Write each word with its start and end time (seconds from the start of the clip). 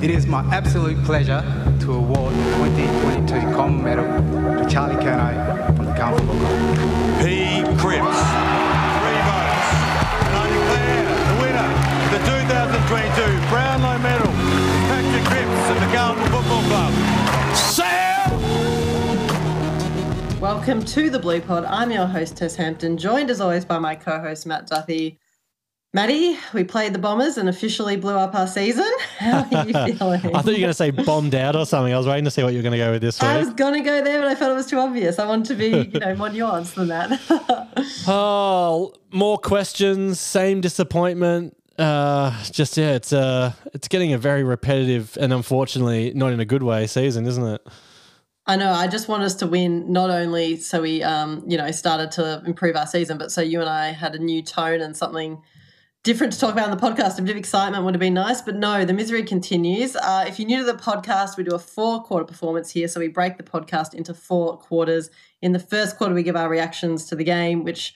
It 0.00 0.10
is 0.10 0.28
my 0.28 0.42
absolute 0.54 1.02
pleasure 1.04 1.42
to 1.80 1.92
award 1.92 2.32
the 2.32 2.44
2022 2.70 3.52
Coleman 3.52 3.82
Medal 3.82 4.06
to 4.62 4.70
Charlie 4.70 4.94
Curnow 4.94 5.74
from 5.74 5.86
the 5.86 5.94
Carlton 5.94 6.24
Football 6.24 6.38
Club. 6.38 7.18
P. 7.18 7.62
Cripps. 7.82 8.06
Three 8.06 9.20
votes. 9.26 9.68
And 10.22 10.34
I 10.38 10.46
declare 10.54 11.02
the 11.02 11.36
winner 11.42 11.66
of 11.98 12.14
the 12.14 12.20
2022 12.30 13.50
Brownlow 13.50 13.98
Medal, 13.98 14.30
Patrick 14.86 15.24
Cripps 15.24 15.66
of 15.68 15.76
the 15.80 15.90
Carlton 15.92 16.26
Football 16.30 16.62
Club. 16.70 16.92
Sam! 17.56 18.30
Welcome 20.40 20.84
to 20.84 21.10
the 21.10 21.18
Blue 21.18 21.40
Pod. 21.40 21.64
I'm 21.64 21.90
your 21.90 22.06
host, 22.06 22.36
Tess 22.36 22.54
Hampton, 22.54 22.98
joined 22.98 23.30
as 23.30 23.40
always 23.40 23.64
by 23.64 23.80
my 23.80 23.96
co 23.96 24.20
host, 24.20 24.46
Matt 24.46 24.68
Duffy. 24.68 25.18
Matty, 25.94 26.36
we 26.52 26.64
played 26.64 26.92
the 26.92 26.98
Bombers 26.98 27.38
and 27.38 27.48
officially 27.48 27.96
blew 27.96 28.12
up 28.14 28.34
our 28.34 28.46
season. 28.46 28.84
How 29.18 29.48
are 29.50 29.66
you 29.66 29.72
feeling? 29.96 30.20
I 30.36 30.42
thought 30.42 30.46
you 30.48 30.52
were 30.52 30.58
going 30.58 30.62
to 30.68 30.74
say 30.74 30.90
bombed 30.90 31.34
out 31.34 31.56
or 31.56 31.64
something. 31.64 31.94
I 31.94 31.96
was 31.96 32.06
waiting 32.06 32.26
to 32.26 32.30
see 32.30 32.42
what 32.42 32.52
you 32.52 32.58
were 32.58 32.62
going 32.62 32.72
to 32.72 32.78
go 32.78 32.90
with 32.90 33.00
this 33.00 33.22
I 33.22 33.38
was 33.38 33.54
going 33.54 33.72
to 33.72 33.80
go 33.80 34.04
there, 34.04 34.20
but 34.20 34.28
I 34.28 34.34
felt 34.34 34.52
it 34.52 34.54
was 34.54 34.66
too 34.66 34.78
obvious. 34.78 35.18
I 35.18 35.26
wanted 35.26 35.46
to 35.46 35.54
be, 35.54 35.90
you 35.90 35.98
know, 36.00 36.14
more 36.14 36.28
nuanced 36.28 36.74
than 36.74 36.88
that. 36.88 37.18
Oh, 38.06 38.92
more 39.12 39.38
questions, 39.38 40.18
same 40.20 40.60
disappointment. 40.60 41.56
Uh, 41.78 42.42
just 42.44 42.76
yeah, 42.76 42.94
it's 42.94 43.12
uh, 43.12 43.52
it's 43.72 43.86
getting 43.88 44.12
a 44.12 44.18
very 44.18 44.42
repetitive 44.42 45.16
and 45.20 45.32
unfortunately 45.32 46.12
not 46.14 46.32
in 46.32 46.40
a 46.40 46.44
good 46.44 46.62
way 46.62 46.86
season, 46.86 47.26
isn't 47.26 47.44
it? 47.44 47.66
I 48.46 48.56
know. 48.56 48.72
I 48.72 48.88
just 48.88 49.08
want 49.08 49.22
us 49.22 49.34
to 49.36 49.46
win, 49.46 49.92
not 49.92 50.10
only 50.10 50.56
so 50.56 50.82
we, 50.82 51.02
um, 51.02 51.44
you 51.46 51.56
know, 51.56 51.70
started 51.70 52.10
to 52.12 52.42
improve 52.46 52.76
our 52.76 52.86
season, 52.86 53.16
but 53.18 53.30
so 53.30 53.40
you 53.42 53.60
and 53.60 53.68
I 53.68 53.92
had 53.92 54.14
a 54.14 54.18
new 54.18 54.42
tone 54.42 54.80
and 54.80 54.96
something 54.96 55.42
different 56.04 56.32
to 56.32 56.38
talk 56.38 56.52
about 56.52 56.70
on 56.70 56.76
the 56.76 56.82
podcast. 56.82 57.18
A 57.18 57.22
bit 57.22 57.32
of 57.32 57.36
excitement 57.36 57.84
would 57.84 57.94
have 57.94 58.00
been 58.00 58.14
nice, 58.14 58.40
but 58.40 58.54
no, 58.56 58.84
the 58.84 58.92
misery 58.92 59.22
continues. 59.22 59.96
Uh, 59.96 60.24
if 60.26 60.38
you're 60.38 60.46
new 60.46 60.58
to 60.58 60.64
the 60.64 60.78
podcast, 60.78 61.36
we 61.36 61.44
do 61.44 61.54
a 61.54 61.58
four 61.58 62.02
quarter 62.02 62.24
performance 62.24 62.70
here. 62.70 62.88
So 62.88 63.00
we 63.00 63.08
break 63.08 63.36
the 63.36 63.42
podcast 63.42 63.94
into 63.94 64.14
four 64.14 64.56
quarters. 64.58 65.10
In 65.42 65.52
the 65.52 65.58
first 65.58 65.98
quarter, 65.98 66.14
we 66.14 66.22
give 66.22 66.36
our 66.36 66.48
reactions 66.48 67.06
to 67.06 67.16
the 67.16 67.24
game, 67.24 67.64
which 67.64 67.94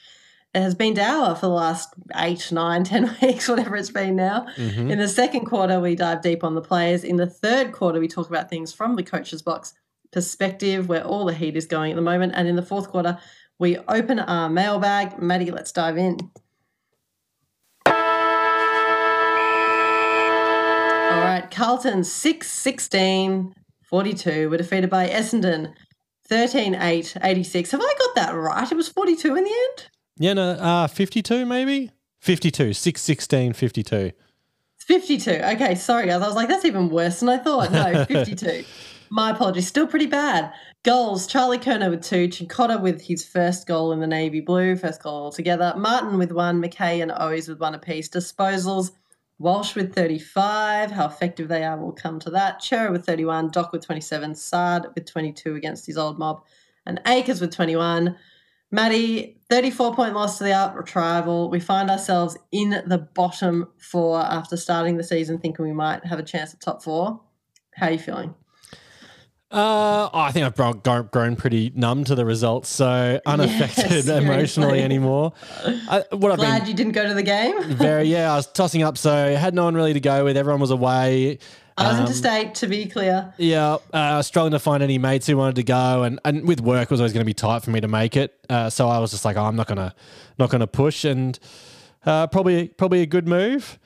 has 0.55 0.75
been 0.75 0.93
dour 0.93 1.35
for 1.35 1.47
the 1.47 1.53
last 1.53 1.95
eight, 2.17 2.53
nine, 2.53 2.85
ten 2.93 3.17
weeks, 3.23 3.49
whatever 3.49 3.77
it's 3.77 3.91
been 3.91 4.17
now. 4.17 4.47
In 4.91 4.99
the 4.99 5.09
second 5.09 5.47
quarter, 5.47 5.81
we 5.81 5.95
dive 5.95 6.23
deep 6.23 6.45
on 6.45 6.55
the 6.55 6.61
players. 6.61 7.05
In 7.05 7.17
the 7.17 7.27
third 7.27 7.73
quarter, 7.73 8.01
we 8.01 8.09
talk 8.09 8.29
about 8.29 8.51
things 8.51 8.73
from 8.73 8.97
the 8.97 9.03
coach's 9.03 9.43
box 9.43 9.73
perspective, 10.13 10.89
where 10.89 11.05
all 11.05 11.25
the 11.25 11.33
heat 11.33 11.57
is 11.57 11.65
going 11.65 11.93
at 11.93 11.97
the 11.97 12.03
moment. 12.03 12.35
And 12.37 12.47
in 12.47 12.57
the 12.57 12.63
fourth 12.63 12.89
quarter, 12.89 13.19
we 13.59 13.79
open 13.89 14.19
our 14.19 14.51
mailbag. 14.51 15.19
Maddie, 15.23 15.51
let's 15.51 15.73
dive 15.73 15.97
in. 15.97 16.19
Carlton 21.53 22.03
6 22.03 22.51
16 22.51 23.55
42 23.83 24.49
were 24.49 24.57
defeated 24.57 24.89
by 24.91 25.09
Essendon 25.09 25.73
13 26.29 26.75
8 26.75 27.17
86. 27.23 27.71
Have 27.71 27.81
I 27.81 27.95
got 27.99 28.15
that 28.17 28.35
right? 28.35 28.71
It 28.71 28.75
was 28.75 28.89
42 28.89 29.37
in 29.37 29.45
the 29.45 29.51
end? 29.51 29.89
Yeah, 30.17 30.33
no, 30.33 30.51
uh, 30.53 30.87
52 30.87 31.45
maybe? 31.47 31.91
52, 32.21 32.73
6, 32.73 33.01
16, 33.01 33.53
52. 33.53 34.13
52. 34.79 35.31
Okay, 35.31 35.75
sorry 35.75 36.07
guys. 36.07 36.23
I 36.23 36.27
was 36.27 36.37
like, 36.37 36.49
that's 36.49 36.65
even 36.65 36.89
worse 36.89 37.21
than 37.21 37.29
I 37.29 37.39
thought. 37.39 37.71
No, 37.71 38.05
52. 38.09 38.65
My 39.11 39.31
apologies. 39.31 39.69
Still 39.69 39.87
pretty 39.87 40.07
bad. 40.07 40.53
Goals 40.85 41.27
Charlie 41.27 41.59
Curnow 41.59 41.91
with 41.91 42.03
two, 42.03 42.29
Cincotta 42.29 42.81
with 42.81 43.03
his 43.03 43.25
first 43.25 43.67
goal 43.67 43.93
in 43.93 44.01
the 44.01 44.07
navy 44.07 44.41
blue, 44.41 44.75
first 44.75 45.03
goal 45.03 45.25
altogether. 45.25 45.75
Martin 45.77 46.17
with 46.17 46.33
one, 46.33 46.63
McKay 46.63 47.03
and 47.03 47.13
O's 47.15 47.47
with 47.47 47.61
one 47.61 47.75
apiece. 47.75 48.09
Disposals 48.09 48.93
Walsh 49.43 49.75
with 49.75 49.93
35. 49.93 50.93
How 50.93 51.07
effective 51.07 51.49
they 51.49 51.65
are, 51.65 51.77
we'll 51.77 51.91
come 51.91 52.21
to 52.21 52.31
that. 52.31 52.63
Cerra 52.63 52.93
with 52.93 53.05
31. 53.05 53.51
Doc 53.51 53.73
with 53.73 53.85
27. 53.85 54.37
Saad 54.37 54.87
with 54.95 55.05
22 55.05 55.57
against 55.57 55.85
his 55.85 55.99
old 55.99 56.17
mob. 56.17 56.45
And 56.87 57.01
Acres 57.07 57.41
with 57.41 57.53
21. 57.53 58.17
Maddie, 58.71 59.41
34 59.51 59.95
point 59.97 60.15
loss 60.15 60.39
to 60.39 60.45
the 60.45 60.55
out 60.55 60.95
rival. 60.95 61.51
We 61.51 61.59
find 61.59 61.91
ourselves 61.91 62.39
in 62.53 62.83
the 62.87 62.99
bottom 63.15 63.69
four 63.79 64.21
after 64.21 64.57
starting 64.57 64.97
the 64.97 65.05
season 65.05 65.39
thinking 65.39 65.65
we 65.65 65.73
might 65.73 66.05
have 66.07 66.21
a 66.21 66.23
chance 66.23 66.55
at 66.55 66.61
top 66.61 66.83
four. 66.83 67.21
How 67.75 67.89
are 67.89 67.93
you 67.93 67.99
feeling? 67.99 68.35
Uh, 69.53 70.09
oh, 70.13 70.19
I 70.19 70.33
think 70.33 70.47
I've 70.47 70.57
grown, 70.57 71.09
grown- 71.13 71.37
pretty 71.37 71.71
numb 71.75 72.05
to 72.05 72.15
the 72.15 72.25
results, 72.25 72.71
so 72.71 73.21
unaffected 73.27 73.91
Yes, 73.91 74.09
emotionally 74.09 74.81
anymore. 74.81 75.35
I, 75.65 76.05
what 76.13 76.33
I've 76.33 76.39
been 76.39 76.47
Glad 76.47 76.69
you 76.69 76.75
didn't 76.75 76.93
go 76.93 77.07
to 77.07 77.13
the 77.13 77.23
game. 77.23 77.63
very 77.75 78.05
yeah, 78.05 78.33
I 78.33 78.37
was 78.37 78.47
tossing 78.47 78.83
up, 78.83 78.97
so 78.97 79.13
I 79.13 79.31
had 79.31 79.55
no 79.55 79.65
one 79.65 79.75
really 79.75 79.93
to 79.93 80.01
go 80.01 80.25
with. 80.25 80.39
Everyone 80.39 80.61
was 80.61 80.71
away. 80.71 81.39
I 81.77 81.89
was 81.89 81.97
Um, 81.97 82.01
interstate, 82.07 82.55
to 82.57 82.67
be 82.67 82.87
clear. 82.87 83.35
Yeah, 83.37 83.75
uh, 83.75 83.79
I 83.93 84.17
was 84.17 84.27
struggling 84.27 84.53
to 84.53 84.59
find 84.59 84.83
any 84.83 84.97
mates 84.99 85.27
who 85.27 85.37
wanted 85.37 85.57
to 85.57 85.63
go, 85.65 86.03
and, 86.03 86.19
and 86.25 86.47
with 86.49 86.61
work 86.63 86.85
it 86.85 86.91
was 86.91 87.01
always 87.01 87.13
going 87.13 87.23
to 87.25 87.27
be 87.27 87.35
tight 87.35 87.63
for 87.63 87.71
me 87.71 87.81
to 87.81 87.89
make 87.89 88.17
it. 88.17 88.35
Uh, 88.49 88.71
so 88.71 88.89
I 88.89 88.99
was 89.01 89.11
just 89.11 89.25
like, 89.25 89.37
oh, 89.37 89.45
I'm 89.45 89.57
not 89.57 89.67
gonna 89.67 89.95
not 90.39 90.49
gonna 90.51 90.67
push, 90.67 91.05
and 91.05 91.39
uh, 92.07 92.27
probably 92.27 92.69
probably 92.69 93.03
a 93.03 93.07
good 93.07 93.29
move. 93.29 93.79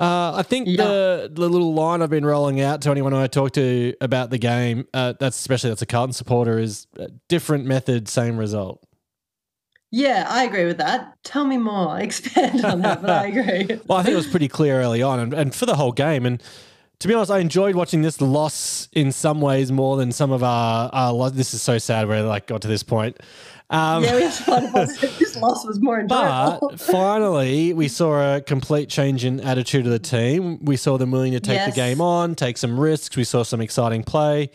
Uh, 0.00 0.32
I 0.36 0.42
think 0.42 0.66
the 0.78 1.30
the 1.30 1.46
little 1.46 1.74
line 1.74 2.00
I've 2.00 2.08
been 2.08 2.24
rolling 2.24 2.58
out 2.62 2.80
to 2.82 2.90
anyone 2.90 3.12
I 3.12 3.26
talk 3.26 3.52
to 3.52 3.92
about 4.00 4.30
the 4.30 4.38
game, 4.38 4.88
uh, 4.94 5.12
that's 5.20 5.38
especially 5.38 5.68
that's 5.68 5.82
a 5.82 5.86
Carlton 5.86 6.14
supporter, 6.14 6.58
is 6.58 6.86
uh, 6.98 7.08
different 7.28 7.66
method, 7.66 8.08
same 8.08 8.38
result. 8.38 8.82
Yeah, 9.90 10.24
I 10.26 10.44
agree 10.44 10.64
with 10.64 10.78
that. 10.78 11.18
Tell 11.22 11.44
me 11.44 11.58
more. 11.58 11.98
Expand 12.00 12.64
on 12.64 12.80
that, 12.80 13.02
but 13.02 13.10
I 13.10 13.26
agree. 13.26 13.80
Well, 13.86 13.98
I 13.98 14.02
think 14.02 14.14
it 14.14 14.16
was 14.16 14.28
pretty 14.28 14.48
clear 14.48 14.80
early 14.80 15.02
on, 15.02 15.20
and, 15.20 15.34
and 15.34 15.54
for 15.54 15.66
the 15.66 15.76
whole 15.76 15.92
game. 15.92 16.24
And 16.24 16.42
to 17.00 17.08
be 17.08 17.12
honest, 17.12 17.30
I 17.30 17.40
enjoyed 17.40 17.74
watching 17.74 18.00
this 18.00 18.22
loss 18.22 18.88
in 18.92 19.12
some 19.12 19.42
ways 19.42 19.70
more 19.70 19.98
than 19.98 20.12
some 20.12 20.32
of 20.32 20.42
our. 20.42 20.88
our 20.94 21.30
this 21.30 21.52
is 21.52 21.60
so 21.60 21.76
sad 21.76 22.08
where 22.08 22.22
like 22.22 22.46
got 22.46 22.62
to 22.62 22.68
this 22.68 22.82
point. 22.82 23.18
Um, 23.70 24.02
yeah, 24.02 24.16
we 24.16 24.22
have 24.22 24.36
to 24.36 24.42
find 24.42 24.66
a. 24.74 24.86
This 25.18 25.36
loss 25.36 25.64
was 25.64 25.80
more 25.80 26.00
enjoyable. 26.00 26.70
but 26.70 26.80
finally, 26.80 27.72
we 27.72 27.86
saw 27.86 28.36
a 28.36 28.40
complete 28.40 28.88
change 28.88 29.24
in 29.24 29.38
attitude 29.40 29.86
of 29.86 29.92
the 29.92 29.98
team. 30.00 30.64
We 30.64 30.76
saw 30.76 30.98
them 30.98 31.12
willing 31.12 31.32
to 31.32 31.40
take 31.40 31.54
Yes. 31.54 31.70
the 31.72 31.76
game 31.76 32.00
on, 32.00 32.34
take 32.34 32.58
some 32.58 32.78
risks. 32.80 33.16
We 33.16 33.22
saw 33.24 33.44
some 33.44 33.60
exciting 33.60 34.02
play. 34.02 34.50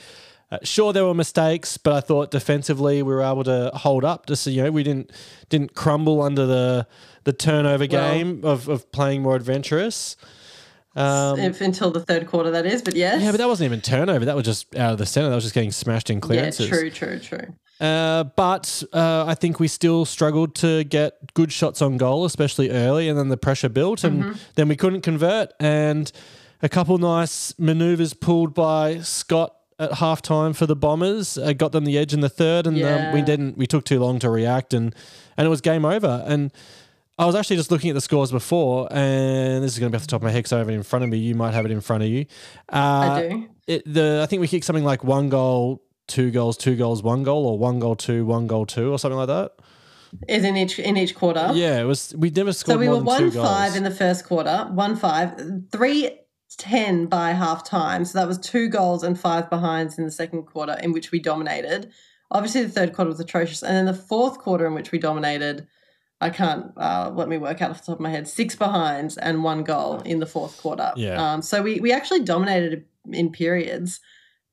Uh, 0.51 0.57
sure, 0.63 0.91
there 0.93 1.05
were 1.05 1.13
mistakes, 1.13 1.77
but 1.77 1.93
I 1.93 2.01
thought 2.01 2.29
defensively 2.29 3.01
we 3.03 3.13
were 3.13 3.23
able 3.23 3.43
to 3.45 3.71
hold 3.73 4.03
up. 4.03 4.25
Just 4.27 4.45
you 4.47 4.63
know, 4.63 4.71
we 4.71 4.83
didn't 4.83 5.11
didn't 5.49 5.75
crumble 5.75 6.21
under 6.21 6.45
the 6.45 6.85
the 7.23 7.33
turnover 7.33 7.87
Well- 7.89 8.13
game 8.13 8.41
of, 8.43 8.67
of 8.67 8.91
playing 8.91 9.21
more 9.23 9.35
adventurous. 9.35 10.17
Um, 10.97 11.39
if, 11.39 11.59
until 11.59 11.91
the 11.91 11.99
third 12.01 12.25
quarter, 12.27 12.51
that 12.51 12.65
is. 12.65 12.81
But 12.81 12.95
yes. 12.95 13.21
yeah, 13.21 13.31
but 13.31 13.37
that 13.37 13.47
wasn't 13.47 13.65
even 13.65 13.81
turnover. 13.81 14.25
That 14.25 14.35
was 14.35 14.45
just 14.45 14.73
out 14.75 14.93
of 14.93 14.97
the 14.97 15.05
center. 15.05 15.29
That 15.29 15.35
was 15.35 15.43
just 15.43 15.53
getting 15.55 15.71
smashed 15.71 16.09
in 16.09 16.17
yeah, 16.17 16.21
clearances. 16.21 16.69
true, 16.69 16.89
true, 16.89 17.19
true. 17.19 17.53
Uh, 17.79 18.23
but 18.23 18.83
uh, 18.93 19.25
I 19.27 19.35
think 19.35 19.59
we 19.59 19.67
still 19.67 20.05
struggled 20.05 20.55
to 20.55 20.83
get 20.85 21.33
good 21.33 21.51
shots 21.51 21.81
on 21.81 21.97
goal, 21.97 22.23
especially 22.25 22.69
early, 22.69 23.09
and 23.09 23.17
then 23.19 23.27
the 23.29 23.37
pressure 23.37 23.69
built, 23.69 24.03
and 24.03 24.23
Mm-hmm. 24.23 24.37
then 24.55 24.67
we 24.69 24.75
couldn't 24.75 25.01
convert. 25.01 25.51
And 25.59 26.09
a 26.61 26.69
couple 26.69 26.97
nice 26.97 27.53
maneuvers 27.59 28.13
pulled 28.13 28.53
by 28.53 28.99
Scott 28.99 29.53
at 29.77 29.91
halftime 29.91 30.55
for 30.55 30.65
the 30.65 30.75
Bombers 30.75 31.37
uh, 31.37 31.51
got 31.51 31.73
them 31.73 31.83
the 31.83 31.97
edge 31.97 32.13
in 32.13 32.21
the 32.21 32.29
third, 32.29 32.65
and 32.65 32.81
um, 32.81 33.13
we 33.13 33.21
didn't. 33.21 33.57
We 33.57 33.67
took 33.67 33.83
too 33.83 33.99
long 33.99 34.19
to 34.19 34.29
react, 34.29 34.73
and 34.73 34.95
and 35.35 35.45
it 35.45 35.49
was 35.49 35.59
game 35.59 35.83
over. 35.83 36.23
And 36.25 36.53
I 37.19 37.25
was 37.25 37.35
actually 37.35 37.57
just 37.57 37.71
looking 37.71 37.89
at 37.89 37.93
the 37.93 38.01
scores 38.01 38.31
before, 38.31 38.87
and 38.91 39.61
this 39.63 39.73
is 39.73 39.79
going 39.79 39.91
to 39.91 39.95
be 39.95 39.97
off 39.97 40.03
the 40.03 40.07
top 40.07 40.19
of 40.21 40.23
my 40.23 40.31
head 40.31 40.39
because 40.39 40.53
I 40.53 40.59
have 40.59 40.69
it 40.69 40.73
in 40.73 40.83
front 40.83 41.03
of 41.03 41.09
me. 41.11 41.17
You 41.17 41.35
might 41.35 41.53
have 41.53 41.65
it 41.65 41.71
in 41.71 41.81
front 41.81 42.03
of 42.03 42.09
you. 42.09 42.25
Uh, 42.71 42.75
I 42.77 43.27
do. 43.29 43.49
it, 43.67 43.83
the 43.85 44.21
I 44.23 44.25
think 44.27 44.39
we 44.39 44.47
kicked 44.47 44.65
something 44.65 44.85
like 44.85 45.03
one 45.03 45.27
goal, 45.27 45.81
two 46.07 46.31
goals, 46.31 46.57
two 46.57 46.75
goals, 46.75 47.03
one 47.03 47.23
goal, 47.23 47.45
or 47.45 47.57
one 47.57 47.79
goal, 47.79 47.95
two, 47.95 48.25
one 48.25 48.47
goal, 48.47 48.65
two, 48.65 48.91
or 48.91 48.99
something 48.99 49.17
like 49.17 49.27
that. 49.27 49.53
Is 50.29 50.43
in 50.45 50.55
each 50.55 50.79
in 50.79 50.95
each 50.95 51.13
quarter. 51.15 51.51
Yeah, 51.53 51.81
it 51.81 51.83
was. 51.83 52.15
We 52.17 52.29
never 52.29 52.53
scored 52.53 52.75
So 52.75 52.79
we 52.79 52.85
more 52.85 52.95
were 52.95 52.99
than 52.99 53.05
one 53.05 53.19
two 53.23 53.31
goals. 53.31 53.47
five 53.47 53.75
in 53.75 53.83
the 53.83 53.91
first 53.91 54.25
quarter, 54.25 54.67
one 54.71 54.95
five, 54.95 55.41
three 55.71 56.11
ten 56.57 57.07
by 57.07 57.31
half 57.31 57.65
time. 57.65 58.05
So 58.05 58.19
that 58.19 58.27
was 58.27 58.37
two 58.37 58.69
goals 58.69 59.03
and 59.03 59.19
five 59.19 59.49
behinds 59.49 59.97
in 59.97 60.05
the 60.05 60.11
second 60.11 60.43
quarter, 60.43 60.77
in 60.81 60.93
which 60.93 61.11
we 61.11 61.19
dominated. 61.19 61.91
Obviously, 62.31 62.63
the 62.63 62.69
third 62.69 62.93
quarter 62.93 63.09
was 63.11 63.19
atrocious, 63.19 63.61
and 63.61 63.75
then 63.75 63.85
the 63.85 63.93
fourth 63.93 64.37
quarter 64.39 64.65
in 64.65 64.73
which 64.73 64.91
we 64.91 64.99
dominated. 64.99 65.67
I 66.21 66.29
can't 66.29 66.71
uh, 66.77 67.11
let 67.13 67.27
me 67.27 67.37
work 67.37 67.61
out 67.61 67.71
off 67.71 67.81
the 67.81 67.87
top 67.87 67.97
of 67.97 68.01
my 68.01 68.09
head. 68.09 68.25
Six 68.25 68.55
behinds 68.55 69.17
and 69.17 69.43
one 69.43 69.63
goal 69.63 69.99
in 70.01 70.19
the 70.19 70.25
fourth 70.25 70.57
quarter. 70.61 70.93
Yeah. 70.95 71.21
Um, 71.21 71.41
so 71.41 71.61
we 71.61 71.81
we 71.81 71.91
actually 71.91 72.23
dominated 72.23 72.85
in 73.11 73.31
periods, 73.33 73.99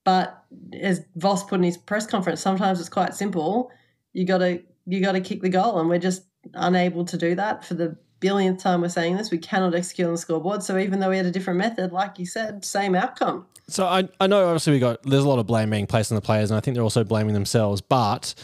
but 0.05 0.45
as 0.81 1.05
Voss 1.17 1.45
put 1.45 1.57
in 1.57 1.63
his 1.63 1.77
press 1.77 2.07
conference, 2.07 2.41
sometimes 2.41 2.81
it's 2.81 2.89
quite 2.89 3.15
simple. 3.15 3.71
You 4.13 4.25
gotta 4.27 4.63
you 4.87 5.01
gotta 5.01 5.21
kick 5.21 5.43
the 5.43 5.49
goal, 5.49 5.79
and 5.79 5.89
we're 5.89 5.99
just 5.99 6.25
unable 6.55 7.05
to 7.05 7.17
do 7.17 7.35
that 7.37 7.65
for 7.65 7.75
the 7.75 7.97
billionth 8.21 8.61
time 8.61 8.81
we're 8.81 8.89
saying 8.89 9.17
this. 9.17 9.31
We 9.31 9.39
cannot 9.39 9.75
execute 9.75 10.07
on 10.07 10.15
the 10.15 10.19
scoreboard. 10.19 10.63
So 10.63 10.79
even 10.79 11.01
though 11.01 11.11
we 11.11 11.17
had 11.17 11.27
a 11.27 11.31
different 11.31 11.59
method, 11.59 11.93
like 11.93 12.19
you 12.19 12.27
said, 12.27 12.65
same 12.65 12.95
outcome. 12.95 13.47
So 13.69 13.87
I, 13.87 14.09
I 14.21 14.27
know 14.27 14.47
obviously 14.47 14.75
we 14.75 14.79
got 14.79 15.03
there's 15.03 15.25
a 15.25 15.29
lot 15.29 15.39
of 15.39 15.47
blame 15.47 15.71
being 15.71 15.87
placed 15.87 16.11
on 16.11 16.17
the 16.17 16.23
players, 16.23 16.51
and 16.51 16.59
I 16.59 16.61
think 16.61 16.75
they're 16.75 16.83
also 16.85 17.05
blaming 17.05 17.35
themselves. 17.35 17.81
But 17.81 18.35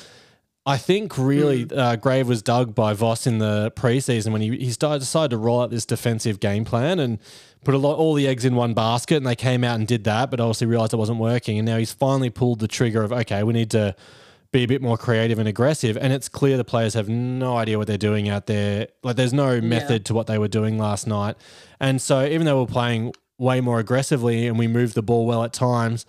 I 0.68 0.76
think 0.76 1.16
really 1.16 1.66
uh, 1.74 1.96
grave 1.96 2.28
was 2.28 2.42
dug 2.42 2.74
by 2.74 2.92
Voss 2.92 3.26
in 3.26 3.38
the 3.38 3.72
preseason 3.74 4.32
when 4.32 4.42
he, 4.42 4.54
he 4.58 4.70
started, 4.70 4.98
decided 4.98 5.30
to 5.30 5.38
roll 5.38 5.62
out 5.62 5.70
this 5.70 5.86
defensive 5.86 6.40
game 6.40 6.66
plan 6.66 6.98
and 6.98 7.18
put 7.64 7.74
a 7.74 7.78
lot 7.78 7.96
all 7.96 8.12
the 8.12 8.28
eggs 8.28 8.44
in 8.44 8.54
one 8.54 8.74
basket, 8.74 9.16
and 9.16 9.26
they 9.26 9.34
came 9.34 9.64
out 9.64 9.76
and 9.76 9.88
did 9.88 10.04
that, 10.04 10.30
but 10.30 10.40
obviously 10.40 10.66
realized 10.66 10.92
it 10.92 10.98
wasn't 10.98 11.18
working, 11.18 11.58
and 11.58 11.64
now 11.64 11.78
he's 11.78 11.94
finally 11.94 12.28
pulled 12.28 12.58
the 12.58 12.68
trigger 12.68 13.02
of 13.02 13.12
okay, 13.12 13.42
we 13.42 13.54
need 13.54 13.70
to 13.70 13.96
be 14.52 14.62
a 14.62 14.68
bit 14.68 14.82
more 14.82 14.98
creative 14.98 15.38
and 15.38 15.48
aggressive, 15.48 15.96
and 15.96 16.12
it's 16.12 16.28
clear 16.28 16.58
the 16.58 16.64
players 16.64 16.92
have 16.92 17.08
no 17.08 17.56
idea 17.56 17.78
what 17.78 17.86
they're 17.86 17.96
doing 17.96 18.28
out 18.28 18.44
there. 18.44 18.88
Like 19.02 19.16
there's 19.16 19.32
no 19.32 19.62
method 19.62 20.04
to 20.04 20.14
what 20.14 20.26
they 20.26 20.36
were 20.36 20.48
doing 20.48 20.76
last 20.76 21.06
night, 21.06 21.36
and 21.80 21.98
so 21.98 22.26
even 22.26 22.44
though 22.44 22.60
we're 22.60 22.66
playing 22.66 23.14
way 23.38 23.62
more 23.62 23.78
aggressively 23.78 24.46
and 24.46 24.58
we 24.58 24.66
moved 24.66 24.94
the 24.94 25.02
ball 25.02 25.24
well 25.24 25.44
at 25.44 25.54
times 25.54 26.04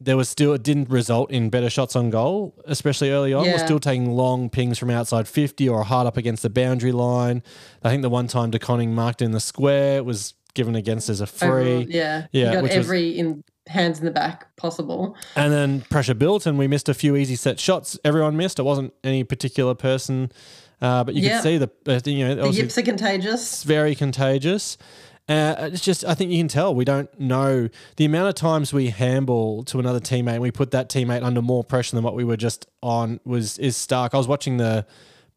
there 0.00 0.16
was 0.16 0.28
still 0.28 0.52
it 0.54 0.62
didn't 0.62 0.88
result 0.88 1.30
in 1.30 1.50
better 1.50 1.68
shots 1.70 1.94
on 1.94 2.10
goal, 2.10 2.54
especially 2.66 3.10
early 3.10 3.34
on. 3.34 3.44
We're 3.44 3.58
still 3.58 3.80
taking 3.80 4.10
long 4.10 4.48
pings 4.48 4.78
from 4.78 4.90
outside 4.90 5.28
fifty 5.28 5.68
or 5.68 5.82
hard 5.84 6.06
up 6.06 6.16
against 6.16 6.42
the 6.42 6.50
boundary 6.50 6.92
line. 6.92 7.42
I 7.82 7.90
think 7.90 8.02
the 8.02 8.10
one 8.10 8.26
time 8.26 8.50
De 8.50 8.58
Koning 8.58 8.94
marked 8.94 9.20
in 9.22 9.32
the 9.32 9.40
square 9.40 10.02
was 10.02 10.34
given 10.54 10.74
against 10.74 11.08
as 11.08 11.20
a 11.20 11.26
free. 11.26 11.48
Overall, 11.48 11.82
yeah. 11.88 12.26
Yeah, 12.32 12.46
You 12.46 12.52
got 12.54 12.62
which 12.64 12.76
was- 12.76 12.86
every 12.86 13.10
in 13.10 13.44
hands 13.66 14.00
in 14.00 14.04
the 14.04 14.10
back 14.10 14.56
possible. 14.56 15.14
And 15.36 15.52
then 15.52 15.82
pressure 15.82 16.14
built, 16.14 16.44
and 16.46 16.58
we 16.58 16.66
missed 16.66 16.88
a 16.88 16.94
few 16.94 17.14
easy 17.14 17.36
set 17.36 17.60
shots. 17.60 17.98
Everyone 18.04 18.36
missed. 18.36 18.58
It 18.58 18.62
wasn't 18.64 18.92
any 19.04 19.22
particular 19.22 19.74
person, 19.76 20.32
uh, 20.82 21.04
but 21.04 21.14
you 21.14 21.22
Yeah. 21.22 21.36
could 21.36 21.42
see 21.42 21.58
the 21.58 21.70
uh, 21.86 22.00
you 22.04 22.26
know 22.26 22.34
The 22.50 22.52
yips 22.52 22.78
are 22.78 22.82
contagious. 22.82 23.34
it's 23.52 23.62
very 23.64 23.94
contagious. 23.94 24.76
Uh, 25.30 25.70
it's 25.72 25.80
just, 25.80 26.04
I 26.04 26.14
think 26.14 26.32
you 26.32 26.38
can 26.38 26.48
tell 26.48 26.74
we 26.74 26.84
don't 26.84 27.08
know 27.20 27.68
the 27.94 28.04
amount 28.04 28.30
of 28.30 28.34
times 28.34 28.72
we 28.72 28.90
handball 28.90 29.62
to 29.64 29.78
another 29.78 30.00
teammate 30.00 30.32
and 30.32 30.42
we 30.42 30.50
put 30.50 30.72
that 30.72 30.88
teammate 30.88 31.22
under 31.22 31.40
more 31.40 31.62
pressure 31.62 31.94
than 31.94 32.02
what 32.02 32.16
we 32.16 32.24
were 32.24 32.36
just 32.36 32.66
on 32.82 33.20
was 33.24 33.56
is 33.58 33.76
stark. 33.76 34.12
I 34.12 34.16
was 34.16 34.26
watching 34.26 34.56
the 34.56 34.84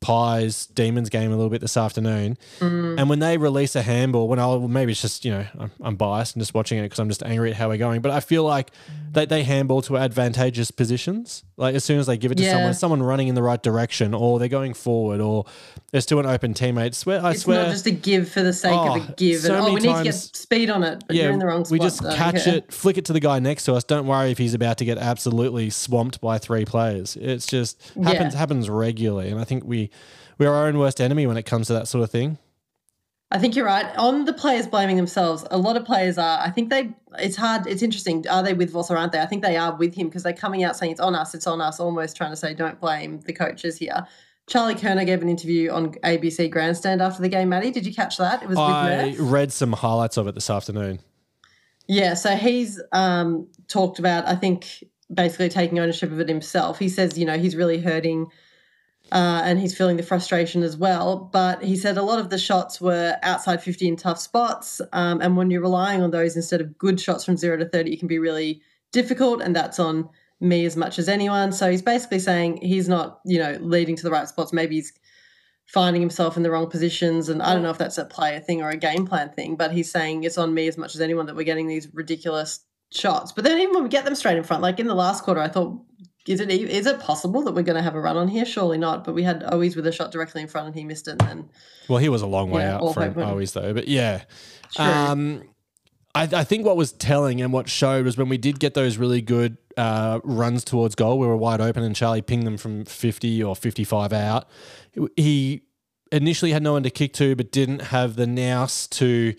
Pies 0.03 0.67
Demons 0.67 1.09
game 1.09 1.31
a 1.31 1.35
little 1.35 1.49
bit 1.49 1.61
this 1.61 1.77
afternoon, 1.77 2.37
mm. 2.59 2.99
and 2.99 3.09
when 3.09 3.19
they 3.19 3.37
release 3.37 3.75
a 3.75 3.81
handball, 3.81 4.27
when 4.27 4.37
I 4.37 4.57
maybe 4.57 4.91
it's 4.91 5.01
just 5.01 5.23
you 5.25 5.31
know 5.31 5.45
I'm, 5.57 5.71
I'm 5.81 5.95
biased 5.95 6.35
and 6.35 6.41
just 6.41 6.53
watching 6.53 6.77
it 6.77 6.83
because 6.83 6.99
I'm 6.99 7.07
just 7.09 7.23
angry 7.23 7.51
at 7.51 7.55
how 7.57 7.69
we're 7.69 7.77
going, 7.77 8.01
but 8.01 8.11
I 8.11 8.19
feel 8.19 8.43
like 8.43 8.71
they 9.11 9.25
they 9.25 9.43
handball 9.43 9.81
to 9.83 9.97
advantageous 9.97 10.71
positions. 10.71 11.43
Like 11.55 11.75
as 11.75 11.83
soon 11.83 11.99
as 11.99 12.07
they 12.07 12.17
give 12.17 12.31
it 12.31 12.35
to 12.39 12.43
Yeah. 12.43 12.53
someone, 12.53 12.73
someone 12.73 13.03
running 13.03 13.27
in 13.27 13.35
the 13.35 13.43
right 13.43 13.61
direction, 13.61 14.13
or 14.13 14.39
they're 14.39 14.47
going 14.47 14.73
forward, 14.73 15.21
or 15.21 15.45
there's 15.91 16.03
still 16.03 16.19
an 16.19 16.25
open 16.25 16.53
teammate. 16.53 16.95
Swear, 16.95 17.23
I 17.23 17.31
It's 17.31 17.41
swear, 17.43 17.63
not 17.63 17.71
just 17.71 17.85
a 17.85 17.91
give 17.91 18.27
for 18.27 18.41
the 18.41 18.51
sake 18.51 18.73
Oh, 18.73 18.95
of 18.95 19.01
a 19.03 19.05
oh, 19.09 19.13
give. 19.15 19.39
so 19.41 19.53
and, 19.55 19.63
oh, 19.63 19.73
we 19.73 19.75
need 19.75 19.81
to 19.81 20.03
get 20.03 20.11
times- 20.13 20.31
speed 20.37 20.69
on 20.71 20.83
it, 20.83 21.03
but 21.07 21.15
you're 21.15 21.31
in 21.31 21.39
the 21.39 21.45
wrong 21.45 21.63
spot. 21.63 21.71
we 21.71 21.79
just 21.79 21.99
so 21.99 22.13
catch 22.15 22.43
care. 22.45 22.55
it, 22.55 22.73
flick 22.73 22.97
it 22.97 23.05
to 23.05 23.13
the 23.13 23.19
guy 23.19 23.37
next 23.39 23.65
to 23.65 23.73
us. 23.75 23.83
Don't 23.83 24.07
worry 24.07 24.31
if 24.31 24.37
he's 24.39 24.53
about 24.55 24.79
to 24.79 24.85
get 24.85 24.97
absolutely 24.97 25.69
swamped 25.69 26.19
by 26.19 26.39
three 26.39 26.65
players. 26.65 27.15
It's 27.21 27.45
just 27.45 27.79
happens 28.03 28.33
Yeah. 28.33 28.39
happens 28.39 28.67
regularly, 28.69 29.29
and 29.29 29.39
I 29.39 29.43
think 29.43 29.63
we 29.63 29.91
we're 30.37 30.49
our 30.49 30.67
own 30.67 30.77
worst 30.77 30.99
enemy 30.99 31.27
when 31.27 31.37
it 31.37 31.43
comes 31.43 31.67
to 31.67 31.73
that 31.73 31.87
sort 31.87 32.03
of 32.03 32.11
thing. 32.11 32.37
I 33.31 33.39
think 33.39 33.55
you're 33.55 33.65
right. 33.65 33.85
On 33.97 34.25
the 34.25 34.33
players 34.33 34.67
blaming 34.67 34.95
themselves, 34.95 35.43
a 35.49 35.57
lot 35.57 35.75
of 35.75 35.85
players 35.85 36.19
are. 36.19 36.39
I 36.39 36.51
think 36.51 36.69
they. 36.69 36.93
It's 37.17 37.35
hard. 37.35 37.65
It's 37.65 37.81
interesting. 37.81 38.27
Are 38.27 38.43
they 38.43 38.53
with 38.53 38.71
Voss 38.71 38.91
or 38.91 38.97
aren't 38.97 39.11
they? 39.11 39.19
I 39.19 39.25
think 39.25 39.43
they 39.43 39.57
are 39.57 39.75
with 39.75 39.95
him 39.95 40.07
because 40.07 40.21
they're 40.21 40.33
coming 40.33 40.63
out 40.63 40.77
saying 40.77 40.91
it's 40.91 41.01
on 41.01 41.15
us. 41.15 41.33
It's 41.33 41.47
on 41.47 41.59
us. 41.59 41.79
Almost 41.79 42.15
trying 42.15 42.31
to 42.31 42.35
say 42.35 42.53
don't 42.53 42.79
blame 42.79 43.21
the 43.21 43.33
coaches 43.33 43.77
here. 43.77 44.05
Charlie 44.47 44.75
Curnow 44.75 45.05
gave 45.05 45.21
an 45.21 45.29
interview 45.29 45.71
on 45.71 45.93
ABC 46.03 46.51
Grandstand 46.51 47.01
after 47.01 47.21
the 47.21 47.29
game. 47.29 47.49
Maddie, 47.49 47.71
did 47.71 47.85
you 47.85 47.93
catch 47.93 48.17
that? 48.17 48.43
It 48.43 48.49
was 48.49 48.57
with 48.57 48.67
I 48.67 49.15
read 49.17 49.51
some 49.51 49.71
highlights 49.71 50.17
of 50.17 50.27
it 50.27 50.35
this 50.35 50.49
afternoon. 50.49 50.99
Yeah, 51.87 52.13
so 52.13 52.35
he's 52.35 52.81
um, 52.91 53.47
talked 53.67 53.99
about, 53.99 54.27
I 54.27 54.35
think, 54.35 54.83
basically 55.13 55.49
taking 55.49 55.79
ownership 55.79 56.11
of 56.11 56.19
it 56.19 56.29
himself. 56.29 56.77
He 56.77 56.89
says, 56.89 57.17
you 57.17 57.25
know, 57.25 57.37
he's 57.37 57.55
really 57.55 57.79
hurting 57.79 58.27
uh, 59.13 59.43
and 59.45 59.59
he's 59.59 59.77
feeling 59.77 59.95
the 59.95 60.03
frustration 60.03 60.63
as 60.63 60.75
well. 60.75 61.29
But 61.31 61.63
he 61.63 61.77
said 61.77 61.97
a 61.97 62.01
lot 62.01 62.17
of 62.17 62.31
the 62.31 62.37
shots 62.39 62.81
were 62.81 63.15
outside 63.21 63.61
50 63.61 63.87
in 63.87 63.95
tough 63.95 64.19
spots. 64.19 64.81
Um, 64.91 65.21
and 65.21 65.37
when 65.37 65.51
you're 65.51 65.61
relying 65.61 66.01
on 66.01 66.09
those 66.09 66.35
instead 66.35 66.61
of 66.61 66.75
good 66.79 66.99
shots 66.99 67.23
from 67.23 67.37
zero 67.37 67.55
to 67.57 67.69
30, 67.69 67.93
it 67.93 67.99
can 67.99 68.07
be 68.07 68.17
really 68.17 68.63
difficult. 68.91 69.39
And 69.43 69.55
that's 69.55 69.79
on 69.79 70.09
me 70.39 70.65
as 70.65 70.75
much 70.75 70.97
as 70.97 71.07
anyone. 71.07 71.51
So 71.51 71.69
he's 71.69 71.83
basically 71.83 72.17
saying 72.17 72.57
he's 72.63 72.89
not, 72.89 73.19
you 73.23 73.37
know, 73.37 73.55
leading 73.61 73.95
to 73.97 74.03
the 74.03 74.09
right 74.09 74.27
spots. 74.27 74.51
Maybe 74.51 74.75
he's 74.75 74.91
finding 75.67 76.01
himself 76.01 76.35
in 76.35 76.41
the 76.41 76.49
wrong 76.49 76.67
positions. 76.67 77.29
And 77.29 77.43
I 77.43 77.53
don't 77.53 77.61
know 77.61 77.69
if 77.69 77.77
that's 77.77 77.99
a 77.99 78.05
player 78.05 78.39
thing 78.39 78.63
or 78.63 78.71
a 78.71 78.77
game 78.77 79.05
plan 79.05 79.29
thing, 79.29 79.55
but 79.55 79.71
he's 79.71 79.91
saying 79.91 80.23
it's 80.23 80.39
on 80.39 80.55
me 80.55 80.67
as 80.67 80.75
much 80.75 80.95
as 80.95 81.01
anyone 81.01 81.27
that 81.27 81.35
we're 81.35 81.43
getting 81.43 81.67
these 81.67 81.87
ridiculous 81.93 82.61
shots. 82.91 83.31
But 83.31 83.43
then 83.43 83.59
even 83.59 83.75
when 83.75 83.83
we 83.83 83.89
get 83.89 84.05
them 84.05 84.15
straight 84.15 84.37
in 84.37 84.43
front, 84.43 84.63
like 84.63 84.79
in 84.79 84.87
the 84.87 84.95
last 84.95 85.23
quarter, 85.23 85.39
I 85.39 85.49
thought, 85.49 85.79
is 86.27 86.39
it 86.39 86.49
e- 86.51 86.63
it 86.63 86.99
possible 86.99 87.41
that 87.43 87.53
we're 87.53 87.63
going 87.63 87.75
to 87.75 87.81
have 87.81 87.95
a 87.95 87.99
run 87.99 88.17
on 88.17 88.27
here? 88.27 88.45
Surely 88.45 88.77
not. 88.77 89.03
But 89.03 89.13
we 89.13 89.23
had 89.23 89.41
Owies 89.43 89.75
with 89.75 89.85
a 89.87 89.91
shot 89.91 90.11
directly 90.11 90.41
in 90.41 90.47
front 90.47 90.67
and 90.67 90.75
he 90.75 90.83
missed 90.83 91.07
it. 91.07 91.11
And 91.11 91.21
then, 91.21 91.49
Well, 91.89 91.99
he 91.99 92.09
was 92.09 92.21
a 92.21 92.27
long 92.27 92.49
way 92.49 92.61
Yeah, 92.61 92.77
out 92.77 92.93
from 92.93 93.21
always 93.23 93.53
though, 93.53 93.73
but 93.73 93.87
yeah. 93.87 94.23
True. 94.73 94.85
Um, 94.85 95.43
I, 96.15 96.23
I 96.23 96.43
think 96.43 96.65
what 96.65 96.77
was 96.77 96.91
telling 96.91 97.41
and 97.41 97.51
what 97.51 97.67
showed 97.67 98.05
was 98.05 98.17
when 98.17 98.29
we 98.29 98.37
did 98.37 98.59
get 98.59 98.73
those 98.73 98.97
really 98.97 99.21
good 99.21 99.57
uh, 99.75 100.19
runs 100.23 100.63
towards 100.63 100.95
goal, 100.95 101.17
we 101.19 101.27
were 101.27 101.35
wide 101.35 101.59
open 101.59 101.83
and 101.83 101.95
Charlie 101.95 102.21
pinged 102.21 102.45
them 102.45 102.57
from 102.57 102.85
50 102.85 103.43
or 103.43 103.55
55 103.55 104.13
out. 104.13 104.47
He 105.17 105.63
initially 106.11 106.51
had 106.51 106.61
no 106.61 106.73
one 106.73 106.83
to 106.83 106.91
kick 106.91 107.13
to, 107.13 107.35
but 107.35 107.51
didn't 107.51 107.81
have 107.81 108.15
the 108.15 108.27
nous 108.27 108.87
to 108.87 109.33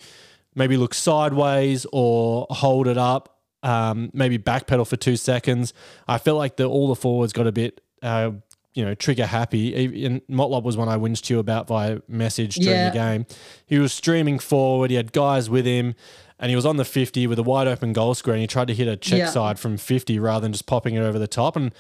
maybe 0.57 0.77
look 0.77 0.95
sideways 0.95 1.87
or 1.93 2.47
hold 2.51 2.89
it 2.89 2.99
up, 2.99 3.34
um, 3.65 4.11
maybe 4.13 4.39
backpedal 4.39 4.87
for 4.87 4.97
two 4.97 5.17
seconds. 5.17 5.73
I 6.07 6.19
felt 6.19 6.39
like 6.39 6.57
the, 6.57 6.67
all 6.67 6.87
the 6.89 6.95
forwards 6.95 7.33
got 7.33 7.47
a 7.49 7.53
bit. 7.53 7.81
Uh, 8.03 8.33
you 8.75 8.85
know, 8.85 8.93
trigger 8.93 9.25
happy. 9.27 10.05
And 10.05 10.21
Motlop 10.27 10.65
was 10.65 10.77
one 10.77 10.89
I 10.89 10.97
whinged 10.97 11.23
to 11.23 11.35
you 11.35 11.39
about 11.39 11.69
via 11.69 12.01
message 12.09 12.57
during 12.57 12.77
Yeah. 12.77 12.91
the 12.91 12.95
game. 12.95 13.27
He 13.67 13.79
was 13.79 13.93
streaming 13.93 14.41
forward. 14.41 14.91
He 14.91 14.97
had 14.97 15.13
guys 15.13 15.49
with 15.49 15.65
him, 15.65 15.95
and 16.41 16.51
he 16.51 16.57
was 16.57 16.67
on 16.67 16.77
the 16.77 16.85
50 16.85 17.29
with 17.29 17.39
a 17.39 17.45
wide 17.45 17.69
open 17.69 17.93
goal 17.93 18.15
square. 18.15 18.35
And 18.35 18.41
he 18.41 18.49
tried 18.49 18.67
to 18.67 18.75
hit 18.75 18.89
a 18.89 18.97
check 18.97 19.19
Yeah. 19.21 19.31
side 19.31 19.61
from 19.61 19.77
50 19.77 20.19
rather 20.19 20.43
than 20.43 20.51
just 20.53 20.67
popping 20.67 20.97
it 20.97 21.03
over 21.03 21.21
the 21.21 21.29
top. 21.29 21.55
And 21.55 21.73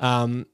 um, 0.00 0.44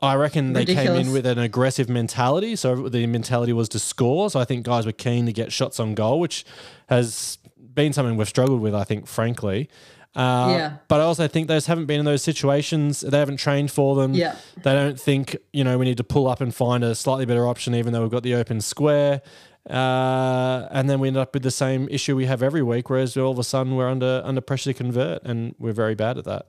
I 0.00 0.14
reckon 0.14 0.52
they 0.52 0.64
came 0.64 0.92
in 0.94 1.10
with 1.10 1.26
an 1.26 1.40
aggressive 1.40 1.88
mentality. 1.88 2.54
So 2.54 2.88
the 2.88 3.04
mentality 3.08 3.52
was 3.52 3.68
to 3.70 3.80
score. 3.80 4.30
So 4.30 4.38
I 4.38 4.44
think 4.44 4.64
guys 4.64 4.86
were 4.86 4.92
keen 4.92 5.26
to 5.26 5.32
get 5.32 5.52
shots 5.52 5.80
on 5.80 5.94
goal, 5.94 6.20
which 6.20 6.44
has 6.88 7.38
been 7.74 7.92
something 7.92 8.16
we've 8.16 8.28
struggled 8.28 8.60
with, 8.60 8.74
I 8.76 8.84
think, 8.84 9.08
frankly. 9.08 9.68
Uh, 10.16 10.48
Yeah. 10.50 10.72
But 10.88 11.00
I 11.00 11.04
also 11.04 11.28
think 11.28 11.46
those 11.48 11.66
haven't 11.66 11.86
been 11.86 12.00
in 12.00 12.04
those 12.04 12.22
situations. 12.22 13.00
They 13.00 13.18
haven't 13.18 13.36
trained 13.38 13.70
for 13.70 13.94
them. 13.94 14.14
Yeah. 14.14 14.34
They 14.62 14.72
don't 14.72 14.98
think, 15.00 15.36
you 15.52 15.62
know, 15.64 15.78
we 15.78 15.84
need 15.84 15.96
to 15.98 16.04
pull 16.04 16.26
up 16.28 16.40
and 16.40 16.54
find 16.54 16.82
a 16.82 16.94
slightly 16.94 17.26
better 17.26 17.46
option, 17.46 17.74
even 17.74 17.92
though 17.92 18.02
we've 18.02 18.10
got 18.10 18.22
the 18.24 18.34
open 18.34 18.60
square. 18.60 19.22
Uh, 19.68 20.66
and 20.72 20.88
then 20.88 20.98
we 21.00 21.08
end 21.08 21.16
up 21.16 21.34
with 21.34 21.42
the 21.42 21.50
same 21.50 21.86
issue 21.90 22.16
we 22.16 22.26
have 22.26 22.42
every 22.42 22.62
week, 22.62 22.88
whereas 22.90 23.16
all 23.16 23.30
of 23.30 23.38
a 23.38 23.44
sudden 23.44 23.76
we're 23.76 23.88
under 23.88 24.22
under 24.24 24.40
pressure 24.40 24.72
to 24.72 24.74
convert, 24.74 25.22
and 25.22 25.54
we're 25.58 25.72
very 25.74 25.94
bad 25.94 26.16
at 26.18 26.24
that. 26.24 26.46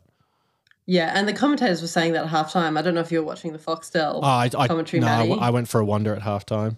yeah, 0.87 1.11
and 1.13 1.27
the 1.27 1.33
commentators 1.33 1.81
were 1.81 1.87
saying 1.89 2.13
that 2.13 2.23
at 2.25 2.31
halftime. 2.31 2.77
I 2.79 2.81
don't 2.81 2.95
know 2.95 3.01
if 3.01 3.11
you 3.11 3.19
were 3.19 3.25
watching 3.27 3.51
the 3.53 3.59
Foxtel 3.59 4.15
Oh, 4.15 4.21
I, 4.23 4.49
I, 4.57 4.67
commentary, 4.67 5.01
no, 5.01 5.07
I, 5.07 5.27
Maddie. 5.27 5.39
I 5.41 5.49
went 5.51 5.67
for 5.67 5.79
a 5.81 5.85
wonder 5.85 6.15
at 6.15 6.21
halftime. 6.21 6.77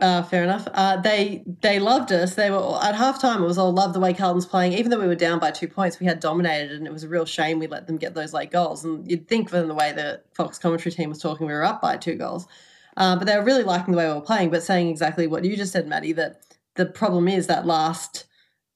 Uh, 0.00 0.22
fair 0.24 0.42
enough. 0.42 0.66
Uh, 0.74 0.96
they 1.00 1.44
they 1.60 1.78
loved 1.78 2.10
us. 2.10 2.34
They 2.34 2.50
were 2.50 2.78
at 2.82 2.96
halftime. 2.96 3.40
It 3.40 3.46
was 3.46 3.58
all 3.58 3.72
love 3.72 3.92
the 3.92 4.00
way 4.00 4.12
Carlton's 4.12 4.44
playing. 4.44 4.72
Even 4.72 4.90
though 4.90 4.98
we 4.98 5.06
were 5.06 5.14
down 5.14 5.38
by 5.38 5.52
two 5.52 5.68
points, 5.68 6.00
we 6.00 6.06
had 6.06 6.18
dominated, 6.18 6.72
and 6.72 6.86
it 6.86 6.92
was 6.92 7.04
a 7.04 7.08
real 7.08 7.24
shame 7.24 7.60
we 7.60 7.68
let 7.68 7.86
them 7.86 7.96
get 7.96 8.12
those 8.12 8.32
late 8.32 8.50
goals. 8.50 8.84
And 8.84 9.08
you'd 9.08 9.28
think 9.28 9.48
from 9.48 9.68
the 9.68 9.74
way 9.74 9.92
the 9.92 10.20
Fox 10.34 10.58
commentary 10.58 10.90
team 10.90 11.10
was 11.10 11.20
talking, 11.20 11.46
we 11.46 11.52
were 11.52 11.62
up 11.62 11.80
by 11.80 11.96
two 11.96 12.16
goals. 12.16 12.48
Uh, 12.96 13.16
but 13.16 13.26
they 13.26 13.36
were 13.36 13.44
really 13.44 13.62
liking 13.62 13.92
the 13.92 13.98
way 13.98 14.08
we 14.08 14.14
were 14.14 14.20
playing, 14.20 14.50
but 14.50 14.64
saying 14.64 14.88
exactly 14.88 15.28
what 15.28 15.44
you 15.44 15.56
just 15.56 15.72
said, 15.72 15.86
Maddie. 15.86 16.12
That 16.12 16.40
the 16.74 16.86
problem 16.86 17.28
is 17.28 17.46
that 17.46 17.64
last 17.64 18.26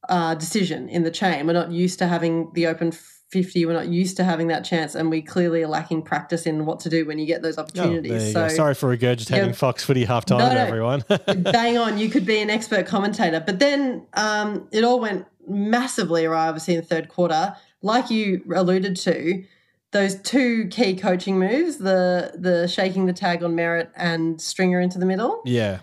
uh, 0.08 0.36
decision 0.36 0.88
in 0.88 1.02
the 1.02 1.10
chain. 1.10 1.48
We're 1.48 1.52
not 1.52 1.72
used 1.72 1.98
to 1.98 2.06
having 2.06 2.52
the 2.54 2.68
open. 2.68 2.92
50 3.30 3.66
we're 3.66 3.72
not 3.74 3.88
used 3.88 4.16
to 4.16 4.24
having 4.24 4.48
that 4.48 4.64
chance 4.64 4.94
and 4.94 5.10
we 5.10 5.20
clearly 5.20 5.62
are 5.62 5.68
lacking 5.68 6.00
practice 6.02 6.46
in 6.46 6.64
what 6.64 6.80
to 6.80 6.88
do 6.88 7.04
when 7.04 7.18
you 7.18 7.26
get 7.26 7.42
those 7.42 7.58
Oh, 7.58 7.62
opportunities 7.62 8.10
you 8.28 8.32
so 8.32 8.48
go. 8.48 8.54
Sorry 8.54 8.74
for 8.74 8.96
regurgitating 8.96 9.46
Yeah. 9.48 9.52
Fox 9.52 9.84
Footy 9.84 10.06
halftime, 10.06 10.38
No, 10.38 10.48
no. 10.52 10.56
everyone. 10.56 11.04
bang 11.52 11.76
on, 11.76 11.98
you 11.98 12.08
could 12.08 12.24
be 12.24 12.40
an 12.40 12.48
expert 12.50 12.86
commentator. 12.86 13.42
But 13.44 13.58
then 13.58 14.06
um, 14.14 14.66
it 14.72 14.82
all 14.82 14.98
went 15.00 15.26
massively 15.46 16.24
awry, 16.24 16.48
obviously, 16.48 16.74
in 16.74 16.80
the 16.80 16.86
third 16.86 17.08
quarter. 17.08 17.54
Like 17.82 18.10
you 18.10 18.42
alluded 18.54 18.96
to, 18.96 19.44
those 19.92 20.16
two 20.22 20.66
key 20.68 20.96
coaching 20.96 21.38
moves, 21.38 21.78
the 21.78 22.32
the 22.34 22.66
shaking 22.68 23.06
the 23.06 23.12
tag 23.12 23.42
on 23.42 23.54
Merrett 23.56 23.88
and 23.96 24.40
stringer 24.40 24.80
into 24.80 24.98
the 24.98 25.06
middle, 25.06 25.40
yeah. 25.46 25.78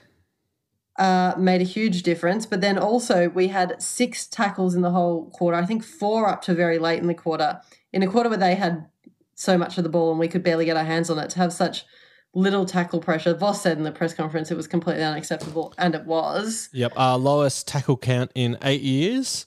Uh, 0.97 1.33
made 1.37 1.61
a 1.61 1.65
huge 1.65 2.03
difference. 2.03 2.45
But 2.45 2.61
then 2.61 2.77
also 2.77 3.29
we 3.29 3.47
had 3.49 3.81
six 3.81 4.27
tackles 4.27 4.75
in 4.75 4.81
the 4.81 4.91
whole 4.91 5.29
quarter. 5.31 5.57
I 5.57 5.65
think 5.65 5.83
four 5.83 6.27
up 6.27 6.41
to 6.43 6.53
very 6.53 6.79
late 6.79 6.99
in 6.99 7.07
the 7.07 7.13
quarter. 7.13 7.61
In 7.91 8.03
a 8.03 8.07
quarter 8.07 8.29
where 8.29 8.37
they 8.37 8.55
had 8.55 8.87
so 9.35 9.57
much 9.57 9.77
of 9.77 9.83
the 9.83 9.89
ball 9.89 10.11
and 10.11 10.19
we 10.19 10.27
could 10.27 10.43
barely 10.43 10.65
get 10.65 10.77
our 10.77 10.83
hands 10.83 11.09
on 11.09 11.19
it, 11.19 11.29
to 11.31 11.39
have 11.39 11.51
such 11.51 11.85
little 12.33 12.65
tackle 12.65 12.99
pressure. 12.99 13.33
Voss 13.33 13.61
said 13.61 13.77
in 13.77 13.83
the 13.83 13.91
press 13.91 14.13
conference 14.13 14.51
it 14.51 14.57
was 14.57 14.67
completely 14.67 15.03
unacceptable, 15.03 15.73
and 15.77 15.95
it 15.95 16.05
was. 16.05 16.69
Yep. 16.73 16.93
Our 16.95 17.17
lowest 17.17 17.67
tackle 17.67 17.97
count 17.97 18.31
in 18.35 18.57
eight 18.61 18.81
years. 18.81 19.45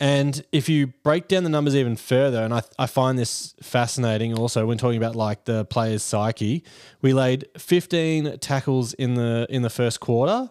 And 0.00 0.44
if 0.52 0.68
you 0.68 0.88
break 1.02 1.26
down 1.26 1.42
the 1.42 1.50
numbers 1.50 1.74
even 1.74 1.96
further, 1.96 2.44
and 2.44 2.54
I, 2.54 2.62
I 2.78 2.86
find 2.86 3.18
this 3.18 3.54
fascinating 3.60 4.38
also 4.38 4.64
when 4.64 4.78
talking 4.78 4.96
about 4.96 5.16
like 5.16 5.44
the 5.44 5.64
player's 5.64 6.04
psyche, 6.04 6.62
we 7.02 7.12
laid 7.12 7.46
15 7.58 8.38
tackles 8.38 8.94
in 8.94 9.14
the 9.14 9.46
in 9.50 9.62
the 9.62 9.70
first 9.70 9.98
quarter. 9.98 10.50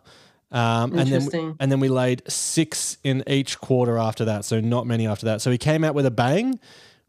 Um, 0.52 0.92
and 0.92 1.00
then 1.00 1.08
Interesting. 1.08 1.56
and 1.60 1.72
then 1.72 1.80
we 1.82 1.90
laid 1.90 2.22
six 2.32 2.98
in 3.04 3.24
each 3.28 3.60
quarter 3.60 3.98
after 3.98 4.24
that, 4.26 4.46
so 4.46 4.60
not 4.62 4.88
many 4.88 5.06
after 5.06 5.26
that. 5.26 5.42
So 5.42 5.50
we 5.52 5.58
came 5.58 5.84
out 5.84 5.94
with 5.94 6.06
a 6.06 6.12
bang. 6.12 6.60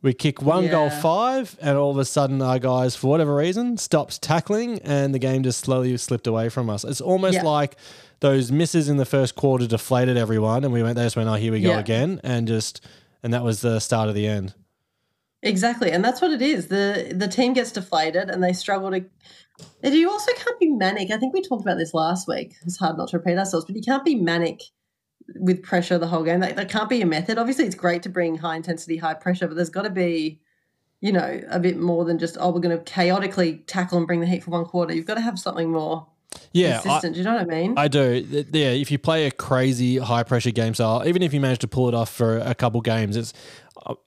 We 0.03 0.13
kick 0.13 0.43
one 0.43 0.69
goal 0.69 0.91
five, 0.91 1.57
and 1.61 1.77
all 1.77 1.91
of 1.91 1.99
a 1.99 2.05
sudden 2.05 2.41
our 2.43 2.59
guys, 2.59 2.95
for 2.97 3.09
whatever 3.09 3.35
reason, 3.35 3.77
stops 3.79 4.19
tackling, 4.19 4.79
and 4.81 5.13
the 5.15 5.19
game 5.19 5.43
just 5.43 5.61
slowly 5.61 5.97
slipped 5.97 6.27
away 6.27 6.49
from 6.49 6.71
us. 6.71 6.85
It's 6.85 7.01
almost 7.01 7.35
Yeah. 7.35 7.43
like 7.43 7.77
those 8.21 8.51
misses 8.53 8.89
in 8.89 8.97
the 8.97 9.05
first 9.05 9.35
quarter 9.37 9.67
deflated 9.67 10.17
everyone, 10.17 10.65
and 10.65 10.73
we 10.73 10.83
went. 10.83 10.97
They 10.97 11.05
just 11.05 11.17
went, 11.17 11.29
"Oh, 11.29 11.35
here 11.35 11.53
we 11.53 11.61
go 11.61 11.71
Yeah. 11.71 11.79
again," 11.81 12.21
and 12.25 12.47
just 12.49 12.81
and 13.23 13.33
that 13.35 13.43
was 13.45 13.61
the 13.61 13.81
start 13.81 14.09
of 14.09 14.15
the 14.15 14.27
end. 14.27 14.55
Exactly, 15.43 15.91
and 15.93 16.05
that's 16.05 16.21
what 16.21 16.33
it 16.33 16.43
is. 16.43 16.67
the 16.69 17.13
The 17.15 17.29
team 17.29 17.53
gets 17.53 17.71
deflated, 17.73 18.31
and 18.31 18.43
they 18.43 18.53
struggle 18.53 18.91
to. 18.91 19.05
And 19.83 19.95
you 19.95 20.11
also 20.11 20.33
can't 20.33 20.59
be 20.59 20.71
manic. 20.71 21.11
I 21.11 21.17
think 21.17 21.35
we 21.35 21.43
talked 21.43 21.63
about 21.63 21.79
this 21.79 21.95
last 21.95 22.29
week. 22.29 22.55
It's 22.65 22.79
hard 22.79 22.97
not 22.97 23.09
to 23.09 23.19
repeat 23.19 23.39
ourselves, 23.39 23.67
but 23.67 23.77
you 23.77 23.83
can't 23.83 24.05
be 24.05 24.15
manic 24.15 24.63
with 25.37 25.63
pressure 25.63 25.99
the 25.99 26.07
whole 26.07 26.23
game. 26.23 26.41
That, 26.41 26.57
that 26.57 26.69
can't 26.69 26.89
be 26.89 27.03
a 27.03 27.07
method. 27.07 27.39
Obviously, 27.39 27.65
it's 27.65 27.75
great 27.75 28.03
to 28.05 28.09
bring 28.09 28.37
high 28.37 28.57
intensity, 28.57 28.97
high 28.97 29.15
pressure, 29.15 29.47
but 29.47 29.57
there's 29.57 29.71
got 29.71 29.83
to 29.83 29.91
be, 29.91 30.41
you 31.01 31.13
know, 31.13 31.41
a 31.51 31.61
bit 31.61 31.79
more 31.79 32.05
than 32.05 32.19
just 32.19 32.37
oh, 32.41 32.51
we're 32.51 32.61
going 32.61 32.77
to 32.77 32.83
chaotically 32.85 33.59
tackle 33.67 33.99
and 33.99 34.07
bring 34.07 34.21
the 34.21 34.27
heat 34.27 34.43
for 34.43 34.51
one 34.51 34.65
quarter. 34.65 34.95
You've 34.95 35.07
got 35.07 35.15
to 35.15 35.21
have 35.21 35.39
something 35.39 35.71
more 35.71 36.07
Yeah, 36.53 36.81
I. 36.85 37.01
Do 37.01 37.11
you 37.11 37.25
know 37.25 37.35
what 37.35 37.43
I 37.43 37.45
mean? 37.45 37.75
I 37.77 37.89
do. 37.89 38.47
Yeah, 38.53 38.71
if 38.71 38.91
you 38.91 38.99
play 38.99 39.27
a 39.27 39.31
crazy 39.31 39.99
high 39.99 40.23
pressure 40.23 40.51
game 40.51 40.75
style, 40.75 41.03
even 41.07 41.23
if 41.23 41.33
you 41.33 41.41
manage 41.41 41.61
to 41.61 41.69
pull 41.69 41.89
it 41.89 41.95
off 41.95 42.11
for 42.11 42.39
a 42.39 42.55
couple 42.55 42.81
games, 42.81 43.17
it's 43.17 43.33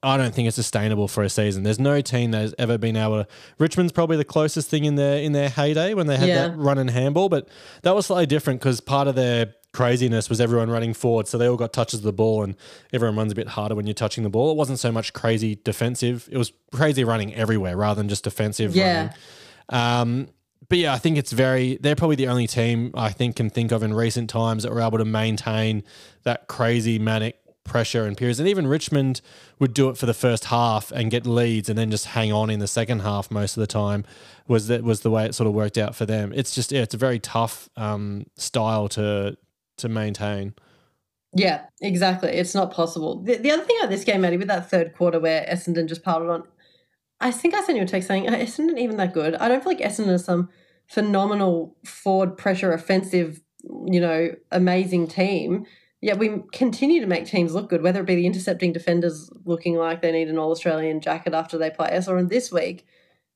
I 0.04 0.18
don't 0.18 0.34
think 0.36 0.48
it's 0.48 0.56
sustainable 0.56 1.08
for 1.08 1.24
a 1.24 1.30
season. 1.30 1.64
There's 1.64 1.80
no 1.80 2.02
team 2.02 2.32
that 2.32 2.42
has 2.42 2.56
ever 2.60 2.78
been 2.78 2.96
able 2.96 3.24
to. 3.24 3.28
Richmond's 3.58 3.92
probably 3.92 4.18
the 4.18 4.26
closest 4.26 4.70
thing 4.70 4.86
in 4.86 4.96
their 4.96 5.18
in 5.20 5.32
their 5.32 5.50
heyday 5.50 5.94
when 5.94 6.08
they 6.08 6.18
had 6.18 6.28
Yeah. 6.30 6.48
that 6.50 6.58
run 6.58 6.78
and 6.78 6.90
handball, 6.90 7.30
but 7.30 7.48
that 7.84 7.96
was 7.96 8.06
slightly 8.06 8.26
different 8.28 8.60
because 8.60 8.80
part 8.82 9.08
of 9.08 9.16
their 9.16 9.54
craziness 9.74 10.30
was 10.30 10.42
everyone 10.42 10.70
running 10.70 10.94
forward, 10.94 11.28
so 11.28 11.38
they 11.38 11.48
all 11.48 11.56
got 11.58 11.72
touches 11.74 12.00
of 12.02 12.04
the 12.04 12.12
ball, 12.14 12.44
and 12.44 12.56
everyone 12.94 13.16
runs 13.16 13.32
a 13.32 13.36
bit 13.36 13.48
harder 13.48 13.74
when 13.74 13.88
you're 13.88 13.94
touching 13.94 14.24
the 14.24 14.30
ball. 14.30 14.52
It 14.52 14.58
wasn't 14.58 14.80
so 14.80 14.92
much 14.92 15.14
crazy 15.14 15.60
defensive; 15.64 16.28
it 16.32 16.38
was 16.38 16.52
crazy 16.74 17.04
running 17.04 17.34
everywhere 17.34 17.76
rather 17.78 18.00
than 18.00 18.10
just 18.10 18.24
defensive 18.24 18.76
Yeah. 18.76 18.96
running. 18.98 19.14
Um, 19.70 20.28
but 20.70 20.78
yeah, 20.78 20.94
I 20.94 20.98
think 21.00 21.18
it's 21.18 21.32
very. 21.32 21.78
They're 21.82 21.96
probably 21.96 22.16
the 22.18 22.28
only 22.28 22.48
team 22.48 22.92
I 22.94 23.10
think 23.10 23.36
can 23.38 23.50
think 23.50 23.72
of 23.72 23.82
in 23.84 23.94
recent 23.94 24.30
times 24.30 24.64
that 24.64 24.72
were 24.72 24.82
able 24.82 24.98
to 25.00 25.06
maintain 25.06 25.84
that 26.24 26.48
crazy 26.48 27.00
manic 27.00 27.38
pressure 27.72 28.06
and 28.06 28.18
periods. 28.18 28.38
And 28.38 28.50
even 28.50 28.68
Richmond 28.68 29.22
would 29.58 29.74
do 29.74 29.88
it 29.88 29.98
for 29.98 30.06
the 30.06 30.14
first 30.14 30.46
half 30.46 30.92
and 30.92 31.10
get 31.10 31.26
leads, 31.26 31.70
and 31.70 31.78
then 31.78 31.90
just 31.90 32.08
hang 32.08 32.32
on 32.34 32.50
in 32.50 32.60
the 32.60 32.68
second 32.68 33.00
half 33.00 33.32
most 33.32 33.56
of 33.56 33.62
the 33.62 33.68
time. 33.68 34.04
Was 34.46 34.68
that 34.68 34.84
was 34.84 35.00
the 35.02 35.10
way 35.10 35.26
it 35.26 35.34
sort 35.34 35.48
of 35.48 35.54
worked 35.54 35.78
out 35.78 35.96
for 35.96 36.06
them? 36.06 36.34
It's 36.36 36.54
just 36.54 36.74
yeah, 36.74 36.82
it's 36.82 36.94
a 36.94 36.98
very 36.98 37.18
tough 37.18 37.70
um, 37.78 38.26
style 38.36 38.90
to 38.90 39.38
to 39.78 39.90
maintain. 39.90 40.54
Yeah, 41.34 41.62
exactly. 41.82 42.32
It's 42.32 42.54
not 42.54 42.74
possible. 42.74 43.24
The, 43.24 43.38
the 43.38 43.52
other 43.52 43.64
thing 43.64 43.78
about 43.80 43.90
this 43.90 44.04
game, 44.04 44.20
Maddie, 44.20 44.36
with 44.36 44.50
that 44.50 44.70
third 44.70 44.94
quarter 44.94 45.18
where 45.18 45.46
Essendon 45.50 45.88
just 45.88 46.04
piled 46.04 46.30
on, 46.30 46.44
I 47.22 47.32
think 47.32 47.54
I 47.54 47.64
sent 47.64 47.78
you 47.78 47.86
a 47.86 47.88
text 47.88 48.10
saying, 48.10 48.28
"Oh, 48.28 48.34
Essendon 48.34 48.78
even 48.78 48.98
that 48.98 49.14
good? 49.14 49.36
I 49.36 49.48
don't 49.48 49.64
feel 49.64 49.72
like 49.72 49.80
Essendon 49.80 50.12
is 50.12 50.26
some 50.26 50.50
phenomenal 50.88 51.78
forward 51.86 52.36
pressure 52.36 52.74
offensive, 52.74 53.40
you 53.86 54.02
know, 54.02 54.36
amazing 54.52 55.08
team. 55.08 55.66
Yet 56.02 56.18
we 56.18 56.42
continue 56.52 57.00
to 57.00 57.08
make 57.08 57.26
teams 57.26 57.54
look 57.54 57.70
good, 57.70 57.84
whether 57.84 58.02
it 58.02 58.08
be 58.08 58.16
the 58.16 58.26
intercepting 58.26 58.74
defenders 58.74 59.30
looking 59.46 59.76
like 59.76 60.02
they 60.02 60.12
need 60.12 60.30
an 60.30 60.40
All 60.40 60.52
Australian 60.52 61.00
jacket 61.00 61.34
after 61.34 61.58
they 61.60 61.70
play 61.70 61.96
us, 61.96 62.08
or 62.08 62.18
in 62.18 62.28
this 62.28 62.52
week, 62.52 62.88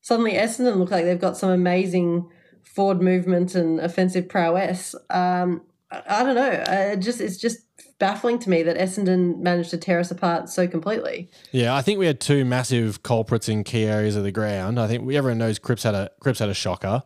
suddenly 0.02 0.34
Essendon 0.34 0.78
look 0.78 0.90
like 0.90 1.06
they've 1.06 1.20
got 1.20 1.38
some 1.38 1.52
amazing 1.52 2.28
forward 2.64 3.02
movement 3.02 3.54
and 3.54 3.80
offensive 3.80 4.28
prowess. 4.28 4.96
Um, 5.12 5.62
I, 5.92 6.02
I 6.08 6.24
don't 6.24 6.36
know. 6.36 6.64
Uh, 6.68 6.94
it 6.94 6.98
just 6.98 7.22
it's 7.22 7.38
just 7.38 7.60
baffling 8.00 8.40
to 8.40 8.50
me 8.50 8.64
that 8.64 8.78
Essendon 8.78 9.38
managed 9.40 9.70
to 9.70 9.78
tear 9.78 10.00
us 10.00 10.12
apart 10.12 10.50
so 10.50 10.68
completely. 10.68 11.30
Yeah, 11.52 11.76
I 11.76 11.82
think 11.82 12.00
we 12.00 12.08
had 12.08 12.20
two 12.20 12.44
massive 12.46 13.04
culprits 13.04 13.48
in 13.48 13.64
key 13.64 13.86
areas 13.86 14.16
of 14.16 14.24
the 14.24 14.32
ground. 14.32 14.80
I 14.80 14.88
think 14.88 15.06
we, 15.06 15.16
everyone 15.16 15.38
knows 15.38 15.60
Cripps 15.60 15.84
had 15.84 15.94
a 15.94 16.10
Cripps 16.20 16.40
had 16.40 16.50
a 16.50 16.54
shocker. 16.54 17.04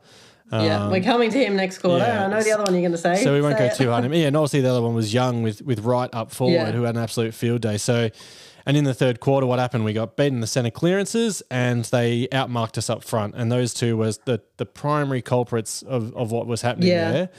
Yeah, 0.51 0.84
Um, 0.86 0.91
we're 0.91 1.03
coming 1.03 1.29
to 1.32 1.38
him 1.38 1.56
next 1.56 1.77
quarter. 1.79 2.03
yeah, 2.06 2.25
I 2.25 2.27
know 2.29 2.41
the 2.41 2.51
other 2.51 2.63
one 2.63 2.74
you're 2.74 2.82
going 2.82 2.91
to 2.91 2.98
say. 2.98 3.24
So 3.24 3.34
we 3.34 3.41
won't 3.41 3.58
Say 3.58 3.70
go 3.70 3.75
too 3.75 3.89
hard. 3.89 4.03
on 4.03 4.12
him. 4.12 4.13
Yeah, 4.20 4.27
and 4.27 4.36
obviously 4.38 4.62
the 4.62 4.70
other 4.70 4.82
one 4.82 4.96
was 4.96 5.13
Young 5.13 5.41
with 5.44 5.62
with 5.62 5.79
Wright 5.82 6.10
up 6.13 6.32
forward, 6.32 6.53
Yeah. 6.53 6.72
who 6.72 6.84
had 6.84 6.96
an 6.96 7.01
absolute 7.03 7.34
field 7.34 7.62
day. 7.62 7.77
So, 7.77 8.10
and 8.65 8.75
in 8.77 8.84
the 8.84 8.94
third 8.94 9.20
quarter, 9.20 9.46
what 9.48 9.60
happened? 9.60 9.86
We 9.86 9.94
got 9.94 10.15
beaten 10.18 10.36
in 10.36 10.41
the 10.41 10.48
centre 10.48 10.72
clearances, 10.72 11.41
and 11.51 11.86
they 11.86 12.27
outmarked 12.32 12.77
us 12.77 12.89
up 12.89 13.03
front. 13.03 13.36
And 13.36 13.51
those 13.51 13.74
two 13.74 13.98
was 13.98 14.20
the 14.25 14.41
the 14.58 14.65
primary 14.65 15.22
culprits 15.22 15.82
of, 15.82 16.13
of 16.15 16.32
what 16.32 16.48
was 16.48 16.62
happening 16.62 16.89
Yeah. 16.89 17.12
there. 17.12 17.29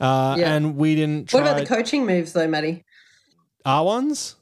Uh, 0.00 0.36
Yeah. 0.38 0.54
And 0.54 0.76
we 0.76 0.94
didn't 0.94 1.28
try 1.28 1.40
What 1.40 1.48
about 1.50 1.60
the 1.60 1.66
coaching 1.66 2.04
moves 2.06 2.32
though, 2.32 2.46
Maddie? 2.48 2.84
our 3.64 3.84
ones. 3.84 4.36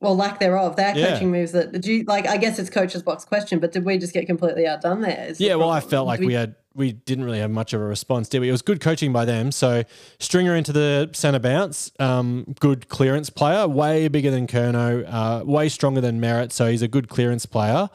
Well, 0.00 0.16
lack 0.16 0.38
thereof. 0.38 0.76
They're 0.76 0.96
Yeah. 0.96 1.12
coaching 1.12 1.30
moves 1.30 1.52
that 1.52 1.72
did 1.72 1.86
you 1.86 2.04
like? 2.06 2.26
I 2.26 2.36
guess 2.36 2.58
it's 2.58 2.70
coach's 2.70 3.02
box 3.02 3.24
question, 3.24 3.58
but 3.58 3.72
did 3.72 3.84
we 3.84 3.98
just 3.98 4.12
get 4.12 4.26
completely 4.26 4.66
outdone 4.66 5.00
there? 5.00 5.26
Is 5.28 5.38
the 5.38 5.44
Yeah, 5.46 5.54
well, 5.56 5.70
I 5.70 5.80
felt 5.80 6.06
like 6.06 6.20
Did 6.20 6.26
we 6.26 6.34
had 6.34 6.54
we 6.74 6.92
didn't 6.92 7.24
really 7.24 7.40
have 7.40 7.50
much 7.50 7.72
of 7.72 7.80
a 7.80 7.84
response, 7.84 8.28
did 8.28 8.38
we? 8.40 8.48
It 8.48 8.52
was 8.52 8.62
good 8.62 8.80
coaching 8.80 9.12
by 9.12 9.24
them. 9.24 9.50
So 9.50 9.82
Stringer 10.20 10.54
into 10.54 10.72
the 10.72 11.10
centre 11.12 11.40
bounce, 11.40 11.90
um, 11.98 12.54
good 12.60 12.88
clearance 12.88 13.30
player, 13.30 13.66
way 13.66 14.06
bigger 14.06 14.30
than 14.30 14.46
Kerno, 14.46 15.04
uh, 15.12 15.44
way 15.44 15.68
stronger 15.68 16.00
than 16.00 16.20
Merrett. 16.20 16.52
So 16.52 16.70
he's 16.70 16.82
a 16.82 16.86
good 16.88 17.08
clearance 17.08 17.46
player, 17.46 17.88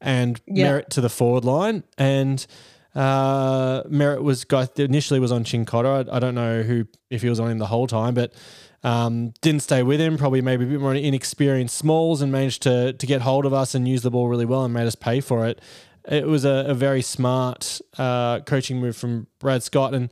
and 0.00 0.40
Yeah. 0.46 0.68
Merrett 0.68 0.88
to 0.90 1.00
the 1.00 1.10
forward 1.10 1.44
line 1.44 1.84
and. 1.98 2.46
Uh, 2.92 3.84
Merrett 3.84 4.20
was 4.22 4.42
guy 4.42 4.66
initially 4.76 5.20
was 5.20 5.30
on 5.30 5.44
Cincotta. 5.44 6.08
I, 6.10 6.16
I 6.16 6.18
don't 6.18 6.34
know 6.34 6.62
who 6.62 6.86
if 7.08 7.22
he 7.22 7.28
was 7.28 7.38
on 7.38 7.48
him 7.48 7.58
the 7.58 7.66
whole 7.66 7.86
time, 7.86 8.14
but 8.14 8.32
um, 8.82 9.32
didn't 9.42 9.62
stay 9.62 9.82
with 9.82 10.00
him. 10.00 10.16
Probably 10.16 10.40
maybe 10.40 10.64
a 10.64 10.68
bit 10.68 10.80
more 10.80 10.94
inexperienced 10.94 11.76
Smalls 11.76 12.22
and 12.22 12.30
managed 12.32 12.62
to 12.62 12.92
to 12.92 13.06
get 13.06 13.20
hold 13.22 13.46
of 13.46 13.52
us 13.52 13.74
and 13.74 13.86
use 13.86 14.02
the 14.02 14.10
ball 14.10 14.28
really 14.28 14.46
well 14.46 14.64
and 14.64 14.72
made 14.74 14.86
us 14.86 14.94
pay 14.94 15.20
for 15.20 15.46
it. 15.46 15.60
It 16.08 16.26
was 16.26 16.44
a, 16.44 16.64
a 16.68 16.74
very 16.74 17.02
smart 17.02 17.80
uh, 17.98 18.40
coaching 18.40 18.80
move 18.80 18.96
from 18.96 19.26
Brad 19.38 19.62
Scott, 19.62 19.92
and 19.94 20.08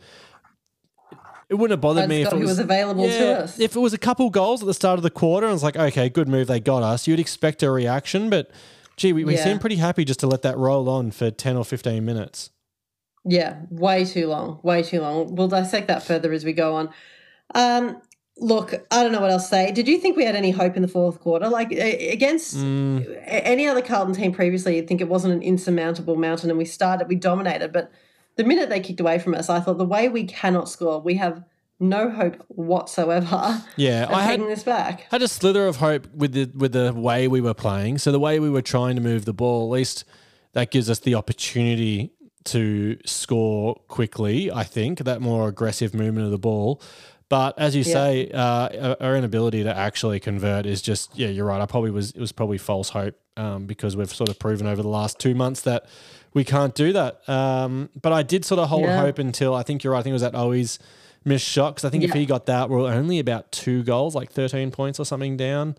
it 1.49 1.55
wouldn't 1.55 1.71
have 1.71 1.81
bothered 1.81 2.03
Brad 2.03 2.09
me 2.11 2.23
if 2.23 2.33
it 2.33 2.39
was, 2.39 2.49
was 2.51 2.59
available 2.59 3.05
to 3.09 3.39
us. 3.41 3.59
If 3.59 3.75
it 3.75 3.81
was 3.81 3.95
a 3.95 3.99
couple 3.99 4.29
goals 4.29 4.61
at 4.63 4.67
the 4.67 4.75
start 4.75 4.99
of 4.99 5.03
the 5.03 5.11
quarter, 5.11 5.47
and 5.47 5.55
it's 5.55 5.63
like, 5.63 5.77
okay, 5.77 6.11
good 6.11 6.29
move, 6.29 6.47
they 6.47 6.61
got 6.61 6.83
us. 6.83 7.09
You'd 7.09 7.19
expect 7.19 7.63
a 7.63 7.71
reaction, 7.71 8.29
but 8.29 8.51
gee, 8.97 9.15
we, 9.15 9.25
we 9.25 9.37
Yeah. 9.37 9.45
seem 9.45 9.59
pretty 9.59 9.77
happy 9.77 10.05
just 10.05 10.21
to 10.21 10.27
let 10.27 10.43
that 10.43 10.59
roll 10.59 10.91
on 10.91 11.11
for 11.11 11.31
ten 11.31 11.57
or 11.57 11.65
fifteen 11.65 12.05
minutes. 12.05 12.51
Yeah, 13.25 13.63
way 13.71 14.05
too 14.05 14.27
long, 14.29 14.61
way 14.63 14.83
too 14.83 15.01
long. 15.01 15.35
We'll 15.35 15.49
dissect 15.49 15.89
that 15.89 16.03
further 16.03 16.33
as 16.35 16.45
we 16.45 16.53
go 16.53 16.75
on. 16.77 16.91
Um, 17.55 18.01
look, 18.41 18.75
I 18.91 19.03
don't 19.03 19.13
know 19.13 19.21
what 19.21 19.31
else 19.31 19.45
to 19.45 19.49
say. 19.49 19.73
Did 19.73 19.89
you 19.89 19.99
think 19.99 20.17
we 20.17 20.25
had 20.25 20.37
any 20.37 20.51
hope 20.51 20.77
in 20.77 20.83
the 20.83 20.89
fourth 20.89 21.21
quarter? 21.21 21.49
Like 21.49 21.73
against 21.73 22.57
Mm. 22.57 23.21
any 23.27 23.67
other 23.67 23.83
Carlton 23.83 24.15
team 24.15 24.33
previously, 24.33 24.77
you'd 24.77 24.87
think 24.89 25.01
it 25.01 25.09
wasn't 25.09 25.35
an 25.35 25.43
insurmountable 25.43 26.17
mountain, 26.17 26.49
and 26.51 26.59
we 26.59 26.65
started, 26.65 27.09
we 27.09 27.17
dominated. 27.17 27.73
But 27.73 27.91
the 28.37 28.45
minute 28.45 28.69
they 28.71 28.81
kicked 28.81 29.01
away 29.01 29.19
from 29.19 29.35
us, 29.35 29.49
I 29.51 29.61
thought 29.61 29.79
the 29.79 29.85
way 29.85 30.09
we 30.09 30.25
cannot 30.25 30.69
score, 30.69 31.01
we 31.01 31.15
have 31.15 31.43
no 31.81 32.11
hope 32.11 32.37
whatsoever. 32.49 33.63
Yeah, 33.77 34.07
I 34.11 34.23
had 34.23 34.41
this 34.41 34.63
back. 34.65 35.07
had 35.11 35.23
a 35.23 35.29
slither 35.29 35.67
of 35.67 35.77
hope 35.77 36.07
with 36.15 36.33
the 36.33 36.51
with 36.55 36.73
the 36.73 36.93
way 36.93 37.29
we 37.29 37.41
were 37.41 37.55
playing. 37.55 37.99
So 37.99 38.11
the 38.13 38.21
way 38.21 38.41
we 38.41 38.51
were 38.51 38.63
trying 38.63 38.97
to 38.97 39.03
move 39.03 39.25
the 39.25 39.33
ball, 39.35 39.69
at 39.73 39.79
least 39.79 40.05
that 40.53 40.71
gives 40.71 40.89
us 40.91 40.99
the 41.01 41.15
opportunity 41.15 42.13
to 42.45 42.97
score 43.05 43.77
quickly. 43.89 44.51
I 44.51 44.65
think 44.65 45.01
that 45.01 45.21
more 45.21 45.49
aggressive 45.49 45.93
movement 45.95 46.25
of 46.25 46.31
the 46.33 46.39
ball. 46.39 46.81
But 47.29 47.59
as 47.59 47.77
you 47.77 47.83
Yeah. 47.83 47.93
say, 47.93 48.31
uh, 48.31 48.95
our 49.01 49.17
inability 49.17 49.63
to 49.65 49.77
actually 49.77 50.19
convert 50.21 50.65
is 50.67 50.81
just 50.81 51.17
yeah. 51.19 51.29
You're 51.29 51.47
right. 51.47 51.61
I 51.61 51.67
probably 51.67 51.91
was 51.91 52.11
it 52.13 52.21
was 52.21 52.33
probably 52.33 52.59
false 52.59 52.91
hope 52.91 53.15
um, 53.37 53.67
because 53.67 53.97
we've 53.97 54.13
sort 54.13 54.31
of 54.31 54.39
proven 54.39 54.67
over 54.67 54.83
the 54.83 54.89
last 54.89 55.19
two 55.19 55.35
months 55.35 55.61
that 55.63 55.87
we 56.35 56.45
can't 56.45 56.75
do 56.75 56.93
that. 56.95 57.29
Um, 57.29 57.91
but 58.01 58.13
I 58.13 58.23
did 58.23 58.45
sort 58.45 58.61
of 58.61 58.69
hold 58.69 58.85
Yeah. 58.85 59.01
hope 59.01 59.19
until 59.19 59.55
I 59.55 59.63
think 59.63 59.85
you're 59.85 59.93
right. 59.93 60.01
I 60.01 60.03
think 60.03 60.13
it 60.13 60.15
was 60.15 60.23
that 60.23 60.33
Owies 60.35 60.79
missed 61.25 61.47
shot 61.47 61.75
because 61.75 61.85
I 61.85 61.91
think 61.91 62.05
if 62.05 62.13
he 62.13 62.25
got 62.25 62.47
that, 62.47 62.71
we're 62.71 62.91
only 62.91 63.19
about 63.19 63.53
two 63.53 63.83
goals, 63.83 64.15
like 64.15 64.31
13 64.33 64.71
points 64.71 64.99
or 64.99 65.05
something 65.05 65.37
down. 65.37 65.77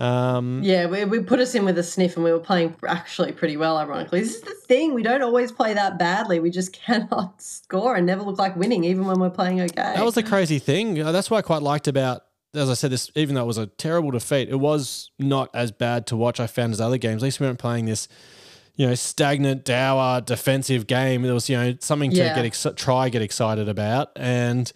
Um, 0.00 0.62
Yeah, 0.62 0.86
we, 0.86 1.04
we 1.04 1.20
put 1.20 1.40
us 1.40 1.54
in 1.54 1.64
with 1.64 1.76
a 1.78 1.82
sniff 1.82 2.16
and 2.16 2.24
we 2.24 2.32
were 2.32 2.38
playing 2.40 2.74
actually 2.88 3.32
pretty 3.32 3.56
well, 3.56 3.76
ironically. 3.76 4.20
This 4.20 4.36
is 4.36 4.40
the 4.40 4.54
thing. 4.54 4.94
We 4.94 5.02
don't 5.02 5.22
always 5.22 5.52
play 5.52 5.74
that 5.74 5.98
badly. 5.98 6.40
We 6.40 6.50
just 6.50 6.72
cannot 6.84 7.40
score 7.42 7.94
and 7.96 8.06
never 8.06 8.22
look 8.22 8.38
like 8.38 8.56
winning, 8.56 8.84
even 8.84 9.04
when 9.06 9.20
we're 9.20 9.30
playing 9.30 9.60
okay. 9.60 9.74
That 9.94 10.04
was 10.04 10.14
the 10.14 10.22
crazy 10.22 10.58
thing. 10.58 11.00
Uh, 11.00 11.12
That's 11.12 11.30
what 11.30 11.38
I 11.38 11.42
quite 11.42 11.62
liked 11.62 11.86
about, 11.86 12.22
as 12.54 12.70
I 12.70 12.74
said, 12.74 12.90
this. 12.90 13.10
Even 13.14 13.34
though 13.34 13.42
it 13.42 13.46
was 13.46 13.58
a 13.58 13.66
terrible 13.66 14.10
defeat, 14.10 14.48
it 14.48 14.58
was 14.58 15.10
not 15.18 15.50
as 15.54 15.70
bad 15.70 16.06
to 16.08 16.16
watch. 16.16 16.40
I 16.40 16.46
found 16.46 16.72
as 16.72 16.80
other 16.80 16.98
games. 16.98 17.22
At 17.22 17.26
least 17.26 17.38
we 17.40 17.46
weren't 17.46 17.58
playing 17.58 17.84
this, 17.84 18.08
you 18.76 18.86
know, 18.86 18.94
stagnant, 18.94 19.64
dour 19.66 20.22
defensive 20.22 20.86
game. 20.86 21.22
There 21.22 21.34
was, 21.34 21.50
you 21.50 21.56
know, 21.58 21.74
something 21.80 22.10
to 22.12 22.16
Yeah. 22.16 22.34
get 22.34 22.46
ex- 22.46 22.66
try 22.76 23.10
get 23.10 23.20
excited 23.22 23.68
about, 23.68 24.10
and 24.16 24.72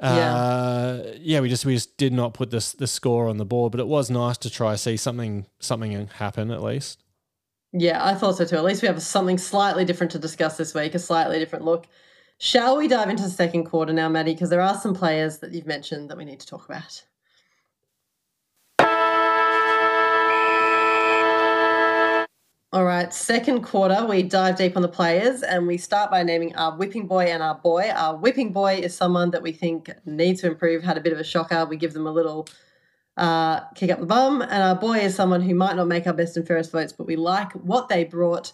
Uh, 0.00 1.02
yeah, 1.18 1.40
we 1.40 1.48
just 1.48 1.66
we 1.66 1.74
just 1.74 1.96
did 1.96 2.12
not 2.12 2.34
put 2.34 2.50
this 2.50 2.72
the 2.72 2.86
score 2.86 3.28
on 3.28 3.36
the 3.36 3.44
board, 3.44 3.72
but 3.72 3.80
it 3.80 3.88
was 3.88 4.10
nice 4.10 4.38
to 4.38 4.50
try 4.50 4.76
see 4.76 4.96
something 4.96 5.46
something 5.58 6.06
happen 6.06 6.50
at 6.50 6.62
least. 6.62 7.02
Yeah, 7.72 8.04
I 8.04 8.14
thought 8.14 8.36
so 8.36 8.44
too. 8.44 8.56
At 8.56 8.64
least 8.64 8.82
we 8.82 8.88
have 8.88 9.02
something 9.02 9.38
slightly 9.38 9.84
different 9.84 10.12
to 10.12 10.18
discuss 10.18 10.56
this 10.56 10.72
week, 10.72 10.94
a 10.94 10.98
slightly 10.98 11.38
different 11.38 11.64
look. 11.64 11.86
Shall 12.38 12.76
we 12.76 12.86
dive 12.86 13.10
into 13.10 13.24
the 13.24 13.30
second 13.30 13.64
quarter 13.64 13.92
now, 13.92 14.08
Maddie? 14.08 14.32
Because 14.32 14.50
there 14.50 14.60
are 14.60 14.78
some 14.78 14.94
players 14.94 15.38
that 15.38 15.52
you've 15.52 15.66
mentioned 15.66 16.08
that 16.08 16.16
we 16.16 16.24
need 16.24 16.40
to 16.40 16.46
talk 16.46 16.64
about. 16.68 17.02
All 22.78 22.84
right, 22.84 23.12
second 23.12 23.62
quarter, 23.62 24.06
we 24.06 24.22
dive 24.22 24.56
deep 24.56 24.76
on 24.76 24.82
the 24.82 24.88
players 24.88 25.42
and 25.42 25.66
we 25.66 25.76
start 25.76 26.12
by 26.12 26.22
naming 26.22 26.54
our 26.54 26.76
whipping 26.76 27.08
boy 27.08 27.24
and 27.24 27.42
our 27.42 27.56
boy. 27.56 27.90
Our 27.92 28.14
whipping 28.14 28.52
boy 28.52 28.74
is 28.74 28.96
someone 28.96 29.32
that 29.32 29.42
we 29.42 29.50
think 29.50 29.90
needs 30.04 30.42
to 30.42 30.46
improve, 30.46 30.84
had 30.84 30.96
a 30.96 31.00
bit 31.00 31.12
of 31.12 31.18
a 31.18 31.24
shocker. 31.24 31.66
We 31.66 31.76
give 31.76 31.92
them 31.92 32.06
a 32.06 32.12
little 32.12 32.46
uh, 33.16 33.62
kick 33.70 33.90
up 33.90 33.98
the 33.98 34.06
bum. 34.06 34.42
And 34.42 34.62
our 34.62 34.76
boy 34.76 34.98
is 34.98 35.16
someone 35.16 35.42
who 35.42 35.56
might 35.56 35.74
not 35.74 35.88
make 35.88 36.06
our 36.06 36.12
best 36.12 36.36
and 36.36 36.46
fairest 36.46 36.70
votes, 36.70 36.92
but 36.92 37.08
we 37.08 37.16
like 37.16 37.50
what 37.54 37.88
they 37.88 38.04
brought. 38.04 38.52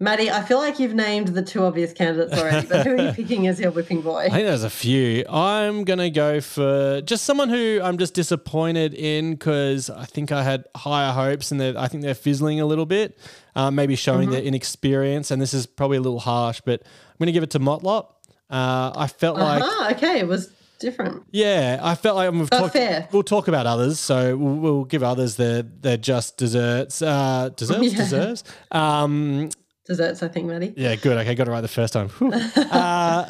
Maddie, 0.00 0.28
I 0.28 0.42
feel 0.42 0.58
like 0.58 0.80
you've 0.80 0.94
named 0.94 1.28
the 1.28 1.42
two 1.42 1.62
obvious 1.62 1.92
candidates 1.92 2.36
already, 2.36 2.66
but 2.66 2.84
who 2.84 2.94
are 2.94 3.00
you 3.00 3.12
picking 3.14 3.46
as 3.46 3.60
your 3.60 3.70
whipping 3.70 4.00
boy? 4.00 4.24
I 4.24 4.28
think 4.30 4.46
there's 4.46 4.64
a 4.64 4.70
few. 4.70 5.24
I'm 5.28 5.84
going 5.84 6.00
to 6.00 6.10
go 6.10 6.40
for 6.40 7.00
just 7.02 7.24
someone 7.24 7.48
who 7.48 7.80
I'm 7.82 7.96
just 7.96 8.12
disappointed 8.12 8.92
in 8.94 9.34
because 9.34 9.90
I 9.90 10.04
think 10.04 10.32
I 10.32 10.42
had 10.42 10.66
higher 10.76 11.12
hopes 11.12 11.52
and 11.52 11.62
I 11.62 11.86
think 11.86 12.02
they're 12.02 12.14
fizzling 12.14 12.60
a 12.60 12.66
little 12.66 12.86
bit, 12.86 13.16
uh, 13.54 13.70
maybe 13.70 13.94
showing 13.94 14.22
mm-hmm. 14.22 14.32
their 14.32 14.42
inexperience. 14.42 15.30
And 15.30 15.40
this 15.40 15.54
is 15.54 15.64
probably 15.64 15.98
a 15.98 16.00
little 16.00 16.20
harsh, 16.20 16.60
but 16.64 16.82
I'm 16.82 17.16
going 17.20 17.26
to 17.26 17.32
give 17.32 17.44
it 17.44 17.50
to 17.50 17.60
Motlop. 17.60 18.08
Uh, 18.50 18.92
I 18.96 19.06
felt 19.06 19.38
uh-huh, 19.38 19.84
like. 19.84 19.96
Okay, 19.96 20.18
it 20.18 20.26
was 20.26 20.50
different. 20.80 21.22
Yeah, 21.30 21.78
I 21.82 21.94
felt 21.94 22.16
like 22.16 22.32
we've 22.32 22.50
talked. 22.50 22.76
We'll 23.12 23.22
talk 23.22 23.46
about 23.46 23.66
others, 23.66 24.00
so 24.00 24.36
we'll, 24.36 24.56
we'll 24.56 24.84
give 24.84 25.02
others 25.02 25.36
their 25.36 25.62
their 25.62 25.96
just 25.96 26.36
desserts. 26.36 27.00
Uh, 27.00 27.50
desserts, 27.56 27.82
yeah. 27.92 27.98
deserves. 27.98 28.44
Um, 28.70 29.50
desserts, 29.84 30.22
I 30.22 30.28
think, 30.28 30.46
Maddie. 30.46 30.74
Yeah, 30.76 30.94
good. 30.96 31.16
Okay, 31.18 31.34
got 31.34 31.48
it 31.48 31.50
right 31.50 31.60
the 31.60 31.68
first 31.68 31.92
time. 31.92 32.10
uh, 32.20 33.26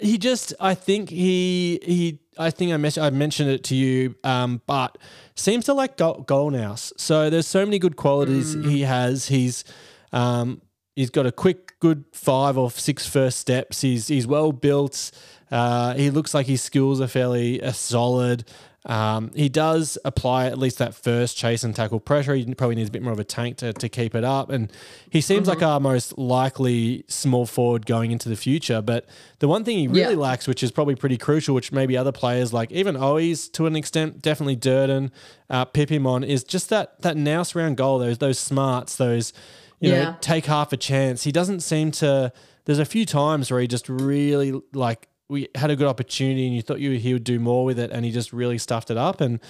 he 0.00 0.18
just, 0.18 0.54
I 0.60 0.74
think 0.74 1.10
he 1.10 1.80
he, 1.82 2.20
I 2.38 2.50
think 2.50 2.72
I, 2.72 2.76
mes- 2.76 2.98
I 2.98 3.10
mentioned 3.10 3.50
it 3.50 3.64
to 3.64 3.74
you, 3.74 4.14
um, 4.24 4.60
but 4.66 4.98
seems 5.34 5.64
to 5.66 5.74
like 5.74 5.96
goal, 5.96 6.22
goal 6.22 6.50
now. 6.50 6.74
So 6.74 7.30
there's 7.30 7.46
so 7.46 7.64
many 7.64 7.78
good 7.78 7.96
qualities 7.96 8.54
mm. 8.54 8.70
he 8.70 8.82
has. 8.82 9.28
He's 9.28 9.64
um, 10.12 10.60
he's 10.94 11.10
got 11.10 11.26
a 11.26 11.32
quick, 11.32 11.78
good 11.80 12.04
five 12.12 12.58
or 12.58 12.70
six 12.70 13.06
first 13.06 13.38
steps. 13.38 13.80
He's 13.80 14.08
he's 14.08 14.26
well 14.26 14.52
built. 14.52 15.10
Uh, 15.50 15.94
he 15.94 16.10
looks 16.10 16.34
like 16.34 16.46
his 16.46 16.62
skills 16.62 17.00
are 17.00 17.06
fairly 17.06 17.62
uh, 17.62 17.72
solid. 17.72 18.44
Um, 18.86 19.32
he 19.34 19.48
does 19.48 19.98
apply 20.04 20.46
at 20.46 20.58
least 20.58 20.78
that 20.78 20.94
first 20.94 21.36
chase 21.36 21.64
and 21.64 21.74
tackle 21.74 21.98
pressure. 21.98 22.34
He 22.34 22.54
probably 22.54 22.76
needs 22.76 22.88
a 22.88 22.92
bit 22.92 23.02
more 23.02 23.12
of 23.12 23.18
a 23.18 23.24
tank 23.24 23.56
to, 23.58 23.72
to 23.72 23.88
keep 23.88 24.14
it 24.14 24.22
up. 24.22 24.48
And 24.48 24.72
he 25.10 25.20
seems 25.20 25.48
mm-hmm. 25.48 25.58
like 25.58 25.62
our 25.62 25.80
most 25.80 26.16
likely 26.16 27.04
small 27.08 27.46
forward 27.46 27.84
going 27.84 28.12
into 28.12 28.28
the 28.28 28.36
future. 28.36 28.80
But 28.80 29.06
the 29.40 29.48
one 29.48 29.64
thing 29.64 29.78
he 29.78 29.88
really 29.88 30.14
yeah. 30.14 30.20
lacks, 30.20 30.46
which 30.46 30.62
is 30.62 30.70
probably 30.70 30.94
pretty 30.94 31.18
crucial, 31.18 31.54
which 31.54 31.72
maybe 31.72 31.96
other 31.96 32.12
players 32.12 32.52
like 32.52 32.70
even 32.70 32.94
Owies 32.94 33.50
to 33.52 33.66
an 33.66 33.74
extent, 33.74 34.22
definitely 34.22 34.56
Durdin, 34.56 35.10
uh, 35.50 35.64
pip 35.64 35.90
him 35.90 36.06
on, 36.06 36.22
is 36.22 36.44
just 36.44 36.68
that 36.70 37.02
that 37.02 37.16
nouse 37.16 37.56
round 37.56 37.76
goal, 37.76 37.98
those 37.98 38.18
those 38.18 38.38
smarts, 38.38 38.96
those 38.96 39.32
you 39.80 39.90
yeah. 39.90 40.02
know, 40.04 40.16
take 40.20 40.46
half 40.46 40.72
a 40.72 40.76
chance. 40.76 41.24
He 41.24 41.32
doesn't 41.32 41.60
seem 41.60 41.90
to 41.92 42.32
there's 42.66 42.78
a 42.78 42.84
few 42.84 43.04
times 43.04 43.50
where 43.50 43.60
he 43.60 43.66
just 43.66 43.88
really 43.88 44.60
like 44.72 45.08
we 45.28 45.48
had 45.54 45.70
a 45.70 45.76
good 45.76 45.86
opportunity 45.86 46.46
and 46.46 46.54
you 46.54 46.62
thought 46.62 46.80
you 46.80 46.92
he 46.92 47.12
would 47.12 47.24
do 47.24 47.38
more 47.38 47.64
with 47.64 47.78
it 47.78 47.90
and 47.90 48.04
he 48.04 48.12
just 48.12 48.32
really 48.32 48.58
stuffed 48.58 48.90
it 48.90 48.96
up 48.96 49.20
and 49.20 49.40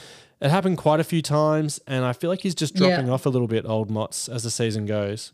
it 0.41 0.51
happened 0.51 0.79
quite 0.79 1.01
a 1.01 1.05
few 1.05 1.23
times 1.23 1.81
and 1.87 2.05
I 2.05 2.13
feel 2.13 2.31
like 2.31 2.41
he's 2.41 2.55
just 2.55 2.75
dropping 2.75 3.07
yeah. 3.07 3.13
off 3.13 3.27
a 3.27 3.29
little 3.29 3.49
bit 3.49 3.65
old 3.67 3.91
Mots 3.91 4.29
as 4.29 4.43
the 4.43 4.51
season 4.51 4.87
goes. 4.87 5.33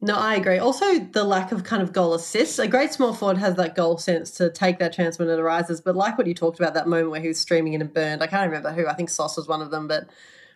No, 0.00 0.16
I 0.16 0.34
agree. 0.34 0.58
Also, 0.58 0.98
the 0.98 1.24
lack 1.24 1.52
of 1.52 1.64
kind 1.64 1.80
of 1.80 1.92
goal 1.92 2.14
assists. 2.14 2.58
A 2.58 2.66
great 2.68 2.92
small 2.92 3.14
forward 3.14 3.38
has 3.38 3.54
that 3.54 3.74
goal 3.74 3.96
sense 3.96 4.32
to 4.32 4.50
take 4.50 4.78
that 4.78 4.92
chance 4.92 5.18
when 5.18 5.28
it 5.28 5.38
arises. 5.38 5.80
But 5.80 5.96
like 5.96 6.18
what 6.18 6.26
you 6.26 6.34
talked 6.34 6.58
about, 6.58 6.74
that 6.74 6.88
moment 6.88 7.10
where 7.10 7.20
he 7.20 7.28
was 7.28 7.40
streaming 7.40 7.72
in 7.72 7.80
and 7.80 7.94
burned, 7.94 8.22
I 8.22 8.26
can't 8.26 8.46
remember 8.46 8.72
who. 8.72 8.86
I 8.86 8.94
think 8.94 9.08
Sauce 9.08 9.36
was 9.36 9.48
one 9.48 9.62
of 9.62 9.70
them. 9.70 9.88
But 9.88 10.08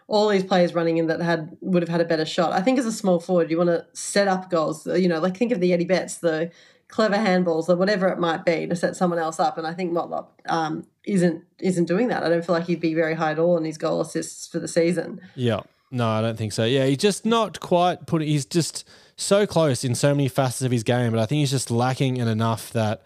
all 0.07 0.29
these 0.29 0.45
players 0.45 0.75
running 0.75 0.99
in 0.99 1.07
that 1.07 1.23
had 1.23 1.57
would 1.61 1.83
have 1.83 1.89
had 1.89 2.01
a 2.01 2.05
better 2.05 2.27
shot. 2.27 2.53
I 2.53 2.61
think 2.61 2.79
as 2.79 2.85
a 2.85 2.93
small 2.93 3.21
forward, 3.21 3.51
you 3.51 3.57
want 3.57 3.69
to 3.69 3.87
set 3.95 4.29
up 4.29 4.51
goals. 4.51 4.87
You 4.87 5.09
know, 5.09 5.21
like 5.21 5.37
think 5.37 5.53
of 5.53 5.61
the 5.61 5.73
Eddie 5.73 5.85
Betts, 5.87 6.19
the 6.19 6.51
clever 6.89 7.17
handballs 7.17 7.69
or 7.69 7.77
whatever 7.77 8.09
it 8.09 8.19
might 8.19 8.45
be 8.45 8.67
to 8.67 8.75
set 8.75 8.97
someone 8.97 9.19
else 9.19 9.39
up. 9.39 9.59
And 9.59 9.67
I 9.67 9.75
think 9.75 9.93
Motlop 9.93 10.29
um, 10.47 10.87
isn't 11.05 11.45
isn't 11.61 11.85
doing 11.85 12.09
that. 12.09 12.23
I 12.23 12.29
don't 12.29 12.45
feel 12.45 12.55
like 12.55 12.67
he'd 12.67 12.81
be 12.81 12.95
very 12.95 13.15
high 13.15 13.33
at 13.33 13.39
all 13.39 13.57
in 13.57 13.65
his 13.65 13.79
goal 13.79 14.01
assists 14.01 14.49
for 14.49 14.59
the 14.59 14.69
season. 14.69 15.21
Yeah. 15.35 15.61
No, 15.91 16.09
I 16.09 16.21
don't 16.21 16.37
think 16.37 16.53
so. 16.53 16.65
Yeah, 16.65 16.85
he's 16.87 16.99
just 16.99 17.25
not 17.25 17.61
quite 17.61 18.07
putting. 18.07 18.29
He's 18.29 18.45
just 18.45 18.87
so 19.17 19.47
close 19.47 19.85
in 19.85 19.95
so 19.95 20.15
many 20.15 20.29
facets 20.29 20.63
of 20.63 20.71
his 20.71 20.83
game, 20.83 21.13
but 21.13 21.21
I 21.21 21.27
think 21.27 21.41
he's 21.41 21.51
just 21.51 21.71
lacking 21.71 22.19
in 22.19 22.29
enough 22.29 22.73
that 22.73 23.03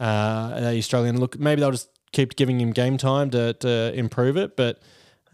uh, 0.00 0.60
that 0.60 0.74
he's 0.74 0.84
struggling. 0.84 1.18
Look, 1.18 1.38
maybe 1.38 1.60
they'll 1.60 1.70
just 1.70 1.90
keep 2.12 2.34
giving 2.36 2.60
him 2.60 2.72
game 2.72 2.96
time 2.96 3.30
to 3.30 3.52
to 3.54 3.92
improve 3.94 4.36
it, 4.36 4.56
but. 4.56 4.80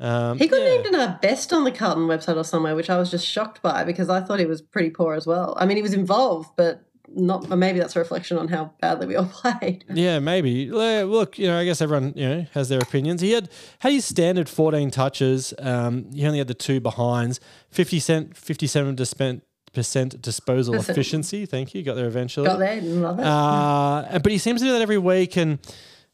Um, 0.02 0.38
he 0.38 0.48
got 0.48 0.62
yeah. 0.62 0.68
named 0.68 0.86
in 0.86 0.94
our 0.94 1.18
best 1.20 1.52
on 1.52 1.64
the 1.64 1.70
Carlton 1.70 2.06
website 2.06 2.36
or 2.36 2.42
somewhere, 2.42 2.74
which 2.74 2.88
I 2.88 2.96
was 2.96 3.10
just 3.10 3.26
shocked 3.26 3.60
by 3.60 3.84
because 3.84 4.08
I 4.08 4.22
thought 4.22 4.38
he 4.38 4.46
was 4.46 4.62
pretty 4.62 4.88
poor 4.88 5.12
as 5.12 5.26
well. 5.26 5.54
I 5.58 5.66
mean, 5.66 5.76
he 5.76 5.82
was 5.82 5.92
involved, 5.92 6.48
but 6.56 6.89
not 7.14 7.48
maybe 7.48 7.78
that's 7.78 7.96
a 7.96 7.98
reflection 7.98 8.38
on 8.38 8.48
how 8.48 8.72
badly 8.80 9.06
we 9.06 9.16
all 9.16 9.24
played. 9.32 9.84
Yeah, 9.92 10.18
maybe. 10.18 10.70
Look, 10.70 11.38
you 11.38 11.48
know, 11.48 11.58
I 11.58 11.64
guess 11.64 11.80
everyone 11.80 12.12
you 12.16 12.28
know 12.28 12.46
has 12.52 12.68
their 12.68 12.80
opinions. 12.80 13.20
He 13.20 13.32
had 13.32 13.48
had 13.80 13.92
his 13.92 14.04
standard 14.04 14.48
fourteen 14.48 14.90
touches. 14.90 15.52
Um, 15.58 16.10
he 16.12 16.26
only 16.26 16.38
had 16.38 16.48
the 16.48 16.54
two 16.54 16.80
behinds. 16.80 17.40
Fifty 17.70 17.98
cent, 17.98 18.36
fifty-seven 18.36 18.96
percent 19.72 20.22
disposal 20.22 20.74
Listen, 20.74 20.92
efficiency. 20.92 21.46
Thank 21.46 21.74
you. 21.74 21.82
Got 21.82 21.94
there 21.94 22.06
eventually. 22.06 22.46
Got 22.46 22.58
there. 22.58 22.80
Love 22.80 23.18
it. 23.18 23.24
Uh, 23.24 24.18
but 24.18 24.32
he 24.32 24.38
seems 24.38 24.60
to 24.60 24.66
do 24.66 24.72
that 24.72 24.82
every 24.82 24.98
week, 24.98 25.36
and 25.36 25.58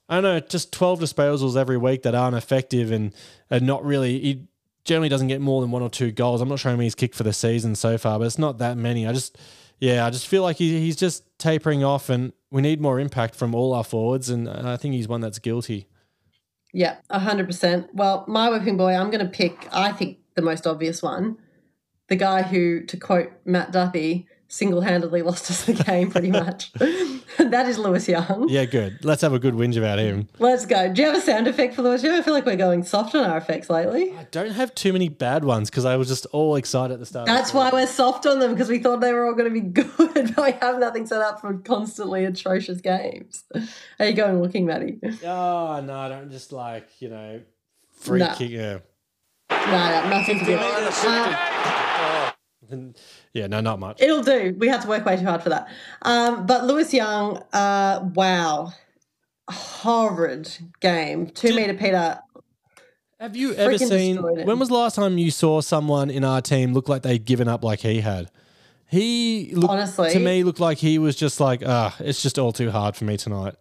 I 0.08 0.16
don't 0.16 0.22
know, 0.24 0.40
just 0.40 0.72
twelve 0.72 1.00
disposals 1.00 1.56
every 1.56 1.76
week 1.76 2.02
that 2.02 2.14
aren't 2.14 2.36
effective 2.36 2.90
and 2.90 3.14
are 3.50 3.60
not 3.60 3.84
really. 3.84 4.18
He 4.18 4.46
generally 4.84 5.08
doesn't 5.08 5.28
get 5.28 5.40
more 5.40 5.60
than 5.60 5.70
one 5.70 5.82
or 5.82 5.90
two 5.90 6.12
goals. 6.12 6.40
I'm 6.40 6.48
not 6.48 6.60
showing 6.60 6.78
me 6.78 6.84
he's 6.84 6.94
kicked 6.94 7.16
for 7.16 7.24
the 7.24 7.32
season 7.32 7.74
so 7.74 7.98
far, 7.98 8.18
but 8.18 8.24
it's 8.24 8.38
not 8.38 8.58
that 8.58 8.76
many. 8.76 9.06
I 9.06 9.12
just 9.12 9.36
yeah, 9.78 10.06
I 10.06 10.10
just 10.10 10.26
feel 10.26 10.42
like 10.42 10.56
he, 10.56 10.80
he's 10.80 10.96
just 10.96 11.24
tapering 11.38 11.84
off, 11.84 12.08
and 12.08 12.32
we 12.50 12.62
need 12.62 12.80
more 12.80 12.98
impact 12.98 13.34
from 13.34 13.54
all 13.54 13.74
our 13.74 13.84
forwards, 13.84 14.30
and 14.30 14.48
I 14.48 14.76
think 14.76 14.94
he's 14.94 15.08
one 15.08 15.20
that's 15.20 15.38
guilty. 15.38 15.88
Yeah, 16.72 16.96
hundred 17.10 17.46
percent. 17.46 17.88
Well, 17.94 18.24
my 18.28 18.50
whipping 18.50 18.76
boy, 18.76 18.94
I'm 18.94 19.10
going 19.10 19.24
to 19.24 19.30
pick. 19.30 19.68
I 19.72 19.92
think 19.92 20.18
the 20.34 20.42
most 20.42 20.66
obvious 20.66 21.02
one, 21.02 21.38
the 22.08 22.16
guy 22.16 22.42
who, 22.42 22.84
to 22.84 22.96
quote 22.96 23.32
Matt 23.44 23.72
Duffy, 23.72 24.28
single-handedly 24.48 25.22
lost 25.22 25.50
us 25.50 25.64
the 25.64 25.72
game 25.72 26.10
pretty 26.10 26.30
much. 26.30 26.72
that 27.38 27.66
is 27.66 27.78
Lewis 27.78 28.08
Young. 28.08 28.48
Yeah, 28.48 28.64
good. 28.64 29.04
Let's 29.04 29.22
have 29.22 29.32
a 29.32 29.38
good 29.38 29.54
whinge 29.54 29.76
about 29.76 29.98
him. 29.98 30.28
Let's 30.38 30.66
go. 30.66 30.92
Do 30.92 31.02
you 31.02 31.08
have 31.08 31.16
a 31.16 31.20
sound 31.20 31.46
effect 31.48 31.74
for 31.74 31.82
Lewis 31.82 32.02
Young? 32.02 32.14
I 32.14 32.22
feel 32.22 32.34
like 32.34 32.46
we're 32.46 32.56
going 32.56 32.82
soft 32.82 33.14
on 33.14 33.28
our 33.28 33.36
effects 33.36 33.68
lately. 33.68 34.16
I 34.16 34.24
don't 34.30 34.52
have 34.52 34.74
too 34.74 34.92
many 34.92 35.08
bad 35.08 35.44
ones 35.44 35.70
because 35.70 35.84
I 35.84 35.96
was 35.96 36.08
just 36.08 36.26
all 36.26 36.56
excited 36.56 36.94
at 36.94 37.00
the 37.00 37.06
start. 37.06 37.26
That's 37.26 37.52
why 37.52 37.70
we're 37.72 37.86
soft 37.86 38.26
on 38.26 38.38
them 38.38 38.52
because 38.52 38.68
we 38.68 38.78
thought 38.78 39.00
they 39.00 39.12
were 39.12 39.26
all 39.26 39.34
going 39.34 39.52
to 39.52 39.60
be 39.60 39.66
good, 39.66 39.90
but 40.36 40.44
we 40.44 40.52
have 40.60 40.78
nothing 40.78 41.06
set 41.06 41.20
up 41.20 41.40
for 41.40 41.54
constantly 41.58 42.24
atrocious 42.24 42.80
games. 42.80 43.44
Are 43.98 44.06
you 44.06 44.12
going 44.12 44.40
looking, 44.40 44.66
Maddie? 44.66 44.98
Oh, 45.24 45.80
no, 45.84 45.98
I 45.98 46.08
don't 46.08 46.30
just 46.30 46.52
like, 46.52 46.88
you 47.00 47.08
know, 47.08 47.40
free 47.92 48.20
no. 48.20 48.34
kick. 48.34 48.50
Yeah. 48.50 48.78
No, 49.50 49.56
no, 49.66 50.08
nothing 50.10 50.38
to 50.40 50.44
do. 50.44 50.56
Uh, 50.56 52.22
Yeah, 53.36 53.48
no, 53.48 53.60
not 53.60 53.78
much. 53.78 54.00
It'll 54.00 54.22
do. 54.22 54.56
We 54.58 54.66
had 54.66 54.80
to 54.80 54.88
work 54.88 55.04
way 55.04 55.18
too 55.18 55.26
hard 55.26 55.42
for 55.42 55.50
that. 55.50 55.68
Um, 56.00 56.46
but 56.46 56.64
Lewis 56.64 56.94
Young, 56.94 57.36
uh, 57.52 58.08
wow, 58.14 58.72
horrid 59.50 60.50
game. 60.80 61.26
Two 61.26 61.48
Did, 61.48 61.56
meter 61.56 61.74
Peter. 61.74 62.18
Have 63.20 63.36
you 63.36 63.52
ever 63.52 63.76
seen? 63.76 64.16
When 64.22 64.58
was 64.58 64.70
the 64.70 64.74
last 64.74 64.94
time 64.94 65.18
you 65.18 65.30
saw 65.30 65.60
someone 65.60 66.08
in 66.08 66.24
our 66.24 66.40
team 66.40 66.72
look 66.72 66.88
like 66.88 67.02
they'd 67.02 67.26
given 67.26 67.46
up 67.46 67.62
like 67.62 67.80
he 67.80 68.00
had? 68.00 68.30
He 68.88 69.50
looked, 69.52 69.70
honestly 69.70 70.12
to 70.12 70.18
me 70.18 70.42
looked 70.42 70.60
like 70.60 70.78
he 70.78 70.98
was 70.98 71.14
just 71.14 71.38
like, 71.38 71.62
ah, 71.66 71.94
it's 71.98 72.22
just 72.22 72.38
all 72.38 72.52
too 72.52 72.70
hard 72.70 72.96
for 72.96 73.04
me 73.04 73.18
tonight. 73.18 73.54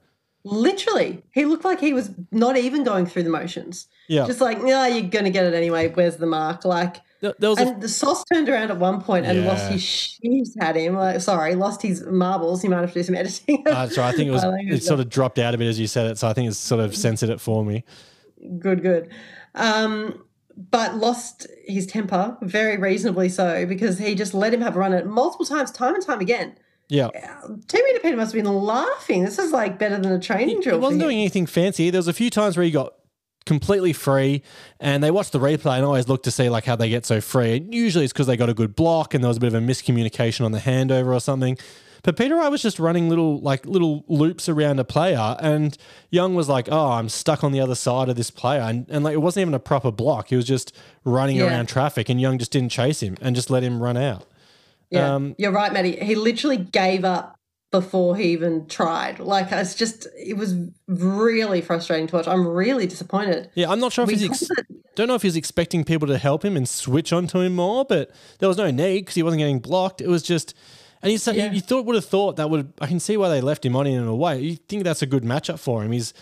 Literally, 0.45 1.21
he 1.33 1.43
looked 1.43 1.65
like 1.65 1.81
he 1.81 1.91
was 1.91 2.11
not 2.31 2.55
even 2.55 2.85
going 2.85 3.07
through 3.07 3.23
the 3.23 3.29
motions. 3.29 3.87
Yeah, 4.07 4.25
just 4.25 4.39
like, 4.39 4.59
yeah, 4.63 4.87
you're 4.87 5.09
gonna 5.09 5.31
get 5.31 5.45
it 5.45 5.53
anyway. 5.53 5.89
Where's 5.89 6.15
the 6.15 6.27
mark? 6.27 6.63
Like, 6.63 6.97
was 7.21 7.59
and 7.59 7.81
the 7.81 7.89
sauce 7.89 8.23
turned 8.25 8.49
around 8.49 8.71
at 8.71 8.77
one 8.77 9.01
point 9.01 9.25
and 9.25 9.39
yeah. 9.39 9.47
lost 9.47 9.71
his 9.71 9.83
shoes 9.83 10.55
at 10.59 10.75
him. 10.75 10.95
Like, 10.95 11.21
sorry, 11.21 11.55
lost 11.55 11.81
his 11.81 12.03
marbles. 12.05 12.61
He 12.61 12.67
might 12.67 12.81
have 12.81 12.93
to 12.93 12.99
do 12.99 13.03
some 13.03 13.15
editing. 13.15 13.65
uh, 13.67 13.87
so 13.87 14.03
I 14.03 14.11
think 14.11 14.27
it 14.27 14.31
was 14.31 14.43
it 14.43 14.83
sort 14.83 14.99
of 14.99 15.09
dropped 15.09 15.39
out 15.39 15.53
a 15.53 15.57
bit 15.57 15.67
as 15.67 15.79
you 15.79 15.87
said 15.87 16.11
it. 16.11 16.17
So 16.17 16.27
I 16.27 16.33
think 16.33 16.49
it's 16.49 16.57
sort 16.57 16.81
of 16.81 16.95
censored 16.95 17.29
it 17.29 17.41
for 17.41 17.63
me. 17.63 17.83
Good, 18.59 18.81
good. 18.81 19.09
Um, 19.55 20.25
but 20.57 20.95
lost 20.95 21.47
his 21.65 21.85
temper 21.85 22.37
very 22.41 22.77
reasonably 22.77 23.27
so 23.27 23.65
because 23.65 23.97
he 23.99 24.15
just 24.15 24.33
let 24.33 24.53
him 24.53 24.61
have 24.61 24.75
a 24.75 24.79
run 24.79 24.93
at 24.93 25.01
it 25.01 25.07
multiple 25.07 25.45
times, 25.45 25.71
time 25.71 25.95
and 25.95 26.05
time 26.05 26.21
again. 26.21 26.55
Yeah. 26.87 27.09
Two 27.67 27.83
meter 27.83 27.99
Peter 27.99 28.15
must 28.15 28.33
have 28.33 28.43
been 28.43 28.53
laughing. 28.53 29.25
This 29.25 29.39
is 29.39 29.51
like 29.51 29.79
better 29.79 29.97
than 29.97 30.11
a 30.11 30.19
training 30.19 30.61
drill. 30.61 30.77
He 30.77 30.81
wasn't 30.81 31.01
doing 31.01 31.17
anything 31.17 31.45
fancy. 31.47 31.89
There 31.89 31.99
was 31.99 32.07
a 32.07 32.13
few 32.13 32.29
times 32.29 32.57
where 32.57 32.63
he 32.63 32.71
got 32.71 32.93
completely 33.45 33.93
free 33.93 34.41
and 34.79 35.03
they 35.03 35.11
watched 35.11 35.31
the 35.31 35.39
replay 35.39 35.75
and 35.77 35.85
always 35.85 36.07
look 36.07 36.23
to 36.23 36.31
see 36.31 36.49
like 36.49 36.65
how 36.65 36.75
they 36.75 36.89
get 36.89 37.05
so 37.05 37.21
free. 37.21 37.57
And 37.57 37.73
usually 37.73 38.03
it's 38.03 38.13
because 38.13 38.27
they 38.27 38.37
got 38.37 38.49
a 38.49 38.53
good 38.53 38.75
block 38.75 39.13
and 39.13 39.23
there 39.23 39.27
was 39.27 39.37
a 39.37 39.39
bit 39.39 39.53
of 39.53 39.55
a 39.55 39.65
miscommunication 39.65 40.43
on 40.43 40.51
the 40.51 40.59
handover 40.59 41.13
or 41.13 41.19
something. 41.19 41.57
But 42.03 42.17
Peter 42.17 42.37
i 42.37 42.49
was 42.49 42.61
just 42.61 42.77
running 42.79 43.09
little 43.09 43.39
like 43.39 43.65
little 43.65 44.05
loops 44.07 44.47
around 44.47 44.79
a 44.79 44.83
player 44.83 45.35
and 45.39 45.75
Young 46.11 46.35
was 46.35 46.47
like, 46.47 46.67
Oh, 46.71 46.91
I'm 46.91 47.09
stuck 47.09 47.43
on 47.43 47.51
the 47.51 47.59
other 47.59 47.73
side 47.75 48.09
of 48.09 48.15
this 48.15 48.29
player 48.29 48.61
and, 48.61 48.85
and 48.89 49.03
like 49.03 49.13
it 49.13 49.17
wasn't 49.21 49.41
even 49.41 49.53
a 49.55 49.59
proper 49.59 49.91
block. 49.91 50.27
He 50.29 50.35
was 50.35 50.45
just 50.45 50.75
running 51.03 51.37
Yeah. 51.37 51.47
around 51.47 51.67
traffic 51.67 52.09
and 52.09 52.21
Young 52.21 52.37
just 52.37 52.51
didn't 52.51 52.69
chase 52.69 53.01
him 53.01 53.17
and 53.21 53.35
just 53.35 53.49
let 53.49 53.63
him 53.63 53.81
run 53.81 53.97
out. 53.97 54.25
Yeah, 54.91 55.15
Um, 55.15 55.35
you're 55.39 55.51
right, 55.51 55.73
Maddie. 55.73 55.97
He 55.97 56.13
literally 56.13 56.57
gave 56.57 57.03
up 57.03 57.39
before 57.71 58.15
he 58.15 58.25
even 58.31 58.67
tried. 58.67 59.19
Like 59.19 59.51
it's 59.51 59.75
just, 59.75 60.07
it 60.17 60.37
was 60.37 60.55
really 60.87 61.61
frustrating 61.61 62.07
to 62.07 62.15
watch. 62.15 62.27
I'm 62.27 62.47
really 62.47 62.87
disappointed. 62.87 63.49
Yeah, 63.53 63.69
I'm 63.71 63.79
not 63.79 63.91
sure 63.93 64.03
if 64.03 64.07
We 64.07 64.15
he's 64.15 64.29
ex- 64.29 64.49
don't 64.95 65.07
know 65.07 65.15
if 65.15 65.21
he's 65.23 65.35
expecting 65.35 65.83
people 65.83 66.07
to 66.07 66.17
help 66.17 66.45
him 66.45 66.55
and 66.55 66.67
switch 66.69 67.11
onto 67.11 67.39
him 67.39 67.55
more, 67.55 67.83
but 67.83 68.11
there 68.39 68.47
was 68.47 68.57
no 68.57 68.71
need 68.71 69.01
because 69.01 69.15
he 69.15 69.23
wasn't 69.23 69.39
getting 69.39 69.59
blocked. 69.59 69.99
It 70.01 70.07
was 70.07 70.23
just, 70.23 70.53
and 71.01 71.11
Yeah. 71.11 71.51
you 71.51 71.59
thought 71.59 71.85
would 71.85 71.95
have 71.95 72.05
thought 72.05 72.37
that 72.37 72.49
would. 72.49 72.71
I 72.79 72.87
can 72.87 72.99
see 72.99 73.17
why 73.17 73.29
they 73.29 73.41
left 73.41 73.65
him 73.65 73.75
on 73.75 73.85
in 73.87 74.01
a 74.03 74.15
way. 74.15 74.39
You 74.39 74.55
think 74.55 74.83
that's 74.85 75.01
a 75.01 75.05
good 75.05 75.23
matchup 75.23 75.59
for 75.59 75.83
him. 75.83 75.91
He's 75.91 76.13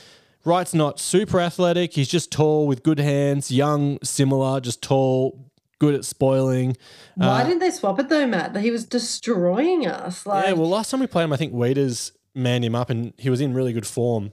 Wright's 0.46 0.74
not 0.74 1.00
super 1.00 1.40
athletic. 1.40 1.94
He's 1.94 2.10
just 2.10 2.30
tall 2.30 2.68
with 2.68 2.84
good 2.84 3.00
hands, 3.00 3.50
young, 3.50 3.98
similar, 4.04 4.60
just 4.60 4.82
tall, 4.82 5.40
good 5.84 5.96
at 5.96 6.06
spoiling. 6.06 6.78
Why 7.16 7.44
didn't 7.44 7.60
they 7.60 7.70
swap 7.70 8.00
it 8.00 8.08
though, 8.08 8.26
Matt? 8.26 8.54
That 8.54 8.62
he 8.62 8.72
was 8.72 8.86
destroying 8.86 9.86
us. 9.86 10.26
Like, 10.26 10.46
Yeah, 10.46 10.54
well, 10.54 10.70
last 10.70 10.92
time 10.92 11.02
we 11.02 11.08
played 11.08 11.26
him, 11.26 11.34
I 11.34 11.38
think 11.38 11.52
Weeders 11.52 12.14
manned 12.34 12.64
him 12.64 12.74
up, 12.74 12.90
and 12.90 13.12
he 13.18 13.30
was 13.30 13.42
in 13.42 13.54
really 13.54 13.74
good 13.74 13.86
form, 13.86 14.32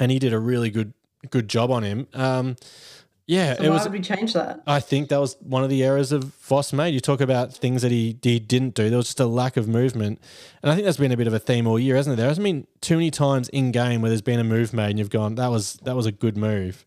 and 0.00 0.10
he 0.10 0.18
did 0.18 0.32
a 0.32 0.40
really 0.40 0.70
good 0.70 0.92
good 1.30 1.48
job 1.48 1.70
on 1.70 1.84
him. 1.84 2.08
Um, 2.14 2.56
yeah, 3.28 3.54
so 3.56 3.62
it 3.62 3.68
why 3.68 3.74
was. 3.74 3.84
would 3.84 3.92
we 3.92 4.00
change 4.00 4.32
that? 4.34 4.62
I 4.66 4.80
think 4.80 5.08
that 5.08 5.18
was 5.18 5.36
one 5.40 5.62
of 5.64 5.70
the 5.70 5.82
errors 5.84 6.10
of 6.12 6.24
Voss 6.24 6.72
made. 6.72 6.94
You 6.94 7.00
talk 7.00 7.20
about 7.20 7.52
things 7.54 7.82
that 7.82 7.90
he, 7.90 8.16
he 8.22 8.38
didn't 8.38 8.74
do. 8.74 8.88
There 8.88 8.96
was 8.96 9.06
just 9.06 9.20
a 9.20 9.26
lack 9.26 9.56
of 9.56 9.66
movement. 9.66 10.20
And 10.62 10.70
I 10.70 10.74
think 10.74 10.84
that's 10.84 10.96
been 10.96 11.10
a 11.10 11.16
bit 11.16 11.26
of 11.26 11.34
a 11.34 11.40
theme 11.40 11.66
all 11.66 11.78
year, 11.78 11.96
hasn't 11.96 12.14
it? 12.14 12.16
There 12.16 12.28
hasn't 12.28 12.44
been 12.44 12.66
too 12.80 12.94
many 12.94 13.10
times 13.10 13.48
in 13.48 13.72
game 13.72 14.00
where 14.00 14.10
there's 14.10 14.22
been 14.22 14.38
a 14.38 14.44
move 14.44 14.72
made 14.72 14.90
and 14.90 14.98
you've 15.00 15.10
gone, 15.10 15.34
that 15.36 15.50
was 15.50 15.74
that 15.82 15.96
was 15.96 16.06
a 16.06 16.12
good 16.12 16.36
move. 16.36 16.86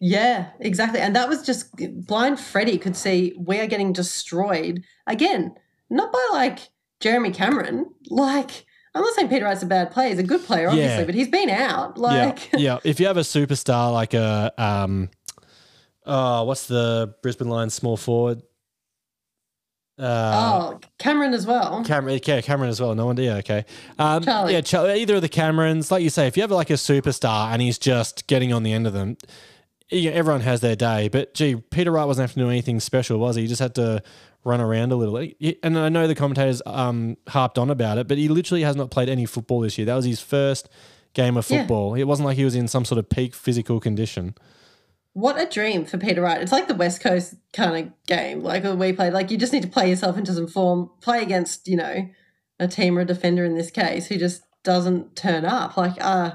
Yeah, 0.00 0.50
exactly. 0.60 1.00
And 1.00 1.14
that 1.16 1.28
was 1.28 1.42
just 1.44 1.70
blind 2.06 2.38
Freddie 2.38 2.78
could 2.78 2.96
see 2.96 3.34
we 3.38 3.58
are 3.60 3.66
getting 3.66 3.92
destroyed 3.92 4.84
again, 5.06 5.54
not 5.90 6.12
by 6.12 6.28
like 6.32 6.60
Jeremy 7.00 7.30
Cameron. 7.32 7.86
Like, 8.08 8.64
I'm 8.94 9.02
not 9.02 9.14
saying 9.14 9.28
Peter 9.28 9.44
Wright's 9.44 9.62
a 9.62 9.66
bad 9.66 9.90
player. 9.90 10.10
He's 10.10 10.18
a 10.18 10.22
good 10.22 10.44
player, 10.44 10.68
obviously, 10.68 10.98
Yeah. 11.00 11.04
but 11.04 11.14
he's 11.14 11.28
been 11.28 11.50
out. 11.50 11.98
Like, 11.98 12.50
yeah. 12.52 12.58
yeah. 12.58 12.78
If 12.84 13.00
you 13.00 13.06
have 13.06 13.16
a 13.16 13.20
superstar 13.22 13.92
like 13.92 14.14
a 14.14 14.52
um 14.56 15.10
oh, 16.06 16.44
what's 16.44 16.66
the 16.66 17.14
Brisbane 17.22 17.48
Lions 17.48 17.74
small 17.74 17.96
forward? 17.96 18.42
Uh, 19.98 20.74
oh, 20.74 20.80
Cameron 21.00 21.34
as 21.34 21.44
well. 21.44 21.82
Cameron, 21.84 22.20
yeah, 22.24 22.40
Cameron 22.40 22.70
as 22.70 22.80
well. 22.80 22.94
No 22.94 23.06
wonder. 23.06 23.22
Yeah, 23.22 23.36
okay. 23.38 23.64
Um, 23.98 24.22
Charlie. 24.22 24.52
Yeah, 24.54 24.94
either 24.94 25.16
of 25.16 25.22
the 25.22 25.28
Camerons, 25.28 25.90
like 25.90 26.04
you 26.04 26.10
say, 26.10 26.28
if 26.28 26.36
you 26.36 26.42
have 26.44 26.52
like 26.52 26.70
a 26.70 26.74
superstar 26.74 27.52
and 27.52 27.60
he's 27.60 27.78
just 27.78 28.28
getting 28.28 28.52
on 28.52 28.62
the 28.62 28.72
end 28.72 28.86
of 28.86 28.92
them, 28.92 29.16
you 29.90 30.10
know, 30.10 30.16
everyone 30.16 30.40
has 30.42 30.60
their 30.60 30.76
day. 30.76 31.08
But 31.08 31.34
gee, 31.34 31.56
Peter 31.56 31.90
Wright 31.90 32.06
wasn't 32.06 32.28
having 32.30 32.42
to 32.42 32.46
do 32.46 32.50
anything 32.50 32.80
special, 32.80 33.18
was 33.18 33.36
he? 33.36 33.42
He 33.42 33.48
just 33.48 33.60
had 33.60 33.74
to 33.76 34.02
run 34.44 34.60
around 34.60 34.92
a 34.92 34.96
little. 34.96 35.16
And 35.62 35.78
I 35.78 35.88
know 35.88 36.06
the 36.06 36.14
commentators 36.14 36.62
um, 36.66 37.16
harped 37.28 37.58
on 37.58 37.70
about 37.70 37.98
it, 37.98 38.08
but 38.08 38.18
he 38.18 38.28
literally 38.28 38.62
has 38.62 38.76
not 38.76 38.90
played 38.90 39.08
any 39.08 39.26
football 39.26 39.60
this 39.60 39.78
year. 39.78 39.86
That 39.86 39.94
was 39.96 40.04
his 40.04 40.20
first 40.20 40.68
game 41.14 41.36
of 41.36 41.48
Yeah. 41.50 41.60
football. 41.60 41.94
It 41.94 42.04
wasn't 42.04 42.26
like 42.26 42.36
he 42.36 42.44
was 42.44 42.54
in 42.54 42.68
some 42.68 42.84
sort 42.84 42.98
of 42.98 43.08
peak 43.08 43.34
physical 43.34 43.80
condition. 43.80 44.34
What 45.14 45.40
a 45.40 45.46
dream 45.46 45.84
for 45.84 45.98
Peter 45.98 46.20
Wright. 46.22 46.40
It's 46.40 46.52
like 46.52 46.68
the 46.68 46.74
West 46.74 47.00
Coast 47.00 47.34
kind 47.52 47.86
of 47.86 47.92
game, 48.06 48.42
like 48.42 48.62
we 48.62 48.92
played. 48.92 49.12
Like, 49.12 49.30
you 49.30 49.36
just 49.36 49.52
need 49.52 49.62
to 49.62 49.68
play 49.68 49.88
yourself 49.90 50.16
into 50.16 50.32
some 50.32 50.46
form, 50.46 50.90
play 51.00 51.22
against, 51.22 51.66
you 51.66 51.76
know, 51.76 52.08
a 52.60 52.68
team 52.68 52.96
or 52.96 53.00
a 53.00 53.04
defender 53.04 53.44
in 53.44 53.56
this 53.56 53.70
case 53.70 54.06
who 54.06 54.16
just 54.16 54.42
doesn't 54.62 55.16
turn 55.16 55.44
up. 55.44 55.76
Like, 55.76 55.94
uh, 56.00 56.32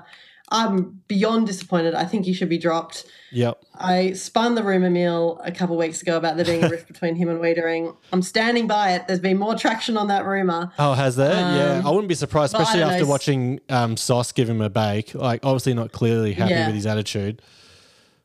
I'm 0.53 1.01
beyond 1.07 1.47
disappointed. 1.47 1.95
I 1.95 2.05
think 2.05 2.25
he 2.25 2.31
should 2.33 2.47
be 2.47 2.59
dropped. 2.59 3.05
Yep. 3.31 3.61
I 3.73 4.13
spun 4.13 4.53
the 4.53 4.63
rumor 4.63 4.91
mill 4.91 5.41
a 5.43 5.51
couple 5.51 5.75
of 5.75 5.79
weeks 5.79 6.01
ago 6.03 6.15
about 6.15 6.35
there 6.37 6.45
being 6.45 6.63
a 6.63 6.69
rift 6.69 6.87
between 6.93 7.15
him 7.15 7.27
and 7.27 7.39
Weitering. 7.39 7.95
I'm 8.13 8.21
standing 8.21 8.67
by 8.67 8.93
it. 8.93 9.07
There's 9.07 9.19
been 9.19 9.39
more 9.39 9.55
traction 9.55 9.97
on 9.97 10.07
that 10.09 10.25
rumor. 10.25 10.71
Oh, 10.77 10.93
has 10.93 11.15
there? 11.15 11.33
yeah, 11.33 11.79
Um, 11.79 11.87
I 11.87 11.89
wouldn't 11.89 12.07
be 12.07 12.13
surprised, 12.15 12.53
especially 12.53 12.81
don't 12.81 12.89
know. 12.89 12.93
after 12.93 13.07
watching 13.07 13.59
um, 13.69 13.97
Sauce 13.97 14.31
give 14.31 14.47
him 14.47 14.61
a 14.61 14.69
bake. 14.69 15.15
Like, 15.15 15.43
obviously 15.43 15.73
not 15.73 15.91
clearly 15.91 16.33
happy 16.33 16.51
Yeah. 16.51 16.67
with 16.67 16.75
his 16.75 16.85
attitude. 16.85 17.41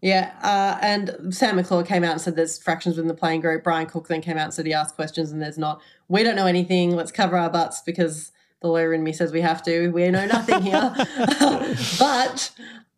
Yeah, 0.01 0.33
uh, 0.43 0.79
and 0.81 1.35
Sam 1.35 1.57
McClure 1.57 1.83
came 1.83 2.05
out 2.05 2.13
and 2.13 2.21
said 2.21 2.37
there's 2.37 2.57
fractions 2.63 2.97
within 2.97 3.09
the 3.09 3.15
playing 3.15 3.41
group. 3.41 3.65
Brian 3.65 3.87
Cook 3.87 4.07
then 4.07 4.21
came 4.21 4.37
out 4.39 4.45
and 4.45 4.55
said 4.55 4.65
he 4.67 4.73
asked 4.73 4.95
questions 4.95 5.33
and 5.33 5.43
there's 5.43 5.59
not. 5.59 5.81
We 6.09 6.23
don't 6.23 6.37
know 6.37 6.47
anything. 6.47 6.95
Let's 6.95 7.11
cover 7.11 7.37
our 7.37 7.51
butts 7.51 7.81
because 7.81 8.31
the 8.61 8.69
lawyer 8.69 8.93
in 8.93 9.03
me 9.03 9.13
says 9.13 9.33
we 9.33 9.41
have 9.41 9.63
to. 9.65 9.89
We 9.91 10.09
know 10.11 10.27
nothing 10.27 10.63
here. 10.63 10.95
but 11.99 12.51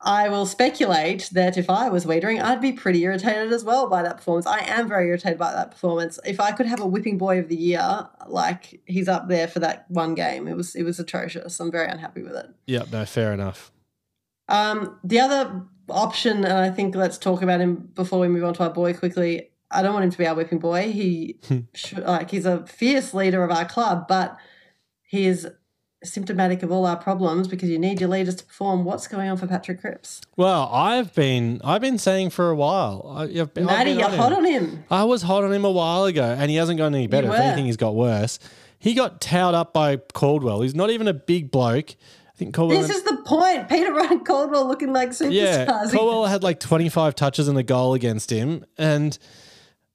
I 0.02 0.30
will 0.30 0.46
speculate 0.46 1.28
that 1.32 1.58
if 1.58 1.68
I 1.68 1.90
was 1.90 2.06
Weitering, 2.06 2.42
I'd 2.42 2.60
be 2.60 2.72
pretty 2.72 3.02
irritated 3.02 3.52
as 3.52 3.64
well 3.64 3.86
by 3.86 4.02
that 4.02 4.16
performance. 4.16 4.46
I 4.46 4.60
am 4.60 4.88
very 4.88 5.08
irritated 5.08 5.38
by 5.38 5.52
that 5.52 5.70
performance. 5.72 6.18
If 6.24 6.40
I 6.40 6.52
could 6.52 6.66
have 6.66 6.80
a 6.80 6.86
whipping 6.86 7.18
boy 7.18 7.38
of 7.38 7.48
the 7.48 7.56
year, 7.56 8.08
like 8.26 8.80
he's 8.86 9.08
up 9.08 9.28
there 9.28 9.46
for 9.46 9.58
that 9.60 9.84
one 9.90 10.14
game, 10.14 10.48
it 10.48 10.56
was 10.56 10.74
it 10.74 10.84
was 10.84 10.98
atrocious. 10.98 11.60
I'm 11.60 11.70
very 11.70 11.88
unhappy 11.88 12.22
with 12.22 12.34
it. 12.34 12.46
Yep, 12.66 12.92
no, 12.92 13.04
fair 13.04 13.34
enough. 13.34 13.70
Um, 14.48 14.98
the 15.04 15.20
other 15.20 15.62
option, 15.90 16.44
and 16.44 16.54
I 16.54 16.70
think 16.70 16.94
let's 16.94 17.18
talk 17.18 17.42
about 17.42 17.60
him 17.60 17.90
before 17.94 18.20
we 18.20 18.28
move 18.28 18.44
on 18.44 18.54
to 18.54 18.64
our 18.64 18.70
boy 18.70 18.94
quickly. 18.94 19.50
I 19.70 19.82
don't 19.82 19.92
want 19.92 20.04
him 20.04 20.10
to 20.10 20.18
be 20.18 20.26
our 20.26 20.34
whipping 20.34 20.58
boy. 20.58 20.90
He 20.90 21.38
should, 21.74 22.04
like 22.04 22.30
he's 22.30 22.46
a 22.46 22.66
fierce 22.66 23.12
leader 23.12 23.44
of 23.44 23.50
our 23.50 23.66
club, 23.66 24.08
but 24.08 24.38
he 25.10 25.26
is 25.26 25.48
symptomatic 26.04 26.62
of 26.62 26.70
all 26.70 26.86
our 26.86 26.96
problems 26.96 27.48
because 27.48 27.68
you 27.68 27.78
need 27.78 28.00
your 28.00 28.08
leaders 28.08 28.36
to 28.36 28.44
perform. 28.44 28.84
What's 28.84 29.08
going 29.08 29.28
on 29.28 29.36
for 29.36 29.48
Patrick 29.48 29.80
Cripps? 29.80 30.20
Well, 30.36 30.70
I've 30.72 31.12
been 31.14 31.60
I've 31.64 31.80
been 31.80 31.98
saying 31.98 32.30
for 32.30 32.48
a 32.48 32.54
while. 32.54 33.12
I, 33.16 33.24
I've 33.40 33.52
been, 33.52 33.66
Maddie, 33.66 33.90
you're 33.92 34.04
on 34.04 34.12
hot 34.12 34.30
him. 34.32 34.38
on 34.38 34.44
him. 34.44 34.84
I 34.88 35.02
was 35.02 35.22
hot 35.22 35.42
on 35.42 35.52
him 35.52 35.64
a 35.64 35.70
while 35.70 36.04
ago, 36.04 36.22
and 36.38 36.48
he 36.48 36.56
hasn't 36.56 36.78
gotten 36.78 36.94
any 36.94 37.08
better. 37.08 37.26
If 37.26 37.34
anything, 37.34 37.66
he's 37.66 37.76
got 37.76 37.96
worse. 37.96 38.38
He 38.78 38.94
got 38.94 39.20
towed 39.20 39.54
up 39.54 39.74
by 39.74 39.96
Caldwell. 39.96 40.62
He's 40.62 40.76
not 40.76 40.90
even 40.90 41.08
a 41.08 41.12
big 41.12 41.50
bloke. 41.50 41.90
I 41.90 42.36
think 42.36 42.54
Caldwell. 42.54 42.80
This 42.80 42.90
is 42.90 43.02
the 43.02 43.16
point. 43.26 43.68
Peter 43.68 43.92
Ryan 43.92 44.20
Caldwell 44.20 44.68
looking 44.68 44.92
like 44.92 45.10
superstars. 45.10 45.32
yeah, 45.32 45.66
Caldwell 45.90 46.26
had 46.26 46.44
like 46.44 46.60
25 46.60 47.16
touches 47.16 47.48
and 47.48 47.58
a 47.58 47.64
goal 47.64 47.94
against 47.94 48.30
him, 48.30 48.64
and 48.78 49.18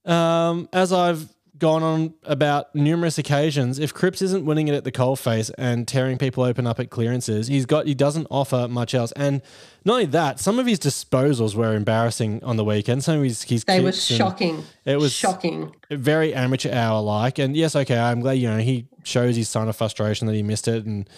um, 0.03 0.67
as 0.73 0.91
I've 0.91 1.34
gone 1.57 1.83
on 1.83 2.13
about 2.23 2.73
numerous 2.75 3.17
occasions, 3.17 3.79
if 3.79 3.93
Cripps 3.93 4.21
isn't 4.21 4.45
winning 4.45 4.67
it 4.67 4.73
at 4.73 4.83
the 4.83 4.91
coalface 4.91 5.51
and 5.57 5.87
tearing 5.87 6.17
people 6.17 6.43
open 6.43 6.67
up 6.67 6.79
at 6.79 6.89
clearances, 6.89 7.47
he's 7.47 7.65
got 7.65 7.87
he 7.87 7.93
doesn't 7.93 8.27
offer 8.29 8.67
much 8.67 8.93
else. 8.93 9.11
And 9.13 9.41
not 9.83 9.93
only 9.93 10.05
that, 10.07 10.39
some 10.39 10.59
of 10.59 10.65
his 10.65 10.79
disposals 10.79 11.55
were 11.55 11.73
embarrassing 11.73 12.43
on 12.43 12.57
the 12.57 12.63
weekend. 12.63 13.03
Some 13.03 13.17
of 13.17 13.23
his 13.23 13.43
his 13.43 13.63
They 13.63 13.81
were 13.81 13.91
shocking. 13.91 14.63
It 14.85 14.97
was 14.97 15.13
shocking. 15.13 15.73
very 15.89 16.33
amateur 16.33 16.73
hour 16.73 17.01
like. 17.01 17.39
And 17.39 17.55
yes, 17.55 17.75
okay, 17.75 17.97
I'm 17.97 18.19
glad 18.19 18.33
you 18.33 18.49
know 18.49 18.57
he 18.57 18.87
shows 19.03 19.35
his 19.35 19.49
sign 19.49 19.67
of 19.67 19.75
frustration 19.75 20.27
that 20.27 20.33
he 20.33 20.43
missed 20.43 20.67
it, 20.67 20.85
and 20.85 21.09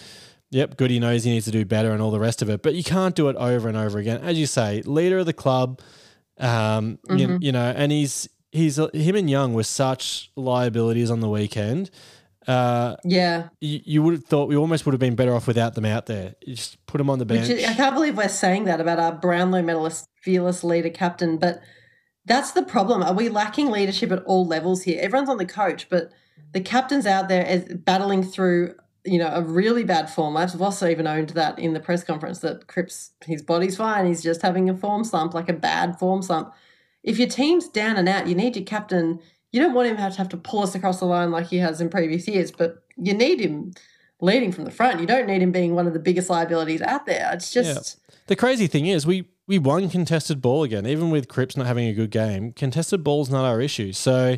yep, 0.50 0.76
good. 0.76 0.90
He 0.90 0.98
knows 0.98 1.24
he 1.24 1.30
needs 1.30 1.46
to 1.46 1.50
do 1.50 1.64
better 1.64 1.90
and 1.92 2.00
all 2.00 2.10
the 2.10 2.20
rest 2.20 2.42
of 2.42 2.48
it. 2.50 2.62
But 2.62 2.74
you 2.74 2.84
can't 2.84 3.14
do 3.14 3.28
it 3.28 3.36
over 3.36 3.68
and 3.68 3.76
over 3.76 3.98
again. 3.98 4.20
As 4.22 4.38
you 4.38 4.46
say, 4.46 4.82
leader 4.82 5.18
of 5.18 5.26
the 5.26 5.32
club, 5.32 5.80
um, 6.38 6.98
you, 7.10 7.38
you 7.40 7.52
know, 7.52 7.72
and 7.76 7.90
he's 7.90 8.28
he's 8.52 8.76
him 8.76 9.16
and 9.16 9.28
Young 9.28 9.54
were 9.54 9.62
such 9.62 10.30
liabilities 10.36 11.10
on 11.10 11.20
the 11.20 11.28
weekend. 11.28 11.90
Uh, 12.46 12.96
Yeah. 13.04 13.48
you, 13.60 13.80
you 13.84 14.02
would 14.02 14.14
have 14.14 14.24
thought 14.24 14.48
we 14.48 14.56
almost 14.56 14.86
would 14.86 14.94
have 14.94 15.00
been 15.00 15.14
better 15.14 15.34
off 15.34 15.46
without 15.46 15.74
them 15.74 15.84
out 15.84 16.06
there. 16.06 16.34
You 16.46 16.54
just 16.54 16.84
put 16.86 16.96
them 16.98 17.10
on 17.10 17.18
the 17.18 17.26
bench. 17.26 17.50
Is, 17.50 17.64
I 17.64 17.74
can't 17.74 17.94
believe 17.94 18.16
we're 18.16 18.28
saying 18.28 18.64
that 18.64 18.80
about 18.80 18.98
our 18.98 19.12
Brownlow 19.12 19.62
medalist, 19.62 20.08
fearless 20.22 20.64
leader 20.64 20.88
captain. 20.88 21.36
But 21.36 21.60
that's 22.24 22.52
the 22.52 22.62
problem. 22.62 23.02
Are 23.02 23.12
we 23.12 23.28
lacking 23.28 23.70
leadership 23.70 24.10
at 24.12 24.22
all 24.24 24.46
levels 24.46 24.82
here? 24.82 24.98
Everyone's 25.00 25.28
on 25.28 25.36
the 25.36 25.44
coach, 25.44 25.88
but 25.90 26.10
the 26.52 26.60
captain's 26.62 27.06
out 27.06 27.28
there 27.28 27.66
battling 27.84 28.22
through, 28.22 28.74
you 29.04 29.18
know, 29.18 29.28
a 29.28 29.42
really 29.42 29.84
bad 29.84 30.08
form. 30.08 30.36
I've 30.36 30.60
also 30.62 30.88
even 30.88 31.06
owned 31.06 31.30
that 31.30 31.58
in 31.58 31.74
the 31.74 31.80
press 31.80 32.02
conference 32.02 32.38
that 32.38 32.66
Cripps, 32.66 33.10
his 33.26 33.42
body's 33.42 33.76
fine. 33.76 34.06
He's 34.06 34.22
just 34.22 34.40
having 34.40 34.70
a 34.70 34.74
form 34.76 35.04
slump, 35.04 35.34
like 35.34 35.50
a 35.50 35.54
bad 35.54 35.98
form 35.98 36.22
slump. 36.22 36.54
If 37.02 37.18
your 37.18 37.28
team's 37.28 37.68
down 37.68 37.96
and 37.96 38.08
out, 38.08 38.26
you 38.26 38.34
need 38.34 38.56
your 38.56 38.64
captain. 38.64 39.20
You 39.52 39.62
don't 39.62 39.74
want 39.74 39.88
him 39.88 39.96
to 39.96 40.02
have 40.02 40.12
to, 40.12 40.18
have 40.18 40.28
to 40.30 40.36
pull 40.36 40.62
us 40.62 40.74
across 40.74 41.00
the 41.00 41.06
line 41.06 41.30
like 41.30 41.46
he 41.46 41.58
has 41.58 41.80
in 41.80 41.88
previous 41.88 42.28
years, 42.28 42.50
but 42.50 42.82
you 42.96 43.14
need 43.14 43.40
him 43.40 43.72
leading 44.20 44.52
from 44.52 44.64
the 44.64 44.70
front. 44.70 45.00
You 45.00 45.06
don't 45.06 45.26
need 45.26 45.42
him 45.42 45.52
being 45.52 45.74
one 45.74 45.86
of 45.86 45.92
the 45.92 46.00
biggest 46.00 46.28
liabilities 46.28 46.82
out 46.82 47.06
there. 47.06 47.30
It's 47.32 47.52
just 47.52 48.00
The 48.26 48.36
crazy 48.36 48.66
thing 48.66 48.86
is, 48.86 49.06
we 49.06 49.28
we 49.46 49.58
won 49.58 49.88
contested 49.88 50.42
ball 50.42 50.62
again, 50.64 50.86
even 50.86 51.10
with 51.10 51.28
Cripps 51.28 51.56
not 51.56 51.66
having 51.66 51.88
a 51.88 51.94
good 51.94 52.10
game. 52.10 52.52
Contested 52.52 53.02
ball's 53.02 53.30
not 53.30 53.46
our 53.46 53.60
issue. 53.60 53.92
So 53.92 54.36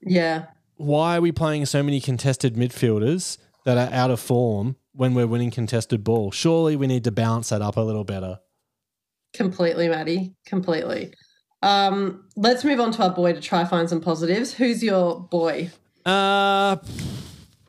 yeah. 0.00 0.46
why 0.76 1.16
are 1.16 1.20
we 1.20 1.32
playing 1.32 1.66
so 1.66 1.82
many 1.82 2.00
contested 2.00 2.54
midfielders 2.54 3.38
that 3.64 3.78
are 3.78 3.92
out 3.92 4.10
of 4.10 4.20
form 4.20 4.76
when 4.92 5.14
we're 5.14 5.26
winning 5.26 5.50
contested 5.50 6.04
ball. 6.04 6.30
Surely 6.30 6.76
we 6.76 6.86
need 6.86 7.04
to 7.04 7.10
balance 7.10 7.48
that 7.48 7.62
up 7.62 7.76
a 7.76 7.80
little 7.80 8.04
better. 8.04 8.38
Completely, 9.32 9.88
Maddie. 9.88 10.34
Completely. 10.46 11.12
Um, 11.62 12.24
let's 12.36 12.64
move 12.64 12.80
on 12.80 12.92
to 12.92 13.04
our 13.04 13.10
boy 13.10 13.32
to 13.32 13.40
try 13.40 13.64
find 13.64 13.88
some 13.88 14.00
positives. 14.00 14.54
Who's 14.54 14.82
your 14.82 15.20
boy? 15.20 15.70
Uh, 16.04 16.76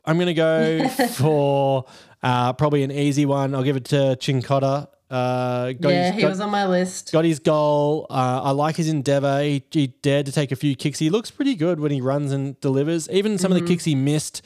I'm 0.04 0.16
going 0.16 0.26
to 0.26 0.34
go 0.34 0.88
for 1.12 1.86
uh, 2.22 2.52
probably 2.54 2.82
an 2.82 2.90
easy 2.90 3.26
one. 3.26 3.54
I'll 3.54 3.62
give 3.62 3.76
it 3.76 3.84
to 3.86 4.16
Cincotta. 4.20 4.88
Uh, 5.10 5.72
got 5.72 5.90
yeah, 5.90 6.06
his, 6.06 6.14
he 6.16 6.22
got, 6.22 6.28
was 6.30 6.40
on 6.40 6.50
my 6.50 6.66
list. 6.66 7.12
got 7.12 7.24
his 7.24 7.38
goal. 7.38 8.06
Uh, 8.10 8.40
I 8.44 8.50
like 8.50 8.76
his 8.76 8.88
endeavour. 8.88 9.42
He, 9.42 9.62
he 9.70 9.88
dared 9.88 10.26
to 10.26 10.32
take 10.32 10.50
a 10.50 10.56
few 10.56 10.74
kicks. 10.74 10.98
He 10.98 11.10
looks 11.10 11.30
pretty 11.30 11.54
good 11.54 11.78
when 11.78 11.92
he 11.92 12.00
runs 12.00 12.32
and 12.32 12.58
delivers. 12.60 13.08
Even 13.10 13.38
some 13.38 13.52
of 13.52 13.60
the 13.60 13.66
kicks 13.66 13.84
he 13.84 13.94
missed, 13.94 14.42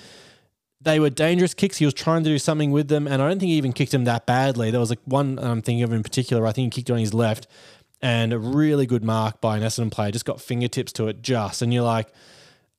they 0.80 1.00
were 1.00 1.10
dangerous 1.10 1.54
kicks. 1.54 1.78
He 1.78 1.84
was 1.84 1.94
trying 1.94 2.24
to 2.24 2.30
do 2.30 2.38
something 2.38 2.70
with 2.70 2.88
them, 2.88 3.06
and 3.06 3.22
I 3.22 3.28
don't 3.28 3.38
think 3.38 3.48
he 3.50 3.56
even 3.56 3.72
kicked 3.72 3.94
him 3.94 4.04
that 4.04 4.26
badly. 4.26 4.70
There 4.70 4.80
was 4.80 4.90
like 4.90 5.00
one 5.04 5.38
I'm 5.38 5.62
thinking 5.62 5.84
of 5.84 5.92
in 5.92 6.02
particular. 6.02 6.46
I 6.46 6.52
think 6.52 6.74
he 6.74 6.80
kicked 6.82 6.90
on 6.90 6.98
his 6.98 7.14
left, 7.14 7.46
and 8.00 8.32
a 8.32 8.38
really 8.38 8.86
good 8.86 9.02
mark 9.04 9.40
by 9.40 9.56
an 9.56 9.62
Essendon 9.62 9.90
player. 9.90 10.10
Just 10.10 10.24
got 10.24 10.40
fingertips 10.40 10.92
to 10.94 11.08
it, 11.08 11.22
just, 11.22 11.62
and 11.62 11.72
you're 11.74 11.82
like, 11.84 12.08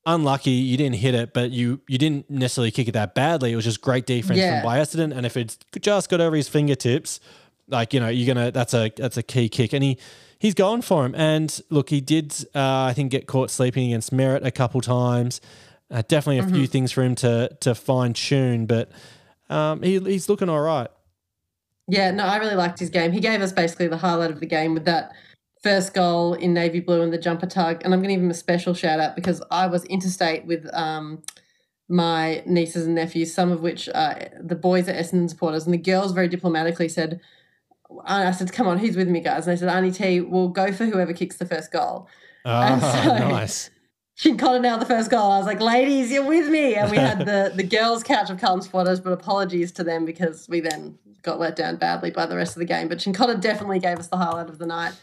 unlucky 0.05 0.51
you 0.51 0.77
didn't 0.77 0.95
hit 0.95 1.13
it, 1.13 1.33
but 1.33 1.51
you 1.51 1.81
you 1.87 1.97
didn't 1.97 2.29
necessarily 2.29 2.71
kick 2.71 2.87
it 2.87 2.93
that 2.93 3.13
badly. 3.13 3.51
It 3.51 3.55
was 3.55 3.65
just 3.65 3.81
great 3.81 4.05
defense 4.05 4.39
Yeah. 4.39 4.61
from 4.61 4.67
by 4.69 4.79
Essendon, 4.79 5.15
and 5.15 5.25
if 5.25 5.37
it's 5.37 5.57
just 5.81 6.09
got 6.09 6.21
over 6.21 6.35
his 6.35 6.47
fingertips, 6.47 7.19
like 7.67 7.93
you 7.93 7.99
know, 7.99 8.07
you're 8.09 8.33
gonna 8.33 8.51
that's 8.51 8.73
a 8.73 8.91
that's 8.95 9.17
a 9.17 9.23
key 9.23 9.49
kick, 9.49 9.73
and 9.73 9.83
he. 9.83 9.97
He's 10.41 10.53
going 10.53 10.83
for 10.83 11.05
him, 11.05 11.13
and 11.15 11.61
look, 11.69 11.89
he 11.89 11.99
did. 11.99 12.31
Uh, 12.55 12.83
I 12.83 12.93
think 12.93 13.11
get 13.11 13.27
caught 13.27 13.51
sleeping 13.51 13.87
against 13.87 14.13
Merrett 14.13 14.45
a 14.45 14.51
couple 14.51 14.79
times. 14.79 15.41
Uh, 15.91 16.01
definitely 16.07 16.37
a 16.37 16.47
few 16.47 16.65
things 16.65 16.93
for 16.93 17.03
him 17.03 17.13
to 17.15 17.49
to 17.59 17.75
fine 17.75 18.13
tune, 18.13 18.65
but 18.65 18.89
um, 19.49 19.81
he, 19.83 19.99
he's 19.99 20.29
looking 20.29 20.47
all 20.47 20.61
right. 20.61 20.87
Yeah, 21.89 22.11
no, 22.11 22.23
I 22.25 22.37
really 22.37 22.55
liked 22.55 22.79
his 22.79 22.89
game. 22.89 23.11
He 23.11 23.19
gave 23.19 23.41
us 23.41 23.51
basically 23.51 23.87
the 23.87 23.97
highlight 23.97 24.31
of 24.31 24.39
the 24.39 24.45
game 24.45 24.73
with 24.73 24.85
that 24.85 25.11
first 25.63 25.93
goal 25.93 26.35
in 26.35 26.53
navy 26.53 26.79
blue 26.79 27.01
and 27.01 27.11
the 27.11 27.17
jumper 27.17 27.45
tug. 27.47 27.81
And 27.83 27.93
I'm 27.93 27.99
going 27.99 28.09
to 28.09 28.15
give 28.15 28.23
him 28.23 28.31
a 28.31 28.35
special 28.35 28.73
shout 28.73 28.99
out 28.99 29.15
because 29.15 29.41
I 29.51 29.67
was 29.67 29.83
interstate 29.85 30.45
with 30.45 30.67
um, 30.73 31.21
my 31.89 32.43
nieces 32.45 32.85
and 32.85 32.95
nephews, 32.95 33.33
some 33.33 33.51
of 33.51 33.61
which 33.61 33.89
uh, 33.89 34.15
the 34.41 34.55
boys 34.55 34.87
are 34.87 34.93
Essendon 34.93 35.29
supporters, 35.29 35.65
and 35.65 35.73
the 35.73 35.77
girls 35.77 36.11
very 36.11 36.27
diplomatically 36.27 36.87
said, 36.89 37.19
I 38.05 38.31
said, 38.31 38.53
come 38.53 38.67
on, 38.67 38.77
who's 38.77 38.95
with 38.95 39.07
me, 39.09 39.19
guys? 39.19 39.47
And 39.47 39.57
they 39.57 39.59
said, 39.59 39.69
Auntie 39.69 39.91
T, 39.91 40.21
we'll 40.21 40.49
go 40.49 40.71
for 40.71 40.85
whoever 40.85 41.11
kicks 41.11 41.37
the 41.37 41.45
first 41.45 41.71
goal. 41.71 42.07
And 42.45 42.81
Ah, 42.83 43.01
so- 43.19 43.29
nice. 43.29 43.69
She 44.15 44.35
caught 44.35 44.55
it 44.57 44.65
out 44.65 44.81
the 44.81 44.85
first 44.85 45.09
goal. 45.09 45.31
I 45.31 45.37
was 45.37 45.47
like, 45.47 45.61
ladies, 45.61 46.11
you're 46.11 46.25
with 46.25 46.49
me. 46.49 46.75
And 46.75 46.91
we 46.91 46.97
had 46.97 47.19
the, 47.19 47.53
the 47.55 47.63
girls' 47.77 48.03
couch 48.03 48.29
of 48.29 48.37
Carlton 48.37 48.61
supporters, 48.63 48.99
but 48.99 49.13
apologies 49.13 49.71
to 49.71 49.83
them 49.83 50.03
because 50.03 50.45
we 50.49 50.59
then 50.59 50.99
got 51.21 51.39
let 51.39 51.55
down 51.55 51.75
badly 51.77 52.11
by 52.11 52.25
the 52.25 52.35
rest 52.35 52.55
of 52.55 52.59
the 52.59 52.65
game. 52.65 52.87
But 52.87 52.99
Cincotta 52.99 53.39
definitely 53.39 53.79
gave 53.79 53.97
us 53.99 54.07
the 54.07 54.17
highlight 54.17 54.49
of 54.49 54.57
the 54.57 54.65
night. 54.65 54.93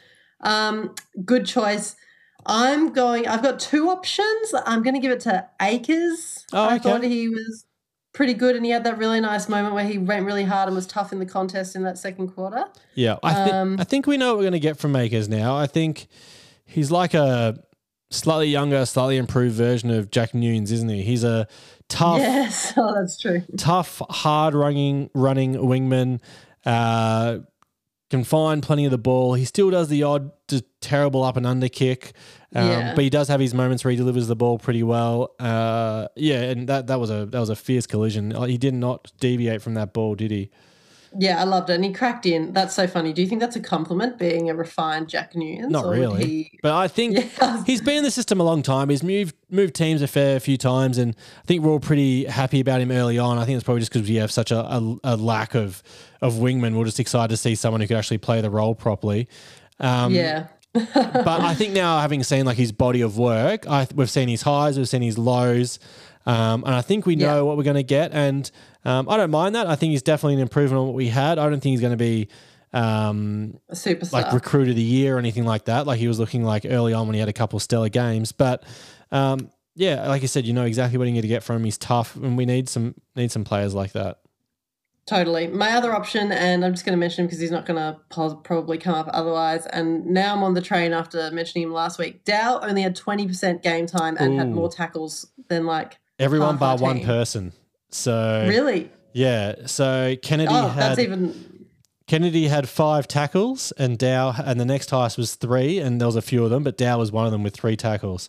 Um, 0.40 0.94
good 1.24 1.46
choice. 1.46 1.96
I'm 2.44 2.92
going, 2.92 3.26
I've 3.26 3.42
got 3.42 3.58
two 3.58 3.88
options. 3.88 4.54
I'm 4.66 4.82
going 4.82 4.94
to 4.94 5.00
give 5.00 5.10
it 5.12 5.20
to 5.20 5.48
Acres. 5.60 6.44
Oh, 6.52 6.66
okay. 6.66 6.74
I 6.74 6.78
thought 6.78 7.02
he 7.02 7.28
was 7.28 7.64
pretty 8.12 8.34
good 8.34 8.56
and 8.56 8.64
he 8.64 8.70
had 8.70 8.84
that 8.84 8.96
really 8.98 9.20
nice 9.20 9.48
moment 9.48 9.74
where 9.74 9.84
he 9.84 9.98
went 9.98 10.24
really 10.24 10.44
hard 10.44 10.68
and 10.68 10.76
was 10.76 10.86
tough 10.86 11.12
in 11.12 11.18
the 11.18 11.26
contest 11.26 11.74
in 11.76 11.82
that 11.82 11.98
second 11.98 12.28
quarter. 12.28 12.64
Yeah, 12.94 13.16
I, 13.22 13.34
thi- 13.44 13.50
Um, 13.50 13.76
I 13.78 13.84
think 13.84 14.06
we 14.06 14.16
know 14.16 14.28
what 14.28 14.36
we're 14.38 14.44
going 14.44 14.52
to 14.52 14.60
get 14.60 14.78
from 14.78 14.92
Makers 14.92 15.28
now. 15.28 15.56
I 15.56 15.66
think 15.66 16.06
he's 16.64 16.90
like 16.90 17.14
a 17.14 17.58
slightly 18.10 18.48
younger, 18.48 18.86
slightly 18.86 19.16
improved 19.16 19.56
version 19.56 19.90
of 19.90 20.10
Jack 20.10 20.32
Newnes, 20.32 20.70
isn't 20.70 20.88
he? 20.88 21.02
He's 21.02 21.24
a 21.24 21.46
tough, 21.88 22.18
Yes, 22.18 22.72
oh, 22.76 22.94
that's 22.94 23.18
true. 23.18 23.42
tough, 23.56 24.00
hard 24.10 24.54
running, 24.54 25.10
running 25.14 25.54
wingman. 25.54 26.20
Uh, 26.64 27.38
can 28.08 28.22
find 28.22 28.62
plenty 28.62 28.84
of 28.84 28.92
the 28.92 28.98
ball. 28.98 29.34
He 29.34 29.44
still 29.44 29.68
does 29.70 29.88
the 29.88 30.04
odd, 30.04 30.30
terrible 30.80 31.24
up 31.24 31.36
and 31.36 31.44
under 31.44 31.68
kick, 31.68 32.12
um, 32.54 32.68
Yeah. 32.68 32.94
but 32.94 33.02
he 33.02 33.10
does 33.10 33.26
have 33.26 33.40
his 33.40 33.52
moments 33.52 33.84
where 33.84 33.90
he 33.90 33.96
delivers 33.96 34.28
the 34.28 34.36
ball 34.36 34.58
pretty 34.58 34.84
well. 34.84 35.34
Uh, 35.40 36.06
yeah, 36.14 36.42
and 36.42 36.68
that 36.68 36.86
that 36.86 37.00
was 37.00 37.10
a 37.10 37.26
that 37.26 37.40
was 37.40 37.48
a 37.50 37.56
fierce 37.56 37.86
collision. 37.86 38.30
He 38.46 38.58
did 38.58 38.74
not 38.74 39.10
deviate 39.18 39.60
from 39.60 39.74
that 39.74 39.92
ball, 39.92 40.14
did 40.14 40.30
he? 40.30 40.50
Yeah, 41.18 41.40
I 41.40 41.44
loved 41.44 41.70
it. 41.70 41.74
And 41.74 41.84
he 41.84 41.92
cracked 41.92 42.26
in. 42.26 42.52
That's 42.52 42.74
so 42.74 42.86
funny. 42.86 43.12
Do 43.12 43.22
you 43.22 43.28
think 43.28 43.40
that's 43.40 43.56
a 43.56 43.60
compliment 43.60 44.18
being 44.18 44.50
a 44.50 44.54
refined 44.54 45.08
Jack 45.08 45.34
Newnes? 45.34 45.70
Not 45.70 45.86
really, 45.86 46.24
he- 46.24 46.58
but 46.62 46.72
I 46.74 46.88
think 46.88 47.16
Yeah. 47.40 47.64
he's 47.64 47.80
been 47.80 47.98
in 47.98 48.04
the 48.04 48.10
system 48.10 48.40
a 48.40 48.42
long 48.44 48.62
time. 48.62 48.88
He's 48.88 49.02
moved 49.02 49.34
moved 49.50 49.74
teams 49.74 50.02
a 50.02 50.06
fair 50.08 50.38
few 50.40 50.56
times, 50.56 50.98
and 50.98 51.14
I 51.38 51.46
think 51.46 51.62
we're 51.62 51.70
all 51.72 51.80
pretty 51.80 52.24
happy 52.24 52.60
about 52.60 52.80
him 52.80 52.90
early 52.90 53.18
on. 53.18 53.38
I 53.38 53.44
think 53.44 53.56
it's 53.56 53.64
probably 53.64 53.80
just 53.80 53.92
because 53.92 54.08
we 54.08 54.16
have 54.16 54.30
such 54.32 54.50
a, 54.50 54.58
a, 54.60 54.96
a 55.04 55.16
lack 55.16 55.54
of 55.54 55.82
of 56.20 56.34
wingmen. 56.34 56.76
We're 56.76 56.84
just 56.84 57.00
excited 57.00 57.28
to 57.30 57.36
see 57.36 57.54
someone 57.54 57.80
who 57.80 57.86
could 57.86 57.96
actually 57.96 58.18
play 58.18 58.40
the 58.40 58.50
role 58.50 58.74
properly. 58.74 59.28
Um, 59.80 60.12
yeah. 60.12 60.48
but 60.72 61.26
I 61.40 61.54
think 61.54 61.72
now, 61.72 62.00
having 62.00 62.22
seen 62.22 62.44
like 62.44 62.58
his 62.58 62.70
body 62.72 63.00
of 63.00 63.16
work, 63.16 63.66
I, 63.66 63.86
we've 63.94 64.10
seen 64.10 64.28
his 64.28 64.42
highs, 64.42 64.76
we've 64.76 64.86
seen 64.88 65.00
his 65.00 65.16
lows, 65.16 65.78
um, 66.26 66.64
and 66.64 66.74
I 66.74 66.82
think 66.82 67.06
we 67.06 67.16
know 67.16 67.36
Yeah. 67.36 67.40
what 67.42 67.56
we're 67.56 67.62
going 67.62 67.76
to 67.76 67.82
get. 67.82 68.12
And 68.12 68.50
um, 68.86 69.08
I 69.08 69.16
don't 69.16 69.30
mind 69.30 69.54
that. 69.54 69.66
I 69.66 69.76
think 69.76 69.90
he's 69.90 70.02
definitely 70.02 70.34
an 70.34 70.40
improvement 70.40 70.80
on 70.80 70.86
what 70.86 70.94
we 70.94 71.08
had. 71.08 71.38
I 71.38 71.48
don't 71.48 71.60
think 71.60 71.72
he's 71.72 71.80
going 71.80 71.92
to 71.92 71.96
be 71.96 72.28
um, 72.72 73.58
A 73.68 73.74
superstar. 73.74 74.12
like 74.12 74.32
recruit 74.32 74.68
of 74.68 74.76
the 74.76 74.82
year 74.82 75.16
or 75.16 75.18
anything 75.18 75.44
like 75.44 75.66
that. 75.66 75.86
Like 75.86 75.98
he 75.98 76.08
was 76.08 76.18
looking 76.18 76.44
like 76.44 76.64
early 76.68 76.92
on 76.92 77.06
when 77.06 77.14
he 77.14 77.20
had 77.20 77.28
a 77.28 77.34
couple 77.34 77.58
stellar 77.60 77.88
games, 77.88 78.32
but. 78.32 78.64
Um, 79.12 79.50
yeah, 79.78 80.08
like 80.08 80.22
I 80.22 80.26
said, 80.26 80.46
you 80.46 80.54
know 80.54 80.64
exactly 80.64 80.96
what 80.96 81.06
you 81.06 81.12
need 81.12 81.20
to 81.20 81.28
get 81.28 81.42
from 81.42 81.56
him. 81.56 81.64
He's 81.64 81.76
tough, 81.76 82.16
and 82.16 82.36
we 82.38 82.46
need 82.46 82.66
some 82.66 82.94
need 83.14 83.30
some 83.30 83.44
players 83.44 83.74
like 83.74 83.92
that. 83.92 84.20
Totally. 85.06 85.46
My 85.46 85.72
other 85.72 85.94
option, 85.94 86.32
and 86.32 86.64
I'm 86.64 86.72
just 86.72 86.84
going 86.84 86.94
to 86.94 86.98
mention 86.98 87.22
him 87.22 87.26
because 87.26 87.38
he's 87.38 87.52
not 87.52 87.64
going 87.64 87.76
to 87.76 88.00
probably 88.42 88.76
come 88.76 88.94
up 88.94 89.08
otherwise. 89.12 89.64
And 89.66 90.06
now 90.06 90.34
I'm 90.34 90.42
on 90.42 90.54
the 90.54 90.60
train 90.60 90.92
after 90.92 91.30
mentioning 91.30 91.68
him 91.68 91.72
last 91.72 91.98
week. 91.98 92.24
Dow 92.24 92.58
only 92.60 92.82
had 92.82 92.96
20% 92.96 93.62
game 93.62 93.86
time 93.86 94.16
and 94.18 94.36
had 94.36 94.50
more 94.50 94.68
tackles 94.68 95.30
than 95.48 95.64
like. 95.64 95.98
Everyone 96.18 96.56
bar 96.56 96.76
one 96.78 97.04
person. 97.04 97.52
So 97.96 98.44
Really? 98.48 98.90
yeah, 99.12 99.54
so 99.66 100.14
Kennedy 100.22 100.52
Oh, 100.52 100.68
had 100.68 100.90
that's 100.90 100.98
even. 101.00 101.34
Kennedy 102.06 102.46
had 102.46 102.68
five 102.68 103.08
tackles, 103.08 103.72
and 103.78 103.98
Dow, 103.98 104.32
and 104.44 104.60
the 104.60 104.64
next 104.64 104.90
highest 104.90 105.18
was 105.18 105.34
three, 105.34 105.78
and 105.80 106.00
there 106.00 106.06
was 106.06 106.14
a 106.14 106.22
few 106.22 106.44
of 106.44 106.50
them, 106.50 106.62
but 106.62 106.76
Dow 106.76 106.98
was 106.98 107.10
one 107.10 107.26
of 107.26 107.32
them 107.32 107.42
with 107.42 107.54
three 107.54 107.76
tackles. 107.76 108.28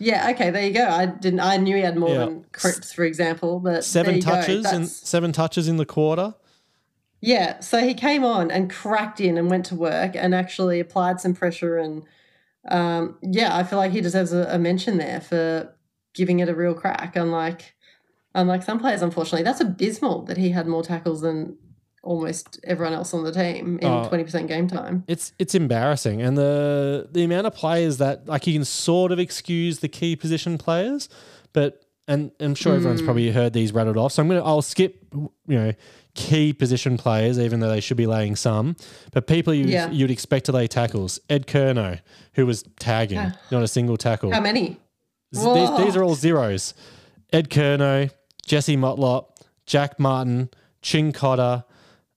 Yeah, 0.00 0.30
okay, 0.30 0.50
there 0.50 0.66
you 0.66 0.72
go. 0.72 0.88
I 0.88 1.06
didn't. 1.06 1.38
I 1.38 1.56
knew 1.58 1.76
he 1.76 1.82
had 1.82 1.96
more 1.96 2.08
Yeah. 2.08 2.18
than 2.24 2.44
Cripps, 2.52 2.92
for 2.92 3.04
example, 3.04 3.60
but 3.60 3.84
Seven 3.84 4.18
touches 4.18 4.64
and 4.66 4.88
seven 4.88 5.30
touches 5.30 5.68
in 5.68 5.76
the 5.76 5.86
quarter. 5.86 6.34
Yeah, 7.20 7.60
so 7.60 7.78
he 7.78 7.94
came 7.94 8.24
on 8.24 8.50
and 8.50 8.68
cracked 8.68 9.20
in 9.20 9.38
and 9.38 9.48
went 9.48 9.66
to 9.66 9.76
work 9.76 10.16
and 10.16 10.34
actually 10.34 10.80
applied 10.80 11.20
some 11.20 11.34
pressure 11.34 11.78
and 11.78 12.02
um, 12.68 13.18
yeah, 13.22 13.56
I 13.56 13.62
feel 13.64 13.78
like 13.78 13.92
he 13.92 14.00
deserves 14.00 14.32
a, 14.32 14.46
a 14.50 14.58
mention 14.58 14.96
there 14.98 15.20
for 15.20 15.72
giving 16.14 16.40
it 16.40 16.48
a 16.48 16.54
real 16.54 16.74
crack. 16.74 17.14
Unlike 17.14 17.74
unlike 18.34 18.62
some 18.62 18.78
players, 18.78 19.02
unfortunately, 19.02 19.42
that's 19.44 19.60
abysmal 19.60 20.22
that 20.26 20.36
he 20.36 20.50
had 20.50 20.66
more 20.66 20.82
tackles 20.82 21.20
than 21.20 21.56
almost 22.02 22.58
everyone 22.64 22.92
else 22.94 23.14
on 23.14 23.22
the 23.22 23.30
team 23.32 23.78
in 23.80 23.86
Oh. 23.88 24.08
twenty 24.08 24.24
percent 24.24 24.48
game 24.48 24.66
time. 24.68 25.04
It's 25.06 25.32
it's 25.38 25.54
embarrassing, 25.54 26.20
and 26.22 26.36
the 26.36 27.08
the 27.12 27.22
amount 27.24 27.46
of 27.46 27.54
players 27.54 27.98
that 27.98 28.26
like 28.26 28.46
you 28.46 28.52
can 28.54 28.64
sort 28.64 29.12
of 29.12 29.18
excuse 29.18 29.78
the 29.78 29.88
key 29.88 30.16
position 30.16 30.58
players, 30.58 31.08
but 31.52 31.80
and 32.08 32.32
I'm 32.40 32.56
sure 32.56 32.74
everyone's 32.74 33.00
Mm. 33.02 33.04
probably 33.04 33.30
heard 33.30 33.52
these 33.52 33.72
rattled 33.72 33.96
off. 33.96 34.12
So 34.12 34.22
I'm 34.22 34.28
gonna 34.28 34.44
I'll 34.44 34.62
skip 34.62 34.96
you 35.14 35.30
know 35.46 35.72
key 36.14 36.52
position 36.52 36.96
players, 36.98 37.38
even 37.38 37.60
though 37.60 37.68
they 37.70 37.80
should 37.80 37.96
be 37.96 38.06
laying 38.06 38.34
some. 38.36 38.74
But 39.12 39.26
people 39.28 39.54
you 39.54 39.66
Yeah. 39.66 39.88
you'd 39.90 40.10
expect 40.10 40.46
to 40.46 40.52
lay 40.52 40.66
tackles. 40.66 41.20
Ed 41.30 41.46
Curnow, 41.46 42.00
who 42.34 42.44
was 42.46 42.64
tagging, 42.80 43.18
Ah. 43.18 43.32
not 43.52 43.62
a 43.62 43.68
single 43.68 43.96
tackle. 43.96 44.32
How 44.32 44.40
many? 44.40 44.76
Z- 45.34 45.54
These, 45.54 45.76
these 45.84 45.96
are 45.96 46.02
all 46.02 46.14
zeros. 46.16 46.74
Ed 47.32 47.48
Curnow, 47.48 48.10
Jesse 48.46 48.76
Motlop, 48.76 49.26
Jack 49.66 49.98
Martin, 49.98 50.50
Cincotta, 50.82 51.64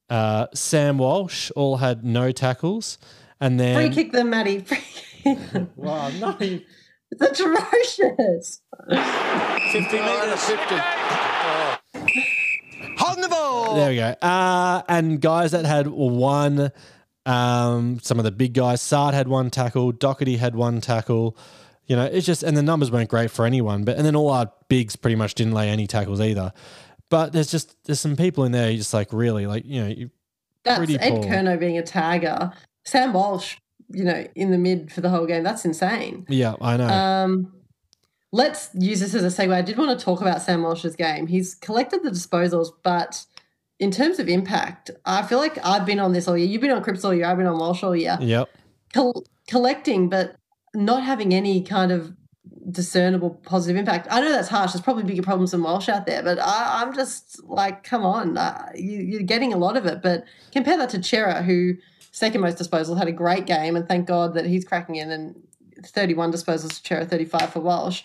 uh, 0.10 0.48
Sam 0.54 0.98
Walsh 0.98 1.52
all 1.56 1.78
had 1.78 2.04
no 2.04 2.32
tackles. 2.32 2.98
And 3.40 3.60
then 3.60 3.76
Free 3.76 4.04
kick 4.04 4.12
them, 4.12 4.30
Maddie. 4.30 4.60
Free 4.60 4.78
kick 5.24 5.52
them. 5.52 5.70
Wow, 5.76 6.10
no. 6.20 6.38
It's 6.40 7.22
atrocious. 7.22 8.62
50 8.90 9.80
metres. 9.80 10.44
50. 10.44 10.76
Holding 12.98 13.22
the 13.22 13.28
ball. 13.30 13.76
There 13.76 13.90
we 13.90 13.96
go. 13.98 14.16
Uh, 14.22 14.82
and 14.88 15.20
guys 15.22 15.52
that 15.52 15.66
had 15.66 15.88
one, 15.88 16.72
um, 17.26 18.00
some 18.02 18.18
of 18.20 18.26
the 18.26 18.32
big 18.32 18.54
guys, 18.54 18.82
Saad 18.82 19.14
had 19.14 19.28
one 19.28 19.50
tackle, 19.50 19.92
Docherty 19.94 20.38
had 20.38 20.56
one 20.56 20.82
tackle. 20.82 21.38
You 21.88 21.95
know, 21.95 22.06
it's 22.06 22.26
just, 22.26 22.41
and 22.41 22.58
the 22.58 22.63
numbers 22.63 22.89
weren't 22.91 23.10
great 23.10 23.30
for 23.30 23.45
anyone. 23.45 23.84
But 23.84 23.98
and 23.98 24.06
then 24.06 24.15
all 24.15 24.30
our 24.30 24.52
bigs 24.69 24.95
pretty 24.95 25.15
much 25.15 25.36
didn't 25.36 25.54
lay 25.54 25.69
any 25.69 25.88
tackles 25.88 26.19
either. 26.19 26.52
But 27.10 27.34
there's 27.34 27.52
just 27.52 27.76
there's 27.86 28.00
some 28.00 28.15
people 28.15 28.43
in 28.43 28.52
there. 28.52 28.71
You 28.71 28.78
just 28.78 28.93
like 28.93 29.13
really 29.13 29.45
like 29.45 29.63
you 29.65 29.82
know 29.82 29.88
you, 29.88 30.10
That's 30.63 30.80
Pretty 30.80 31.00
Ed 31.00 31.10
poor. 31.10 31.24
Kerno 31.24 31.60
being 31.60 31.78
a 31.78 31.84
tagger. 31.84 32.54
Sam 32.84 33.13
Walsh, 33.13 33.58
you 33.89 34.04
know, 34.04 34.26
in 34.36 34.52
the 34.52 34.58
mid 34.58 34.91
for 34.91 35.02
the 35.02 35.10
whole 35.10 35.26
game. 35.26 35.43
That's 35.43 35.65
insane. 35.65 36.26
yeah 36.28 36.56
I 36.60 36.78
know. 36.78 36.88
Um, 36.88 37.54
let's 38.32 38.69
use 38.74 39.00
this 39.00 39.13
as 39.13 39.24
a 39.24 39.28
segue. 39.28 39.54
I 39.54 39.62
did 39.62 39.78
want 39.78 39.98
to 39.98 40.04
talk 40.04 40.21
about 40.21 40.41
Sam 40.41 40.63
Walsh's 40.63 40.95
game. 40.95 41.28
He's 41.28 41.56
collected 41.56 42.04
the 42.04 42.10
disposals, 42.10 42.69
but 42.84 43.26
in 43.80 43.91
terms 43.91 44.19
of 44.19 44.28
impact, 44.28 44.91
I 45.06 45.21
feel 45.24 45.38
like 45.38 45.63
I've 45.65 45.86
been 45.86 46.00
on 46.00 46.13
this 46.13 46.28
all 46.28 46.38
year. 46.38 46.48
You've 46.48 46.62
been 46.62 46.71
on 46.71 46.84
Cripps 46.84 47.06
all 47.06 47.13
year. 47.13 47.26
I've 47.26 47.38
been 47.38 47.45
on 47.45 47.58
Walsh 47.58 47.84
all 47.84 47.95
year. 47.95 48.17
Yep. 48.19 48.50
Col- 48.93 49.26
collecting, 49.48 50.10
but 50.10 50.36
not 50.76 51.04
having 51.04 51.34
any 51.34 51.62
kind 51.62 51.92
of 51.92 52.14
discernible 52.72 53.30
positive 53.44 53.78
impact. 53.78 54.08
I 54.10 54.22
know 54.22 54.32
that's 54.32 54.48
harsh. 54.48 54.74
There's 54.74 54.82
probably 54.84 55.04
bigger 55.04 55.22
problems 55.22 55.52
than 55.52 55.62
Walsh 55.64 55.88
out 55.90 56.06
there, 56.06 56.24
but 56.24 56.40
I, 56.40 56.82
I'm 56.82 56.94
just 56.94 57.44
like, 57.44 57.84
come 57.84 58.04
on, 58.04 58.38
uh, 58.38 58.72
you, 58.76 59.00
you're 59.02 59.22
getting 59.24 59.54
a 59.54 59.58
lot 59.58 59.78
of 59.78 59.86
it. 59.86 60.02
But 60.02 60.26
compare 60.52 60.78
that 60.78 60.90
to 60.92 61.04
Cerra, 61.04 61.44
who 61.44 61.76
second 62.12 62.42
most 62.42 62.58
disposal 62.58 62.96
had 62.96 63.08
a 63.08 63.12
great 63.12 63.46
game, 63.46 63.76
and 63.76 63.88
thank 63.88 64.08
God 64.08 64.34
that 64.34 64.46
he's 64.46 64.66
cracking 64.66 64.96
in 64.96 65.12
and 65.12 65.36
31 65.86 66.32
disposals 66.32 66.82
to 66.82 66.88
Cerra, 66.88 67.06
35 67.06 67.52
for 67.52 67.60
Walsh. 67.60 68.02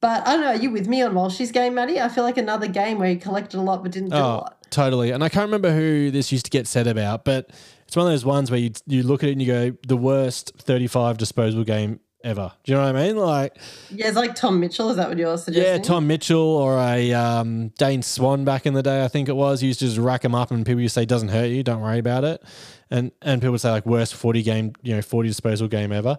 But 0.00 0.26
I 0.26 0.32
don't 0.32 0.40
know. 0.42 0.48
Are 0.48 0.56
you 0.56 0.70
with 0.70 0.86
me 0.88 1.00
on 1.02 1.14
Walsh's 1.14 1.50
game, 1.52 1.74
Maddie? 1.74 2.00
I 2.00 2.08
feel 2.08 2.24
like 2.24 2.36
another 2.36 2.66
game 2.66 2.98
where 2.98 3.08
he 3.08 3.16
collected 3.16 3.58
a 3.58 3.62
lot 3.62 3.82
but 3.82 3.92
didn't 3.92 4.10
do 4.10 4.16
a 4.16 4.20
Oh, 4.20 4.22
lot. 4.22 4.58
totally. 4.70 5.12
And 5.12 5.24
I 5.24 5.28
can't 5.30 5.46
remember 5.46 5.72
who 5.72 6.10
this 6.10 6.30
used 6.30 6.44
to 6.44 6.50
get 6.50 6.66
said 6.66 6.86
about, 6.86 7.24
but 7.24 7.50
it's 7.86 7.96
one 7.96 8.06
of 8.06 8.12
those 8.12 8.24
ones 8.24 8.50
where 8.50 8.60
you 8.60 8.70
you 8.86 9.02
look 9.02 9.22
at 9.22 9.28
it 9.28 9.32
and 9.32 9.42
you 9.42 9.46
go, 9.46 9.76
the 9.86 9.96
worst 9.96 10.52
35 10.58 11.16
disposable 11.18 11.64
game 11.64 12.00
ever. 12.22 12.50
Do 12.64 12.72
you 12.72 12.78
know 12.78 12.84
what 12.86 12.96
I 12.96 13.06
mean? 13.06 13.16
Like, 13.18 13.56
Yeah, 13.90 14.06
it's 14.08 14.16
like 14.16 14.34
Tom 14.34 14.58
Mitchell. 14.58 14.88
Is 14.88 14.96
that 14.96 15.08
what 15.10 15.18
you're 15.18 15.36
suggesting? 15.36 15.74
yeah. 15.74 15.78
Tom 15.82 16.06
Mitchell 16.06 16.38
or 16.40 16.78
a 16.78 17.12
um, 17.12 17.68
Dane 17.78 18.00
Swan 18.02 18.46
back 18.46 18.64
in 18.64 18.72
the 18.72 18.82
day, 18.82 19.04
I 19.04 19.08
think 19.08 19.28
it 19.28 19.36
was. 19.36 19.60
He 19.60 19.66
used 19.66 19.80
to 19.80 19.86
just 19.86 19.98
rack 19.98 20.22
them 20.22 20.34
up, 20.34 20.50
and 20.50 20.64
people 20.64 20.80
used 20.80 20.94
to 20.94 21.00
say 21.00 21.04
doesn't 21.04 21.28
hurt 21.28 21.46
you, 21.50 21.62
don't 21.62 21.82
worry 21.82 21.98
about 21.98 22.24
it. 22.24 22.42
And 22.90 23.12
and 23.20 23.40
people 23.42 23.52
would 23.52 23.60
say 23.60 23.70
like 23.70 23.84
worst 23.84 24.14
40 24.14 24.42
game, 24.42 24.72
you 24.82 24.94
know, 24.94 25.02
40 25.02 25.28
disposal 25.28 25.68
game 25.68 25.92
ever. 25.92 26.16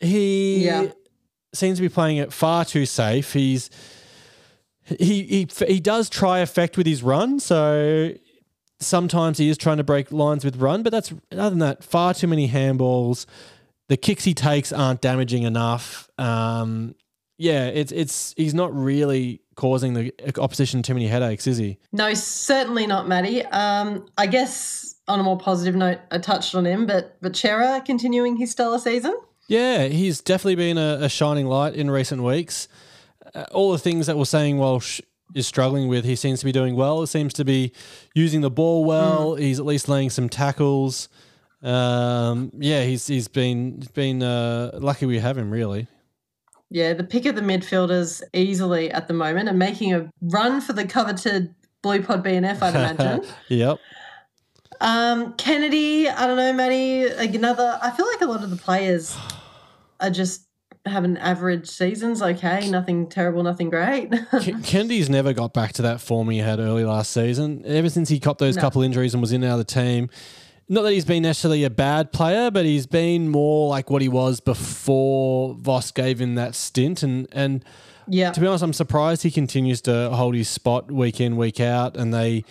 He 0.00 0.64
Yeah. 0.64 0.88
seems 1.54 1.78
to 1.78 1.82
be 1.82 1.88
playing 1.88 2.16
it 2.16 2.32
far 2.32 2.64
too 2.64 2.84
safe. 2.84 3.32
He's 3.32 3.70
he 4.86 5.22
he 5.22 5.48
he 5.66 5.80
does 5.80 6.10
try 6.10 6.40
effect 6.40 6.76
with 6.76 6.86
his 6.86 7.02
run, 7.02 7.40
so 7.40 8.12
sometimes 8.84 9.38
he 9.38 9.48
is 9.48 9.58
trying 9.58 9.78
to 9.78 9.84
break 9.84 10.12
lines 10.12 10.44
with 10.44 10.56
run, 10.56 10.82
but 10.82 10.90
that's 10.90 11.12
other 11.32 11.50
than 11.50 11.58
that, 11.60 11.82
far 11.84 12.14
too 12.14 12.26
many 12.26 12.48
handballs. 12.48 13.26
The 13.88 13.96
kicks 13.96 14.24
he 14.24 14.34
takes 14.34 14.72
aren't 14.72 15.00
damaging 15.00 15.42
enough. 15.42 16.08
Um, 16.18 16.94
yeah, 17.36 17.66
it's 17.66 17.92
it's 17.92 18.34
he's 18.36 18.54
not 18.54 18.74
really 18.74 19.40
causing 19.56 19.94
the 19.94 20.12
opposition 20.38 20.82
too 20.82 20.94
many 20.94 21.06
headaches, 21.06 21.46
is 21.46 21.58
he? 21.58 21.78
No, 21.92 22.14
certainly 22.14 22.86
not, 22.86 23.08
Maddie. 23.08 23.44
Um, 23.46 24.06
I 24.16 24.26
guess 24.26 24.96
on 25.08 25.20
a 25.20 25.22
more 25.22 25.38
positive 25.38 25.74
note, 25.74 25.98
I 26.10 26.18
touched 26.18 26.54
on 26.54 26.64
him, 26.64 26.86
but 26.86 27.16
but 27.20 27.36
Cerra 27.36 27.82
continuing 27.84 28.36
his 28.36 28.52
stellar 28.52 28.78
season. 28.78 29.16
Yeah, 29.48 29.84
he's 29.86 30.20
definitely 30.20 30.54
been 30.56 30.78
a, 30.78 30.98
a 31.02 31.08
shining 31.08 31.46
light 31.46 31.74
in 31.74 31.90
recent 31.90 32.22
weeks. 32.22 32.68
Uh, 33.34 33.44
all 33.52 33.72
the 33.72 33.78
things 33.78 34.06
that 34.06 34.16
we're 34.16 34.24
saying 34.24 34.58
Walsh 34.58 35.00
is 35.34 35.46
struggling 35.46 35.88
with, 35.88 36.04
he 36.04 36.16
seems 36.16 36.38
to 36.40 36.44
be 36.44 36.52
doing 36.52 36.76
well. 36.76 37.00
He 37.00 37.06
seems 37.06 37.32
to 37.34 37.44
be 37.44 37.72
using 38.14 38.40
the 38.40 38.50
ball 38.50 38.84
well. 38.84 39.34
He's 39.34 39.58
at 39.58 39.66
least 39.66 39.88
laying 39.88 40.10
some 40.10 40.28
tackles. 40.28 41.08
Um, 41.62 42.50
yeah, 42.58 42.84
he's 42.84 43.06
he's 43.06 43.26
been 43.26 43.82
been 43.94 44.22
uh, 44.22 44.78
lucky 44.80 45.06
we 45.06 45.18
have 45.18 45.36
him 45.36 45.50
really. 45.50 45.88
Yeah, 46.70 46.92
the 46.92 47.04
pick 47.04 47.26
of 47.26 47.36
the 47.36 47.40
midfielders 47.40 48.22
easily 48.32 48.90
at 48.90 49.08
the 49.08 49.14
moment 49.14 49.48
and 49.48 49.58
making 49.58 49.94
a 49.94 50.10
run 50.20 50.60
for 50.60 50.72
the 50.72 50.84
coveted 50.84 51.54
Blue 51.82 52.02
Pod 52.02 52.24
BNF, 52.24 52.62
I'd 52.62 52.74
imagine. 52.74 53.30
Yep. 53.48 53.78
um, 54.80 55.34
Kennedy, 55.34 56.08
I 56.08 56.26
don't 56.26 56.36
know, 56.36 56.52
Maddie, 56.52 57.06
another. 57.06 57.78
I 57.82 57.90
feel 57.90 58.06
like 58.06 58.22
a 58.22 58.26
lot 58.26 58.42
of 58.42 58.50
the 58.50 58.56
players 58.56 59.16
are 60.00 60.10
just 60.10 60.46
having 60.86 61.16
average 61.16 61.68
seasons. 61.68 62.20
Okay, 62.22 62.68
nothing 62.70 63.08
terrible, 63.08 63.42
nothing 63.42 63.70
great. 63.70 64.10
Ken- 64.42 64.62
Kennedy's 64.62 65.08
never 65.08 65.32
got 65.32 65.52
back 65.52 65.72
to 65.74 65.82
that 65.82 66.00
form 66.00 66.28
he 66.30 66.38
had 66.38 66.58
early 66.60 66.84
last 66.84 67.10
season. 67.12 67.62
Ever 67.64 67.88
since 67.90 68.08
he 68.08 68.20
copped 68.20 68.38
those 68.40 68.56
No. 68.56 68.62
couple 68.62 68.82
injuries 68.82 69.14
and 69.14 69.20
was 69.20 69.32
in 69.32 69.42
and 69.42 69.50
out 69.52 69.58
of 69.60 69.66
the 69.66 69.72
team. 69.72 70.10
Not 70.68 70.82
that 70.82 70.92
he's 70.92 71.04
been 71.04 71.22
necessarily 71.24 71.62
a 71.64 71.70
bad 71.70 72.10
player, 72.12 72.50
but 72.50 72.64
he's 72.64 72.86
been 72.86 73.28
more 73.28 73.68
like 73.68 73.90
what 73.90 74.00
he 74.00 74.08
was 74.08 74.40
before 74.40 75.54
Voss 75.54 75.90
gave 75.90 76.20
him 76.20 76.34
that 76.36 76.54
stint. 76.54 77.02
And 77.02 77.28
and 77.32 77.64
yeah, 78.08 78.32
to 78.32 78.40
be 78.40 78.46
honest, 78.46 78.64
I'm 78.64 78.72
surprised 78.72 79.22
he 79.22 79.30
continues 79.30 79.80
to 79.82 80.10
hold 80.10 80.34
his 80.34 80.48
spot 80.48 80.90
week 80.90 81.20
in, 81.20 81.36
week 81.36 81.60
out, 81.60 81.96
and 81.96 82.12
they 82.14 82.44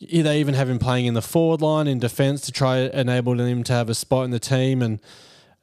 they 0.00 0.40
even 0.40 0.54
have 0.54 0.68
him 0.68 0.78
playing 0.78 1.06
in 1.06 1.14
the 1.14 1.22
forward 1.22 1.60
line 1.62 1.86
in 1.86 1.98
defence 1.98 2.42
to 2.42 2.52
try 2.52 2.78
enable 2.80 3.38
him 3.40 3.62
to 3.64 3.72
have 3.72 3.88
a 3.88 3.94
spot 3.94 4.24
in 4.26 4.30
the 4.30 4.38
team. 4.38 4.82
And 4.82 5.00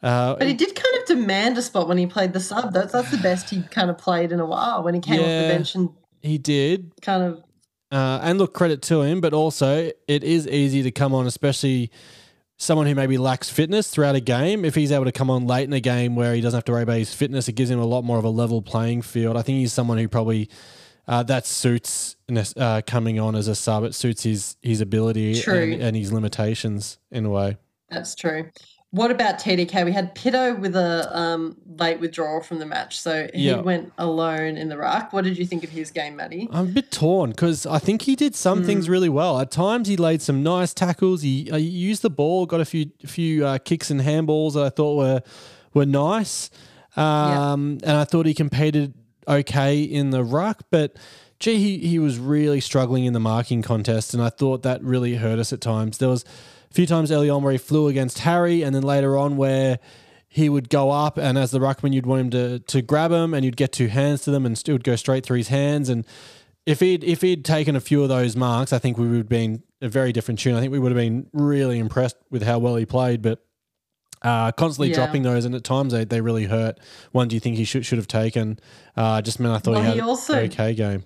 uh, 0.06 0.36
But 0.36 0.48
he 0.48 0.54
did 0.54 0.76
kind 0.76 0.98
of 1.02 1.06
demand 1.08 1.58
a 1.58 1.62
spot 1.62 1.88
when 1.88 1.98
he 1.98 2.06
played 2.06 2.32
the 2.32 2.39
sub. 2.39 2.72
That's 2.74 2.94
that's 2.94 3.12
the 3.12 3.18
best 3.18 3.50
he 3.50 3.63
kind 3.63 3.89
of 3.89 3.98
played 3.98 4.32
in 4.32 4.39
a 4.39 4.46
while 4.46 4.84
when 4.84 4.94
he 4.94 5.02
came 5.02 5.20
off 5.20 5.26
the 5.26 5.50
bench 5.56 5.76
and 5.76 5.89
he 6.22 6.38
did, 6.38 6.91
kind 7.02 7.24
of 7.24 7.44
Uh, 7.91 8.20
and 8.24 8.39
look, 8.39 8.54
credit 8.54 8.82
to 8.84 9.02
him, 9.02 9.22
but 9.22 9.34
also 9.34 9.91
it 10.08 10.24
is 10.24 10.48
easy 10.48 10.82
to 10.84 10.91
come 10.91 11.13
on, 11.13 11.28
especially 11.28 11.91
someone 12.58 12.88
who 12.88 12.96
maybe 12.96 13.18
lacks 13.18 13.50
fitness 13.50 13.89
throughout 13.89 14.15
a 14.15 14.20
game. 14.22 14.63
If 14.63 14.76
he's 14.76 14.91
able 14.91 15.06
to 15.06 15.12
come 15.12 15.30
on 15.30 15.46
late 15.46 15.65
in 15.65 15.74
a 15.74 15.80
game 15.82 16.15
where 16.15 16.34
he 16.34 16.41
doesn't 16.41 16.58
have 16.58 16.65
to 16.65 16.72
worry 16.72 16.84
about 16.84 16.98
his 16.98 17.13
fitness, 17.13 17.48
it 17.48 17.54
gives 17.54 17.70
him 17.70 17.80
a 17.80 17.86
lot 17.86 18.04
more 18.04 18.18
of 18.18 18.24
a 18.26 18.30
level 18.30 18.62
playing 18.62 19.02
field. 19.02 19.36
I 19.38 19.41
think 19.41 19.58
he's 19.58 19.74
someone 19.74 19.98
who 19.98 20.08
probably 20.08 20.50
uh, 21.08 21.22
that 21.24 21.46
suits 21.46 22.15
uh, 22.58 22.82
coming 22.88 23.20
on 23.20 23.36
as 23.36 23.48
a 23.48 23.56
sub. 23.56 23.84
It 23.84 23.94
suits 23.94 24.24
his 24.24 24.56
his 24.62 24.82
ability 24.82 25.41
and, 25.44 25.82
and 25.82 25.96
his 25.96 26.12
limitations 26.12 26.98
in 27.12 27.26
a 27.26 27.30
way. 27.30 27.58
That's 27.89 28.15
true. 28.15 28.50
What 28.95 29.12
about 29.12 29.39
TDK? 29.39 29.84
We 29.84 29.91
had 29.91 30.15
Pitto 30.15 30.55
with 30.55 30.73
a 30.73 31.10
um, 31.17 31.58
late 31.77 31.99
withdrawal 31.99 32.39
from 32.41 32.60
the 32.60 32.65
match, 32.65 32.97
so 32.97 33.27
he 33.34 33.47
Yeah. 33.49 33.60
went 33.60 33.91
alone 33.97 34.55
in 34.55 34.69
the 34.69 34.77
ruck. 34.77 35.12
What 35.12 35.25
did 35.25 35.38
you 35.38 35.45
think 35.45 35.65
of 35.65 35.69
his 35.69 35.91
game, 35.91 36.15
Maddie? 36.15 36.47
I'm 36.49 36.69
a 36.69 36.71
bit 36.71 36.91
torn 36.91 37.31
because 37.31 37.65
I 37.65 37.77
think 37.77 38.03
he 38.03 38.15
did 38.15 38.36
some 38.36 38.60
Hmm. 38.62 38.65
things 38.65 38.88
really 38.88 39.10
well. 39.10 39.38
At 39.41 39.51
times, 39.51 39.89
he 39.89 39.97
laid 39.97 40.21
some 40.21 40.41
nice 40.43 40.73
tackles. 40.73 41.23
He, 41.23 41.49
uh, 41.51 41.58
he 41.58 41.65
used 41.65 42.03
the 42.03 42.10
ball, 42.10 42.45
got 42.45 42.62
a 42.62 42.65
few 42.65 42.86
few 43.05 43.45
uh, 43.45 43.58
kicks 43.58 43.91
and 43.91 43.99
handballs 43.99 44.53
that 44.53 44.63
I 44.63 44.69
thought 44.69 44.95
were 44.95 45.21
were 45.73 45.86
nice. 45.86 46.49
Um, 46.95 47.79
And 47.84 47.97
I 47.97 48.05
thought 48.05 48.25
he 48.25 48.34
competed 48.34 48.93
okay 49.27 49.81
in 49.81 50.12
the 50.12 50.23
ruck, 50.23 50.62
but 50.71 50.95
gee, 51.38 51.58
he, 51.58 51.86
he 51.86 51.99
was 51.99 52.17
really 52.17 52.62
struggling 52.62 53.03
in 53.03 53.12
the 53.12 53.19
marking 53.19 53.62
contest, 53.62 54.13
and 54.13 54.23
I 54.23 54.29
thought 54.29 54.63
that 54.63 54.81
really 54.81 55.15
hurt 55.15 55.38
us 55.38 55.51
at 55.51 55.60
times. 55.60 55.97
There 55.97 56.08
was 56.08 56.23
few 56.75 56.85
times 56.85 57.11
early 57.11 57.29
on 57.29 57.41
where 57.43 57.51
he 57.51 57.57
flew 57.57 57.88
against 57.88 58.19
Harry, 58.19 58.61
and 58.63 58.75
then 58.75 58.83
later 58.83 59.17
on 59.17 59.38
where 59.38 59.79
he 60.27 60.49
would 60.49 60.69
go 60.69 60.91
up, 60.91 61.17
and 61.17 61.38
as 61.38 61.51
the 61.51 61.59
ruckman, 61.59 61.93
you'd 61.93 62.05
want 62.05 62.21
him 62.21 62.29
to 62.31 62.59
to 62.59 62.81
grab 62.81 63.11
him, 63.11 63.33
and 63.33 63.43
you'd 63.45 63.57
get 63.57 63.71
two 63.71 63.88
hands 63.88 64.21
to 64.23 64.31
them, 64.31 64.45
and 64.45 64.61
it 64.65 64.71
would 64.71 64.83
go 64.83 64.95
straight 64.95 65.25
through 65.25 65.38
his 65.38 65.47
hands. 65.47 65.88
And 65.89 66.05
if 66.65 66.79
he'd 66.81 67.03
if 67.03 67.21
he'd 67.21 67.45
taken 67.45 67.75
a 67.75 67.79
few 67.79 68.03
of 68.03 68.09
those 68.09 68.35
marks, 68.35 68.73
I 68.73 68.79
think 68.79 68.97
we 68.97 69.07
would 69.07 69.17
have 69.17 69.29
been 69.29 69.63
a 69.81 69.88
very 69.88 70.11
different 70.11 70.39
tune. 70.39 70.55
I 70.55 70.59
think 70.59 70.71
we 70.73 70.79
would 70.79 70.91
have 70.91 70.97
been 70.97 71.27
really 71.31 71.79
impressed 71.79 72.17
with 72.29 72.43
how 72.43 72.59
well 72.59 72.75
he 72.75 72.85
played, 72.85 73.21
but. 73.21 73.39
Uh, 74.21 74.51
constantly 74.53 74.89
Yeah. 74.89 74.95
dropping 74.95 75.21
those, 75.21 75.45
and 75.45 75.53
at 75.53 75.63
times 75.63 75.93
they, 75.93 76.03
they 76.03 76.19
really 76.19 76.45
hurt. 76.45 76.79
One, 77.11 77.27
do 77.27 77.35
you 77.35 77.39
think 77.39 77.57
he 77.57 77.63
should 77.63 77.85
should 77.85 77.99
have 77.99 78.07
taken? 78.07 78.57
Uh, 78.97 79.21
just 79.21 79.39
meant 79.39 79.53
I 79.53 79.59
thought 79.59 79.71
Well, 79.73 79.81
he 79.81 79.88
had 79.88 79.93
he 79.95 79.99
an 79.99 80.45
okay 80.45 80.73
game. 80.73 81.03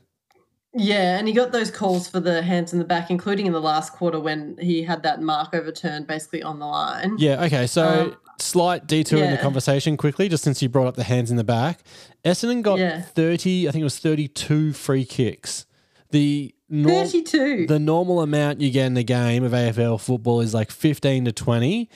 Yeah, 0.79 1.17
and 1.19 1.27
he 1.27 1.33
got 1.33 1.51
those 1.51 1.69
calls 1.69 2.07
for 2.07 2.19
the 2.19 2.41
hands 2.41 2.73
in 2.73 2.79
the 2.79 2.85
back, 2.85 3.11
including 3.11 3.45
in 3.45 3.53
the 3.53 3.61
last 3.61 3.93
quarter 3.93 4.19
when 4.19 4.57
he 4.59 4.81
had 4.83 5.03
that 5.03 5.21
mark 5.21 5.53
overturned 5.53 6.07
basically 6.07 6.41
on 6.41 6.59
the 6.59 6.65
line. 6.65 7.15
Yeah, 7.17 7.43
okay. 7.45 7.67
So 7.67 7.83
Um, 7.85 8.17
slight 8.39 8.87
detour 8.87 9.21
in 9.23 9.31
the 9.31 9.37
conversation 9.37 9.97
quickly, 9.97 10.29
just 10.29 10.43
since 10.43 10.61
you 10.61 10.69
brought 10.69 10.87
up 10.87 10.95
the 10.95 11.03
hands 11.03 11.29
in 11.29 11.37
the 11.37 11.43
back. 11.43 11.81
Essendon 12.23 12.61
got 12.61 12.79
Yeah. 12.79 13.01
30, 13.01 13.67
I 13.67 13.71
think 13.71 13.81
it 13.81 13.83
was 13.83 13.99
32 13.99 14.73
free 14.73 15.05
kicks. 15.05 15.65
The 16.11 16.55
norm, 16.69 17.05
32. 17.05 17.67
the 17.67 17.77
normal 17.79 18.21
amount 18.21 18.61
you 18.61 18.71
get 18.71 18.87
in 18.87 18.97
a 18.97 19.03
game 19.03 19.43
of 19.43 19.51
AFL 19.53 19.97
football 19.99 20.41
is 20.41 20.53
like 20.53 20.71
15 20.71 21.25
to 21.25 21.31
20. 21.31 21.89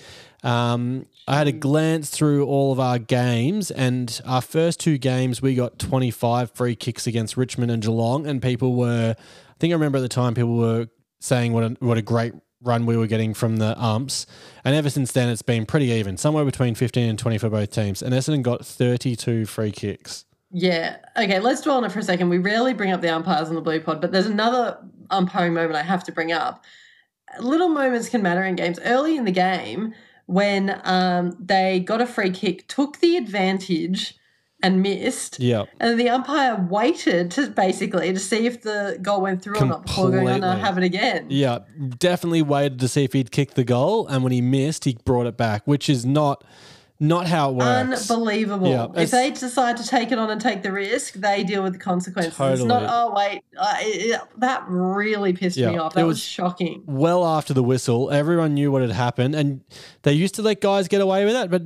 Um, 0.43 1.05
I 1.27 1.37
had 1.37 1.47
a 1.47 1.53
glance 1.53 2.09
through 2.09 2.45
all 2.45 2.71
of 2.71 2.79
our 2.79 2.99
games, 2.99 3.71
and 3.71 4.19
our 4.25 4.41
first 4.41 4.79
two 4.79 4.97
games, 4.97 5.41
we 5.41 5.55
got 5.55 5.79
25 5.79 6.51
free 6.51 6.75
kicks 6.75 7.07
against 7.07 7.37
Richmond 7.37 7.71
and 7.71 7.81
Geelong, 7.81 8.27
and 8.27 8.41
people 8.41 8.75
were, 8.75 9.15
I 9.17 9.53
think 9.59 9.71
I 9.71 9.75
remember 9.75 9.99
at 9.99 10.01
the 10.01 10.09
time, 10.09 10.33
people 10.33 10.57
were 10.57 10.87
saying 11.19 11.53
what 11.53 11.63
a, 11.63 11.77
what 11.79 11.97
a 11.97 12.01
great 12.01 12.33
run 12.61 12.85
we 12.85 12.97
were 12.97 13.07
getting 13.07 13.33
from 13.33 13.57
the 13.57 13.79
umps. 13.81 14.25
And 14.63 14.75
ever 14.75 14.89
since 14.89 15.11
then, 15.11 15.29
it's 15.29 15.41
been 15.41 15.65
pretty 15.65 15.87
even, 15.87 16.17
somewhere 16.17 16.45
between 16.45 16.75
15 16.75 17.09
and 17.09 17.19
20 17.19 17.37
for 17.37 17.49
both 17.49 17.71
teams. 17.71 18.01
And 18.01 18.13
Essendon 18.13 18.41
got 18.41 18.65
32 18.65 19.45
free 19.45 19.71
kicks. 19.71 20.25
Yeah. 20.51 20.97
Okay, 21.17 21.39
let's 21.39 21.61
dwell 21.61 21.77
on 21.77 21.83
it 21.83 21.91
for 21.91 21.99
a 21.99 22.03
second. 22.03 22.29
We 22.29 22.37
rarely 22.37 22.73
bring 22.73 22.91
up 22.91 23.01
the 23.01 23.09
umpires 23.09 23.49
on 23.49 23.55
the 23.55 23.61
Blue 23.61 23.79
Pod, 23.79 24.01
but 24.01 24.11
there's 24.11 24.27
another 24.27 24.77
umpiring 25.09 25.53
moment 25.53 25.75
I 25.75 25.83
have 25.83 26.03
to 26.05 26.11
bring 26.11 26.31
up. 26.31 26.63
Little 27.39 27.69
moments 27.69 28.09
can 28.09 28.21
matter 28.21 28.43
in 28.43 28.55
games. 28.55 28.79
Early 28.83 29.17
in 29.17 29.25
the 29.25 29.31
game, 29.31 29.93
when 30.25 30.79
um, 30.83 31.35
they 31.39 31.79
got 31.79 32.01
a 32.01 32.05
free 32.07 32.31
kick, 32.31 32.67
took 32.67 32.99
the 32.99 33.17
advantage 33.17 34.15
and 34.63 34.81
missed. 34.81 35.39
Yeah. 35.39 35.65
And 35.79 35.99
the 35.99 36.09
umpire 36.09 36.55
waited 36.55 37.29
to 37.31 37.47
basically 37.47 38.13
to 38.13 38.19
see 38.19 38.45
if 38.45 38.61
the 38.61 38.97
goal 39.01 39.21
went 39.21 39.41
through 39.43 39.57
or 39.57 39.65
not 39.65 39.85
before 39.85 40.09
going 40.09 40.27
on 40.27 40.39
Completely. 40.39 40.49
and 40.49 40.61
have 40.61 40.77
it 40.77 40.83
again. 40.85 41.25
Yeah, 41.29 41.59
definitely 41.97 42.41
waited 42.41 42.79
to 42.79 42.87
see 42.87 43.03
if 43.03 43.11
he'd 43.11 43.31
kick 43.31 43.55
the 43.55 43.65
goal, 43.65 44.07
and 44.07 44.23
when 44.23 44.31
he 44.31 44.41
missed, 44.41 44.85
he 44.85 44.97
brought 45.03 45.27
it 45.27 45.35
back, 45.35 45.67
which 45.67 45.89
is 45.89 46.05
not 46.05 46.45
not 46.99 47.27
how 47.27 47.49
it 47.49 47.55
works. 47.55 48.09
Unbelievable. 48.09 48.67
Yeah, 48.69 48.87
if 48.95 49.11
they 49.11 49.31
decide 49.31 49.77
to 49.77 49.85
take 49.87 50.11
it 50.11 50.17
on 50.19 50.29
and 50.29 50.39
take 50.39 50.61
the 50.63 50.71
risk, 50.71 51.15
they 51.15 51.43
deal 51.43 51.61
with 51.63 51.73
the 51.73 51.79
consequences. 51.79 52.33
It's 52.39 52.63
not, 52.63 52.79
Totally. 52.81 52.89
oh, 52.89 53.13
wait, 53.15 53.41
uh, 53.57 53.75
it, 53.81 54.11
it- 54.15 54.21
that 54.37 54.63
really 54.67 55.33
pissed 55.33 55.57
me 55.57 55.77
off. 55.77 55.93
it 55.93 55.95
That 55.95 56.05
was, 56.05 56.15
was- 56.15 56.23
shocking. 56.23 56.83
well 56.85 57.25
after 57.25 57.53
the 57.53 57.63
whistle, 57.63 58.09
everyone 58.11 58.53
knew 58.53 58.71
what 58.71 58.81
had 58.81 58.91
happened, 58.91 59.35
and 59.35 59.61
they 60.03 60.13
used 60.13 60.35
to 60.35 60.41
let 60.41 60.61
guys 60.61 60.87
get 60.87 61.01
away 61.01 61.25
with 61.25 61.33
that, 61.33 61.49
but 61.51 61.61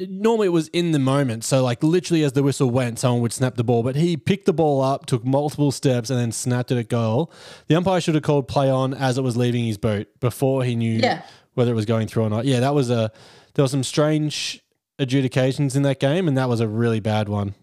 normally 0.00 0.46
it 0.46 0.50
was 0.50 0.68
in 0.68 0.92
the 0.92 0.98
moment. 0.98 1.44
So, 1.44 1.62
like, 1.64 1.82
literally 1.82 2.22
as 2.22 2.32
the 2.32 2.42
whistle 2.42 2.70
went, 2.70 2.98
someone 2.98 3.20
would 3.22 3.32
snap 3.32 3.56
the 3.56 3.64
ball, 3.64 3.82
but 3.82 3.96
he 3.96 4.16
picked 4.16 4.46
the 4.46 4.52
ball 4.52 4.80
up, 4.80 5.06
took 5.06 5.24
multiple 5.24 5.72
steps, 5.72 6.10
and 6.10 6.18
then 6.18 6.30
snapped 6.30 6.70
it 6.70 6.78
at 6.78 6.88
goal. 6.88 7.32
The 7.68 7.74
umpire 7.74 8.00
should 8.00 8.14
have 8.14 8.22
called 8.24 8.46
play 8.48 8.70
on 8.70 8.94
as 8.94 9.18
it 9.18 9.22
was 9.22 9.36
leaving 9.36 9.64
his 9.64 9.78
boot 9.78 10.08
before 10.20 10.62
he 10.64 10.76
knew 10.76 11.00
Yeah. 11.02 11.22
whether 11.54 11.72
it 11.72 11.74
was 11.74 11.84
going 11.86 12.06
through 12.06 12.24
or 12.24 12.30
not. 12.30 12.44
Yeah, 12.44 12.60
that 12.60 12.74
was 12.74 12.90
a 12.90 13.10
there 13.58 13.64
were 13.64 13.68
some 13.68 13.82
strange 13.82 14.62
adjudications 15.00 15.74
in 15.74 15.82
that 15.82 15.98
game, 15.98 16.28
and 16.28 16.38
that 16.38 16.48
was 16.48 16.60
a 16.60 16.68
really 16.68 17.00
bad 17.00 17.28
one. 17.28 17.56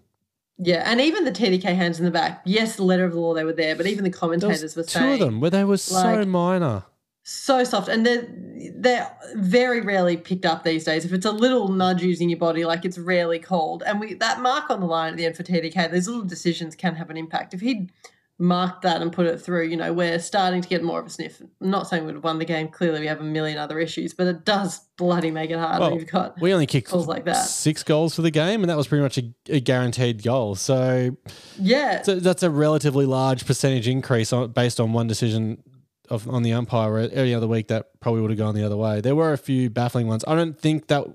Yeah, 0.57 0.83
and 0.85 0.99
even 0.99 1.23
the 1.23 1.31
TDK 1.31 1.73
hands 1.73 1.99
in 1.99 2.03
the 2.03 2.11
back. 2.11 2.41
Yes, 2.43 2.75
the 2.75 2.83
letter 2.83 3.05
of 3.05 3.13
the 3.13 3.19
law 3.21 3.33
they 3.33 3.45
were 3.45 3.53
there, 3.53 3.77
but 3.77 3.87
even 3.87 4.03
the 4.03 4.09
commentators 4.09 4.75
were 4.75 4.83
two 4.83 4.89
saying 4.89 5.13
of 5.13 5.19
them 5.27 5.39
where 5.39 5.49
they 5.51 5.63
were 5.63 5.77
so 5.77 5.95
like- 6.03 6.27
minor. 6.27 6.83
so 7.23 7.63
soft, 7.63 7.87
and 7.87 8.05
they're 8.05 8.27
they're 8.75 9.09
very 9.35 9.79
rarely 9.79 10.17
picked 10.17 10.45
up 10.45 10.65
these 10.65 10.83
days. 10.83 11.05
If 11.05 11.13
it's 11.13 11.25
a 11.25 11.31
little 11.31 11.69
nudge 11.69 12.03
using 12.03 12.29
your 12.29 12.39
body, 12.39 12.65
like 12.65 12.83
it's 12.83 12.97
rarely 12.97 13.39
called. 13.39 13.81
And 13.87 14.01
we 14.01 14.15
that 14.15 14.41
mark 14.41 14.69
on 14.69 14.81
the 14.81 14.87
line 14.87 15.13
at 15.13 15.17
the 15.17 15.25
end 15.25 15.37
for 15.37 15.43
TDK, 15.43 15.89
those 15.89 16.09
little 16.09 16.25
decisions 16.25 16.75
can 16.75 16.95
have 16.95 17.09
an 17.09 17.15
impact. 17.15 17.53
If 17.53 17.61
he'd 17.61 17.89
marked 18.37 18.81
that 18.81 19.01
and 19.01 19.13
put 19.13 19.25
it 19.25 19.39
through, 19.39 19.65
you 19.65 19.77
know, 19.77 19.93
we're 19.93 20.19
starting 20.19 20.61
to 20.61 20.67
get 20.67 20.83
more 20.83 20.99
of 20.99 21.05
a 21.05 21.09
sniff. 21.09 21.41
I'm 21.61 21.69
not 21.69 21.87
saying 21.87 22.05
we'd 22.05 22.15
have 22.15 22.23
won 22.23 22.37
the 22.37 22.45
game. 22.45 22.67
Clearly, 22.67 22.99
we 22.99 23.07
have 23.07 23.21
a 23.21 23.23
million 23.23 23.57
other 23.57 23.79
issues, 23.79 24.13
but 24.13 24.27
it 24.27 24.43
does 24.43 24.79
bloody 24.97 25.31
make 25.31 25.51
it 25.51 25.57
hard 25.57 25.79
Well, 25.79 25.93
you've 25.93 26.11
got 26.11 26.39
We 26.41 26.53
only 26.53 26.65
kicked 26.65 26.91
goals 26.91 27.07
like 27.07 27.25
that. 27.25 27.43
six 27.43 27.83
goals 27.83 28.13
for 28.13 28.21
the 28.21 28.31
game, 28.31 28.61
and 28.61 28.69
that 28.69 28.75
was 28.75 28.87
pretty 28.87 29.03
much 29.03 29.17
a, 29.17 29.33
a 29.47 29.59
guaranteed 29.61 30.21
goal. 30.21 30.55
So 30.55 31.15
yeah. 31.59 32.01
So 32.01 32.15
that's 32.15 32.43
a 32.43 32.49
relatively 32.49 33.05
large 33.05 33.45
percentage 33.45 33.87
increase 33.87 34.33
on, 34.33 34.51
based 34.51 34.79
on 34.79 34.91
one 34.91 35.07
decision 35.07 35.63
of 36.09 36.27
on 36.29 36.43
the 36.43 36.51
umpire. 36.51 36.97
Every 36.97 37.33
other 37.33 37.47
week, 37.47 37.69
that 37.69 37.99
probably 38.01 38.21
would 38.21 38.31
have 38.31 38.37
gone 38.37 38.53
the 38.53 38.65
other 38.65 38.77
way. 38.77 38.99
There 38.99 39.15
were 39.15 39.31
a 39.31 39.37
few 39.37 39.69
baffling 39.69 40.07
ones. 40.07 40.25
I 40.27 40.35
don't 40.35 40.59
think 40.59 40.87
that 40.87 41.05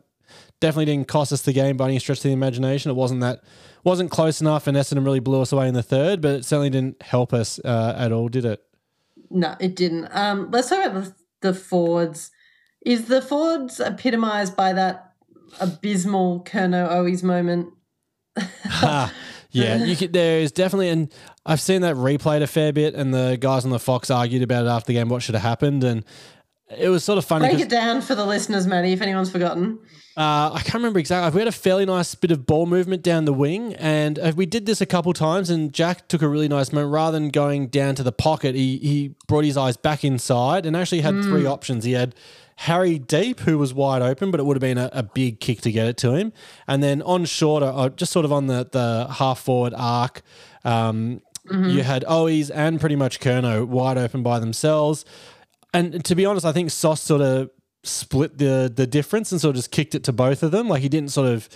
definitely 0.61 0.87
didn't 0.87 1.09
cost 1.09 1.33
us 1.33 1.43
the 1.43 1.53
game 1.53 1.77
by 1.77 1.87
any 1.87 1.99
stretch 1.99 2.19
of 2.19 2.23
the 2.25 2.33
imagination. 2.33 2.91
It 2.91 2.95
wasn't 2.95 3.21
that 3.21 3.43
wasn't 3.85 4.11
close 4.11 4.41
enough, 4.41 4.67
and 4.67 4.77
Essendon 4.77 5.05
really 5.05 5.21
blew 5.21 5.41
us 5.43 5.53
away 5.53 5.69
in 5.69 5.75
the 5.75 5.83
third. 5.83 6.21
But 6.21 6.37
it 6.37 6.45
certainly 6.45 6.71
didn't 6.71 7.03
help 7.03 7.33
us 7.33 7.59
uh, 7.65 7.95
at 7.97 8.13
all, 8.13 8.29
did 8.29 8.45
it? 8.45 8.63
No, 9.31 9.57
it 9.61 9.77
didn't. 9.77 10.09
Um, 10.13 10.51
let's 10.51 10.69
talk 10.69 10.85
about 10.85 11.05
the, 11.05 11.15
the 11.41 11.55
Fords. 11.55 12.31
Is 12.85 13.07
the 13.07 13.23
Fords 13.23 13.81
epitomised 13.81 14.57
by 14.57 14.73
that 14.73 15.13
abysmal 15.61 16.45
Curnow 16.45 16.89
Owies 16.91 17.23
moment? 17.23 17.73
Ha. 18.65 19.13
yeah, 19.51 19.85
you 19.85 19.97
could, 19.97 20.13
there 20.13 20.39
is 20.41 20.53
definitely, 20.53 20.89
and 20.89 21.13
I've 21.45 21.61
seen 21.61 21.83
that 21.83 21.97
replayed 21.97 22.43
a 22.43 22.47
fair 22.47 22.73
bit, 22.73 22.95
and 22.95 23.13
the 23.13 23.37
guys 23.39 23.65
on 23.65 23.71
the 23.71 23.79
Fox 23.79 24.11
argued 24.11 24.43
about 24.43 24.65
it 24.65 24.69
after 24.69 24.87
the 24.87 24.95
game, 24.95 25.09
what 25.09 25.23
should 25.23 25.35
have 25.35 25.43
happened, 25.43 25.85
and 25.85 26.05
it 26.77 26.89
was 26.89 27.05
sort 27.05 27.19
of 27.19 27.25
funny. 27.25 27.49
Break 27.49 27.61
it 27.61 27.69
down 27.69 28.01
for 28.01 28.15
the 28.15 28.25
listeners, 28.25 28.67
Maddie, 28.67 28.93
if 28.93 29.03
anyone's 29.03 29.31
forgotten. 29.31 29.79
Uh, 30.17 30.51
I 30.53 30.61
can't 30.63 30.75
remember 30.75 30.99
exactly. 30.99 31.35
We 31.37 31.41
had 31.41 31.49
a 31.49 31.53
fairly 31.53 31.87
nice 31.87 32.15
bit 32.15 32.31
of 32.31 32.45
ball 32.45 32.67
movement 32.67 33.03
down 33.03 33.25
the 33.25 33.33
wing, 33.33 33.75
and 33.75 34.19
uh, 34.19 34.33
we 34.37 34.45
did 34.45 34.67
this 34.67 34.81
a 34.81 34.87
couple 34.87 35.13
times. 35.13 35.51
And 35.51 35.73
Jack 35.73 36.09
took 36.09 36.21
a 36.21 36.29
really 36.29 36.49
nice 36.49 36.73
moment. 36.73 36.93
Rather 36.93 37.19
than 37.19 37.31
going 37.31 37.69
down 37.69 37.95
to 37.95 38.03
the 38.03 38.13
pocket, 38.13 38.55
he 38.55 38.79
he 38.79 39.15
brought 39.29 39.45
his 39.45 39.57
eyes 39.57 39.77
back 39.77 40.05
inside 40.05 40.67
and 40.67 40.77
actually 40.77 41.01
had 41.01 41.23
three 41.23 41.47
options. 41.47 41.85
He 41.85 41.93
had 41.93 42.15
Harry 42.57 42.99
deep, 42.99 43.41
who 43.41 43.57
was 43.57 43.73
wide 43.73 44.03
open, 44.03 44.31
but 44.31 44.41
it 44.41 44.45
would 44.45 44.57
have 44.57 44.61
been 44.61 44.79
a, 44.79 44.91
a 44.93 45.03
big 45.03 45.41
kick 45.41 45.61
to 45.63 45.73
get 45.73 45.87
it 45.87 45.97
to 45.99 46.13
him. 46.13 46.33
And 46.69 46.83
then 46.83 47.01
on 47.03 47.25
shorter, 47.25 47.73
uh, 47.75 47.89
just 47.89 48.13
sort 48.13 48.25
of 48.25 48.33
on 48.33 48.47
the 48.49 48.69
the 48.71 49.07
half 49.15 49.41
forward 49.41 49.75
arc. 49.77 50.23
Um, 50.65 51.23
You 51.51 51.83
had 51.83 52.05
Owies 52.05 52.51
and 52.55 52.79
pretty 52.79 52.97
much 52.97 53.19
Curnow 53.19 53.67
wide 53.67 53.97
open 53.97 54.23
by 54.23 54.39
themselves. 54.39 55.05
And 55.73 56.05
to 56.05 56.15
be 56.15 56.25
honest, 56.27 56.45
I 56.47 56.53
think 56.53 56.71
Sauce 56.71 57.03
sort 57.03 57.21
of 57.23 57.51
split 57.83 58.37
the 58.39 58.71
the 58.75 58.87
difference 58.87 59.33
and 59.33 59.41
sort 59.41 59.51
of 59.51 59.57
just 59.57 59.71
kicked 59.71 59.95
it 59.95 60.05
to 60.05 60.13
both 60.13 60.43
of 60.43 60.51
them. 60.51 60.69
Like 60.69 60.83
he 60.83 60.89
didn't 60.89 61.11
sort 61.13 61.29
of 61.29 61.49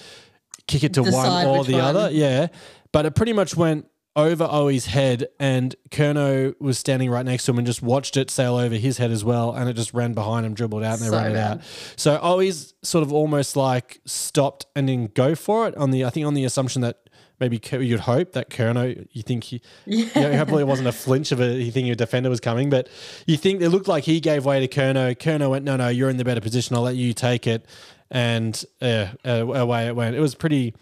kick 0.66 0.84
it 0.84 0.94
to 0.94 1.02
Decide 1.02 1.46
one 1.46 1.58
or 1.58 1.64
the 1.64 1.72
one. 1.74 1.82
other. 1.82 2.10
Yeah. 2.12 2.46
But 2.92 3.06
it 3.06 3.14
pretty 3.14 3.32
much 3.32 3.56
went 3.56 3.86
over 4.16 4.46
Owies' 4.46 4.86
head 4.86 5.26
and 5.40 5.74
Curnow 5.90 6.54
was 6.60 6.78
standing 6.78 7.10
right 7.10 7.26
next 7.26 7.44
to 7.46 7.50
him 7.50 7.58
and 7.58 7.66
just 7.66 7.82
watched 7.82 8.16
it 8.16 8.30
sail 8.30 8.54
over 8.56 8.76
his 8.76 8.98
head 8.98 9.10
as 9.10 9.24
well. 9.24 9.52
And 9.52 9.68
it 9.68 9.72
just 9.74 9.92
ran 9.92 10.12
behind 10.14 10.46
him, 10.46 10.54
dribbled 10.54 10.84
out 10.84 10.94
and 11.00 11.02
they 11.02 11.06
So 11.10 11.16
ran 11.16 11.30
it 11.32 11.34
bad. 11.34 11.58
out. 11.58 11.64
So 11.96 12.16
Owies 12.18 12.74
sort 12.82 13.02
of 13.02 13.12
almost 13.12 13.56
like 13.56 14.00
stopped 14.06 14.66
and 14.76 14.86
didn't 14.86 15.14
go 15.14 15.34
for 15.34 15.66
it 15.66 15.76
on 15.76 15.90
the, 15.90 16.04
I 16.04 16.10
think 16.10 16.24
on 16.26 16.34
the 16.34 16.44
assumption 16.44 16.82
that 16.82 17.10
maybe 17.40 17.60
you'd 17.80 18.00
hope 18.00 18.32
that 18.32 18.50
Curnow, 18.50 19.06
you 19.12 19.22
think 19.22 19.44
he, 19.44 19.60
yeah. 19.86 20.06
yeah, 20.14 20.36
hopefully 20.36 20.62
it 20.62 20.66
wasn't 20.66 20.88
a 20.88 20.92
flinch 20.92 21.32
of 21.32 21.40
it. 21.40 21.60
You 21.60 21.70
think 21.70 21.86
your 21.86 21.96
defender 21.96 22.30
was 22.30 22.40
coming, 22.40 22.70
but 22.70 22.88
you 23.26 23.36
think 23.36 23.60
it 23.60 23.70
looked 23.70 23.88
like 23.88 24.04
he 24.04 24.20
gave 24.20 24.44
way 24.44 24.64
to 24.66 24.68
Curnow. 24.68 25.16
Curnow 25.16 25.50
went, 25.50 25.64
no, 25.64 25.76
no, 25.76 25.88
you're 25.88 26.10
in 26.10 26.16
the 26.16 26.24
better 26.24 26.40
position. 26.40 26.76
I'll 26.76 26.82
let 26.82 26.96
you 26.96 27.12
take 27.12 27.46
it. 27.46 27.66
And 28.10 28.64
uh, 28.80 29.08
uh, 29.24 29.30
away 29.30 29.86
it 29.88 29.96
went. 29.96 30.14
It 30.14 30.20
was 30.20 30.34
pretty, 30.34 30.74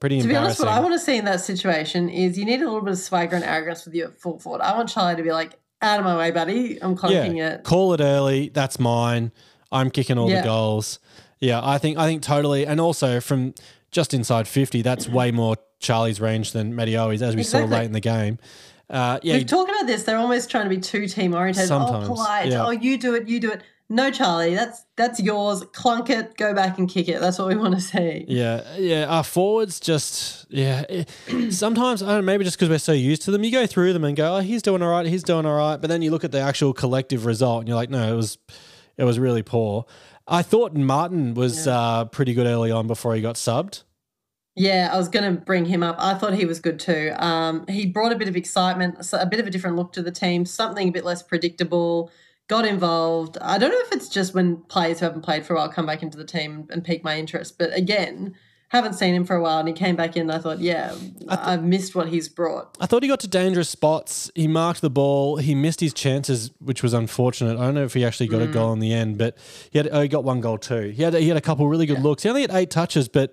pretty 0.00 0.20
To 0.20 0.28
be 0.28 0.34
honest, 0.34 0.58
what 0.58 0.68
I 0.68 0.80
want 0.80 0.94
to 0.94 0.98
see 0.98 1.16
in 1.16 1.24
that 1.26 1.40
situation 1.40 2.08
is 2.08 2.36
you 2.36 2.44
need 2.44 2.62
a 2.62 2.64
little 2.64 2.80
bit 2.80 2.92
of 2.92 2.98
swagger 2.98 3.36
and 3.36 3.44
arrogance 3.44 3.84
with 3.84 3.94
your 3.94 4.10
full 4.10 4.38
forward. 4.38 4.62
I 4.62 4.76
want 4.76 4.88
Charlie 4.88 5.16
to 5.16 5.22
be 5.22 5.32
like, 5.32 5.58
out 5.82 5.98
of 5.98 6.04
my 6.04 6.16
way, 6.16 6.30
buddy. 6.30 6.82
I'm 6.82 6.94
cloaking 6.94 7.38
yeah, 7.38 7.54
it. 7.54 7.64
call 7.64 7.94
it 7.94 8.00
early. 8.00 8.50
That's 8.50 8.78
mine. 8.78 9.32
I'm 9.72 9.90
kicking 9.90 10.18
all 10.18 10.28
Yeah. 10.28 10.42
the 10.42 10.48
goals. 10.48 10.98
Yeah, 11.38 11.60
I 11.62 11.78
think 11.78 11.96
I 11.96 12.06
think 12.06 12.22
totally. 12.22 12.66
And 12.66 12.80
also 12.80 13.18
from 13.20 13.54
just 13.90 14.12
inside 14.12 14.46
fifty, 14.46 14.82
that's 14.82 15.08
way 15.08 15.30
more 15.30 15.56
Charlie's 15.80 16.20
range 16.20 16.52
than 16.52 16.76
Medio's, 16.76 17.20
as 17.22 17.34
we 17.34 17.42
saw 17.42 17.58
late 17.64 17.84
in 17.86 17.92
the 17.92 18.00
game. 18.00 18.38
Uh, 18.88 19.18
yeah, 19.22 19.36
We've 19.36 19.46
talked 19.46 19.70
about 19.70 19.86
this. 19.86 20.02
They're 20.04 20.16
almost 20.18 20.50
trying 20.50 20.64
to 20.64 20.70
be 20.70 20.78
too 20.80 21.06
team 21.06 21.34
oriented. 21.34 21.66
Sometimes, 21.68 22.08
Oh, 22.08 22.14
polite. 22.14 22.48
yeah. 22.48 22.66
Oh, 22.66 22.70
you 22.70 22.98
do 22.98 23.14
it. 23.14 23.28
You 23.28 23.38
do 23.40 23.50
it. 23.52 23.62
No, 23.88 24.10
Charlie. 24.10 24.54
That's 24.54 24.84
that's 24.96 25.20
yours. 25.20 25.64
Clunk 25.72 26.10
it. 26.10 26.36
Go 26.36 26.54
back 26.54 26.78
and 26.78 26.88
kick 26.88 27.08
it. 27.08 27.20
That's 27.20 27.38
what 27.38 27.48
we 27.48 27.56
want 27.56 27.74
to 27.74 27.80
see. 27.80 28.24
Yeah, 28.28 28.62
yeah. 28.78 29.06
Our 29.06 29.24
forwards 29.24 29.80
just, 29.80 30.46
yeah. 30.50 30.84
Sometimes 31.50 32.02
I 32.02 32.06
don't 32.06 32.16
know, 32.18 32.22
maybe 32.22 32.44
just 32.44 32.56
because 32.56 32.68
we're 32.68 32.78
so 32.78 32.92
used 32.92 33.22
to 33.22 33.30
them, 33.30 33.42
you 33.44 33.50
go 33.50 33.66
through 33.66 33.92
them 33.92 34.04
and 34.04 34.16
go, 34.16 34.36
"Oh, 34.36 34.40
he's 34.40 34.62
doing 34.62 34.82
all 34.82 34.90
right, 34.90 35.06
he's 35.06 35.22
doing 35.24 35.46
all 35.46 35.56
right," 35.56 35.76
but 35.80 35.88
then 35.88 36.02
you 36.02 36.10
look 36.10 36.22
at 36.24 36.32
the 36.32 36.40
actual 36.40 36.72
collective 36.72 37.26
result 37.26 37.60
and 37.60 37.68
you're 37.68 37.76
like, 37.76 37.90
"No, 37.90 38.12
it 38.12 38.16
was, 38.16 38.38
it 38.96 39.04
was 39.04 39.18
really 39.18 39.42
poor." 39.42 39.86
I 40.28 40.42
thought 40.42 40.74
Martin 40.74 41.34
was 41.34 41.66
uh, 41.66 42.04
pretty 42.06 42.34
good 42.34 42.46
early 42.46 42.70
on 42.70 42.86
before 42.86 43.14
he 43.16 43.20
got 43.22 43.34
subbed. 43.36 43.82
Yeah, 44.60 44.90
I 44.92 44.98
was 44.98 45.08
going 45.08 45.24
to 45.24 45.40
bring 45.40 45.64
him 45.64 45.82
up. 45.82 45.96
I 45.98 46.12
thought 46.12 46.34
he 46.34 46.44
was 46.44 46.60
good 46.60 46.78
too. 46.78 47.14
Um, 47.16 47.66
he 47.66 47.86
brought 47.86 48.12
a 48.12 48.14
bit 48.14 48.28
of 48.28 48.36
excitement, 48.36 48.96
a 49.10 49.24
bit 49.24 49.40
of 49.40 49.46
a 49.46 49.50
different 49.50 49.76
look 49.76 49.94
to 49.94 50.02
the 50.02 50.10
team, 50.10 50.44
something 50.44 50.88
a 50.88 50.92
bit 50.92 51.02
less 51.02 51.22
predictable. 51.22 52.10
Got 52.46 52.66
involved. 52.66 53.38
I 53.40 53.56
don't 53.56 53.70
know 53.70 53.80
if 53.80 53.92
it's 53.92 54.10
just 54.10 54.34
when 54.34 54.58
players 54.64 55.00
who 55.00 55.06
haven't 55.06 55.22
played 55.22 55.46
for 55.46 55.54
a 55.54 55.56
while 55.56 55.70
come 55.70 55.86
back 55.86 56.02
into 56.02 56.18
the 56.18 56.26
team 56.26 56.68
and 56.68 56.84
pique 56.84 57.02
my 57.02 57.18
interest, 57.18 57.56
but 57.56 57.74
again, 57.74 58.34
haven't 58.68 58.92
seen 58.92 59.14
him 59.14 59.24
for 59.24 59.34
a 59.34 59.40
while, 59.40 59.60
and 59.60 59.66
he 59.66 59.72
came 59.72 59.96
back 59.96 60.14
in. 60.14 60.22
And 60.22 60.32
I 60.32 60.38
thought, 60.38 60.58
yeah, 60.60 60.94
I've 61.26 61.64
missed 61.64 61.94
what 61.94 62.08
he's 62.08 62.28
brought. 62.28 62.76
I 62.80 62.86
thought 62.86 63.02
he 63.02 63.08
got 63.08 63.20
to 63.20 63.28
dangerous 63.28 63.70
spots. 63.70 64.30
He 64.34 64.46
marked 64.46 64.82
the 64.82 64.90
ball. 64.90 65.38
He 65.38 65.54
missed 65.54 65.80
his 65.80 65.94
chances, 65.94 66.50
which 66.58 66.82
was 66.82 66.92
unfortunate. 66.92 67.56
I 67.58 67.64
don't 67.64 67.74
know 67.74 67.84
if 67.84 67.94
he 67.94 68.04
actually 68.04 68.28
got 68.28 68.42
a 68.42 68.46
goal 68.46 68.74
in 68.74 68.78
the 68.80 68.92
end, 68.92 69.16
but 69.16 69.38
he 69.70 69.78
had 69.78 69.88
oh, 69.90 70.02
he 70.02 70.08
got 70.08 70.22
one 70.22 70.42
goal 70.42 70.58
too. 70.58 70.90
He 70.90 71.02
had 71.02 71.14
he 71.14 71.28
had 71.28 71.38
a 71.38 71.40
couple 71.40 71.66
really 71.66 71.86
good 71.86 72.02
looks. 72.02 72.24
He 72.24 72.28
only 72.28 72.42
had 72.42 72.50
eight 72.52 72.70
touches, 72.70 73.08
but 73.08 73.32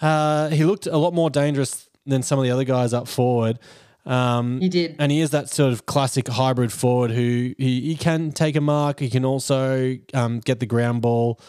uh, 0.00 0.48
he 0.50 0.64
looked 0.64 0.86
a 0.86 0.96
lot 0.98 1.14
more 1.14 1.30
dangerous 1.30 1.88
than 2.06 2.22
some 2.22 2.38
of 2.38 2.44
the 2.44 2.50
other 2.50 2.64
guys 2.64 2.92
up 2.92 3.08
forward. 3.08 3.58
Um, 4.04 4.60
He 4.60 4.68
did. 4.68 4.94
and 5.00 5.10
he 5.10 5.20
is 5.20 5.30
that 5.30 5.48
sort 5.50 5.72
of 5.72 5.86
classic 5.86 6.28
hybrid 6.28 6.72
forward 6.72 7.10
who 7.10 7.54
he, 7.58 7.80
he 7.80 7.96
can 7.96 8.30
take 8.30 8.54
a 8.54 8.60
mark. 8.60 9.00
He 9.00 9.10
can 9.10 9.24
also 9.24 9.96
um, 10.14 10.38
get 10.40 10.60
the 10.60 10.66
ground 10.66 11.02
ball, 11.02 11.40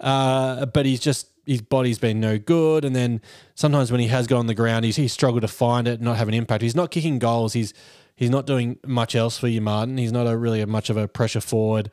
uh, 0.00 0.66
but 0.66 0.84
he's 0.84 1.00
just 1.00 1.28
his 1.46 1.62
body's 1.62 1.98
been 1.98 2.20
no 2.20 2.38
good. 2.38 2.84
And 2.84 2.94
then 2.94 3.20
sometimes 3.54 3.90
when 3.90 4.00
he 4.00 4.08
has 4.08 4.26
got 4.26 4.38
on 4.38 4.46
the 4.46 4.54
ground, 4.54 4.84
he's 4.84 4.96
he's 4.96 5.12
struggled 5.12 5.40
to 5.42 5.48
find 5.48 5.88
it, 5.88 5.94
and 5.94 6.02
not 6.02 6.16
have 6.18 6.28
an 6.28 6.34
impact. 6.34 6.62
He's 6.62 6.76
not 6.76 6.90
kicking 6.90 7.18
goals. 7.18 7.54
He's 7.54 7.72
he's 8.14 8.30
not 8.30 8.46
doing 8.46 8.78
much 8.86 9.16
else 9.16 9.38
for 9.38 9.48
you, 9.48 9.62
Martin. 9.62 9.96
He's 9.96 10.12
not 10.12 10.26
a 10.26 10.36
really 10.36 10.60
a 10.60 10.66
much 10.66 10.90
of 10.90 10.98
a 10.98 11.08
pressure 11.08 11.40
forward. 11.40 11.90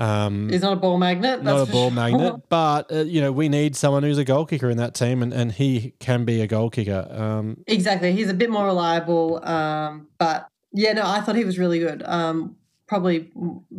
Um, 0.00 0.48
He's 0.48 0.62
not 0.62 0.72
a 0.72 0.76
ball 0.76 0.98
magnet. 0.98 1.42
not 1.42 1.68
a 1.68 1.70
ball 1.70 1.90
sure. 1.90 1.96
magnet, 1.96 2.34
but 2.48 2.90
uh, 2.90 2.96
you 3.04 3.20
know 3.20 3.30
we 3.32 3.48
need 3.48 3.76
someone 3.76 4.02
who's 4.02 4.18
a 4.18 4.24
goal 4.24 4.46
kicker 4.46 4.70
in 4.70 4.78
that 4.78 4.94
team, 4.94 5.22
and, 5.22 5.32
and 5.32 5.52
he 5.52 5.92
can 6.00 6.24
be 6.24 6.40
a 6.40 6.46
goal 6.46 6.70
kicker. 6.70 7.06
Um, 7.10 7.58
Exactly. 7.66 8.12
He's 8.12 8.28
a 8.30 8.34
bit 8.34 8.50
more 8.50 8.64
reliable. 8.64 9.44
Um, 9.46 10.08
but 10.18 10.48
yeah, 10.72 10.92
no, 10.94 11.02
I 11.06 11.20
thought 11.20 11.36
he 11.36 11.44
was 11.44 11.58
really 11.58 11.78
good. 11.78 12.02
Um, 12.04 12.56
probably 12.86 13.30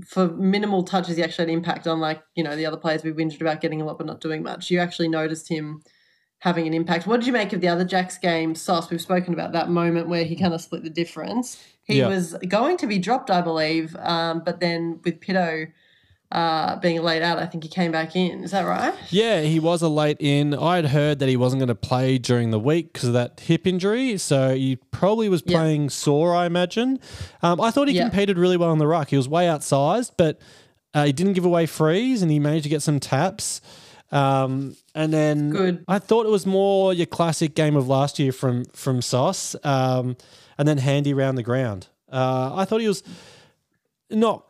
for 0.07 0.27
minimal 0.29 0.83
touches, 0.83 1.17
he 1.17 1.23
actually 1.23 1.45
had 1.45 1.53
impact 1.53 1.85
on 1.87 1.99
like, 1.99 2.21
you 2.35 2.43
know, 2.43 2.55
the 2.55 2.65
other 2.65 2.77
players 2.77 3.03
we 3.03 3.11
whinged 3.11 3.41
about 3.41 3.59
getting 3.59 3.81
a 3.81 3.85
lot 3.85 3.97
but 3.97 4.07
not 4.07 4.21
doing 4.21 4.41
much. 4.43 4.69
You 4.71 4.79
actually 4.79 5.07
noticed 5.09 5.49
him 5.49 5.81
having 6.39 6.65
an 6.65 6.73
impact. 6.73 7.05
What 7.07 7.19
did 7.19 7.27
you 7.27 7.33
make 7.33 7.51
of 7.53 7.61
the 7.61 7.67
other 7.67 7.83
Jacks 7.85 8.17
game? 8.17 8.55
Sauce, 8.55 8.89
we've 8.89 9.01
spoken 9.01 9.33
about 9.33 9.51
that 9.51 9.69
moment 9.69 10.07
where 10.07 10.23
he 10.23 10.35
kind 10.35 10.53
of 10.53 10.61
split 10.61 10.83
the 10.83 10.89
difference. 10.89 11.61
He 11.83 11.99
Yeah. 11.99 12.07
was 12.07 12.33
going 12.47 12.77
to 12.77 12.87
be 12.87 12.99
dropped, 12.99 13.29
I 13.29 13.41
believe, 13.41 13.95
um, 13.99 14.41
but 14.45 14.59
then 14.59 14.99
with 15.03 15.19
Pitto 15.19 15.65
uh, 16.31 16.77
being 16.77 17.01
laid 17.03 17.21
out, 17.21 17.39
I 17.39 17.45
think 17.45 17.63
he 17.63 17.69
came 17.69 17.91
back 17.91 18.15
in. 18.15 18.43
Is 18.43 18.51
that 18.51 18.63
right? 18.63 18.93
Yeah, 19.09 19.41
he 19.41 19.59
was 19.59 19.81
a 19.81 19.87
late 19.89 20.17
in. 20.19 20.53
I 20.53 20.77
had 20.77 20.85
heard 20.85 21.19
that 21.19 21.27
he 21.29 21.35
wasn't 21.37 21.59
going 21.59 21.67
to 21.67 21.75
play 21.75 22.17
during 22.17 22.51
the 22.51 22.59
week 22.59 22.93
because 22.93 23.09
of 23.09 23.13
that 23.13 23.39
hip 23.41 23.67
injury. 23.67 24.17
So 24.17 24.55
he 24.55 24.77
probably 24.91 25.27
was 25.29 25.41
playing 25.41 25.89
sore, 25.89 26.35
I 26.35 26.45
imagine. 26.45 26.99
Um, 27.41 27.59
I 27.59 27.71
thought 27.71 27.87
he 27.89 27.95
Yeah. 27.95 28.03
competed 28.03 28.37
really 28.37 28.57
well 28.57 28.69
on 28.71 28.77
the 28.77 28.87
ruck. 28.87 29.09
He 29.09 29.17
was 29.17 29.27
way 29.27 29.45
outsized, 29.45 30.11
but 30.17 30.39
uh, 30.93 31.05
he 31.05 31.11
didn't 31.13 31.33
give 31.33 31.45
away 31.45 31.65
frees 31.65 32.21
and 32.21 32.31
he 32.31 32.39
managed 32.39 32.63
to 32.63 32.69
get 32.69 32.81
some 32.81 32.99
taps. 32.99 33.61
Um, 34.11 34.75
and 34.93 35.13
then 35.13 35.49
Good. 35.51 35.83
I 35.87 35.99
thought 35.99 36.25
it 36.25 36.29
was 36.29 36.45
more 36.45 36.93
your 36.93 37.05
classic 37.05 37.55
game 37.55 37.75
of 37.77 37.87
last 37.87 38.19
year 38.19 38.33
from 38.33 38.65
from 38.73 39.01
Sauce, 39.01 39.55
um, 39.63 40.17
and 40.57 40.67
then 40.67 40.79
handy 40.79 41.13
round 41.13 41.37
the 41.37 41.43
ground. 41.43 41.87
Uh, 42.11 42.51
I 42.53 42.65
thought 42.65 42.81
he 42.81 42.89
was 42.89 43.03
not 44.09 44.43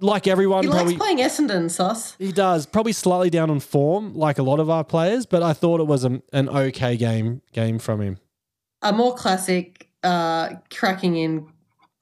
like 0.00 0.26
everyone. 0.26 0.64
He 0.64 0.70
probably 0.70 0.94
likes 0.96 1.04
playing 1.04 1.18
Essendon, 1.18 1.70
Sauce. 1.70 2.14
he 2.18 2.32
does 2.32 2.66
probably 2.66 2.92
slightly 2.92 3.30
down 3.30 3.50
on 3.50 3.60
form, 3.60 4.14
like 4.14 4.38
a 4.38 4.42
lot 4.42 4.60
of 4.60 4.70
our 4.70 4.84
players, 4.84 5.26
but 5.26 5.42
I 5.42 5.52
thought 5.52 5.80
it 5.80 5.86
was 5.86 6.04
an, 6.04 6.22
an 6.32 6.48
okay 6.48 6.96
game 6.96 7.42
game 7.52 7.78
from 7.78 8.00
him. 8.00 8.18
A 8.82 8.92
more 8.92 9.14
classic, 9.14 9.88
uh, 10.04 10.50
cracking 10.70 11.16
in, 11.16 11.48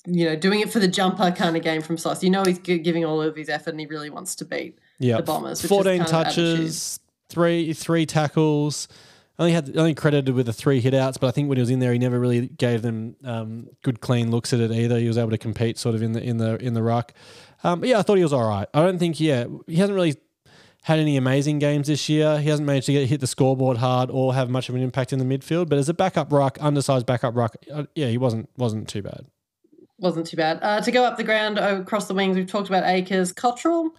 you 0.07 0.27
know, 0.27 0.37
doing 0.37 0.61
it 0.61 0.71
for 0.71 0.79
the 0.79 0.89
jumper 0.89 1.31
kind 1.31 1.57
of 1.57 1.63
game 1.63 1.81
from 1.83 1.97
Sauce. 1.97 2.23
You 2.23 2.31
know, 2.31 2.45
he's 2.45 2.59
giving 2.59 3.05
all 3.05 3.23
of 3.23 3.35
his 3.35 3.49
effort 3.49 3.71
and 3.71 3.81
he 3.81 3.87
really 3.87 4.11
wants 4.11 4.35
to 4.37 4.45
beat 4.45 4.79
Yeah, 4.99 5.17
the 5.17 5.23
Bombers. 5.23 5.63
Which 5.63 5.69
fourteen 5.69 6.05
touches, 6.05 7.01
three 7.29 7.73
three 7.73 8.07
tackles. 8.07 8.89
Only 9.39 9.53
had 9.53 9.77
only 9.77 9.95
credited 9.95 10.35
with 10.35 10.47
the 10.47 10.53
three 10.53 10.81
hit 10.81 10.95
outs, 10.95 11.19
but 11.19 11.27
I 11.27 11.31
think 11.31 11.49
when 11.49 11.59
he 11.59 11.61
was 11.61 11.69
in 11.69 11.79
there, 11.79 11.93
he 11.93 11.99
never 11.99 12.19
really 12.19 12.49
gave 12.49 12.81
them 12.81 13.17
um, 13.23 13.69
good 13.83 14.01
clean 14.01 14.31
looks 14.31 14.55
at 14.55 14.61
it 14.61 14.71
either. 14.71 14.99
He 14.99 15.09
was 15.09 15.19
able 15.19 15.31
to 15.31 15.39
compete 15.39 15.77
sort 15.77 15.95
of 15.95 16.03
in 16.03 16.13
the 16.13 16.23
in 16.23 16.39
the 16.39 16.57
in 16.57 16.73
the 16.73 16.83
ruck. 16.83 17.13
Um, 17.63 17.81
but 17.81 17.89
yeah, 17.91 17.99
I 17.99 18.03
thought 18.03 18.17
he 18.17 18.23
was 18.23 18.33
all 18.33 18.49
right. 18.49 18.67
I 18.73 18.83
don't 18.83 18.99
think 18.99 19.21
yeah 19.21 19.45
he 19.67 19.77
hasn't 19.77 19.95
really 19.95 20.17
had 20.85 20.99
any 20.99 21.17
amazing 21.17 21.59
games 21.59 21.89
this 21.89 22.09
year. 22.09 22.39
He 22.39 22.49
hasn't 22.49 22.67
managed 22.67 22.87
to 22.87 22.93
get 22.93 23.09
hit 23.09 23.21
the 23.21 23.27
scoreboard 23.27 23.77
hard 23.77 24.09
or 24.11 24.33
have 24.35 24.49
much 24.49 24.69
of 24.69 24.75
an 24.75 24.83
impact 24.83 25.13
in 25.13 25.19
the 25.19 25.25
midfield. 25.25 25.69
But 25.69 25.79
as 25.79 25.89
a 25.89 25.95
backup 25.95 26.33
ruck, 26.33 26.57
undersized 26.61 27.05
backup 27.07 27.37
ruck, 27.37 27.57
uh, 27.73 27.85
yeah, 27.95 28.07
he 28.07 28.17
wasn't 28.19 28.49
wasn't 28.57 28.89
too 28.89 29.03
bad. 29.03 29.27
wasn't 29.99 30.27
too 30.29 30.37
bad. 30.37 30.61
Uh, 30.63 30.81
to 30.81 30.91
go 30.91 31.05
up 31.05 31.19
the 31.19 31.25
ground 31.25 31.59
across 31.59 32.07
the 32.09 32.15
wings, 32.15 32.37
we've 32.37 32.47
talked 32.47 32.69
about 32.69 32.85
Acres, 32.85 33.33
Cottrell. 33.33 33.91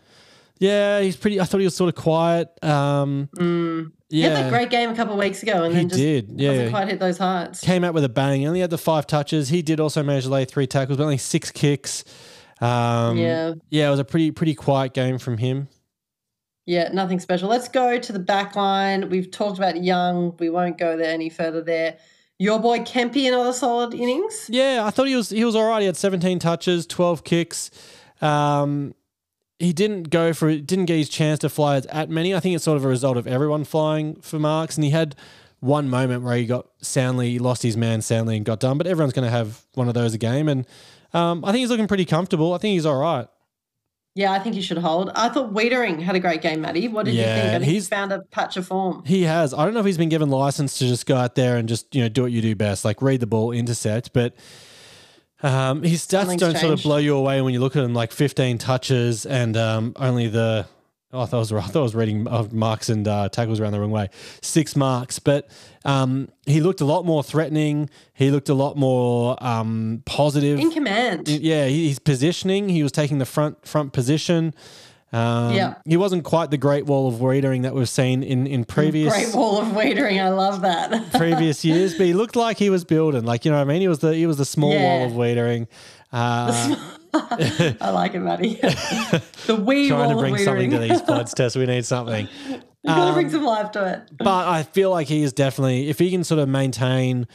Yeah, 0.60 1.02
he's 1.02 1.16
pretty. 1.16 1.40
I 1.40 1.44
thought 1.46 1.60
he 1.60 1.66
was 1.66 1.76
sort 1.76 1.90
of 1.90 1.96
quiet. 2.02 2.50
Um, 2.64 3.30
He 4.10 4.22
had 4.22 4.32
that 4.34 4.50
great 4.50 4.70
game 4.70 4.90
a 4.90 4.96
couple 4.96 5.14
of 5.14 5.20
weeks 5.20 5.44
ago, 5.44 5.64
and 5.64 5.74
He 5.74 5.80
then 5.80 5.90
just 5.90 6.00
did, 6.00 6.32
yeah. 6.36 6.52
doesn't 6.54 6.70
quite 6.72 6.88
hit 6.88 7.00
those 7.00 7.18
heights. 7.18 7.60
came 7.60 7.84
out 7.84 7.94
with 7.94 8.04
a 8.06 8.10
bang. 8.10 8.40
He 8.42 8.48
only 8.48 8.62
had 8.62 8.70
the 8.70 8.78
five 8.78 9.06
touches. 9.06 9.50
He 9.50 9.62
did 9.62 9.80
also 9.80 10.02
manage 10.02 10.24
to 10.24 10.30
lay 10.30 10.46
three 10.46 10.66
tackles, 10.66 10.98
but 10.98 11.04
only 11.04 11.18
six 11.18 11.52
kicks. 11.52 12.04
Um, 12.62 13.18
Yeah. 13.18 13.54
yeah, 13.70 13.88
it 13.88 13.92
was 13.92 14.00
a 14.00 14.06
pretty 14.06 14.32
pretty 14.32 14.56
quiet 14.56 14.94
game 14.94 15.18
from 15.20 15.38
him. 15.38 15.68
Yeah, 16.66 16.90
nothing 16.92 17.20
special. 17.20 17.48
Let's 17.50 17.70
go 17.70 17.98
to 18.00 18.12
the 18.14 18.20
back 18.20 18.56
line. 18.56 19.10
We've 19.10 19.30
talked 19.32 19.58
about 19.58 19.82
Young. 19.84 20.36
We 20.40 20.50
won't 20.50 20.78
go 20.78 20.98
there 20.98 21.12
any 21.14 21.30
further 21.30 21.62
there. 21.62 21.98
Your 22.40 22.60
boy 22.60 22.80
Kempy, 22.80 23.28
another 23.28 23.54
solid 23.54 23.94
innings. 23.94 24.48
Yeah, 24.50 24.84
I 24.86 24.90
thought 24.92 25.08
he 25.08 25.16
was 25.16 25.30
he 25.30 25.44
was 25.46 25.56
all 25.56 25.68
right. 25.68 25.80
He 25.82 25.86
had 25.86 25.98
17 25.98 26.40
touches, 26.40 26.86
12 26.88 27.24
kicks. 27.24 27.72
Um, 28.22 28.94
he 29.60 29.74
didn't 29.74 30.10
go 30.10 30.34
for 30.34 30.56
didn't 30.56 30.86
get 30.86 30.98
his 30.98 31.10
chance 31.10 31.40
to 31.40 31.50
fly 31.50 31.82
at 31.90 32.10
many. 32.10 32.36
I 32.36 32.40
think 32.40 32.56
it's 32.56 32.64
sort 32.64 32.78
of 32.78 32.86
a 32.86 32.88
result 32.88 33.18
of 33.18 33.28
everyone 33.28 33.64
flying 33.64 34.16
for 34.22 34.40
marks, 34.40 34.76
and 34.76 34.84
he 34.84 34.92
had 34.92 35.16
one 35.60 35.90
moment 35.90 36.24
where 36.24 36.36
he 36.36 36.46
got 36.46 36.68
soundly 36.82 37.32
he 37.32 37.40
lost 37.40 37.64
his 37.64 37.76
man 37.76 38.02
soundly 38.02 38.38
and 38.38 38.46
got 38.46 38.60
done. 38.60 38.78
But 38.78 38.88
everyone's 38.88 39.14
going 39.14 39.26
to 39.26 39.32
have 39.32 39.62
one 39.74 39.88
of 39.88 39.94
those 39.94 40.14
a 40.14 40.18
game, 40.18 40.48
and 40.48 40.66
um, 41.14 41.44
I 41.44 41.52
think 41.52 41.62
he's 41.62 41.70
looking 41.70 41.88
pretty 41.88 42.06
comfortable. 42.06 42.54
I 42.54 42.58
think 42.60 42.74
he's 42.74 42.86
all 42.86 43.00
right. 43.00 43.28
Yeah, 44.14 44.32
I 44.32 44.40
think 44.40 44.56
he 44.56 44.62
should 44.62 44.80
hold. 44.80 45.12
I 45.14 45.30
thought 45.30 45.54
Weitering 45.54 46.02
had 46.02 46.16
a 46.16 46.20
great 46.20 46.42
game, 46.42 46.62
Maddie. 46.62 46.88
What 46.88 47.06
did 47.06 47.14
you 47.14 47.22
think? 47.24 47.46
I 47.46 47.50
think 47.52 47.64
he's 47.66 47.72
he's- 47.74 47.88
found 47.88 48.12
a 48.12 48.22
patch 48.32 48.58
of 48.58 48.66
form. 48.66 49.04
He 49.06 49.24
has. 49.24 49.54
I 49.54 49.64
don't 49.64 49.76
know 49.76 49.80
if 49.80 49.86
he's 49.86 49.98
been 49.98 50.10
given 50.10 50.30
license 50.32 50.80
to 50.80 50.88
just 50.88 51.06
go 51.06 51.16
out 51.16 51.36
there 51.36 51.58
and 51.58 51.70
just 51.70 51.94
you 51.96 52.02
know 52.02 52.10
do 52.10 52.24
what 52.24 52.32
you 52.32 52.42
do 52.42 52.56
best, 52.56 52.84
like 52.84 53.02
read 53.02 53.20
the 53.20 53.28
ball, 53.28 53.52
intercept. 53.52 54.14
But 54.14 54.34
um, 55.44 55.84
his 55.84 56.02
stats 56.06 56.22
Something's 56.22 56.42
don't 56.42 56.52
sort 56.54 56.64
of 56.64 56.70
changed. 56.70 56.84
blow 56.84 56.98
you 56.98 57.16
away 57.16 57.42
when 57.42 57.54
you 57.54 57.60
look 57.60 57.76
at 57.76 57.84
him, 57.84 57.94
like 57.94 58.12
15 58.12 58.58
touches 58.58 59.26
and 59.26 59.56
um, 59.58 59.94
only 59.98 60.28
the. 60.28 60.66
Oh, 61.14 61.22
I 61.22 61.26
thought 61.26 61.38
I 61.38 61.40
was 61.40 61.52
I 61.54 61.62
thought 61.62 61.80
I 61.80 61.84
was 61.84 61.96
reading 61.96 62.28
uh, 62.28 62.48
marks 62.52 62.90
and 62.90 63.08
uh, 63.08 63.30
tackles 63.30 63.60
around 63.60 63.72
the 63.72 63.80
wrong 63.80 63.92
way. 63.92 64.10
Six 64.42 64.76
marks, 64.76 65.20
but 65.20 65.50
um, 65.86 66.28
he 66.46 66.60
looked 66.60 66.82
a 66.82 66.86
lot 66.86 67.06
more 67.06 67.24
threatening. 67.24 67.90
He 68.14 68.30
looked 68.30 68.50
a 68.50 68.54
lot 68.54 68.76
more 68.78 69.42
um, 69.44 70.04
positive. 70.06 70.60
In 70.60 70.70
command. 70.72 71.28
Yeah, 71.30 71.68
he- 71.68 71.88
he's 71.88 72.00
positioning. 72.00 72.68
He 72.70 72.84
was 72.84 72.92
taking 72.92 73.20
the 73.20 73.26
front 73.26 73.66
front 73.66 73.94
position. 73.94 74.54
Um, 75.14 75.54
Yeah. 75.54 75.76
he 75.86 75.96
wasn't 75.96 76.24
quite 76.26 76.52
the 76.52 76.58
great 76.58 76.86
wall 76.86 77.08
of 77.08 77.16
Weitering 77.16 77.62
that 77.64 77.74
we've 77.74 77.88
seen 77.88 78.24
in 78.24 78.46
in 78.46 78.66
previous 78.66 79.14
Great 79.14 79.34
wall 79.34 79.58
of 79.60 79.68
Weitering. 79.70 80.22
I 80.22 80.30
love 80.30 80.62
that. 80.62 81.12
previous 81.18 81.64
years, 81.64 81.94
but 81.96 82.06
he 82.06 82.14
looked 82.14 82.36
like 82.36 82.58
he 82.58 82.70
was 82.70 82.84
building. 82.84 83.24
Like 83.24 83.46
you 83.46 83.52
know, 83.52 83.58
what 83.58 83.64
I 83.68 83.72
mean, 83.72 83.82
he 83.82 83.88
was 83.88 84.00
the 84.00 84.14
he 84.14 84.26
was 84.26 84.38
the 84.38 84.46
small 84.46 84.74
Yeah. 84.74 84.84
wall 85.00 85.06
of 85.08 85.14
Weitering. 85.14 85.68
Uh, 86.12 86.76
I 87.82 87.90
like 87.92 88.14
it, 88.16 88.20
Maddie. 88.20 88.56
the 89.46 89.56
wee 89.56 89.88
trying 89.90 90.10
to 90.10 90.16
wall 90.16 90.22
bring 90.24 90.34
of 90.36 90.40
something 90.42 90.72
to 90.72 90.78
these 90.80 91.02
pods, 91.02 91.34
Tess. 91.34 91.56
We 91.56 91.66
need 91.66 91.86
something. 91.86 92.28
you 92.50 92.60
gotta 92.86 93.02
Um, 93.10 93.14
bring 93.14 93.30
some 93.30 93.44
life 93.44 93.72
to 93.72 93.86
it. 93.94 94.02
But 94.18 94.48
I 94.48 94.64
feel 94.64 94.90
like 94.92 95.08
he 95.08 95.24
is 95.24 95.34
definitely, 95.34 95.90
if 95.90 96.00
he 96.00 96.12
can 96.12 96.24
sort 96.24 96.40
of 96.40 96.48
maintain 96.50 97.28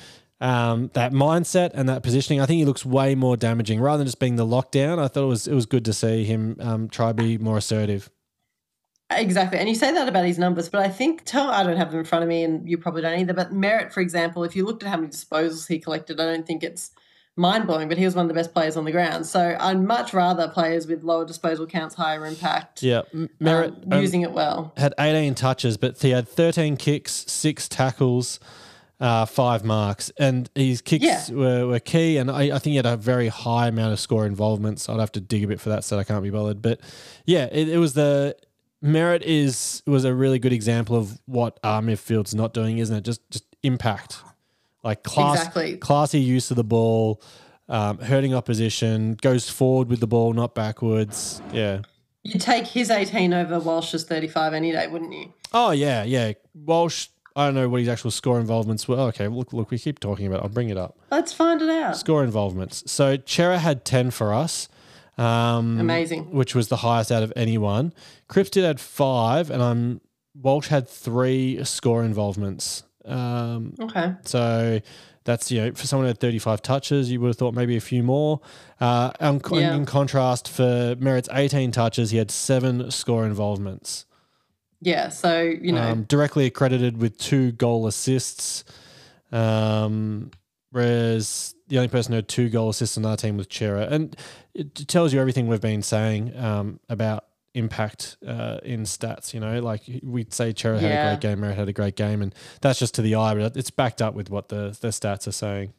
um, 0.43 0.91
that 0.95 1.13
mindset 1.13 1.71
and 1.75 1.89
that 1.89 2.03
positioning, 2.03 2.41
I 2.41 2.47
think 2.47 2.59
he 2.59 2.65
looks 2.65 2.85
way 2.85 3.15
more 3.15 3.37
damaging 3.37 3.81
rather 3.81 3.99
than 3.99 4.07
just 4.07 4.19
being 4.19 4.37
the 4.37 4.45
lockdown. 4.47 4.99
I 4.99 5.09
thought 5.09 5.23
it 5.25 5.29
was 5.29 5.47
it 5.49 5.55
was 5.55 5.67
good 5.67 5.85
to 5.87 5.93
see 5.93 6.25
him 6.25 6.57
um, 6.61 6.89
try 6.89 7.09
to 7.09 7.15
be 7.15 7.39
more 7.39 7.57
assertive. 7.59 8.11
Exactly. 9.11 9.59
And 9.59 9.69
you 9.69 9.75
say 9.75 9.93
that 9.93 10.09
about 10.09 10.25
his 10.25 10.39
numbers, 10.39 10.69
but 10.71 10.81
I 10.81 10.89
think, 10.89 11.25
tell, 11.25 11.51
I 11.51 11.63
don't 11.63 11.77
have 11.77 11.91
them 11.91 12.01
in 12.01 12.07
front 12.07 12.23
of 12.23 12.29
me 12.31 12.45
and 12.45 12.67
you 12.69 12.79
probably 12.79 13.03
don't 13.03 13.19
either. 13.19 13.35
But 13.35 13.53
Merrett, 13.53 13.93
for 13.93 14.01
example, 14.01 14.43
if 14.43 14.57
you 14.57 14.65
looked 14.65 14.83
at 14.83 14.89
how 14.89 14.97
many 14.97 15.09
disposals 15.09 15.69
he 15.69 15.79
collected, 15.79 16.19
I 16.19 16.25
don't 16.25 16.47
think 16.47 16.63
it's 16.63 16.93
mind 17.37 17.67
blowing, 17.67 17.89
but 17.89 17.99
he 17.99 18.07
was 18.07 18.15
one 18.15 18.25
of 18.25 18.29
the 18.29 18.35
best 18.35 18.55
players 18.55 18.75
on 18.77 18.85
the 18.87 18.91
ground. 18.93 19.27
So 19.27 19.55
I'd 19.61 19.81
much 19.83 20.15
rather 20.15 20.49
players 20.49 20.87
with 20.87 21.03
lower 21.03 21.27
disposal 21.27 21.67
counts, 21.67 21.95
higher 21.95 22.25
impact, 22.27 22.83
Yeah, 22.83 23.03
M- 23.13 23.29
Merrett 23.41 23.85
um, 23.85 23.93
um, 23.93 24.01
using 24.01 24.23
it 24.23 24.33
well. 24.33 24.73
had 24.79 24.95
18 24.99 25.35
touches, 25.35 25.77
but 25.77 26.01
he 26.01 26.11
had 26.11 26.27
13 26.27 26.79
kicks, 26.79 27.13
six 27.29 27.69
tackles, 27.69 28.41
uh, 29.03 29.27
five 29.27 29.65
marks, 29.65 30.11
and 30.17 30.49
his 30.55 30.81
kicks 30.81 31.05
Yeah. 31.05 31.23
were, 31.33 31.67
were 31.67 31.81
key. 31.81 32.17
And 32.17 32.31
I, 32.31 32.43
I 32.57 32.59
think 32.59 32.67
he 32.73 32.77
had 32.77 32.87
a 32.87 32.97
very 32.97 33.29
high 33.29 33.67
amount 33.69 33.93
of 33.93 34.01
score 34.01 34.25
involvements. 34.27 34.89
I'd 34.89 35.01
have 35.01 35.13
to 35.13 35.21
dig 35.21 35.43
a 35.45 35.49
bit 35.49 35.61
for 35.61 35.69
that, 35.71 35.83
so 35.85 35.99
I 35.99 36.05
can't 36.05 36.23
be 36.23 36.31
bothered. 36.31 36.63
But 36.63 36.81
yeah, 37.27 37.49
it, 37.53 37.69
it 37.69 37.79
was 37.79 37.95
the 37.95 38.37
Merrett 38.83 39.23
is 39.23 39.83
was 39.87 40.05
a 40.05 40.15
really 40.15 40.39
good 40.39 40.53
example 40.53 40.97
of 40.97 41.21
what 41.27 41.59
our 41.63 41.83
midfield's 41.83 42.35
not 42.35 42.55
doing, 42.55 42.79
isn't 42.79 42.97
it? 42.97 43.05
Just 43.05 43.29
just 43.31 43.45
impact, 43.63 44.19
like 44.83 45.03
class, 45.03 45.39
Exactly. 45.39 45.77
classy 45.77 46.21
use 46.21 46.51
of 46.51 46.57
the 46.57 46.65
ball. 46.65 47.21
Um, 47.69 47.99
hurting 47.99 48.35
opposition, 48.35 49.15
goes 49.15 49.49
forward 49.49 49.89
with 49.89 50.01
the 50.01 50.07
ball, 50.07 50.33
not 50.35 50.55
backwards. 50.55 51.41
Yeah. 51.53 51.83
You'd 52.23 52.41
take 52.43 52.67
his 52.67 52.91
18 52.91 53.33
over 53.33 53.59
Walsh's 53.61 54.05
35 54.05 54.53
any 54.53 54.73
day, 54.73 54.87
wouldn't 54.89 55.13
you? 55.13 55.33
Oh 55.53 55.71
yeah, 55.71 56.03
yeah. 56.05 56.33
Walsh. 56.55 57.09
I 57.35 57.47
don't 57.47 57.55
know 57.55 57.69
what 57.69 57.81
his 57.81 57.89
actual 57.89 58.11
score 58.11 58.39
involvements 58.39 58.87
were. 58.87 58.97
Okay, 58.97 59.29
look, 59.29 59.53
look. 59.53 59.71
We 59.71 59.79
keep 59.79 59.99
talking 60.01 60.27
about. 60.27 60.41
it. 60.41 60.43
I'll 60.45 60.49
bring 60.51 60.69
it 60.69 60.77
up. 60.77 60.99
Let's 61.11 61.33
find 61.33 61.61
it 61.63 61.71
out. 61.71 61.97
Score 61.97 62.23
involvements. 62.25 62.83
So 62.91 63.17
Cerra 63.27 63.59
had 63.59 63.85
ten 63.85 64.11
for 64.11 64.33
us. 64.35 64.69
Um, 65.19 65.79
Amazing. 65.79 66.33
Which 66.33 66.55
was 66.55 66.69
the 66.69 66.79
highest 66.79 67.13
out 67.13 67.23
of 67.23 67.33
anyone. 67.37 67.93
Cripps 68.29 68.51
did 68.51 68.65
had 68.65 68.81
five, 68.81 69.51
and 69.51 69.63
I'm 69.63 70.01
Walsh 70.41 70.69
had 70.69 70.89
three 70.89 71.63
score 71.65 72.03
involvements. 72.05 72.83
Um, 73.05 73.75
Okay. 73.81 74.15
so 74.25 74.81
that's 75.25 75.51
you 75.51 75.61
know 75.61 75.73
for 75.73 75.87
someone 75.87 76.05
who 76.05 76.09
had 76.09 76.19
35 76.21 76.63
touches, 76.63 77.11
you 77.11 77.21
would 77.21 77.29
have 77.29 77.37
thought 77.37 77.55
maybe 77.55 77.77
a 77.77 77.81
few 77.81 78.03
more. 78.03 78.41
Uh, 78.81 79.11
and 79.21 79.43
co- 79.43 79.59
Yeah. 79.59 79.75
in 79.75 79.85
contrast, 79.87 80.49
for 80.49 80.97
Merrett's 80.99 81.29
18 81.33 81.73
touches, 81.73 82.11
he 82.11 82.17
had 82.19 82.31
seven 82.31 82.91
score 82.91 83.27
involvements. 83.27 84.07
Yeah. 84.83 85.09
So, 85.09 85.41
you 85.43 85.73
know, 85.73 85.83
Um, 85.83 86.03
directly 86.03 86.45
accredited 86.45 86.99
with 86.99 87.17
two 87.17 87.53
goal 87.53 87.87
assists. 87.87 88.65
Um, 89.31 90.31
whereas 90.71 91.55
the 91.69 91.79
only 91.79 91.89
person 91.89 92.13
who 92.13 92.17
had 92.17 92.29
two 92.29 92.49
goal 92.51 92.69
assists 92.69 92.99
on 92.99 93.07
our 93.07 93.17
team 93.17 93.37
was 93.37 93.47
Cerra. 93.51 93.87
And 93.91 94.15
it 94.55 94.75
tells 94.89 95.15
you 95.15 95.21
everything 95.21 95.47
we've 95.49 95.61
been 95.61 95.83
saying 95.83 96.37
um, 96.37 96.81
about 96.89 97.25
impact 97.55 98.17
uh, 98.27 98.59
in 98.63 98.83
stats. 98.83 99.33
You 99.33 99.41
know, 99.41 99.61
like 99.61 99.83
we'd 100.03 100.35
say 100.35 100.53
Cerra 100.57 100.81
had 100.81 100.91
a 100.91 101.11
great 101.11 101.21
game, 101.21 101.39
Merrett 101.39 101.57
had 101.57 101.69
a 101.69 101.73
great 101.73 101.97
game, 101.97 102.21
and 102.23 102.35
that's 102.61 102.79
just 102.79 102.95
to 102.97 103.03
the 103.03 103.15
eye, 103.15 103.35
but 103.35 103.57
it's 103.57 103.71
backed 103.71 104.03
up 104.03 104.15
with 104.15 104.31
what 104.31 104.49
the, 104.49 104.77
the 104.81 104.89
stats 104.89 105.27
are 105.27 105.33
saying. 105.33 105.73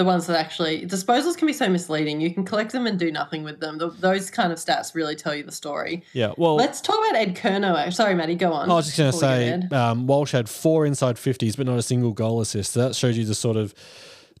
The 0.00 0.04
ones 0.06 0.26
that 0.28 0.36
actually 0.38 0.86
disposals 0.86 1.36
can 1.36 1.46
be 1.46 1.52
so 1.52 1.68
misleading. 1.68 2.22
You 2.22 2.32
can 2.32 2.42
collect 2.42 2.72
them 2.72 2.86
and 2.86 2.98
do 2.98 3.12
nothing 3.12 3.42
with 3.42 3.60
them. 3.60 3.78
Th 3.78 3.92
those 4.00 4.30
kind 4.30 4.50
of 4.50 4.58
stats 4.58 4.94
really 4.94 5.14
tell 5.14 5.34
you 5.34 5.42
the 5.42 5.52
story. 5.52 6.02
Yeah. 6.14 6.32
Well, 6.38 6.56
Let's 6.56 6.80
talk 6.80 6.96
about 7.04 7.16
Ed 7.20 7.36
Curnow. 7.36 7.92
Sorry, 7.92 8.14
Maddie, 8.14 8.34
go 8.34 8.50
on. 8.50 8.70
I 8.70 8.74
was 8.76 8.86
just 8.86 8.96
going 8.96 9.12
to 9.12 9.18
say, 9.18 9.76
um, 9.76 10.06
Walsh 10.06 10.32
had 10.32 10.48
four 10.48 10.86
inside 10.86 11.16
50s, 11.16 11.54
but 11.54 11.66
not 11.66 11.76
a 11.78 11.82
single 11.82 12.12
goal 12.12 12.40
assist. 12.40 12.72
So 12.72 12.80
that 12.82 12.94
shows 12.96 13.18
you 13.18 13.26
the 13.26 13.34
sort 13.34 13.58
of 13.58 13.74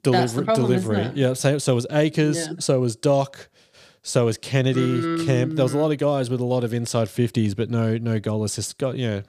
the 0.02 0.12
deliver- 0.12 0.44
problem, 0.46 0.66
delivery. 0.66 1.10
Yeah. 1.14 1.34
So, 1.34 1.58
so 1.58 1.74
was 1.74 1.86
Akers, 1.90 2.38
Yeah. 2.38 2.52
so 2.58 2.80
was 2.80 2.96
Doc, 2.96 3.50
So 4.02 4.24
was 4.24 4.38
Kennedy, 4.38 5.26
Kemp. 5.26 5.56
There 5.56 5.62
was 5.62 5.74
a 5.74 5.78
lot 5.78 5.92
of 5.92 5.98
guys 5.98 6.30
with 6.30 6.40
a 6.40 6.44
lot 6.54 6.64
of 6.64 6.72
inside 6.72 7.10
fifties, 7.10 7.54
but 7.54 7.68
no 7.68 7.98
no 7.98 8.18
goal 8.18 8.44
assists. 8.44 8.72
Got 8.72 8.96
yeah, 8.96 9.20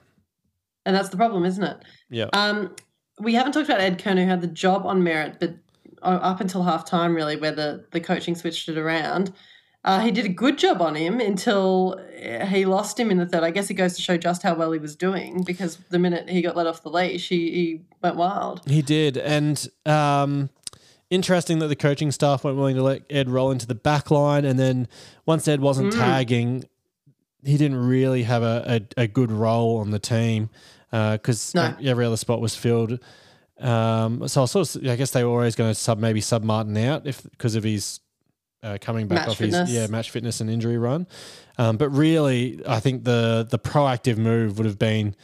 And 0.86 0.96
that's 0.96 1.10
the 1.10 1.18
problem, 1.18 1.44
isn't 1.44 1.62
it? 1.62 1.76
yeah. 2.08 2.28
Um, 2.32 2.74
we 3.20 3.34
haven't 3.34 3.52
talked 3.52 3.68
about 3.68 3.82
Ed 3.82 4.02
Kern, 4.02 4.16
who 4.16 4.24
had 4.24 4.40
the 4.40 4.46
job 4.46 4.86
on 4.86 5.02
Merrett, 5.02 5.38
but 5.38 5.56
up 6.02 6.40
until 6.40 6.62
half 6.62 6.84
time, 6.84 7.14
really, 7.14 7.36
where 7.36 7.52
the, 7.52 7.84
the 7.92 8.00
coaching 8.00 8.34
switched 8.34 8.68
it 8.68 8.78
around. 8.78 9.32
Uh, 9.84 9.98
he 10.00 10.12
did 10.12 10.24
a 10.24 10.28
good 10.28 10.58
job 10.58 10.80
on 10.80 10.94
him 10.94 11.18
until 11.20 12.00
uh, 12.24 12.46
he 12.46 12.64
lost 12.64 13.00
him 13.00 13.10
in 13.10 13.18
the 13.18 13.26
third. 13.26 13.42
I 13.42 13.50
guess 13.50 13.68
it 13.68 13.74
goes 13.74 13.94
to 13.96 14.02
show 14.02 14.16
just 14.16 14.42
how 14.42 14.54
well 14.54 14.70
he 14.70 14.78
was 14.78 14.94
doing 14.94 15.42
because 15.42 15.76
the 15.90 15.98
minute 15.98 16.28
he 16.28 16.40
got 16.40 16.56
let 16.56 16.68
off 16.68 16.84
the 16.84 16.88
leash, 16.90 17.28
he, 17.28 17.50
he 17.50 17.80
went 18.00 18.14
wild. 18.14 18.62
He 18.68 18.80
did, 18.80 19.16
and 19.16 19.68
um, 19.84 20.50
interesting 21.10 21.58
that 21.58 21.66
the 21.66 21.74
coaching 21.74 22.12
staff 22.12 22.44
weren't 22.44 22.56
willing 22.58 22.76
to 22.76 22.82
let 22.84 23.02
Ed 23.10 23.28
roll 23.28 23.50
into 23.50 23.66
the 23.66 23.74
back 23.74 24.10
line, 24.12 24.44
and 24.44 24.56
then 24.56 24.86
once 25.26 25.48
Ed 25.48 25.60
wasn't 25.60 25.92
tagging, 25.92 26.64
he 27.44 27.56
didn't 27.56 27.78
really 27.84 28.22
have 28.22 28.44
a, 28.44 28.84
a, 28.96 29.02
a 29.02 29.06
good 29.08 29.32
role 29.32 29.78
on 29.78 29.90
the 29.90 29.98
team 29.98 30.48
because 30.92 31.56
No. 31.56 31.74
every 31.82 32.04
other 32.04 32.16
spot 32.16 32.40
was 32.40 32.54
filled. 32.54 33.00
Um, 33.62 34.26
so 34.28 34.42
I 34.42 34.44
sort 34.46 34.74
of, 34.74 34.86
I 34.88 34.96
guess 34.96 35.12
they 35.12 35.22
were 35.24 35.30
always 35.30 35.54
going 35.54 35.70
to 35.70 35.74
sub 35.74 35.98
maybe 35.98 36.20
sub 36.20 36.42
Martin 36.42 36.76
out 36.76 37.06
if 37.06 37.22
because 37.22 37.54
of 37.54 37.62
his 37.64 38.00
uh, 38.62 38.78
coming 38.80 39.06
back 39.08 39.20
Match 39.20 39.28
off 39.28 39.38
fitness. 39.38 39.68
his 39.68 39.76
yeah 39.76 39.86
match 39.86 40.10
fitness 40.10 40.40
and 40.40 40.50
injury 40.50 40.78
run. 40.78 41.06
Um, 41.58 41.76
but 41.76 41.90
really, 41.90 42.60
I 42.66 42.80
think 42.80 43.04
the 43.04 43.46
the 43.48 43.58
proactive 43.58 44.16
move 44.18 44.58
would 44.58 44.66
have 44.66 44.78
been 44.78 45.14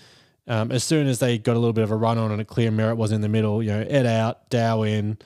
um, 0.47 0.71
as 0.73 0.85
soon 0.85 1.07
as 1.09 1.19
they 1.19 1.39
got 1.39 1.55
a 1.57 1.59
little 1.59 1.73
bit 1.73 1.85
of 1.85 1.91
a 1.91 1.97
run 1.97 2.17
on 2.19 2.31
and 2.33 2.41
a 2.41 2.45
clear 2.45 2.71
Merrett 2.71 2.97
was 2.97 3.13
in 3.13 3.21
the 3.21 3.29
middle. 3.29 3.63
You 3.63 3.71
know, 3.71 3.81
Ed 3.81 4.07
out, 4.07 4.49
Dow 4.51 4.83
in. 4.83 5.19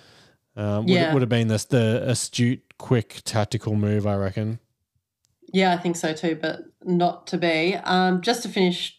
Um, 0.56 0.84
would, 0.84 0.90
Yeah. 0.90 1.12
would 1.12 1.22
have 1.22 1.28
been 1.28 1.48
the 1.48 1.64
the 1.68 2.02
astute, 2.08 2.62
quick 2.78 3.20
tactical 3.24 3.74
move, 3.74 4.06
I 4.06 4.16
reckon. 4.16 4.58
Yeah, 5.52 5.72
I 5.74 5.76
think 5.76 5.96
so 5.96 6.12
too, 6.14 6.38
but 6.40 6.64
not 6.82 7.26
to 7.28 7.38
be. 7.38 7.74
Um, 7.84 8.20
just 8.22 8.42
to 8.42 8.48
finish 8.48 8.96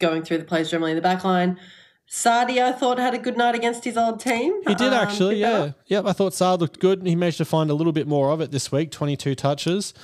going 0.00 0.22
through 0.24 0.38
the 0.38 0.44
plays 0.44 0.68
generally 0.70 0.92
in 0.92 0.96
the 0.96 1.02
back 1.02 1.22
line, 1.24 1.58
Sardi, 2.14 2.60
I 2.60 2.72
thought, 2.72 2.98
had 2.98 3.14
a 3.14 3.18
good 3.18 3.38
night 3.38 3.54
against 3.54 3.84
his 3.84 3.96
old 3.96 4.20
team. 4.20 4.52
He 4.68 4.74
did 4.74 4.88
Um, 4.88 4.92
actually, 4.92 5.36
bit 5.36 5.40
yeah. 5.40 5.50
better. 5.50 5.74
Yep, 5.86 6.04
I 6.04 6.12
thought 6.12 6.34
Saad 6.34 6.60
looked 6.60 6.78
good. 6.78 7.06
He 7.06 7.16
managed 7.16 7.38
to 7.38 7.46
find 7.46 7.70
a 7.70 7.74
little 7.74 7.92
bit 7.94 8.06
more 8.06 8.30
of 8.30 8.42
it 8.42 8.50
this 8.50 8.70
week, 8.70 8.90
22 8.90 9.34
touches. 9.34 9.94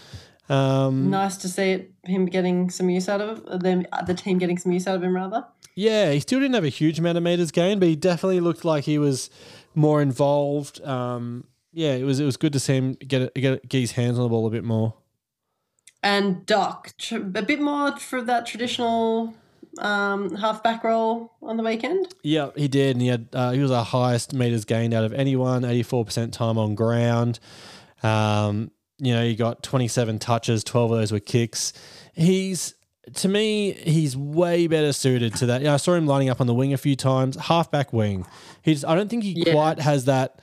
Um, 0.48 1.10
Nice 1.10 1.36
to 1.36 1.48
see 1.50 1.72
it, 1.72 1.92
him 2.04 2.24
getting 2.24 2.70
some 2.70 2.88
use 2.88 3.10
out 3.10 3.20
of 3.20 3.60
them, 3.62 3.86
the 4.06 4.14
team 4.14 4.38
getting 4.38 4.56
some 4.56 4.72
use 4.72 4.86
out 4.86 4.96
of 4.96 5.02
him, 5.02 5.14
rather. 5.14 5.44
Yeah, 5.74 6.10
he 6.12 6.20
still 6.20 6.40
didn't 6.40 6.54
have 6.54 6.64
a 6.64 6.70
huge 6.70 6.98
amount 6.98 7.18
of 7.18 7.24
meters 7.24 7.50
gained, 7.50 7.78
but 7.78 7.90
he 7.90 7.94
definitely 7.94 8.40
looked 8.40 8.64
like 8.64 8.84
he 8.84 8.96
was 8.96 9.28
more 9.74 10.00
involved. 10.00 10.82
Um, 10.86 11.44
yeah, 11.74 11.92
it 11.92 12.04
was 12.04 12.20
it 12.20 12.24
was 12.24 12.38
good 12.38 12.54
to 12.54 12.58
see 12.58 12.74
him 12.76 12.94
get 12.94 13.34
get 13.34 13.68
get 13.68 13.80
his 13.80 13.92
hands 13.92 14.16
on 14.16 14.22
the 14.22 14.30
ball 14.30 14.46
a 14.46 14.50
bit 14.50 14.64
more. 14.64 14.94
And 16.02 16.46
Doc, 16.46 16.94
a 17.12 17.42
bit 17.42 17.60
more 17.60 17.98
for 17.98 18.22
that 18.22 18.46
traditional 18.46 19.34
um, 19.78 20.34
half 20.36 20.62
back 20.62 20.84
roll 20.84 21.32
on 21.42 21.56
the 21.56 21.62
weekend. 21.62 22.14
Yeah, 22.22 22.50
he 22.56 22.68
did, 22.68 22.96
and 22.96 23.02
he 23.02 23.08
had 23.08 23.28
uh, 23.32 23.50
he 23.52 23.60
was 23.60 23.70
our 23.70 23.84
highest 23.84 24.32
meters 24.32 24.64
gained 24.64 24.94
out 24.94 25.04
of 25.04 25.12
anyone, 25.12 25.64
eighty 25.64 25.82
four 25.82 26.04
percent 26.04 26.32
time 26.34 26.56
on 26.58 26.74
ground. 26.74 27.38
Um, 28.02 28.70
you 28.98 29.12
know, 29.14 29.22
he 29.24 29.34
got 29.34 29.62
twenty 29.62 29.88
seven 29.88 30.18
touches, 30.18 30.64
twelve 30.64 30.90
of 30.90 30.98
those 30.98 31.12
were 31.12 31.20
kicks. 31.20 31.72
He's 32.14 32.74
to 33.14 33.28
me, 33.28 33.72
he's 33.72 34.16
way 34.16 34.66
better 34.66 34.92
suited 34.92 35.34
to 35.36 35.46
that. 35.46 35.62
Yeah, 35.62 35.74
I 35.74 35.76
saw 35.78 35.94
him 35.94 36.06
lining 36.06 36.28
up 36.28 36.40
on 36.40 36.46
the 36.46 36.54
wing 36.54 36.72
a 36.74 36.76
few 36.78 36.94
times, 36.96 37.36
half 37.36 37.70
back 37.70 37.92
wing. 37.92 38.26
He's 38.62 38.84
I 38.84 38.94
don't 38.94 39.08
think 39.08 39.22
he 39.22 39.44
Yeah. 39.46 39.52
quite 39.52 39.78
has 39.80 40.04
that 40.06 40.40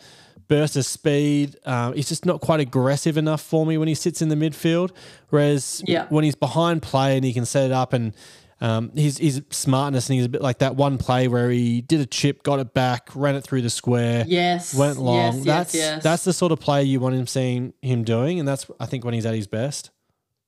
burst 0.47 0.75
of 0.75 0.85
speed. 0.85 1.55
Um, 1.65 1.93
he's 1.93 2.07
just 2.07 2.25
not 2.25 2.39
quite 2.41 2.59
aggressive 2.59 3.17
enough 3.17 3.41
for 3.41 3.65
me 3.65 3.77
when 3.77 3.87
he 3.87 3.95
sits 3.95 4.21
in 4.21 4.29
the 4.29 4.35
midfield. 4.35 4.91
Whereas 5.29 5.83
Yeah. 5.85 6.05
when 6.09 6.23
he's 6.23 6.35
behind 6.35 6.81
play 6.83 7.15
and 7.15 7.25
he 7.25 7.33
can 7.33 7.45
set 7.45 7.65
it 7.65 7.71
up 7.71 7.93
and 7.93 8.13
um, 8.61 8.91
his 8.95 9.17
his 9.17 9.41
smartness 9.49 10.09
and 10.09 10.15
he's 10.15 10.25
a 10.25 10.29
bit 10.29 10.41
like 10.41 10.59
that 10.59 10.75
one 10.75 10.97
play 10.97 11.27
where 11.27 11.49
he 11.49 11.81
did 11.81 11.99
a 11.99 12.05
chip, 12.05 12.43
got 12.43 12.59
it 12.59 12.73
back, 12.73 13.09
ran 13.13 13.35
it 13.35 13.41
through 13.43 13.61
the 13.61 13.69
square, 13.69 14.23
Yes. 14.27 14.73
went 14.73 14.97
long. 14.97 15.17
Yes, 15.17 15.35
yes, 15.35 15.45
that's 15.45 15.75
yes. 15.75 16.03
that's 16.03 16.23
the 16.23 16.33
sort 16.33 16.51
of 16.51 16.59
play 16.59 16.83
you 16.83 16.99
want 16.99 17.15
him 17.15 17.27
seeing 17.27 17.73
him 17.81 18.03
doing, 18.03 18.39
and 18.39 18.47
that's 18.47 18.65
I 18.79 18.85
think 18.85 19.03
when 19.03 19.13
he's 19.13 19.25
at 19.25 19.35
his 19.35 19.47
best. 19.47 19.91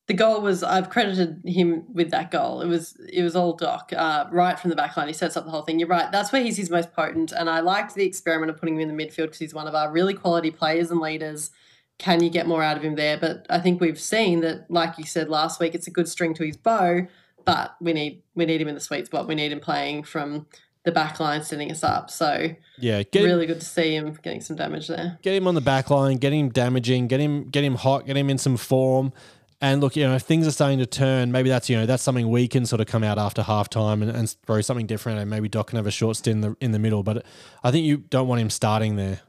the 0.07 0.13
goal 0.13 0.39
was 0.39 0.63
I've 0.63 0.89
credited 0.89 1.41
him 1.45 1.83
with 1.93 2.11
that 2.11 2.31
goal. 2.31 2.61
It 2.61 2.67
was 2.67 2.95
it 3.11 3.23
was 3.23 3.35
all 3.35 3.53
Doc 3.57 3.91
uh, 3.95 4.25
right 4.31 4.57
from 4.57 4.69
the 4.69 4.75
back 4.77 4.95
line. 4.95 5.07
He 5.09 5.13
sets 5.13 5.35
up 5.35 5.43
the 5.43 5.51
whole 5.51 5.63
thing. 5.63 5.77
You're 5.77 5.89
right. 5.89 6.09
That's 6.09 6.31
where 6.31 6.41
he's 6.41 6.55
his 6.55 6.69
most 6.69 6.93
potent. 6.93 7.33
And 7.33 7.49
I 7.49 7.59
liked 7.59 7.93
the 7.93 8.05
experiment 8.05 8.49
of 8.49 8.57
putting 8.57 8.75
him 8.79 8.89
in 8.89 8.95
the 8.95 9.03
midfield 9.05 9.23
because 9.25 9.39
he's 9.39 9.53
one 9.53 9.67
of 9.67 9.75
our 9.75 9.91
really 9.91 10.13
quality 10.13 10.49
players 10.49 10.91
and 10.91 11.01
leaders. 11.01 11.51
Can 11.99 12.23
you 12.23 12.29
get 12.29 12.47
more 12.47 12.63
out 12.63 12.77
of 12.77 12.83
him 12.83 12.95
there? 12.95 13.17
But 13.17 13.45
I 13.49 13.59
think 13.59 13.81
we've 13.81 13.99
seen 13.99 14.39
that, 14.41 14.71
like 14.71 14.97
you 14.97 15.03
said 15.03 15.27
last 15.29 15.59
week, 15.59 15.75
it's 15.75 15.87
a 15.87 15.91
good 15.91 16.07
string 16.07 16.33
to 16.35 16.45
his 16.45 16.55
bow. 16.55 17.07
But 17.47 17.77
we 17.79 17.93
need 17.93 18.23
we 18.35 18.45
need 18.45 18.59
him 18.61 18.67
in 18.67 18.75
the 18.75 18.81
sweet 18.81 19.05
spot. 19.05 19.25
We 19.25 19.33
need 19.33 19.53
him 19.53 19.61
playing 19.61 20.03
from 20.03 20.47
the 20.83 20.91
back 20.91 21.17
line, 21.21 21.41
setting 21.43 21.71
us 21.71 21.81
up. 21.81 22.11
So 22.11 22.49
Yeah, 22.77 23.03
get 23.03 23.23
him, 23.23 23.29
really 23.29 23.45
good 23.45 23.61
to 23.61 23.65
see 23.65 23.95
him 23.95 24.17
getting 24.21 24.41
some 24.41 24.57
damage 24.57 24.89
there. 24.89 25.17
get 25.21 25.33
him 25.33 25.47
on 25.47 25.55
the 25.55 25.61
back 25.61 25.89
line, 25.89 26.17
get 26.17 26.33
him 26.33 26.49
damaging, 26.49 27.07
get 27.07 27.21
him 27.21 27.49
get 27.49 27.63
him 27.63 27.75
hot, 27.75 28.05
get 28.05 28.17
him 28.17 28.29
in 28.29 28.37
some 28.37 28.57
form. 28.57 29.13
And 29.61 29.79
look, 29.79 29.95
you 29.95 30.03
know, 30.03 30.13
if 30.13 30.23
things 30.23 30.45
are 30.45 30.51
starting 30.51 30.79
to 30.79 30.85
turn, 30.85 31.31
maybe 31.31 31.47
that's 31.47 31.69
you 31.69 31.77
know 31.77 31.85
that's 31.85 32.03
something 32.03 32.29
we 32.29 32.49
can 32.49 32.65
sort 32.65 32.81
of 32.81 32.87
come 32.87 33.03
out 33.03 33.17
after 33.17 33.41
halftime 33.43 34.01
and, 34.01 34.11
and 34.11 34.29
throw 34.45 34.59
something 34.59 34.85
different, 34.85 35.19
and 35.19 35.29
maybe 35.29 35.47
Doc 35.47 35.67
can 35.67 35.77
have 35.77 35.87
a 35.87 35.91
short 35.91 36.17
stint 36.17 36.35
in 36.35 36.41
the 36.41 36.57
in 36.59 36.71
the 36.73 36.79
middle. 36.79 37.01
But 37.01 37.25
I 37.63 37.71
think 37.71 37.85
you 37.85 37.97
don't 38.09 38.27
want 38.27 38.41
him 38.41 38.49
starting 38.49 38.97
there. 38.97 39.21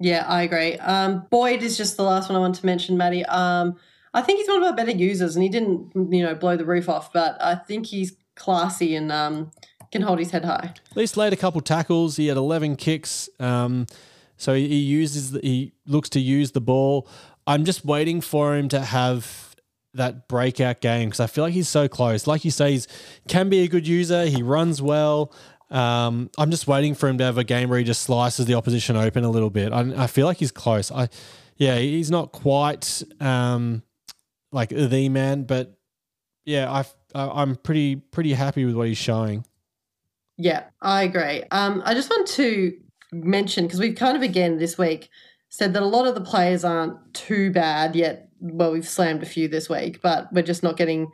Yeah, 0.00 0.26
I 0.28 0.42
agree. 0.42 0.76
Um, 0.76 1.26
Boyd 1.30 1.62
is 1.62 1.78
just 1.78 1.96
the 1.96 2.02
last 2.02 2.28
one 2.28 2.36
I 2.36 2.40
want 2.40 2.56
to 2.56 2.66
mention, 2.66 2.98
Maddie. 2.98 3.24
Um, 3.24 3.76
I 4.14 4.22
think 4.22 4.38
he's 4.38 4.48
one 4.48 4.62
of 4.62 4.64
our 4.64 4.76
better 4.76 4.90
users, 4.90 5.36
and 5.36 5.42
he 5.42 5.48
didn't, 5.48 5.92
you 5.94 6.22
know, 6.22 6.34
blow 6.34 6.56
the 6.56 6.64
roof 6.64 6.88
off. 6.88 7.12
But 7.12 7.40
I 7.40 7.54
think 7.54 7.86
he's 7.86 8.14
classy 8.34 8.94
and 8.94 9.10
um, 9.10 9.50
can 9.90 10.02
hold 10.02 10.18
his 10.18 10.30
head 10.30 10.44
high. 10.44 10.74
At 10.90 10.96
least 10.96 11.16
laid 11.16 11.32
a 11.32 11.36
couple 11.36 11.60
tackles. 11.60 12.16
He 12.16 12.26
had 12.26 12.36
11 12.36 12.76
kicks. 12.76 13.28
Um, 13.40 13.86
so 14.36 14.54
he, 14.54 14.68
he 14.68 14.76
uses 14.76 15.32
the, 15.32 15.40
he 15.42 15.72
looks 15.86 16.08
to 16.10 16.20
use 16.20 16.52
the 16.52 16.60
ball. 16.60 17.08
I'm 17.46 17.64
just 17.64 17.84
waiting 17.84 18.20
for 18.20 18.56
him 18.56 18.68
to 18.70 18.80
have 18.80 19.54
that 19.94 20.28
breakout 20.28 20.80
game 20.80 21.08
because 21.08 21.20
I 21.20 21.26
feel 21.26 21.44
like 21.44 21.52
he's 21.52 21.68
so 21.68 21.88
close. 21.88 22.26
Like 22.26 22.44
you 22.44 22.50
say, 22.50 22.72
he's 22.72 22.88
can 23.28 23.48
be 23.48 23.60
a 23.60 23.68
good 23.68 23.86
user. 23.86 24.24
He 24.26 24.42
runs 24.42 24.80
well. 24.80 25.32
Um, 25.70 26.30
I'm 26.38 26.50
just 26.50 26.66
waiting 26.66 26.94
for 26.94 27.08
him 27.08 27.18
to 27.18 27.24
have 27.24 27.38
a 27.38 27.44
game 27.44 27.70
where 27.70 27.78
he 27.78 27.84
just 27.84 28.02
slices 28.02 28.46
the 28.46 28.54
opposition 28.54 28.96
open 28.96 29.24
a 29.24 29.30
little 29.30 29.50
bit. 29.50 29.72
I, 29.72 30.04
I 30.04 30.06
feel 30.06 30.26
like 30.26 30.36
he's 30.38 30.52
close. 30.52 30.90
I, 30.90 31.08
yeah, 31.56 31.78
he's 31.78 32.10
not 32.10 32.32
quite 32.32 33.02
um, 33.20 33.82
like 34.52 34.68
the 34.68 35.08
man, 35.08 35.44
but 35.44 35.76
yeah, 36.44 36.70
I, 36.70 36.84
I'm 37.14 37.56
pretty 37.56 37.96
pretty 37.96 38.32
happy 38.32 38.64
with 38.64 38.74
what 38.74 38.88
he's 38.88 38.98
showing. 38.98 39.44
Yeah, 40.36 40.64
I 40.80 41.02
agree. 41.02 41.44
Um, 41.50 41.82
I 41.84 41.94
just 41.94 42.10
want 42.10 42.28
to 42.28 42.76
mention 43.12 43.66
because 43.66 43.80
we've 43.80 43.96
kind 43.96 44.16
of 44.16 44.22
again 44.22 44.58
this 44.58 44.78
week 44.78 45.08
said 45.48 45.74
that 45.74 45.82
a 45.82 45.86
lot 45.86 46.06
of 46.06 46.14
the 46.14 46.20
players 46.20 46.64
aren't 46.64 47.14
too 47.14 47.50
bad 47.50 47.94
yet. 47.94 48.28
Well, 48.40 48.72
we've 48.72 48.88
slammed 48.88 49.22
a 49.22 49.26
few 49.26 49.48
this 49.48 49.68
week, 49.68 50.00
but 50.02 50.32
we're 50.32 50.42
just 50.42 50.62
not 50.62 50.76
getting 50.76 51.12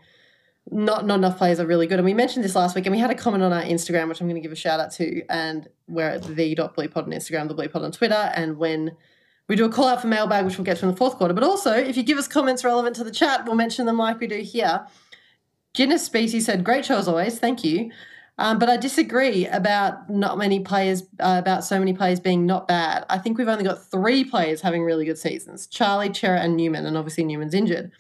not 0.70 1.07
not 1.07 1.16
enough 1.16 1.39
players 1.39 1.61
are 1.61 1.66
really 1.66 1.86
good. 1.86 1.99
And 1.99 2.05
we 2.05 2.14
mentioned 2.14 2.45
this 2.45 2.55
last 2.55 2.74
week, 2.74 2.86
and 2.86 2.95
we 2.95 3.01
had 3.01 3.11
a 3.11 3.14
comment 3.14 3.43
on 3.43 3.53
our 3.53 3.62
Instagram, 3.62 4.09
which 4.09 4.20
I'm 4.20 4.28
going 4.28 4.41
to 4.41 4.47
give 4.47 4.53
a 4.53 4.57
shout 4.57 4.80
out 4.80 4.93
to. 4.93 5.22
And 5.28 5.68
we're 5.89 6.09
at 6.09 6.22
the 6.24 6.55
dot 6.55 6.78
on 6.78 6.84
Instagram, 6.86 7.49
the 7.49 7.55
bleepod 7.55 7.82
on 7.82 7.93
Twitter, 7.93 8.30
and 8.34 8.59
when 8.59 8.97
we 9.49 9.57
do 9.57 9.64
a 9.64 9.70
call 9.70 9.88
out 9.88 10.01
for 10.01 10.09
mailbag, 10.09 10.44
which 10.44 10.59
we'll 10.59 10.64
get 10.64 10.76
to 10.78 10.84
in 10.84 10.90
the 10.90 10.96
fourth 10.96 11.16
quarter. 11.16 11.34
But 11.34 11.44
also, 11.44 11.72
if 11.72 11.96
you 11.96 12.03
give 12.03 12.18
us 12.18 12.28
comments 12.28 12.64
relevant 12.64 12.96
to 12.96 13.05
the 13.05 13.11
chat, 13.11 13.46
we'll 13.46 13.55
mention 13.55 13.86
them 13.86 13.99
like 13.99 14.20
we 14.20 14.26
do 14.26 14.38
here. 14.38 14.86
Guinness 15.74 16.05
Species 16.05 16.44
said, 16.46 16.64
"Great 16.64 16.84
show 16.84 16.99
as 16.99 17.09
always, 17.09 17.38
thank 17.38 17.64
you." 17.64 17.90
Um, 18.38 18.59
but 18.61 18.68
I 18.68 18.76
disagree 18.76 19.46
about 19.46 20.09
not 20.09 20.38
many 20.38 20.61
players, 20.61 21.03
uh, 21.18 21.36
about 21.38 21.64
so 21.64 21.78
many 21.78 21.92
players 21.92 22.20
being 22.20 22.46
not 22.46 22.68
bad. 22.68 23.05
I 23.09 23.18
think 23.18 23.36
we've 23.36 23.49
only 23.49 23.64
got 23.64 23.90
three 23.90 24.22
players 24.22 24.61
having 24.61 24.84
really 24.84 25.05
good 25.05 25.18
seasons 25.18 25.66
Charlie, 25.66 26.14
Cerra, 26.14 26.40
and 26.40 26.57
Newman. 26.57 26.86
And 26.86 26.96
obviously, 26.96 27.24
Newman's 27.24 27.55
injured. 27.55 27.90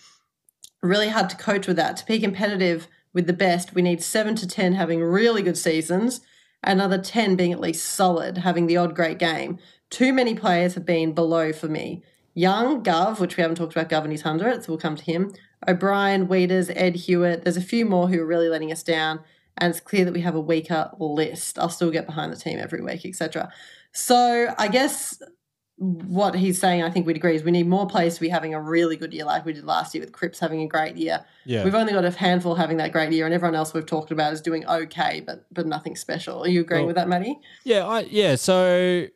Really 0.80 1.08
hard 1.08 1.28
to 1.30 1.36
coach 1.36 1.66
with 1.66 1.76
that. 1.76 1.96
To 1.96 2.06
be 2.06 2.20
competitive 2.20 2.86
with 3.12 3.26
the 3.26 3.32
best, 3.32 3.74
we 3.74 3.82
need 3.82 4.00
seven 4.00 4.36
to 4.36 4.46
10 4.46 4.74
having 4.74 5.02
really 5.02 5.42
good 5.42 5.58
seasons, 5.58 6.20
another 6.62 6.98
10 6.98 7.34
being 7.34 7.52
at 7.52 7.58
least 7.58 7.84
solid, 7.84 8.38
having 8.38 8.68
the 8.68 8.76
odd 8.76 8.94
great 8.94 9.18
game. 9.18 9.58
Too 9.90 10.12
many 10.12 10.34
players 10.34 10.74
have 10.74 10.84
been 10.84 11.12
below 11.12 11.52
for 11.52 11.68
me. 11.68 12.02
Young, 12.34 12.82
Gov, 12.84 13.18
which 13.20 13.36
we 13.36 13.42
haven't 13.42 13.56
talked 13.56 13.74
about 13.74 13.88
Gov 13.88 14.02
and 14.04 14.12
his 14.12 14.22
100, 14.24 14.64
so 14.64 14.72
we'll 14.72 14.78
come 14.78 14.96
to 14.96 15.04
him. 15.04 15.32
O'Brien, 15.66 16.28
Weeders, 16.28 16.70
Ed 16.70 16.94
Hewitt. 16.94 17.42
There's 17.42 17.56
a 17.56 17.62
few 17.62 17.84
more 17.84 18.08
who 18.08 18.20
are 18.20 18.26
really 18.26 18.48
letting 18.48 18.70
us 18.70 18.82
down 18.82 19.20
and 19.60 19.70
it's 19.70 19.80
clear 19.80 20.04
that 20.04 20.14
we 20.14 20.20
have 20.20 20.34
a 20.34 20.40
weaker 20.40 20.90
list. 20.98 21.58
I'll 21.58 21.68
still 21.68 21.90
get 21.90 22.06
behind 22.06 22.32
the 22.32 22.36
team 22.36 22.58
every 22.58 22.80
week, 22.80 23.04
etc. 23.04 23.52
So 23.92 24.54
I 24.56 24.68
guess 24.68 25.20
what 25.76 26.34
he's 26.34 26.58
saying, 26.58 26.82
I 26.82 26.90
think 26.90 27.06
we'd 27.06 27.16
agree, 27.16 27.34
is 27.36 27.42
we 27.42 27.50
need 27.50 27.66
more 27.68 27.86
players 27.86 28.14
to 28.16 28.20
be 28.20 28.28
having 28.28 28.54
a 28.54 28.60
really 28.60 28.96
good 28.96 29.12
year 29.12 29.24
like 29.24 29.44
we 29.44 29.52
did 29.52 29.64
last 29.64 29.94
year 29.94 30.02
with 30.02 30.12
Cripps 30.12 30.38
having 30.38 30.62
a 30.62 30.66
great 30.66 30.96
year. 30.96 31.24
Yeah. 31.44 31.64
We've 31.64 31.74
only 31.74 31.92
got 31.92 32.04
a 32.04 32.10
handful 32.10 32.54
having 32.54 32.76
that 32.78 32.92
great 32.92 33.12
year, 33.12 33.26
and 33.26 33.34
everyone 33.34 33.54
else 33.54 33.74
we've 33.74 33.86
talked 33.86 34.10
about 34.10 34.32
is 34.32 34.40
doing 34.40 34.66
okay, 34.66 35.20
but 35.24 35.46
but 35.52 35.66
nothing 35.66 35.96
special. 35.96 36.42
Are 36.44 36.48
you 36.48 36.60
agreeing 36.62 36.82
Well- 36.82 36.88
with 36.88 36.96
that, 36.96 37.08
Maddie? 37.08 37.38
Yeah, 37.64 37.86
I 37.86 38.00
yeah. 38.00 38.34
So, 38.36 39.06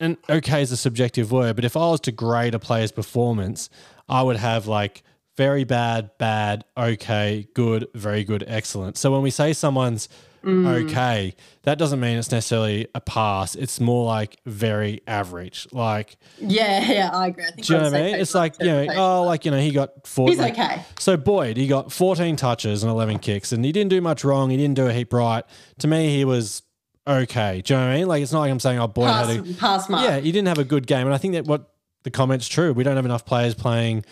and 0.00 0.16
okay 0.28 0.62
is 0.62 0.72
a 0.72 0.76
subjective 0.76 1.30
word, 1.30 1.56
but 1.56 1.64
if 1.64 1.76
I 1.76 1.80
was 1.80 2.00
to 2.00 2.12
grade 2.12 2.54
a 2.54 2.58
player's 2.58 2.92
performance, 2.92 3.70
I 4.08 4.22
would 4.22 4.36
have 4.36 4.66
like 4.66 5.02
very 5.36 5.64
bad, 5.64 6.10
bad, 6.18 6.64
okay, 6.76 7.46
good, 7.54 7.88
very 7.94 8.24
good, 8.24 8.44
excellent. 8.46 8.96
So 8.96 9.12
when 9.12 9.22
we 9.22 9.30
say 9.30 9.52
someone's 9.52 10.08
mm. 10.44 10.66
okay, 10.84 11.34
that 11.62 11.78
doesn't 11.78 12.00
mean 12.00 12.18
it's 12.18 12.30
necessarily 12.30 12.88
a 12.94 13.00
pass. 13.00 13.54
It's 13.54 13.80
more 13.80 14.04
like 14.04 14.38
very 14.46 15.00
average. 15.06 15.66
Like, 15.72 16.16
Yeah, 16.38 16.90
yeah, 16.90 17.10
I 17.12 17.28
agree. 17.28 17.44
I 17.44 17.50
think 17.52 17.66
do 17.66 17.72
you 17.72 17.78
know 17.78 17.84
what 17.86 17.94
I 17.94 18.02
mean? 18.02 18.14
It's 18.16 18.34
like, 18.34 18.56
you 18.60 18.66
know, 18.66 18.86
oh, 18.96 19.22
like, 19.24 19.44
you 19.44 19.50
know, 19.50 19.60
he 19.60 19.70
got 19.70 20.06
four. 20.06 20.28
He's 20.28 20.38
like- 20.38 20.58
okay. 20.58 20.82
So 20.98 21.16
Boyd, 21.16 21.56
he 21.56 21.66
got 21.66 21.92
14 21.92 22.36
touches 22.36 22.82
and 22.82 22.90
11 22.90 23.18
kicks, 23.20 23.52
and 23.52 23.64
he 23.64 23.72
didn't 23.72 23.90
do 23.90 24.00
much 24.00 24.24
wrong. 24.24 24.50
He 24.50 24.56
didn't 24.56 24.76
do 24.76 24.86
a 24.86 24.92
heap 24.92 25.12
right. 25.12 25.44
To 25.78 25.88
me, 25.88 26.14
he 26.14 26.24
was 26.24 26.62
okay. 27.06 27.62
Do 27.62 27.74
you 27.74 27.80
know 27.80 27.86
what 27.86 27.92
I 27.92 27.96
mean? 27.98 28.06
Like, 28.08 28.22
it's 28.22 28.32
not 28.32 28.40
like 28.40 28.50
I'm 28.50 28.60
saying, 28.60 28.78
oh, 28.78 28.88
Boyd 28.88 29.08
had 29.08 29.30
a 29.38 29.42
pass, 29.42 29.56
pass 29.58 29.88
mark. 29.88 30.04
yeah, 30.04 30.18
he 30.20 30.32
didn't 30.32 30.48
have 30.48 30.58
a 30.58 30.64
good 30.64 30.86
game, 30.86 31.06
and 31.06 31.14
I 31.14 31.18
think 31.18 31.34
that 31.34 31.44
what 31.46 31.72
the 32.02 32.10
comment's 32.10 32.48
true. 32.48 32.72
We 32.72 32.84
don't 32.84 32.96
have 32.96 33.04
enough 33.04 33.24
players 33.26 33.54
playing 33.54 34.04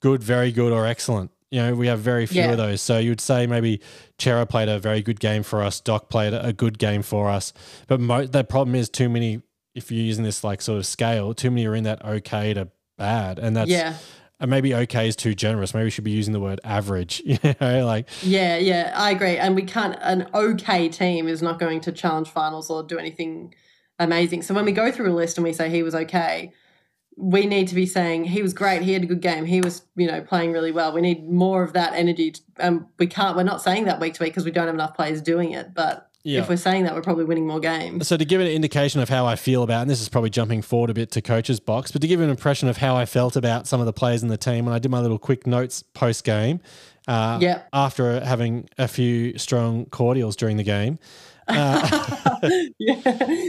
good, 0.00 0.22
very 0.22 0.50
good, 0.52 0.72
or 0.72 0.86
excellent. 0.86 1.30
You 1.50 1.62
know, 1.62 1.74
we 1.74 1.88
have 1.88 1.98
very 2.00 2.26
few 2.26 2.42
Yeah. 2.42 2.52
of 2.52 2.56
those. 2.58 2.80
So 2.80 2.98
you 2.98 3.10
would 3.10 3.20
say 3.20 3.46
maybe 3.46 3.80
Cerra 4.18 4.46
played 4.46 4.68
a 4.68 4.78
very 4.78 5.02
good 5.02 5.18
game 5.20 5.42
for 5.42 5.62
us. 5.62 5.80
Doc 5.80 6.08
played 6.08 6.32
a 6.32 6.52
good 6.52 6.78
game 6.78 7.02
for 7.02 7.28
us. 7.28 7.52
But 7.88 8.00
mo- 8.00 8.26
the 8.26 8.44
problem 8.44 8.74
is 8.76 8.88
too 8.88 9.08
many. 9.08 9.42
If 9.74 9.90
you're 9.92 10.02
using 10.04 10.24
this 10.24 10.42
like 10.44 10.62
sort 10.62 10.78
of 10.78 10.86
scale, 10.86 11.34
too 11.34 11.50
many 11.50 11.66
are 11.66 11.74
in 11.74 11.84
that 11.84 12.04
okay 12.04 12.54
to 12.54 12.68
bad, 12.98 13.38
and 13.38 13.56
that's 13.56 13.70
yeah, 13.70 13.94
and 14.40 14.50
maybe 14.50 14.74
okay 14.74 15.06
is 15.06 15.14
too 15.14 15.34
generous. 15.34 15.74
Maybe 15.74 15.84
we 15.84 15.90
should 15.90 16.04
be 16.04 16.10
using 16.10 16.32
the 16.32 16.40
word 16.40 16.60
average. 16.64 17.22
You 17.30 17.38
know, 17.60 17.86
like 17.86 18.08
yeah, 18.22 18.56
yeah. 18.56 18.92
I 18.96 19.12
agree. 19.12 19.36
And 19.36 19.54
we 19.54 19.62
can't. 19.62 19.96
An 20.00 20.28
okay 20.34 20.88
team 20.88 21.28
is 21.28 21.42
not 21.42 21.60
going 21.60 21.80
to 21.82 21.92
challenge 21.92 22.28
finals 22.28 22.70
or 22.70 22.82
do 22.82 22.98
anything 22.98 23.54
amazing. 24.00 24.42
So 24.42 24.52
when 24.52 24.64
we 24.64 24.72
go 24.72 24.90
through 24.90 25.12
a 25.12 25.14
list 25.14 25.38
and 25.38 25.44
we 25.44 25.52
say 25.52 25.70
he 25.70 25.84
was 25.84 25.94
okay, 25.94 26.52
we 27.16 27.46
need 27.46 27.68
to 27.68 27.74
be 27.74 27.86
saying 27.86 28.24
he 28.24 28.42
was 28.42 28.52
great. 28.52 28.82
He 28.82 28.94
had 28.94 29.02
a 29.02 29.06
good 29.06 29.20
game. 29.20 29.44
He 29.44 29.60
was, 29.60 29.82
you 29.94 30.06
know, 30.06 30.22
playing 30.22 30.52
really 30.52 30.72
well. 30.72 30.92
We 30.92 31.02
need 31.02 31.28
more 31.28 31.62
of 31.62 31.74
that 31.74 31.92
energy. 31.92 32.34
And 32.56 32.86
we 32.98 33.06
can't. 33.06 33.36
We're 33.36 33.42
not 33.44 33.62
saying 33.62 33.84
that 33.84 34.00
week 34.00 34.14
to 34.14 34.24
week 34.24 34.32
because 34.32 34.44
we 34.44 34.50
don't 34.50 34.66
have 34.66 34.74
enough 34.74 34.96
players 34.96 35.20
doing 35.20 35.52
it. 35.52 35.74
But 35.74 36.09
Yeah. 36.22 36.40
if 36.42 36.48
we're 36.48 36.56
saying 36.56 36.84
that, 36.84 36.94
we're 36.94 37.02
probably 37.02 37.24
winning 37.24 37.46
more 37.46 37.60
games. 37.60 38.06
So 38.08 38.16
to 38.16 38.24
give 38.24 38.40
an 38.40 38.46
indication 38.46 39.00
of 39.00 39.08
how 39.08 39.24
I 39.26 39.36
feel 39.36 39.62
about, 39.62 39.80
and 39.82 39.90
this 39.90 40.00
is 40.02 40.08
probably 40.08 40.30
jumping 40.30 40.60
forward 40.62 40.90
a 40.90 40.94
bit 40.94 41.10
to 41.12 41.22
coach's 41.22 41.60
box, 41.60 41.90
but 41.92 42.02
to 42.02 42.08
give 42.08 42.20
an 42.20 42.28
impression 42.30 42.68
of 42.68 42.76
how 42.76 42.94
I 42.96 43.06
felt 43.06 43.36
about 43.36 43.66
some 43.66 43.80
of 43.80 43.86
the 43.86 43.92
players 43.92 44.22
in 44.22 44.28
the 44.28 44.36
team, 44.36 44.64
when 44.66 44.74
I 44.74 44.78
did 44.78 44.90
my 44.90 45.00
little 45.00 45.18
quick 45.18 45.46
notes 45.46 45.82
post 45.82 46.24
game, 46.24 46.60
uh, 47.08 47.38
Yep. 47.40 47.68
after 47.72 48.20
having 48.24 48.68
a 48.76 48.86
few 48.86 49.38
strong 49.38 49.86
cordials 49.86 50.36
during 50.36 50.56
the 50.58 50.62
game, 50.62 50.98
yeah, 51.50 53.04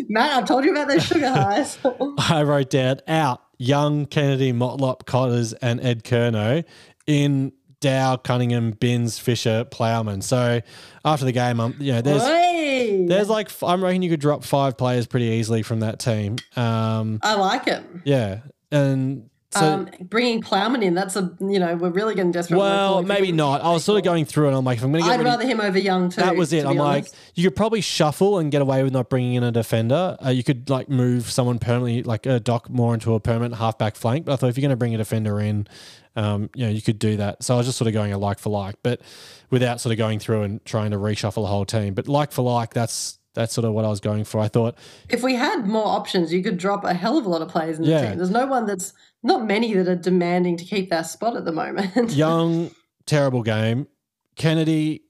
Matt, 0.10 0.32
I've 0.38 0.46
told 0.46 0.66
you 0.66 0.72
about 0.72 0.88
those 0.88 1.04
sugar 1.06 1.30
highs. 1.34 1.78
I 2.18 2.44
wrote 2.44 2.70
down 2.70 3.02
out 3.08 3.42
Young, 3.58 4.06
Kennedy, 4.06 4.52
Motlop, 4.54 5.06
Cotters, 5.06 5.54
and 5.54 5.80
Ed 5.82 6.04
Curnow 6.04 6.64
in 7.06 7.52
Dow, 7.82 8.16
Cunningham, 8.16 8.72
Binns, 8.72 9.20
Fisher, 9.20 9.66
Plowman. 9.66 10.22
So 10.22 10.62
after 11.04 11.26
the 11.26 11.32
game, 11.34 11.60
I'm 11.60 11.76
you 11.80 11.92
know 11.92 12.02
there's 12.02 12.24
Oi! 12.24 13.08
there's 13.08 13.28
like 13.28 13.50
I'm 13.62 13.84
reckon 13.84 14.02
you 14.02 14.10
could 14.10 14.22
drop 14.22 14.44
five 14.46 14.78
players 14.78 15.08
pretty 15.08 15.26
easily 15.26 15.64
from 15.64 15.82
that 15.82 16.00
team. 16.00 16.38
Um, 16.56 17.20
I 17.22 17.36
like 17.36 17.68
it. 17.68 17.84
yeah, 18.06 18.42
and 18.72 19.30
so. 19.54 19.66
um, 19.66 19.90
bringing 20.02 20.42
Plowman 20.42 20.82
in, 20.82 20.94
that's 20.94 21.16
a 21.16 21.36
you 21.42 21.60
know 21.60 21.76
we're 21.76 21.90
really 21.90 22.16
getting 22.16 22.32
desperate. 22.32 22.58
We're 22.58 22.64
Well, 22.64 23.04
maybe 23.04 23.32
not. 23.32 23.62
I 23.62 23.72
was 23.72 23.84
sort 23.84 23.98
of 23.98 24.04
going 24.06 24.26
through 24.26 24.48
and 24.48 24.56
I'm 24.56 24.64
like, 24.64 24.78
if 24.78 24.84
I'm 24.84 24.92
going 24.92 25.04
to 25.04 25.10
get 25.10 25.20
I'd 25.20 25.26
rather 25.26 25.46
him 25.46 25.60
over 25.60 25.78
Young 25.78 26.10
too. 26.10 26.22
that 26.22 26.36
was 26.36 26.54
it. 26.54 26.62
to 26.62 26.70
I'm 26.70 26.78
like, 26.78 27.04
honest. 27.04 27.16
you 27.36 27.44
could 27.44 27.56
probably 27.56 27.82
shuffle 27.82 28.40
and 28.40 28.52
get 28.52 28.62
away 28.62 28.82
with 28.84 28.94
not 28.94 29.10
bringing 29.10 29.34
in 29.34 29.44
a 29.44 29.52
defender. 29.52 30.18
Uh, 30.24 30.30
you 30.30 30.44
could 30.44 30.70
like 30.70 30.90
move 30.90 31.30
someone 31.30 31.60
permanently, 31.60 32.04
like 32.04 32.26
a 32.26 32.40
Doc 32.40 32.70
more 32.70 32.94
into 32.94 33.14
a 33.14 33.20
permanent 33.20 33.56
halfback 33.56 33.96
flank. 33.96 34.26
But 34.26 34.34
I 34.34 34.36
thought 34.38 34.50
if 34.50 34.58
you're 34.58 34.62
going 34.62 34.70
to 34.72 34.78
bring 34.78 34.96
a 34.96 34.98
defender 34.98 35.40
in, 35.42 35.68
um, 36.16 36.50
you 36.56 36.66
know, 36.66 36.72
you 36.72 36.82
could 36.82 37.00
do 37.00 37.18
that. 37.18 37.44
So 37.44 37.54
I 37.54 37.58
was 37.58 37.66
just 37.66 37.78
sort 37.78 37.88
of 37.88 37.94
going 37.94 38.14
a 38.14 38.18
like 38.18 38.40
for 38.40 38.50
like, 38.50 38.76
but 38.84 39.02
without 39.50 39.82
sort 39.82 39.92
of 39.92 39.98
going 39.98 40.20
through 40.20 40.44
and 40.44 40.64
trying 40.66 40.92
to 40.92 40.98
reshuffle 40.98 41.44
the 41.44 41.48
whole 41.48 41.66
team. 41.66 41.94
But 41.94 42.08
like 42.08 42.32
for 42.32 42.42
like, 42.42 42.74
that's 42.74 43.20
that's 43.34 43.54
sort 43.54 43.66
of 43.66 43.74
what 43.74 43.86
I 43.86 43.90
was 43.90 44.00
going 44.00 44.24
for. 44.24 44.40
I 44.42 44.48
thought, 44.48 44.76
if 45.10 45.24
we 45.24 45.36
had 45.36 45.68
more 45.68 45.86
options, 45.88 46.34
you 46.34 46.44
could 46.44 46.58
drop 46.58 46.84
a 46.84 46.94
hell 46.94 47.18
of 47.18 47.26
a 47.26 47.30
lot 47.30 47.42
of 47.42 47.48
players 47.50 47.78
in 47.78 47.86
the 47.86 47.92
Yeah. 47.92 48.10
team. 48.10 48.18
There's 48.18 48.30
no 48.30 48.46
one 48.46 48.66
that's 48.66 48.94
not 49.24 49.46
many 49.46 49.74
that 49.74 49.88
are 49.88 49.96
demanding 49.96 50.58
to 50.58 50.66
keep 50.66 50.90
their 50.90 51.04
spot 51.04 51.36
at 51.38 51.46
the 51.46 51.52
moment. 51.52 52.12
Young, 52.16 52.72
terrible 53.06 53.42
game. 53.44 53.88
Kennedy, 54.36 55.04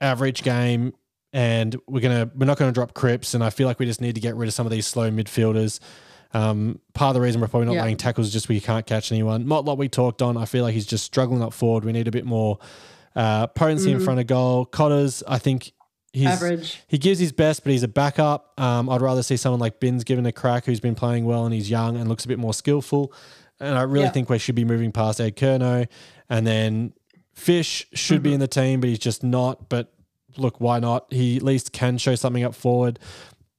average 0.00 0.42
game. 0.42 0.92
And 1.32 1.76
we're 1.86 2.00
gonna 2.00 2.28
we're 2.34 2.46
not 2.46 2.58
gonna 2.58 2.72
drop 2.72 2.92
Cripps, 2.92 3.34
and 3.34 3.44
I 3.44 3.50
feel 3.50 3.68
like 3.68 3.78
we 3.78 3.86
just 3.86 4.00
need 4.00 4.16
to 4.16 4.20
get 4.20 4.34
rid 4.34 4.48
of 4.48 4.54
some 4.54 4.66
of 4.66 4.72
these 4.72 4.84
slow 4.86 5.10
midfielders. 5.12 5.78
Um, 6.34 6.80
part 6.92 7.10
of 7.10 7.14
the 7.14 7.20
reason 7.20 7.40
we're 7.40 7.46
probably 7.48 7.66
not 7.66 7.74
Yeah. 7.74 7.84
laying 7.84 7.96
tackles 7.96 8.26
is 8.28 8.32
just 8.32 8.48
we 8.48 8.58
can't 8.60 8.84
catch 8.84 9.12
anyone. 9.12 9.44
Motlop 9.44 9.78
we 9.78 9.88
talked 9.88 10.22
on. 10.22 10.36
I 10.36 10.44
feel 10.44 10.64
like 10.64 10.74
he's 10.74 10.86
just 10.86 11.04
struggling 11.04 11.40
up 11.42 11.52
forward. 11.52 11.84
We 11.84 11.92
need 11.92 12.08
a 12.08 12.10
bit 12.10 12.24
more 12.24 12.58
uh, 13.14 13.46
potency 13.48 13.92
in 13.92 14.00
front 14.00 14.18
of 14.18 14.26
goal. 14.26 14.64
Cotters, 14.64 15.22
I 15.28 15.38
think 15.38 15.72
he's. 16.12 16.26
Average. 16.26 16.82
he 16.88 16.98
gives 16.98 17.18
his 17.18 17.32
best, 17.32 17.62
but 17.64 17.72
he's 17.72 17.82
a 17.82 17.88
backup. 17.88 18.52
Um, 18.60 18.88
I'd 18.90 19.00
rather 19.00 19.22
see 19.22 19.36
someone 19.36 19.60
like 19.60 19.80
Binns 19.80 20.04
given 20.04 20.26
a 20.26 20.32
crack 20.32 20.64
who's 20.66 20.80
been 20.80 20.94
playing 20.94 21.24
well 21.24 21.44
and 21.44 21.54
he's 21.54 21.70
young 21.70 21.96
and 21.96 22.08
looks 22.08 22.24
a 22.24 22.28
bit 22.28 22.38
more 22.38 22.54
skillful. 22.54 23.12
And 23.58 23.76
I 23.76 23.82
really 23.82 24.06
Yeah. 24.06 24.10
think 24.10 24.30
we 24.30 24.38
should 24.38 24.54
be 24.54 24.64
moving 24.64 24.90
past 24.92 25.20
Ed 25.20 25.36
Curnow. 25.36 25.86
And 26.28 26.46
then 26.46 26.92
Fish 27.34 27.86
should 27.94 28.16
Mm-hmm. 28.18 28.22
be 28.22 28.34
in 28.34 28.40
the 28.40 28.48
team, 28.48 28.80
but 28.80 28.88
he's 28.88 28.98
just 28.98 29.22
not. 29.22 29.68
But 29.68 29.92
look, 30.36 30.60
why 30.60 30.78
not? 30.80 31.06
He 31.12 31.36
at 31.36 31.42
least 31.42 31.72
can 31.72 31.98
show 31.98 32.14
something 32.14 32.42
up 32.44 32.54
forward. 32.54 32.98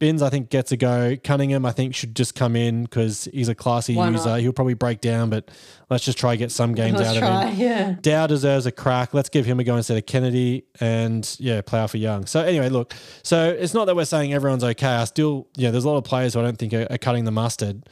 Binns, 0.01 0.23
I 0.23 0.31
think, 0.31 0.49
gets 0.49 0.71
a 0.71 0.77
go. 0.77 1.15
Cunningham, 1.23 1.63
I 1.63 1.71
think, 1.71 1.93
should 1.93 2.15
just 2.15 2.33
come 2.33 2.55
in 2.55 2.85
because 2.85 3.25
he's 3.31 3.49
a 3.49 3.53
classy 3.53 3.95
Why 3.95 4.09
user. 4.09 4.29
not? 4.29 4.39
He'll 4.39 4.51
probably 4.51 4.73
break 4.73 4.99
down, 4.99 5.29
but 5.29 5.51
let's 5.91 6.03
just 6.03 6.17
try 6.17 6.33
to 6.33 6.37
get 6.37 6.51
some 6.51 6.73
games 6.73 6.97
Let's 6.99 7.09
out 7.09 7.19
try. 7.19 7.43
of 7.43 7.53
him. 7.53 7.59
Yeah. 7.59 7.95
Dow 8.01 8.25
deserves 8.25 8.65
a 8.65 8.71
crack. 8.71 9.13
Let's 9.13 9.29
give 9.29 9.45
him 9.45 9.59
a 9.59 9.63
go 9.63 9.75
instead 9.77 9.97
of 9.97 10.07
Kennedy 10.07 10.65
and 10.79 11.23
yeah, 11.39 11.61
play 11.61 11.85
for 11.85 11.97
Young. 11.97 12.25
So 12.25 12.41
anyway, 12.41 12.69
look, 12.69 12.95
so 13.21 13.51
it's 13.51 13.75
not 13.75 13.85
that 13.85 13.95
we're 13.95 14.05
saying 14.05 14.33
everyone's 14.33 14.63
okay. 14.63 14.87
I 14.87 15.03
still, 15.05 15.47
yeah, 15.55 15.69
there's 15.69 15.85
a 15.85 15.89
lot 15.89 15.97
of 15.97 16.03
players 16.03 16.33
who 16.33 16.39
I 16.39 16.43
don't 16.43 16.57
think 16.57 16.73
are, 16.73 16.87
are 16.89 16.97
cutting 16.97 17.25
the 17.25 17.31
mustard. 17.31 17.83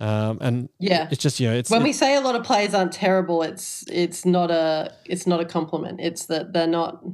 Um, 0.00 0.38
and 0.40 0.68
Yeah. 0.78 1.08
it's 1.10 1.20
just, 1.20 1.40
you 1.40 1.48
know, 1.48 1.56
it's, 1.56 1.70
When 1.70 1.82
we 1.82 1.92
say 1.92 2.14
a 2.14 2.20
lot 2.20 2.36
of 2.36 2.44
players 2.44 2.72
aren't 2.72 2.92
terrible, 2.92 3.42
it's 3.42 3.84
it's 3.90 4.24
not 4.24 4.52
a 4.52 4.92
it's 5.06 5.26
not 5.26 5.40
a 5.40 5.44
compliment. 5.44 5.98
It's 6.00 6.26
that 6.26 6.52
they're 6.52 6.68
not 6.68 7.04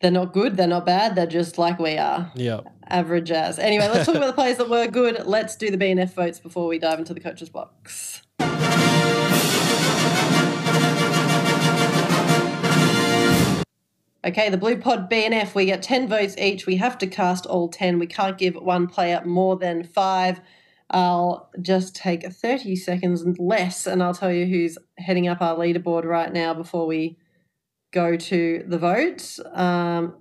they're 0.00 0.10
not 0.10 0.32
good, 0.32 0.56
they're 0.56 0.66
not 0.66 0.84
bad, 0.84 1.14
they're 1.14 1.26
just 1.26 1.58
like 1.58 1.78
we 1.78 1.96
are. 1.96 2.30
yeah. 2.34 2.60
Average 2.88 3.32
as. 3.32 3.58
Anyway, 3.58 3.88
let's 3.88 4.06
talk 4.06 4.14
about 4.14 4.28
the 4.28 4.32
players 4.32 4.58
that 4.58 4.70
were 4.70 4.86
good. 4.86 5.26
Let's 5.26 5.56
do 5.56 5.70
the 5.72 5.78
BNF 5.78 6.14
votes 6.14 6.38
before 6.38 6.68
we 6.68 6.78
dive 6.78 7.00
into 7.00 7.14
the 7.14 7.20
coaches 7.20 7.48
box. 7.48 8.22
Okay, 14.24 14.50
the 14.50 14.58
Blue 14.58 14.76
Pod 14.76 15.10
BNF, 15.10 15.54
we 15.54 15.66
get 15.66 15.82
10 15.82 16.08
votes 16.08 16.36
each. 16.36 16.66
We 16.66 16.76
have 16.76 16.98
to 16.98 17.06
cast 17.06 17.46
all 17.46 17.68
10. 17.68 17.98
We 17.98 18.06
can't 18.06 18.38
give 18.38 18.54
one 18.56 18.86
player 18.86 19.22
more 19.24 19.56
than 19.56 19.82
five. 19.82 20.40
I'll 20.90 21.50
just 21.60 21.96
take 21.96 22.24
30 22.24 22.76
seconds 22.76 23.24
less, 23.38 23.86
and 23.86 24.02
I'll 24.02 24.14
tell 24.14 24.32
you 24.32 24.46
who's 24.46 24.78
heading 24.98 25.26
up 25.26 25.42
our 25.42 25.56
leaderboard 25.56 26.04
right 26.04 26.32
now 26.32 26.54
before 26.54 26.86
we 26.86 27.18
go 27.96 28.14
to 28.14 28.62
the 28.66 28.78
vote. 28.78 29.38
Um, 29.54 30.16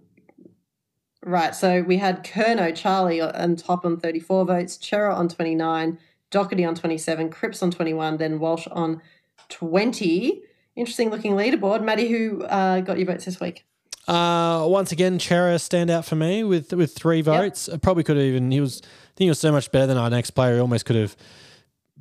right, 1.22 1.54
so 1.54 1.82
we 1.82 1.98
had 1.98 2.24
Curnow, 2.24 2.74
Charlie 2.74 3.20
on 3.20 3.58
top 3.58 3.86
on 3.86 4.00
34 4.00 4.46
votes, 4.46 4.80
Cerra 4.82 5.14
on 5.14 5.28
29, 5.28 6.00
Docherty 6.32 6.66
on 6.66 6.74
27, 6.74 7.30
Cripps 7.30 7.62
on 7.62 7.72
21, 7.72 8.16
then 8.18 8.40
Walsh 8.40 8.66
on 8.72 9.02
20. 9.50 10.42
Interesting 10.78 11.10
looking 11.10 11.34
leaderboard. 11.34 11.84
Maddie, 11.84 12.08
who 12.08 12.44
uh, 12.44 12.80
got 12.80 12.98
your 12.98 13.08
votes 13.08 13.26
this 13.26 13.42
week? 13.42 13.66
Uh, 14.08 14.66
once 14.68 14.94
again, 14.94 15.20
Cerra 15.20 15.60
stand 15.60 15.90
out 15.90 16.06
for 16.06 16.16
me 16.16 16.44
with 16.44 16.72
with 16.74 16.96
three 16.96 17.22
votes. 17.22 17.68
I 17.68 17.78
probably 17.78 18.04
could 18.04 18.18
have 18.18 18.26
even 18.26 18.52
he 18.52 18.62
was. 18.62 18.82
I 18.84 19.18
think 19.18 19.26
he 19.26 19.30
was 19.30 19.40
so 19.40 19.52
much 19.52 19.72
better 19.72 19.88
than 19.88 19.98
our 19.98 20.10
next 20.10 20.32
player. 20.32 20.56
He 20.56 20.60
almost 20.60 20.86
could 20.86 20.96
have 20.96 21.16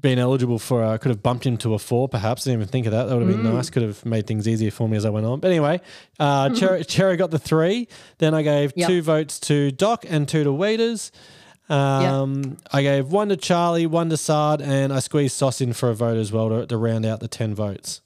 been 0.05 0.19
eligible 0.19 0.59
for. 0.59 0.85
Uh, 0.85 0.99
could 0.99 1.09
have 1.09 1.23
bumped 1.23 1.45
him 1.47 1.57
to 1.57 1.73
a 1.73 1.79
four, 1.79 2.09
perhaps. 2.09 2.45
Didn't 2.45 2.61
even 2.61 2.69
think 2.69 2.85
of 2.87 2.93
that. 2.93 3.05
That 3.07 3.17
would 3.17 3.27
have 3.27 3.37
been 3.37 3.45
Mm. 3.51 3.55
nice. 3.55 3.71
Could 3.71 3.83
have 3.83 4.05
made 4.05 4.27
things 4.27 4.47
easier 4.47 4.71
for 4.71 4.87
me 4.87 4.97
as 4.99 5.05
I 5.07 5.11
went 5.11 5.25
on. 5.25 5.41
But 5.41 5.51
anyway, 5.51 5.81
uh, 6.21 6.55
Cerra 6.89 7.17
got 7.17 7.31
the 7.31 7.39
three. 7.39 7.89
Then 8.19 8.35
I 8.35 8.43
gave 8.43 8.73
Yep. 8.77 8.87
two 8.89 9.01
votes 9.03 9.41
to 9.41 9.71
Doc 9.71 10.05
and 10.09 10.29
two 10.29 10.45
to 10.45 10.53
Waiters. 10.53 11.11
Um, 11.71 12.59
I 12.71 12.83
gave 12.83 13.11
one 13.11 13.31
to 13.31 13.37
Charlie, 13.39 13.87
one 13.87 14.11
to 14.11 14.19
Saad, 14.19 14.61
and 14.61 14.93
I 14.93 14.99
squeezed 14.99 15.35
Sauce 15.37 15.63
in 15.63 15.73
for 15.73 15.89
a 15.89 15.95
vote 15.95 16.19
as 16.19 16.31
well 16.31 16.51
to, 16.51 16.67
to 16.67 16.77
round 16.77 17.07
out 17.07 17.21
the 17.21 17.29
ten 17.29 17.55
votes. 17.55 18.03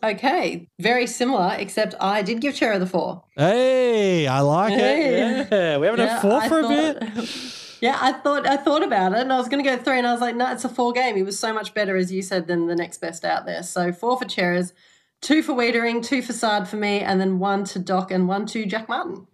Okay, 0.00 0.68
very 0.78 1.08
similar, 1.08 1.56
except 1.58 1.96
I 2.00 2.22
did 2.22 2.40
give 2.40 2.54
Cerra 2.56 2.78
the 2.78 2.86
four. 2.86 3.24
Hey, 3.36 4.28
I 4.28 4.38
like 4.40 4.72
Hey. 4.74 5.40
it. 5.40 5.48
Yeah, 5.50 5.78
we 5.78 5.86
haven't 5.88 6.06
had 6.06 6.22
four 6.22 6.34
I 6.40 6.48
for 6.48 6.60
a 6.60 6.68
bit. 6.68 7.02
Yeah, 7.80 7.96
I 8.00 8.12
thought 8.12 8.46
I 8.46 8.56
thought 8.56 8.82
about 8.82 9.12
it, 9.12 9.18
and 9.18 9.32
I 9.32 9.36
was 9.36 9.48
going 9.48 9.62
to 9.62 9.70
go 9.70 9.76
three, 9.76 9.98
and 9.98 10.06
I 10.06 10.12
was 10.12 10.20
like, 10.20 10.34
no, 10.36 10.50
it's 10.52 10.64
a 10.64 10.68
four 10.68 10.92
game. 10.92 11.16
He 11.16 11.22
was 11.22 11.38
so 11.38 11.52
much 11.52 11.74
better, 11.74 11.96
as 11.96 12.10
you 12.12 12.22
said, 12.22 12.46
than 12.48 12.66
the 12.66 12.74
next 12.76 12.98
best 12.98 13.24
out 13.24 13.46
there. 13.46 13.62
So 13.62 13.92
four 13.92 14.18
for 14.18 14.24
Cerras, 14.24 14.72
two 15.20 15.42
for 15.42 15.52
Weitering, 15.54 16.04
two 16.04 16.22
for 16.22 16.32
Saad 16.32 16.68
for 16.68 16.76
me, 16.76 17.00
and 17.00 17.20
then 17.20 17.38
one 17.38 17.64
to 17.64 17.78
Doc 17.78 18.10
and 18.10 18.26
one 18.28 18.46
to 18.46 18.66
Jack 18.66 18.88
Martin. 18.88 19.26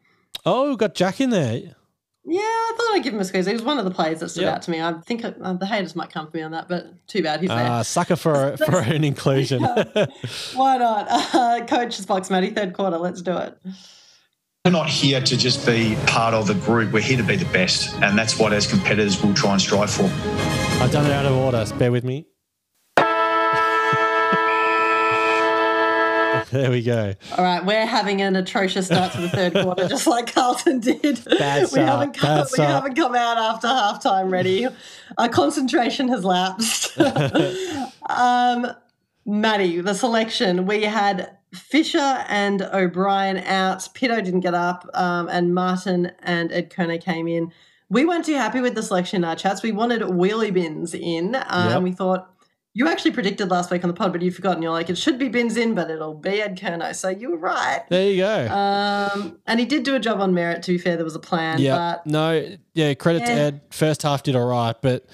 Oh, 0.45 0.77
got 0.77 0.95
Jack 0.95 1.21
in 1.21 1.31
there. 1.31 1.75
Yeah, 2.27 2.41
I 2.41 2.73
thought 2.77 2.95
I'd 2.95 3.03
give 3.03 3.13
him 3.13 3.21
a 3.21 3.25
squeeze. 3.25 3.45
He 3.45 3.53
was 3.53 3.61
one 3.63 3.79
of 3.79 3.85
the 3.85 3.91
players 3.91 4.21
that 4.21 4.31
stood 4.31 4.45
Yep. 4.45 4.55
out 4.55 4.63
to 4.63 4.71
me. 4.71 4.81
I 4.81 4.95
think 5.07 5.25
uh, 5.27 5.53
the 5.55 5.67
haters 5.67 5.95
might 5.95 6.11
come 6.11 6.31
for 6.31 6.37
me 6.39 6.43
on 6.43 6.53
that, 6.53 6.69
but 6.69 7.07
too 7.07 7.23
bad 7.23 7.41
he's 7.41 7.51
there. 7.51 7.59
Uh, 7.71 7.83
sucker 7.83 8.17
for 8.17 8.57
for 8.57 8.79
an 8.81 9.05
inclusion. 9.05 9.63
Why 9.63 10.77
not? 10.79 11.07
Uh, 11.35 11.65
Coach's 11.67 12.07
box, 12.07 12.31
Matty, 12.31 12.51
third 12.51 12.73
quarter. 12.73 12.97
Let's 12.97 13.21
do 13.21 13.37
it. 13.37 13.59
We're 14.67 14.71
not 14.71 14.89
here 14.89 15.21
to 15.21 15.37
just 15.37 15.67
be 15.67 15.95
part 16.07 16.33
of 16.33 16.47
the 16.47 16.55
group. 16.55 16.91
We're 16.91 17.03
here 17.03 17.19
to 17.19 17.23
be 17.23 17.37
the 17.37 17.45
best. 17.53 17.95
And 18.01 18.17
that's 18.17 18.39
what, 18.39 18.55
as 18.55 18.67
competitors, 18.67 19.23
we'll 19.23 19.35
try 19.35 19.53
and 19.53 19.61
strive 19.61 19.91
for. 19.91 20.05
I've 20.83 20.91
done 20.91 21.05
it 21.05 21.13
out 21.13 21.27
of 21.27 21.37
order. 21.37 21.67
Bear 21.79 21.93
with 21.93 22.03
me. 22.03 22.27
there 26.51 26.71
we 26.71 26.83
go. 26.83 27.13
All 27.37 27.45
right, 27.45 27.63
we're 27.63 27.85
having 27.85 28.23
an 28.23 28.37
atrocious 28.37 28.87
start 28.87 29.13
to 29.13 29.21
the 29.21 29.29
third 29.29 29.53
quarter, 29.63 29.87
just 29.87 30.07
like 30.07 30.33
Carlton 30.33 30.81
did. 30.81 31.23
Bad 31.27 31.65
we 31.65 31.67
start, 31.69 31.87
haven't 31.87 32.15
come, 32.15 32.27
bad 32.27 32.45
we 32.45 32.49
start. 32.49 32.71
haven't 32.71 32.95
come 32.95 33.15
out 33.15 33.37
after 33.37 33.69
halftime 33.69 34.31
ready. 34.31 34.67
Our 35.19 35.29
concentration 35.29 36.09
has 36.09 36.25
lapsed. 36.25 36.99
um, 38.09 38.73
Maddie, 39.27 39.83
the 39.83 39.93
selection 39.93 40.65
we 40.65 40.85
had 40.85 41.37
Fisher 41.55 41.99
and 42.29 42.63
O'Brien 42.63 43.39
out. 43.39 43.89
Pitto 43.95 44.21
didn't 44.21 44.41
get 44.41 44.55
up, 44.55 44.89
um, 44.95 45.29
and 45.29 45.55
Martin 45.55 46.13
and 46.23 46.53
Ed 46.53 46.71
Curnow 46.71 47.01
came 47.01 47.27
in. 47.29 47.53
We 47.91 48.05
weren't 48.05 48.25
too 48.25 48.35
happy 48.35 48.61
with 48.61 48.75
the 48.75 48.83
selection 48.83 49.19
in 49.23 49.25
our 49.29 49.37
chats. 49.37 49.63
We 49.63 49.73
wanted 49.73 50.03
wheelie 50.03 50.53
bins 50.53 50.95
in, 50.95 51.35
um, 51.35 51.67
Yep. 51.69 51.75
and 51.77 51.85
we 51.85 51.93
thought 51.93 52.31
you 52.77 52.89
actually 52.89 53.13
predicted 53.13 53.51
last 53.53 53.71
week 53.71 53.85
on 53.85 53.89
the 53.89 53.95
pod, 53.95 54.11
but 54.13 54.21
you've 54.21 54.35
forgotten. 54.35 54.61
You're 54.61 54.73
like, 54.73 54.91
it 54.91 54.99
should 54.99 55.17
be 55.17 55.29
bins 55.29 55.57
in, 55.57 55.75
but 55.77 55.91
it'll 55.93 56.15
be 56.15 56.43
Ed 56.43 56.59
Curnow. 56.59 56.93
So 56.95 57.09
you 57.09 57.31
were 57.31 57.37
right. 57.37 57.83
There 57.89 58.11
you 58.11 58.17
go. 58.23 58.49
Um, 58.49 59.39
and 59.47 59.61
he 59.61 59.67
did 59.67 59.85
do 59.85 59.95
a 59.95 60.01
job 60.01 60.21
on 60.21 60.33
Merrett. 60.33 60.63
To 60.63 60.73
be 60.73 60.79
fair, 60.79 60.97
there 60.97 61.05
was 61.05 61.15
a 61.15 61.21
plan. 61.21 61.61
yeah. 61.61 61.99
No. 62.05 62.57
Yeah. 62.73 62.95
Credit 62.95 63.25
to 63.27 63.31
Ed. 63.33 63.61
First 63.71 64.03
half 64.03 64.25
did 64.25 64.35
all 64.35 64.47
right, 64.49 64.75
but 64.83 65.07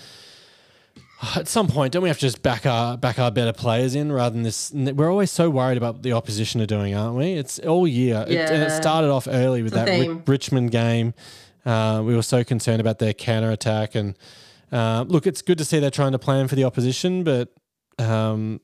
at 1.37 1.49
some 1.49 1.69
point, 1.69 1.93
don't 1.93 2.03
we 2.03 2.09
have 2.09 2.19
to 2.19 2.23
just 2.23 2.43
back 2.43 2.65
our 2.65 2.97
back 2.97 3.19
our 3.19 3.31
better 3.31 3.53
players 3.53 3.95
in 3.95 4.11
rather 4.11 4.33
than 4.33 4.43
this? 4.43 4.73
We're 4.73 5.11
always 5.11 5.31
so 5.31 5.51
worried 5.51 5.77
about 5.77 5.95
what 5.97 6.03
the 6.03 6.13
opposition 6.13 6.61
are 6.61 6.67
doing, 6.67 6.95
aren't 6.95 7.17
we? 7.17 7.35
It's 7.35 7.59
all 7.59 7.87
year. 7.87 8.25
It, 8.27 8.39
and 8.51 8.63
it 8.63 8.71
started 8.71 9.11
off 9.11 9.29
early 9.31 9.63
with 9.63 9.75
It's 9.75 9.85
that 9.85 9.99
Ri- 9.99 10.23
Richmond 10.27 10.71
game. 10.71 11.15
Uh, 11.65 12.03
we 12.05 12.17
were 12.17 12.23
so 12.23 12.43
concerned 12.43 12.81
about 12.81 12.99
their 13.01 13.13
counter 13.13 13.51
attack, 13.51 13.95
and 13.95 14.17
uh, 14.73 15.05
look, 15.07 15.27
it's 15.27 15.43
good 15.43 15.59
to 15.59 15.65
see 15.65 15.79
they're 15.79 15.91
trying 15.91 16.13
to 16.13 16.19
plan 16.19 16.49
for 16.49 16.55
the 16.55 16.65
opposition, 16.65 17.23
but 17.23 17.53
um, 17.99 18.61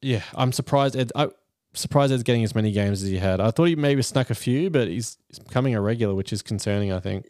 yeah, 0.00 0.22
I'm 0.34 0.52
surprised. 0.52 0.96
Ed, 0.96 1.12
I, 1.14 1.28
surprised 1.74 2.12
Ed's 2.12 2.22
getting 2.22 2.42
as 2.42 2.54
many 2.54 2.72
games 2.72 3.02
as 3.02 3.10
he 3.10 3.18
had. 3.18 3.40
I 3.40 3.50
thought 3.50 3.64
he 3.64 3.76
maybe 3.76 4.00
snuck 4.00 4.30
a 4.30 4.34
few, 4.34 4.70
but 4.70 4.88
he's, 4.88 5.18
he's 5.28 5.38
becoming 5.38 5.74
a 5.74 5.80
regular, 5.82 6.14
which 6.14 6.32
is 6.32 6.40
concerning. 6.40 6.92
I 6.92 7.00
think. 7.00 7.26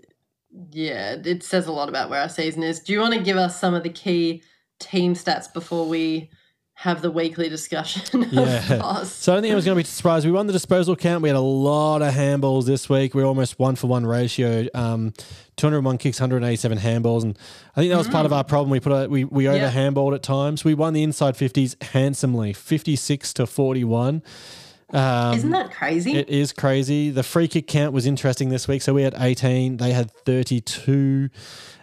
yeah, 0.70 1.16
it 1.24 1.42
says 1.42 1.66
a 1.66 1.72
lot 1.72 1.88
about 1.88 2.08
where 2.08 2.20
our 2.20 2.28
season 2.28 2.62
is. 2.62 2.78
Do 2.78 2.92
you 2.92 3.00
want 3.00 3.14
to 3.14 3.20
give 3.20 3.36
us 3.36 3.58
some 3.58 3.74
of 3.74 3.82
the 3.82 3.90
key 3.90 4.44
team 4.80 5.14
stats 5.14 5.52
before 5.52 5.86
we 5.86 6.30
have 6.74 7.02
the 7.02 7.10
weekly 7.10 7.48
discussion? 7.48 8.26
Yeah. 8.32 9.02
So 9.04 9.32
I 9.32 9.36
don't 9.36 9.42
think 9.42 9.54
was 9.54 9.64
going 9.66 9.76
to 9.76 9.82
be 9.82 9.86
surprised. 9.86 10.24
We 10.24 10.32
won 10.32 10.46
the 10.46 10.52
disposal 10.52 10.96
count. 10.96 11.22
We 11.22 11.28
had 11.28 11.36
a 11.36 11.40
lot 11.40 12.00
of 12.00 12.14
handballs 12.14 12.64
this 12.64 12.88
week. 12.88 13.14
We 13.14 13.22
are 13.22 13.26
almost 13.26 13.58
one 13.58 13.76
for 13.76 13.86
one 13.86 14.06
ratio. 14.06 14.66
Um, 14.74 15.12
201 15.56 15.98
kicks, 15.98 16.18
187 16.20 16.78
handballs, 16.78 17.22
and 17.22 17.38
I 17.76 17.80
think 17.80 17.90
that 17.92 17.98
was 17.98 18.08
part 18.08 18.24
of 18.24 18.32
our 18.32 18.44
problem. 18.44 18.70
We 18.70 18.80
put 18.80 18.92
a, 18.92 19.08
we 19.08 19.24
we 19.24 19.46
over 19.46 19.58
Yeah. 19.58 19.70
handballed 19.70 20.14
at 20.14 20.22
times. 20.22 20.64
We 20.64 20.72
won 20.72 20.94
the 20.94 21.02
inside 21.02 21.34
50s 21.34 21.82
handsomely, 21.82 22.54
56 22.54 23.34
to 23.34 23.46
41. 23.46 24.22
Um, 24.92 25.34
Isn't 25.36 25.50
that 25.50 25.70
crazy? 25.72 26.14
It 26.16 26.28
is 26.28 26.52
crazy. 26.52 27.10
The 27.10 27.22
free 27.22 27.46
kick 27.48 27.66
count 27.66 27.92
was 27.92 28.06
interesting 28.06 28.48
this 28.48 28.66
week. 28.66 28.82
So 28.82 28.92
we 28.94 29.02
had 29.02 29.14
18. 29.18 29.76
They 29.76 29.92
had 29.92 30.10
32. 30.24 31.30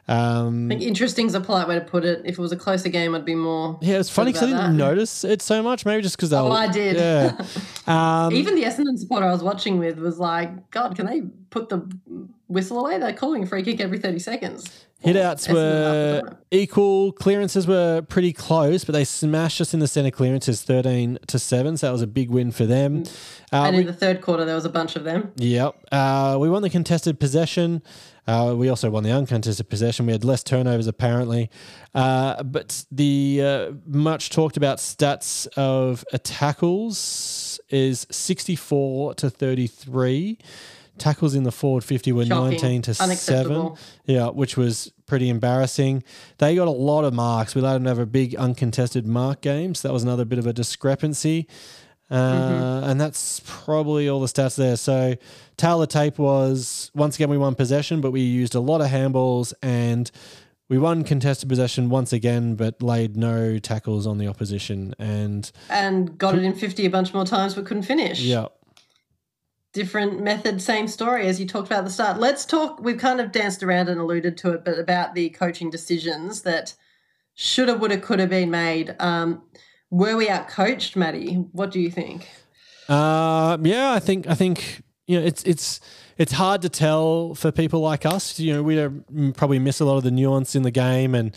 Um, 0.09 0.67
I 0.67 0.75
think 0.75 0.81
interesting 0.83 1.25
is 1.25 1.35
a 1.35 1.41
polite 1.41 1.67
way 1.67 1.75
to 1.75 1.81
put 1.83 2.05
it. 2.05 2.21
If 2.23 2.37
it 2.37 2.41
was 2.41 2.53
a 2.53 2.55
closer 2.57 2.87
game, 2.89 3.13
I'd 3.13 3.25
be 3.25 3.35
more. 3.35 3.77
yeah, 3.81 3.97
it's 3.99 4.09
funny 4.09 4.31
because 4.31 4.43
I 4.43 4.45
didn't 4.57 4.77
that. 4.77 4.85
notice 4.85 5.23
it 5.25 5.41
so 5.41 5.61
much. 5.61 5.85
Maybe 5.85 6.01
just 6.01 6.15
because 6.15 6.31
Oh. 6.31 6.49
I 6.51 6.67
did. 6.67 6.95
Yeah. 6.95 7.45
Um, 7.87 8.33
Even 8.33 8.55
the 8.55 8.63
Essendon 8.63 8.97
supporter 8.97 9.25
I 9.27 9.31
was 9.31 9.41
watching 9.41 9.77
with 9.79 9.97
was 9.97 10.19
like, 10.19 10.71
God, 10.71 10.97
can 10.97 11.05
they 11.05 11.21
put 11.49 11.69
the 11.69 11.89
whistle 12.47 12.79
away? 12.79 12.97
They're 12.99 13.13
calling 13.13 13.43
a 13.43 13.45
free 13.45 13.63
kick 13.63 13.79
every 13.79 13.99
30 13.99 14.19
seconds. 14.19 14.85
Hitouts 15.05 15.53
were 15.53 16.37
equal. 16.49 17.11
Clearances 17.11 17.67
were 17.67 18.01
pretty 18.01 18.33
close, 18.33 18.83
but 18.83 18.93
they 18.93 19.03
smashed 19.03 19.61
us 19.61 19.73
in 19.75 19.79
the 19.79 19.87
centre 19.87 20.09
clearances 20.09 20.63
13 20.63 21.19
to 21.27 21.37
7. 21.37 21.77
So 21.77 21.85
that 21.85 21.91
was 21.91 22.01
a 22.01 22.07
big 22.07 22.31
win 22.31 22.51
for 22.51 22.65
them. 22.65 23.03
Uh, 23.53 23.65
And 23.65 23.75
we- 23.75 23.81
in 23.81 23.87
the 23.87 23.93
third 23.93 24.21
quarter, 24.21 24.43
there 24.43 24.55
was 24.55 24.65
a 24.65 24.69
bunch 24.69 24.95
of 24.95 25.03
them. 25.03 25.31
Yep. 25.35 25.75
Uh, 25.91 26.37
we 26.39 26.49
won 26.49 26.63
the 26.63 26.69
contested 26.71 27.19
possession. 27.19 27.83
Uh, 28.27 28.55
we 28.57 28.67
also 28.69 28.89
won 28.89 29.03
the 29.03 29.11
uncontested 29.11 29.69
possession. 29.69 30.05
We 30.07 30.11
had 30.13 30.25
less 30.25 30.43
turnovers 30.43 30.87
apparently, 30.87 31.49
uh, 31.95 32.43
but 32.43 32.83
the 32.91 33.41
uh, 33.41 33.71
much 33.85 34.31
talked 34.31 34.57
about 34.57 34.79
stats 34.79 35.47
of 35.55 36.03
tackles 36.23 37.59
is 37.69 38.05
sixty-four 38.11 39.13
to 39.15 39.29
thirty-three. 39.29 40.39
Tackles 40.97 41.35
in 41.35 41.43
the 41.43 41.51
forward 41.51 41.83
fifty 41.83 42.11
were 42.11 42.25
Shocking. 42.25 42.49
nineteen 42.51 42.81
to 42.83 42.93
seven. 42.93 43.73
Yeah, 44.05 44.29
which 44.29 44.57
was 44.57 44.91
pretty 45.05 45.29
embarrassing. 45.29 46.03
They 46.37 46.55
got 46.55 46.67
a 46.67 46.71
lot 46.71 47.03
of 47.05 47.13
marks. 47.13 47.55
We 47.55 47.61
let 47.61 47.73
them 47.73 47.85
have 47.85 47.99
a 47.99 48.05
big 48.05 48.35
uncontested 48.35 49.05
mark 49.07 49.41
game, 49.41 49.75
so 49.75 49.87
that 49.87 49.93
was 49.93 50.03
another 50.03 50.25
bit 50.25 50.39
of 50.39 50.47
a 50.47 50.53
discrepancy. 50.53 51.47
Uh, 52.09 52.81
And 52.85 53.01
that's 53.01 53.41
probably 53.45 54.07
all 54.07 54.19
the 54.21 54.27
stats 54.27 54.55
there. 54.55 54.77
So, 54.77 55.15
tail 55.57 55.81
of 55.81 55.89
tape 55.89 56.17
was 56.17 56.89
once 56.95 57.15
again 57.15 57.29
we 57.29 57.37
won 57.37 57.53
possession, 57.55 57.99
but 58.01 58.11
we 58.11 58.21
used 58.21 58.55
a 58.55 58.59
lot 58.59 58.79
of 58.81 58.87
handballs 58.87 59.53
and 59.61 60.09
we 60.69 60.77
won 60.77 61.03
contested 61.03 61.47
possession 61.49 61.89
once 61.89 62.11
again, 62.13 62.55
but 62.55 62.81
laid 62.81 63.15
no 63.17 63.57
tackles 63.59 64.05
on 64.07 64.17
the 64.17 64.27
opposition. 64.27 64.93
And 64.99 65.49
And 65.69 66.17
got 66.17 66.35
it 66.35 66.43
in 66.43 66.53
50 66.55 66.85
a 66.85 66.89
bunch 66.89 67.13
more 67.13 67.25
times, 67.25 67.55
but 67.55 67.65
couldn't 67.65 67.83
finish. 67.83 68.21
yeah, 68.21 68.47
different 69.73 70.21
method, 70.21 70.61
same 70.61 70.87
story 70.87 71.27
as 71.27 71.39
you 71.39 71.45
talked 71.45 71.67
about 71.67 71.79
at 71.79 71.85
the 71.85 71.91
start. 71.91 72.19
Let's 72.19 72.45
talk. 72.45 72.79
We've 72.81 72.97
kind 72.97 73.19
of 73.19 73.31
danced 73.31 73.63
around 73.63 73.89
and 73.89 73.99
alluded 73.99 74.37
to 74.37 74.53
it, 74.53 74.65
but 74.65 74.79
about 74.79 75.13
the 75.13 75.29
coaching 75.29 75.69
decisions 75.69 76.41
that 76.43 76.73
shoulda, 77.35 77.75
woulda, 77.75 77.99
coulda 77.99 78.27
been 78.27 78.49
made. 78.49 78.95
Um, 78.99 79.43
were 79.89 80.17
we 80.17 80.29
out 80.29 80.47
coached, 80.47 80.95
Maddie? 80.95 81.35
What 81.51 81.71
do 81.71 81.79
you 81.79 81.91
think? 81.91 82.27
Uh, 82.89 83.57
yeah, 83.61 83.91
I 83.91 83.99
think 83.99 84.27
I 84.27 84.33
think 84.33 84.81
you 85.07 85.19
know 85.19 85.25
it's 85.25 85.43
it's 85.43 85.79
it's 86.17 86.31
hard 86.33 86.61
to 86.63 86.69
tell 86.69 87.35
for 87.35 87.51
people 87.51 87.79
like 87.81 88.05
us. 88.05 88.39
You 88.39 88.53
know, 88.53 88.63
we 88.63 89.31
probably 89.33 89.59
miss 89.59 89.79
a 89.79 89.85
lot 89.85 89.97
of 89.97 90.03
the 90.03 90.11
nuance 90.11 90.55
in 90.55 90.63
the 90.63 90.71
game, 90.71 91.13
and 91.13 91.35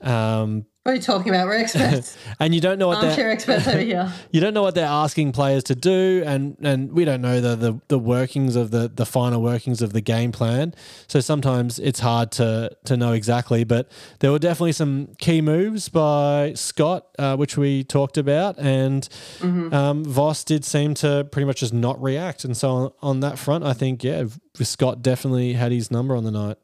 um, 0.00 0.64
What 0.84 0.92
are 0.92 0.94
you 0.94 1.02
talking 1.02 1.28
about? 1.28 1.46
We're 1.46 1.54
experts, 1.54 2.16
and 2.40 2.54
you 2.54 2.60
don't 2.60 2.78
know 2.78 2.88
what 2.88 2.98
armchair 2.98 3.16
they're 3.16 3.30
experts 3.30 3.66
over 3.66 3.78
here. 3.78 4.12
you 4.32 4.40
don't 4.40 4.54
know 4.54 4.62
what 4.62 4.74
they're 4.74 4.86
asking 4.86 5.32
players 5.32 5.64
to 5.64 5.74
do, 5.74 6.22
and 6.24 6.56
and 6.62 6.92
we 6.92 7.04
don't 7.04 7.20
know 7.20 7.40
the 7.40 7.56
the, 7.56 7.80
the 7.88 7.98
workings 7.98 8.56
of 8.56 8.70
the 8.70 8.88
the 8.88 9.04
final 9.04 9.42
workings 9.42 9.82
of 9.82 9.92
the 9.92 10.00
game 10.00 10.32
plan. 10.32 10.74
So 11.08 11.20
sometimes 11.20 11.78
it's 11.78 12.00
hard 12.00 12.30
to 12.32 12.76
to 12.84 12.96
know 12.96 13.12
exactly. 13.12 13.64
But 13.64 13.90
there 14.20 14.30
were 14.30 14.38
definitely 14.38 14.72
some 14.72 15.08
key 15.18 15.40
moves 15.40 15.88
by 15.88 16.52
Scott, 16.54 17.06
uh, 17.18 17.36
which 17.36 17.56
we 17.56 17.84
talked 17.84 18.16
about, 18.16 18.58
and 18.58 19.08
um, 19.42 20.04
Voss 20.04 20.44
did 20.44 20.64
seem 20.64 20.94
to 20.94 21.28
pretty 21.30 21.46
much 21.46 21.60
just 21.60 21.74
not 21.74 22.00
react. 22.00 22.44
And 22.44 22.56
so 22.56 22.70
on, 22.70 22.92
on 23.02 23.20
that 23.20 23.38
front, 23.38 23.64
I 23.64 23.72
think 23.72 24.04
yeah, 24.04 24.24
Scott 24.54 25.02
definitely 25.02 25.54
had 25.54 25.72
his 25.72 25.90
number 25.90 26.16
on 26.16 26.24
the 26.24 26.30
night. 26.30 26.56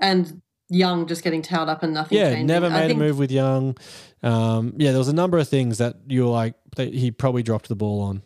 And 0.00 0.40
Young 0.70 1.06
just 1.06 1.22
getting 1.22 1.42
towed 1.42 1.68
up 1.68 1.82
and 1.82 1.92
nothing. 1.92 2.18
Yeah, 2.18 2.30
changing. 2.30 2.46
never 2.46 2.70
made 2.70 2.90
a 2.90 2.94
move 2.94 3.18
with 3.18 3.30
Young. 3.30 3.76
Um, 4.22 4.74
yeah, 4.76 4.90
there 4.90 4.98
was 4.98 5.08
a 5.08 5.14
number 5.14 5.38
of 5.38 5.48
things 5.48 5.78
that 5.78 5.96
you 6.06 6.24
were 6.24 6.30
like 6.30 6.54
that 6.76 6.94
he 6.94 7.10
probably 7.10 7.42
dropped 7.42 7.68
the 7.68 7.76
ball 7.76 8.00
on. 8.00 8.22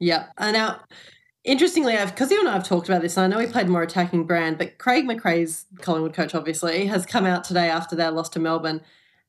Yeah. 0.00 0.26
And 0.38 0.54
now, 0.54 0.80
interestingly, 1.44 1.96
because 2.04 2.30
you 2.30 2.40
and 2.40 2.48
I 2.48 2.52
have 2.52 2.66
talked 2.66 2.88
about 2.88 3.02
this, 3.02 3.16
and 3.16 3.24
I 3.24 3.34
know 3.34 3.44
he 3.44 3.50
played 3.50 3.68
more 3.68 3.82
attacking 3.82 4.24
brand, 4.24 4.58
but 4.58 4.78
Craig 4.78 5.06
McRae's 5.06 5.66
Collingwood 5.80 6.14
coach, 6.14 6.34
obviously, 6.34 6.86
has 6.86 7.06
come 7.06 7.26
out 7.26 7.44
today 7.44 7.70
after 7.70 7.94
their 7.94 8.10
loss 8.10 8.28
to 8.30 8.40
Melbourne. 8.40 8.80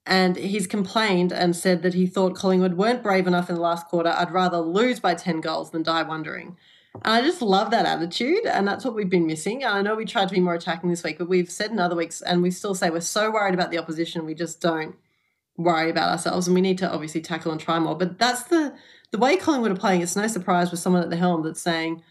And 0.07 0.36
he's 0.36 0.67
complained 0.67 1.32
and 1.32 1.55
said 1.55 1.82
that 1.82 1.95
he 1.95 2.05
thought 2.05 2.36
Collingwood 2.36 2.76
weren't 2.76 3.01
brave 3.01 3.26
enough 3.26 3.49
in 3.49 3.55
the 3.55 3.61
last 3.61 3.88
quarter. 3.88 4.09
I'd 4.09 4.32
rather 4.32 4.59
lose 4.59 4.99
by 4.99 5.15
10 5.15 5.41
goals 5.41 5.71
than 5.71 5.82
die 5.82 6.03
wondering. 6.03 6.57
And 7.03 7.13
I 7.13 7.21
just 7.21 7.41
love 7.41 7.71
that 7.71 7.85
attitude. 7.85 8.45
And 8.45 8.67
that's 8.67 8.85
what 8.85 8.95
we've 8.95 9.09
been 9.09 9.27
missing. 9.27 9.63
And 9.63 9.73
I 9.73 9.81
know 9.81 9.95
we 9.95 10.05
tried 10.05 10.29
to 10.29 10.33
be 10.35 10.39
more 10.39 10.55
attacking 10.55 10.89
this 10.89 11.03
week, 11.03 11.17
but 11.17 11.29
we've 11.29 11.51
said 11.51 11.71
in 11.71 11.79
other 11.79 11.95
weeks, 11.95 12.21
and 12.21 12.41
we 12.41 12.51
still 12.51 12.75
say 12.75 12.89
we're 12.89 13.01
so 13.01 13.31
worried 13.31 13.53
about 13.53 13.71
the 13.71 13.77
opposition, 13.77 14.25
we 14.25 14.33
just 14.33 14.61
don't 14.61 14.95
worry 15.57 15.89
about 15.89 16.09
ourselves. 16.09 16.47
And 16.47 16.55
we 16.55 16.61
need 16.61 16.77
to 16.79 16.91
obviously 16.91 17.21
tackle 17.21 17.51
and 17.51 17.59
try 17.59 17.79
more. 17.79 17.95
But 17.95 18.19
that's 18.19 18.43
the 18.43 18.75
the 19.11 19.17
way 19.17 19.37
Collingwood 19.37 19.71
are 19.71 19.75
playing. 19.75 20.01
It's 20.01 20.15
no 20.15 20.27
surprise 20.27 20.71
with 20.71 20.79
someone 20.79 21.01
at 21.01 21.09
the 21.09 21.15
helm 21.15 21.43
that's 21.43 21.61
saying, 21.61 22.03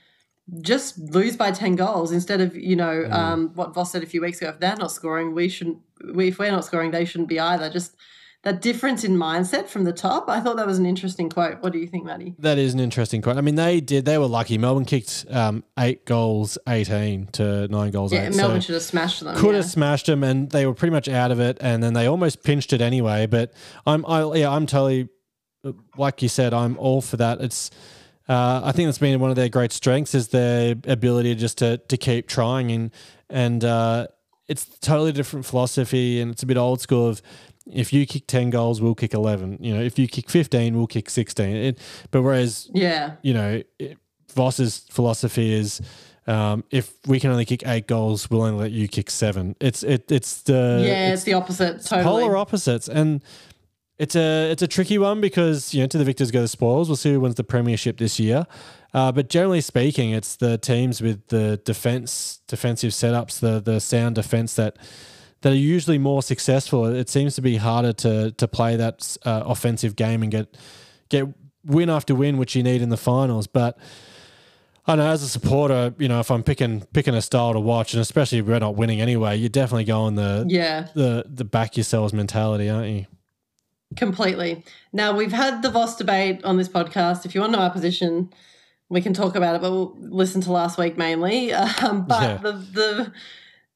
just 0.61 0.99
lose 0.99 1.37
by 1.37 1.51
10 1.51 1.77
goals 1.77 2.13
instead 2.13 2.41
of, 2.41 2.57
you 2.57 2.77
know, 2.77 3.07
um, 3.11 3.51
what 3.55 3.75
Voss 3.75 3.93
said 3.93 4.03
a 4.03 4.07
few 4.07 4.21
weeks 4.21 4.41
ago. 4.41 4.51
If 4.51 4.61
they're 4.61 4.77
not 4.77 4.91
scoring, 4.91 5.35
we 5.35 5.49
shouldn't, 5.49 5.79
we, 6.15 6.29
if 6.29 6.39
we're 6.39 6.51
not 6.51 6.65
scoring, 6.65 6.91
they 6.91 7.05
shouldn't 7.05 7.29
be 7.29 7.41
either. 7.41 7.69
Just 7.69 7.97
that 8.45 8.61
difference 8.61 9.05
in 9.05 9.17
mindset 9.17 9.69
from 9.69 9.85
the 9.85 9.93
top. 9.93 10.29
I 10.29 10.41
thought 10.41 10.57
that 10.57 10.67
was 10.67 10.79
an 10.79 10.85
interesting 10.85 11.31
quote. 11.31 11.63
What 11.63 11.73
do 11.73 11.79
you 11.79 11.87
think, 11.87 12.05
Maddie? 12.05 12.35
That 12.39 12.59
is 12.59 12.75
an 12.75 12.81
interesting 12.81 13.23
quote. 13.23 13.39
I 13.39 13.41
mean, 13.41 13.55
they 13.55 13.81
did. 13.81 14.05
They 14.05 14.19
were 14.19 14.27
lucky. 14.27 14.59
Melbourne 14.59 14.85
kicked 14.85 15.25
um, 15.31 15.65
eight 15.79 16.05
goals, 16.05 16.59
eighteen 16.69 17.27
to 17.33 17.67
nine 17.69 17.91
goals. 17.91 18.13
Yeah, 18.13 18.29
eight. 18.29 18.37
Melbourne 18.37 18.61
so 18.61 18.67
should 18.67 18.75
have 18.75 18.83
smashed 18.83 19.21
them. 19.21 19.35
could 19.37 19.53
yeah. 19.53 19.57
have 19.57 19.65
smashed 19.65 20.07
them, 20.07 20.23
and 20.23 20.51
they 20.51 20.67
were 20.67 20.75
pretty 20.75 20.93
much 20.93 21.09
out 21.09 21.31
of 21.31 21.41
it. 21.41 21.57
And 21.61 21.83
then 21.83 21.95
they 21.95 22.07
almost 22.07 22.43
pinched 22.43 22.73
it 22.75 22.83
anyway. 22.83 23.27
But 23.27 23.55
I'm, 23.87 24.05
I, 24.07 24.23
yeah, 24.35 24.51
I'm 24.51 24.67
totally 24.67 25.09
like 25.97 26.21
you 26.21 26.29
said. 26.29 26.53
I'm 26.53 26.79
all 26.79 27.01
for 27.01 27.17
that. 27.17 27.41
It's. 27.41 27.71
Uh, 28.27 28.63
I 28.65 28.73
think 28.73 28.89
that's 28.89 28.97
been 28.97 29.21
one 29.21 29.29
of 29.29 29.37
their 29.37 29.51
great 29.51 29.71
strengths 29.71 30.15
is 30.15 30.29
their 30.29 30.75
ability 30.87 31.35
just 31.35 31.59
to 31.59 31.77
to 31.77 31.97
keep 31.99 32.27
trying 32.27 32.73
and 32.73 32.91
and 33.29 33.63
uh, 33.63 34.07
it's 34.47 34.67
totally 34.81 35.13
different 35.13 35.47
philosophy 35.47 36.21
and 36.21 36.31
it's 36.31 36.43
a 36.43 36.47
bit 36.47 36.57
old 36.57 36.81
school 36.81 37.09
of 37.09 37.23
if 37.73 37.93
you 37.93 38.07
kick 38.07 38.27
10 38.27 38.51
goals 38.51 38.81
we'll 38.83 38.95
kick 38.95 39.15
11 39.15 39.59
you 39.61 39.75
know 39.75 39.81
if 39.83 39.99
you 39.99 40.07
kick 40.07 40.29
15 40.31 40.77
we'll 40.77 40.87
kick 40.87 41.09
16 41.09 41.57
it, 41.57 41.79
but 42.11 42.23
whereas 42.23 42.69
Yeah. 42.73 43.13
you 43.23 43.33
know 43.35 43.63
it, 43.79 43.99
Voss's 44.35 44.87
philosophy 44.91 45.53
is 45.55 45.81
um, 46.27 46.65
if 46.71 46.93
we 47.07 47.21
can 47.21 47.31
only 47.31 47.45
kick 47.45 47.67
eight 47.67 47.87
goals 47.87 48.29
we'll 48.31 48.43
only 48.43 48.59
let 48.61 48.71
you 48.73 48.89
kick 48.89 49.11
seven 49.11 49.55
it's 49.61 49.83
it 49.83 50.11
it's 50.11 50.43
the 50.43 50.83
yeah, 50.87 51.13
it's, 51.13 51.25
the 51.25 51.35
opposite. 51.35 51.83
Totally. 51.85 52.03
polar 52.03 52.37
opposites 52.37 52.89
and 52.89 53.23
it's 53.97 54.17
a 54.17 54.51
it's 54.51 54.63
a 54.63 54.67
tricky 54.67 54.99
one 54.99 55.21
because 55.21 55.73
you 55.73 55.81
know 55.81 55.87
to 55.87 55.97
the 55.99 56.05
victors 56.05 56.33
go 56.33 56.41
the 56.41 56.49
spoils. 56.49 56.89
We'll 56.89 56.97
see 56.97 57.13
who 57.13 57.21
wins 57.21 57.37
the 57.37 57.45
premiership 57.45 57.97
this 57.99 58.19
year. 58.19 58.45
Uh, 58.93 59.13
but 59.13 59.29
generally 59.29 59.61
speaking, 59.61 60.11
it's 60.11 60.35
the 60.35 60.59
teams 60.59 61.01
with 61.01 61.29
the 61.29 61.61
defense 61.65 62.41
defensive 62.49 62.91
setups, 62.91 63.39
the 63.39 63.61
the 63.61 63.81
sound 63.81 64.17
defense 64.17 64.55
that 64.55 64.77
that 65.45 65.53
are 65.53 65.57
usually 65.57 65.99
more 65.99 66.23
successful. 66.23 66.87
It 66.87 67.11
seems 67.11 67.35
to 67.35 67.43
be 67.43 67.57
harder 67.59 67.93
to 67.93 68.33
to 68.33 68.49
play 68.49 68.77
that 68.77 69.17
uh, 69.27 69.43
offensive 69.45 69.95
game 69.95 70.23
and 70.23 70.33
get 70.33 70.57
get 71.11 71.29
win 71.67 71.91
after 71.91 72.15
win, 72.15 72.39
which 72.39 72.57
you 72.57 72.63
need 72.63 72.81
in 72.81 72.89
the 72.89 72.97
finals. 72.97 73.47
But 73.47 73.77
I 74.87 74.97
know 74.97 75.07
as 75.07 75.23
a 75.23 75.29
supporter, 75.29 75.95
you 75.99 76.09
know, 76.09 76.19
if 76.21 76.31
I'm 76.31 76.43
picking 76.43 76.81
picking 76.95 77.15
a 77.15 77.21
style 77.23 77.53
to 77.53 77.61
watch, 77.61 77.93
and 77.95 78.01
especially 78.01 78.39
if 78.39 78.47
we're 78.47 78.59
not 78.59 78.75
winning 78.77 79.01
anyway, 79.03 79.37
you're 79.37 79.49
definitely 79.51 79.85
going 79.85 80.15
the 80.15 80.47
Yeah. 80.49 80.89
the 80.95 81.25
the 81.29 81.45
back 81.45 81.77
yourselves 81.77 82.13
mentality, 82.15 82.71
aren't 82.71 82.89
you? 82.91 83.07
Completely. 83.97 84.65
Now 84.93 85.15
we've 85.17 85.33
had 85.33 85.63
the 85.63 85.71
Voss 85.71 85.97
debate 85.97 86.43
on 86.45 86.57
this 86.57 86.69
podcast. 86.69 87.25
If 87.27 87.35
you 87.35 87.41
want 87.43 87.53
to 87.53 87.59
know 87.59 87.65
our 87.65 87.71
position, 87.71 88.31
we 88.89 89.01
can 89.01 89.13
talk 89.15 89.37
about 89.37 89.55
it, 89.57 89.61
but 89.63 89.71
we'll 89.71 89.95
listen 89.99 90.41
to 90.43 90.53
last 90.53 90.79
week 90.79 90.97
mainly. 90.99 91.53
Um, 91.83 92.07
but 92.07 92.23
Yeah. 92.23 92.37
the 92.39 92.53
the 92.53 93.13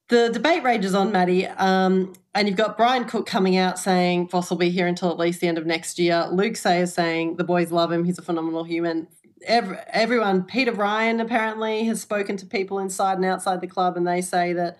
the 0.08 0.30
debate 0.30 0.62
rages 0.62 0.94
on, 0.94 1.12
Matty. 1.12 1.46
Um, 1.46 2.14
and 2.34 2.48
you've 2.48 2.56
got 2.56 2.76
Brian 2.76 3.04
Cook 3.04 3.26
coming 3.26 3.56
out 3.56 3.78
saying 3.78 4.28
Voss 4.28 4.50
will 4.50 4.56
be 4.56 4.70
here 4.70 4.86
until 4.86 5.10
at 5.10 5.18
least 5.18 5.40
the 5.40 5.48
end 5.48 5.58
of 5.58 5.66
next 5.66 5.98
year. 5.98 6.26
Luke 6.30 6.56
Sayers 6.56 6.92
saying 6.92 7.36
the 7.36 7.44
boys 7.44 7.70
love 7.70 7.92
him. 7.92 8.04
He's 8.04 8.18
a 8.18 8.22
phenomenal 8.22 8.64
human. 8.64 9.08
Every, 9.46 9.76
everyone, 9.88 10.44
Peter 10.44 10.72
Ryan 10.72 11.20
apparently 11.20 11.84
has 11.84 12.00
spoken 12.00 12.36
to 12.38 12.46
people 12.46 12.78
inside 12.78 13.14
and 13.14 13.24
outside 13.24 13.60
the 13.60 13.66
club, 13.66 13.96
and 13.96 14.06
they 14.06 14.20
say 14.20 14.52
that 14.54 14.78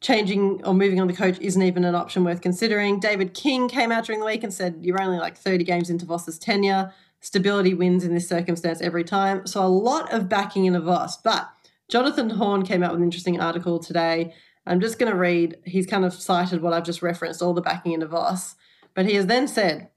changing 0.00 0.64
or 0.64 0.74
moving 0.74 1.00
on 1.00 1.06
the 1.06 1.12
coach 1.12 1.38
isn't 1.40 1.62
even 1.62 1.84
an 1.84 1.94
option 1.94 2.24
worth 2.24 2.40
considering. 2.40 2.98
David 2.98 3.34
King 3.34 3.68
came 3.68 3.92
out 3.92 4.04
during 4.04 4.20
the 4.20 4.26
week 4.26 4.42
and 4.42 4.52
said, 4.52 4.78
You're 4.80 5.00
only 5.00 5.18
like 5.18 5.36
30 5.36 5.64
games 5.64 5.90
into 5.90 6.06
Voss's 6.06 6.38
tenure. 6.38 6.92
Stability 7.20 7.74
wins 7.74 8.04
in 8.04 8.14
this 8.14 8.28
circumstance 8.28 8.80
every 8.80 9.04
time. 9.04 9.46
So 9.46 9.64
a 9.64 9.68
lot 9.68 10.12
of 10.12 10.28
backing 10.28 10.64
in 10.64 10.74
a 10.74 10.80
Voss. 10.80 11.16
But 11.16 11.48
Jonathan 11.88 12.30
Horn 12.30 12.64
came 12.64 12.82
out 12.82 12.90
with 12.90 13.00
an 13.00 13.04
interesting 13.04 13.40
article 13.40 13.78
today. 13.78 14.34
I'm 14.66 14.80
just 14.80 14.98
going 14.98 15.10
to 15.10 15.18
read, 15.18 15.58
he's 15.64 15.86
kind 15.86 16.04
of 16.04 16.14
cited 16.14 16.62
what 16.62 16.72
I've 16.72 16.84
just 16.84 17.02
referenced, 17.02 17.42
all 17.42 17.54
the 17.54 17.60
backing 17.60 17.92
in 17.92 18.02
a 18.02 18.06
Voss. 18.06 18.54
But 18.94 19.06
he 19.06 19.14
has 19.14 19.26
then 19.26 19.48
said, 19.48 19.88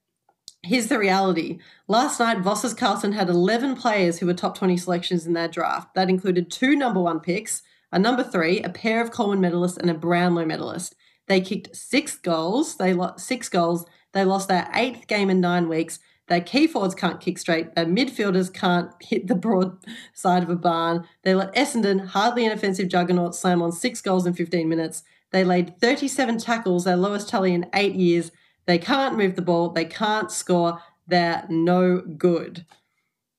Here's 0.63 0.87
the 0.87 0.97
reality. 0.97 1.59
Last 1.87 2.19
night, 2.19 2.39
Voss's 2.39 2.73
Carlton 2.73 3.11
had 3.11 3.29
11 3.29 3.75
players 3.75 4.17
who 4.17 4.25
were 4.25 4.33
top 4.33 4.57
20 4.57 4.77
selections 4.77 5.27
in 5.27 5.33
their 5.33 5.47
draft. 5.47 5.93
That 5.93 6.09
included 6.09 6.49
two 6.49 6.75
number 6.75 6.99
one 6.99 7.19
picks, 7.19 7.61
a 7.91 7.99
number 7.99 8.23
three, 8.23 8.63
a 8.63 8.69
pair 8.69 8.99
of 8.99 9.11
Coleman 9.11 9.39
medalists, 9.39 9.77
and 9.77 9.91
a 9.91 9.93
Brownlow 9.93 10.45
medalist. 10.45 10.95
They 11.27 11.39
kicked 11.39 11.75
six 11.75 12.17
goals. 12.17 12.77
They 12.77 12.93
lost 12.93 13.27
six 13.27 13.47
goals. 13.47 13.85
They 14.13 14.25
lost 14.25 14.47
their 14.47 14.67
eighth 14.73 15.05
game 15.05 15.29
in 15.29 15.39
nine 15.39 15.69
weeks. 15.69 15.99
Their 16.27 16.41
key 16.41 16.67
forwards 16.67 16.95
can't 16.95 17.19
kick 17.19 17.37
straight. 17.37 17.75
Their 17.75 17.85
midfielders 17.85 18.51
can't 18.51 18.91
hit 18.99 19.27
the 19.27 19.35
broad 19.35 19.77
side 20.13 20.43
of 20.43 20.49
a 20.49 20.55
barn. 20.55 21.07
They 21.23 21.35
let 21.35 21.53
Essendon, 21.53 22.07
hardly 22.07 22.45
an 22.45 22.51
offensive 22.51 22.89
juggernaut, 22.89 23.35
slam 23.35 23.61
on 23.61 23.71
six 23.71 24.01
goals 24.01 24.25
in 24.25 24.33
15 24.33 24.67
minutes. 24.67 25.03
They 25.31 25.43
laid 25.43 25.79
37 25.79 26.39
tackles, 26.39 26.85
their 26.85 26.95
lowest 26.95 27.29
tally 27.29 27.53
in 27.53 27.69
eight 27.73 27.95
years. 27.95 28.31
They 28.65 28.77
can't 28.77 29.17
move 29.17 29.35
the 29.35 29.41
ball. 29.41 29.69
They 29.69 29.85
can't 29.85 30.31
score. 30.31 30.81
They're 31.07 31.45
no 31.49 31.99
good. 31.99 32.65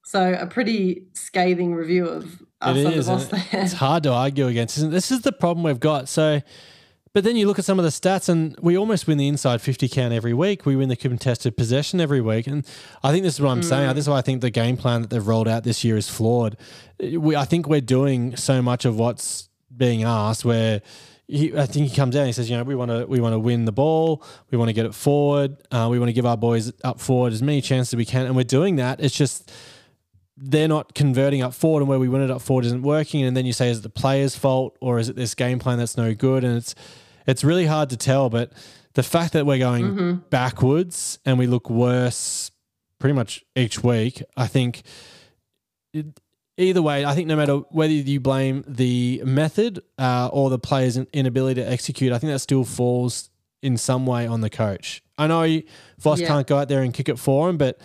So 0.05 0.35
a 0.35 0.47
pretty 0.47 1.07
scathing 1.15 1.75
review 1.75 2.07
of 2.07 2.43
us 2.61 2.77
It 2.77 2.87
on 2.87 2.97
the 2.97 3.03
boss 3.03 3.27
there. 3.27 3.63
It's 3.63 3.73
hard 3.73 4.05
to 4.05 4.13
argue 4.13 4.47
against. 4.47 4.77
Isn't 4.79 4.91
it? 4.91 4.93
This 4.93 5.11
is 5.11 5.23
the 5.23 5.33
problem 5.33 5.65
we've 5.65 5.81
got. 5.81 6.09
So, 6.09 6.43
but 7.17 7.25
then 7.25 7.35
you 7.35 7.47
look 7.47 7.59
at 7.59 7.65
some 7.65 7.79
of 7.79 7.83
the 7.83 7.91
stats, 7.91 8.29
and 8.29 8.55
we 8.61 8.77
almost 8.77 9.07
win 9.07 9.17
the 9.17 9.27
inside 9.27 9.63
fifty 9.63 9.89
count 9.89 10.13
every 10.13 10.35
week. 10.35 10.67
We 10.67 10.77
win 10.77 10.91
the 10.91 10.97
contested 10.97 11.57
possession 11.57 11.99
every 11.99 12.21
week, 12.21 12.47
and 12.47 12.63
I 13.03 13.11
think 13.11 13.23
this 13.23 13.37
is 13.37 13.41
what 13.41 13.53
I'm 13.53 13.63
saying. 13.63 13.89
This 13.95 14.05
is 14.05 14.11
why 14.11 14.19
I 14.19 14.21
think 14.21 14.43
the 14.43 14.51
game 14.51 14.77
plan 14.77 15.01
that 15.01 15.09
they've 15.09 15.27
rolled 15.27 15.49
out 15.49 15.65
this 15.65 15.83
year 15.83 15.97
is 15.97 16.11
flawed. 16.11 16.59
We, 17.01 17.35
I 17.35 17.47
think 17.47 17.69
we're 17.69 17.81
doing 17.81 18.37
so 18.37 18.61
much 18.61 18.85
of 18.85 18.99
what's 18.99 19.49
being 19.75 20.03
asked 20.03 20.45
where. 20.45 20.83
He, 21.27 21.57
I 21.57 21.67
think 21.67 21.89
he 21.89 21.97
comes 21.97 22.15
out 22.15 22.21
and 22.21 22.29
he 22.29 22.33
says, 22.33 22.49
you 22.49 22.57
know, 22.57 22.63
we 22.63 22.77
want 22.77 22.91
to 22.91 23.07
we 23.07 23.19
want 23.19 23.33
to 23.33 23.39
win 23.39 23.65
the 23.65 23.73
ball, 23.73 24.23
we 24.51 24.59
want 24.59 24.69
to 24.69 24.75
get 24.75 24.85
it 24.85 24.95
forward, 24.95 25.57
uh, 25.73 25.89
we 25.91 25.99
want 25.99 26.11
to 26.11 26.13
give 26.13 26.27
our 26.27 26.37
boys 26.37 26.71
up 26.85 27.01
forward 27.01 27.33
as 27.33 27.43
many 27.43 27.63
chances 27.63 27.95
as 27.95 27.97
we 27.97 28.05
can, 28.05 28.27
and 28.27 28.37
we're 28.37 28.45
doing 28.45 28.77
that. 28.77 29.01
It's 29.01 29.17
just 29.17 29.51
they're 30.37 30.69
not 30.69 30.95
converting 30.95 31.43
up 31.43 31.55
forward 31.55 31.81
and 31.81 31.89
where 31.89 31.99
we 31.99 32.09
win 32.09 32.21
it 32.21 32.31
up 32.31 32.43
forward 32.43 32.67
isn't 32.67 32.83
working 32.83 33.25
and 33.25 33.35
then 33.35 33.47
you 33.47 33.55
say 33.55 33.71
is 33.71 33.79
it 33.79 33.83
the 33.83 33.89
player's 33.89 34.37
fault 34.37 34.77
or 34.83 34.99
is 34.99 35.09
it 35.09 35.17
this 35.17 35.35
game 35.35 35.59
plan 35.59 35.79
that's 35.79 35.97
no 35.97 36.15
good 36.15 36.45
and 36.45 36.59
it's 36.59 36.75
it's 37.27 37.43
really 37.45 37.67
hard 37.67 37.91
to 37.91 37.97
tell 37.97 38.31
but 38.31 38.53
the 38.95 39.03
fact 39.03 39.33
that 39.35 39.45
we're 39.47 39.59
going 39.59 40.23
backwards 40.31 41.19
and 41.25 41.39
we 41.39 41.47
look 41.47 41.69
worse 41.69 42.51
pretty 42.99 43.15
much 43.15 43.45
each 43.55 43.83
week 43.83 44.23
i 44.37 44.47
think 44.47 44.83
it, 45.93 46.07
either 46.57 46.83
way 46.83 47.05
i 47.05 47.15
think 47.15 47.29
no 47.29 47.37
matter 47.37 47.57
whether 47.71 47.93
you 47.93 48.21
blame 48.21 48.65
the 48.67 49.23
method 49.25 49.83
uh, 49.99 50.29
or 50.33 50.51
the 50.51 50.59
player's 50.59 50.97
inability 51.13 51.61
to 51.61 51.71
execute 51.71 52.13
i 52.13 52.19
think 52.19 52.33
that 52.33 52.39
still 52.41 52.65
falls 52.65 53.31
in 53.63 53.77
some 53.77 54.07
way 54.07 54.27
on 54.27 54.41
the 54.41 54.51
coach 54.51 55.03
i 55.19 55.27
know 55.27 55.61
voss 55.99 56.21
Yeah. 56.21 56.29
can't 56.29 56.47
go 56.47 56.59
out 56.59 56.69
there 56.69 56.83
and 56.83 56.93
kick 56.95 57.09
it 57.09 57.19
for 57.19 57.49
him 57.51 57.57
but 57.59 57.79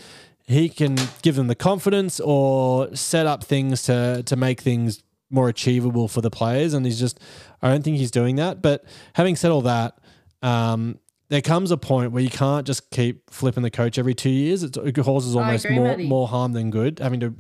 he 0.46 0.68
can 0.70 0.98
give 1.22 1.36
them 1.36 1.48
the 1.48 1.56
confidence 1.56 2.20
or 2.20 2.94
set 2.96 3.26
up 3.26 3.44
things 3.44 3.84
to 3.84 4.24
to 4.26 4.36
make 4.36 4.62
things 4.62 5.02
more 5.32 5.50
achievable 5.50 6.08
for 6.08 6.22
the 6.22 6.30
players. 6.30 6.74
And 6.74 6.86
he's 6.86 7.00
just, 7.00 7.20
I 7.62 7.70
don't 7.70 7.84
think 7.84 7.98
he's 7.98 8.12
doing 8.12 8.36
that. 8.36 8.62
But 8.62 8.84
having 9.14 9.36
said 9.36 9.52
all 9.52 9.62
that, 9.62 9.98
um, 10.42 11.00
there 11.30 11.42
comes 11.42 11.72
a 11.72 11.78
point 11.78 12.12
where 12.12 12.22
you 12.22 12.30
can't 12.30 12.68
just 12.68 12.92
keep 12.92 13.30
flipping 13.30 13.64
the 13.64 13.72
coach 13.72 13.98
every 13.98 14.14
two 14.14 14.30
years. 14.30 14.64
It's, 14.64 14.78
it 14.78 14.96
causes 14.96 15.36
almost 15.36 15.64
agree, 15.66 15.78
more 15.78 15.98
more 15.98 16.28
harm 16.28 16.52
than 16.52 16.70
good. 16.72 17.00
Having 17.00 17.20
to, 17.22 17.36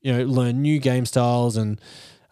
you 0.00 0.12
know, 0.12 0.24
learn 0.24 0.62
new 0.62 0.78
game 0.78 1.04
styles 1.04 1.56
and 1.58 1.78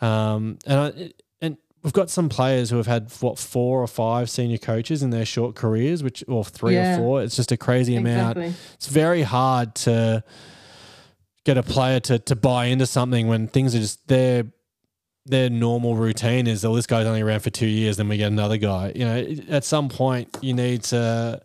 um, 0.01 0.59
and 0.67 0.79
I, 0.81 1.13
and 1.43 1.59
we've 1.83 1.93
got 1.93 2.09
some 2.09 2.29
players 2.31 2.71
who 2.71 2.77
have 2.79 2.87
had 2.87 3.13
what 3.21 3.39
four 3.39 3.83
or 3.83 3.87
five 3.87 4.31
senior 4.31 4.57
coaches 4.59 5.03
in 5.03 5.11
their 5.11 5.27
short 5.27 5.55
careers, 5.55 6.03
which 6.03 6.25
or 6.29 6.45
three 6.45 6.75
Yeah. 6.75 6.95
or 6.95 6.99
four. 6.99 7.23
It's 7.23 7.37
just 7.37 7.53
a 7.53 7.57
crazy 7.59 7.95
amount 7.97 8.39
Exactly. 8.39 8.55
it's 8.75 8.87
very 8.87 9.23
hard 9.23 9.75
to 9.77 10.25
get 11.45 11.57
a 11.59 11.63
player 11.63 12.01
to, 12.01 12.19
to 12.19 12.35
buy 12.35 12.67
into 12.67 12.87
something 12.87 13.29
when 13.29 13.49
things 13.49 13.75
are 13.75 13.79
just 13.81 14.07
their 14.09 14.45
their 15.27 15.51
normal 15.51 15.97
routine 15.97 16.47
is 16.47 16.65
oh 16.65 16.75
this 16.75 16.87
guy's 16.87 17.07
only 17.07 17.21
around 17.21 17.41
for 17.41 17.51
two 17.51 17.67
years 17.67 17.97
then 17.97 18.09
we 18.09 18.17
get 18.17 18.29
another 18.29 18.57
guy 18.57 18.93
you 18.95 19.05
know 19.05 19.27
at 19.49 19.65
some 19.65 19.89
point 19.89 20.29
you 20.41 20.55
need 20.55 20.83
to 20.83 21.41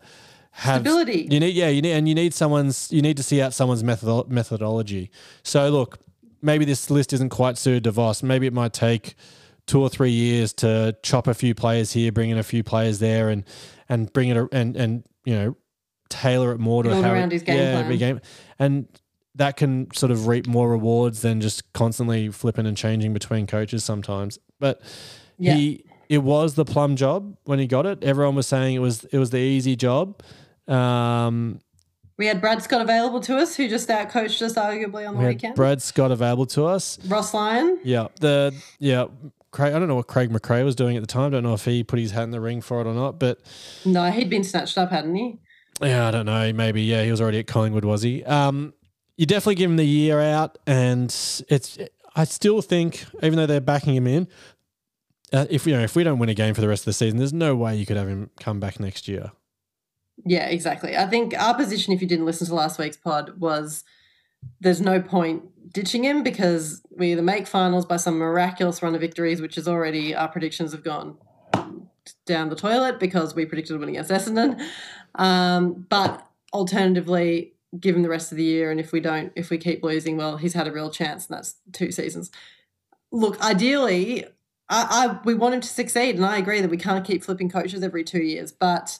have 0.52 0.82
Stability. 0.82 1.26
you 1.30 1.40
need 1.40 1.54
yeah 1.54 1.68
you 1.68 1.82
need 1.82 1.92
and 1.92 2.08
you 2.08 2.14
need 2.14 2.32
someone's 2.32 2.90
you 2.92 3.02
need 3.02 3.16
to 3.16 3.22
see 3.22 3.40
out 3.42 3.52
someone's 3.54 3.82
method, 3.82 4.28
methodology 4.28 5.10
so 5.42 5.68
look 5.70 5.98
maybe 6.40 6.64
this 6.64 6.90
list 6.90 7.12
isn't 7.12 7.30
quite 7.30 7.58
suited 7.58 7.84
to 7.84 7.90
Voss 7.90 8.22
maybe 8.22 8.46
it 8.46 8.52
might 8.52 8.72
take 8.72 9.14
two 9.66 9.80
or 9.80 9.88
three 9.88 10.10
years 10.10 10.52
to 10.52 10.96
chop 11.02 11.26
a 11.26 11.34
few 11.34 11.54
players 11.54 11.92
here 11.92 12.12
bring 12.12 12.30
in 12.30 12.38
a 12.38 12.42
few 12.42 12.62
players 12.62 12.98
there 12.98 13.28
and 13.30 13.44
and 13.88 14.12
bring 14.12 14.28
it 14.28 14.36
a- 14.36 14.48
and 14.52 14.76
and 14.76 15.04
you 15.24 15.34
know 15.34 15.56
tailor 16.08 16.52
it 16.52 16.58
more 16.60 16.82
to 16.82 16.90
Build 16.90 17.04
how 17.04 17.12
around 17.12 17.32
it- 17.32 17.36
his 17.36 17.42
game 17.42 17.56
yeah, 17.58 17.82
plan. 17.82 17.98
game 17.98 18.20
and 18.58 18.86
that 19.34 19.56
can 19.56 19.88
sort 19.94 20.12
of 20.12 20.26
reap 20.26 20.46
more 20.46 20.68
rewards 20.70 21.22
than 21.22 21.40
just 21.40 21.72
constantly 21.72 22.28
flipping 22.28 22.66
and 22.66 22.76
changing 22.76 23.12
between 23.14 23.46
coaches 23.46 23.82
sometimes. 23.84 24.38
But 24.60 24.80
Yeah. 25.38 25.54
he 25.54 25.84
it 26.08 26.18
was 26.22 26.54
the 26.54 26.64
plum 26.66 26.94
job 26.96 27.36
when 27.44 27.58
he 27.58 27.66
got 27.66 27.86
it. 27.86 28.04
Everyone 28.04 28.34
was 28.34 28.46
saying 28.46 28.74
it 28.74 28.80
was 28.80 29.04
it 29.04 29.18
was 29.18 29.30
the 29.30 29.38
easy 29.38 29.76
job. 29.76 30.20
Um, 30.68 31.60
We 32.18 32.26
had 32.26 32.40
Brad 32.40 32.62
Scott 32.62 32.82
available 32.82 33.20
to 33.20 33.36
us, 33.38 33.56
who 33.56 33.68
just 33.68 33.88
outcoached 33.88 34.42
us 34.42 34.54
arguably 34.54 35.08
on 35.08 35.14
the 35.14 35.20
we 35.20 35.26
weekend. 35.28 35.54
Brad 35.56 35.80
Scott 35.80 36.10
available 36.12 36.46
to 36.46 36.66
us. 36.66 36.98
Ross 37.06 37.32
Lyon. 37.32 37.78
Yeah, 37.82 38.08
the 38.20 38.54
yeah. 38.78 39.06
Craig, 39.50 39.74
I 39.74 39.78
don't 39.78 39.88
know 39.88 39.96
what 39.96 40.06
Craig 40.06 40.30
McRae 40.30 40.64
was 40.64 40.74
doing 40.74 40.96
at 40.96 41.02
the 41.02 41.06
time. 41.06 41.30
Don't 41.30 41.42
know 41.42 41.52
if 41.54 41.64
he 41.66 41.82
put 41.84 41.98
his 41.98 42.10
hat 42.12 42.22
in 42.24 42.30
the 42.30 42.40
ring 42.40 42.60
for 42.62 42.80
it 42.80 42.86
or 42.86 42.94
not. 42.94 43.18
But 43.18 43.38
No, 43.84 44.10
he'd 44.10 44.30
been 44.30 44.44
snatched 44.44 44.78
up, 44.78 44.90
hadn't 44.90 45.14
he? 45.14 45.38
Yeah, 45.82 46.08
I 46.08 46.10
don't 46.10 46.24
know. 46.26 46.52
Maybe 46.54 46.82
yeah, 46.82 47.02
he 47.04 47.10
was 47.10 47.20
already 47.20 47.38
at 47.40 47.46
Collingwood, 47.46 47.84
was 47.84 48.00
he? 48.02 48.24
Um, 48.24 48.72
you 49.16 49.26
definitely 49.26 49.56
give 49.56 49.70
him 49.70 49.76
the 49.76 49.84
year 49.84 50.20
out, 50.20 50.58
and 50.66 51.06
it's. 51.48 51.78
I 52.14 52.24
still 52.24 52.60
think, 52.60 53.06
even 53.22 53.36
though 53.36 53.46
they're 53.46 53.60
backing 53.60 53.94
him 53.94 54.06
in, 54.06 54.28
uh, 55.32 55.46
if 55.48 55.66
you 55.66 55.72
know 55.72 55.82
if 55.82 55.96
we 55.96 56.04
don't 56.04 56.18
win 56.18 56.28
a 56.28 56.34
game 56.34 56.54
for 56.54 56.60
the 56.60 56.68
rest 56.68 56.82
of 56.82 56.86
the 56.86 56.92
season, 56.92 57.18
there's 57.18 57.32
no 57.32 57.56
way 57.56 57.74
you 57.74 57.86
could 57.86 57.96
have 57.96 58.08
him 58.08 58.30
come 58.38 58.60
back 58.60 58.78
next 58.78 59.08
year. 59.08 59.32
Yeah, 60.24 60.46
exactly. 60.46 60.96
I 60.96 61.06
think 61.06 61.34
our 61.40 61.54
position, 61.54 61.92
if 61.92 62.02
you 62.02 62.08
didn't 62.08 62.26
listen 62.26 62.46
to 62.46 62.54
last 62.54 62.78
week's 62.78 62.98
pod, 62.98 63.40
was 63.40 63.82
there's 64.60 64.80
no 64.80 65.00
point 65.00 65.42
ditching 65.72 66.04
him 66.04 66.22
because 66.22 66.82
we 66.90 67.12
either 67.12 67.22
make 67.22 67.46
finals 67.46 67.86
by 67.86 67.96
some 67.96 68.18
miraculous 68.18 68.82
run 68.82 68.94
of 68.94 69.00
victories, 69.00 69.40
which 69.40 69.56
is 69.56 69.66
already 69.66 70.14
our 70.14 70.28
predictions 70.28 70.72
have 70.72 70.84
gone 70.84 71.16
down 72.26 72.48
the 72.48 72.56
toilet 72.56 72.98
because 72.98 73.34
we 73.34 73.46
predicted 73.46 73.78
winning 73.78 73.96
against 73.96 74.10
Essendon. 74.10 74.60
Um, 75.14 75.86
but 75.88 76.26
alternatively, 76.52 77.54
give 77.78 77.96
him 77.96 78.02
the 78.02 78.08
rest 78.08 78.32
of 78.32 78.38
the 78.38 78.44
year, 78.44 78.70
and 78.70 78.78
if 78.78 78.92
we 78.92 79.00
don't, 79.00 79.32
if 79.34 79.50
we 79.50 79.58
keep 79.58 79.82
losing, 79.82 80.16
well, 80.16 80.36
he's 80.36 80.54
had 80.54 80.68
a 80.68 80.72
real 80.72 80.90
chance, 80.90 81.26
and 81.26 81.36
that's 81.36 81.56
two 81.72 81.90
seasons. 81.90 82.30
Look, 83.10 83.40
ideally, 83.42 84.24
I, 84.68 84.86
I 84.90 85.20
we 85.24 85.34
want 85.34 85.54
him 85.54 85.60
to 85.60 85.68
succeed, 85.68 86.16
and 86.16 86.24
I 86.24 86.38
agree 86.38 86.60
that 86.60 86.70
we 86.70 86.76
can't 86.76 87.04
keep 87.04 87.24
flipping 87.24 87.48
coaches 87.48 87.82
every 87.82 88.04
two 88.04 88.22
years, 88.22 88.52
but. 88.52 88.98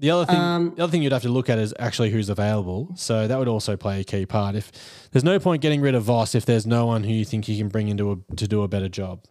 The 0.00 0.10
other 0.10 0.26
thing, 0.26 0.36
Um, 0.36 0.72
the 0.76 0.82
other 0.82 0.90
thing 0.90 1.04
you'd 1.04 1.12
have 1.12 1.22
to 1.22 1.28
look 1.28 1.48
at 1.48 1.56
is 1.56 1.72
actually 1.78 2.10
who's 2.10 2.28
available. 2.28 2.90
So 2.96 3.28
that 3.28 3.38
would 3.38 3.46
also 3.46 3.76
play 3.76 4.00
a 4.00 4.04
key 4.04 4.26
part. 4.26 4.56
If 4.56 4.72
there's 5.12 5.22
no 5.22 5.38
point 5.38 5.62
getting 5.62 5.80
rid 5.80 5.94
of 5.94 6.02
Voss 6.02 6.34
if 6.34 6.44
there's 6.44 6.66
no 6.66 6.84
one 6.84 7.04
who 7.04 7.12
you 7.12 7.24
think 7.24 7.46
you 7.46 7.56
can 7.56 7.68
bring 7.68 7.86
into 7.86 8.10
a, 8.10 8.34
to 8.34 8.48
do 8.48 8.64
a 8.64 8.68
better 8.68 8.88
job. 8.88 9.24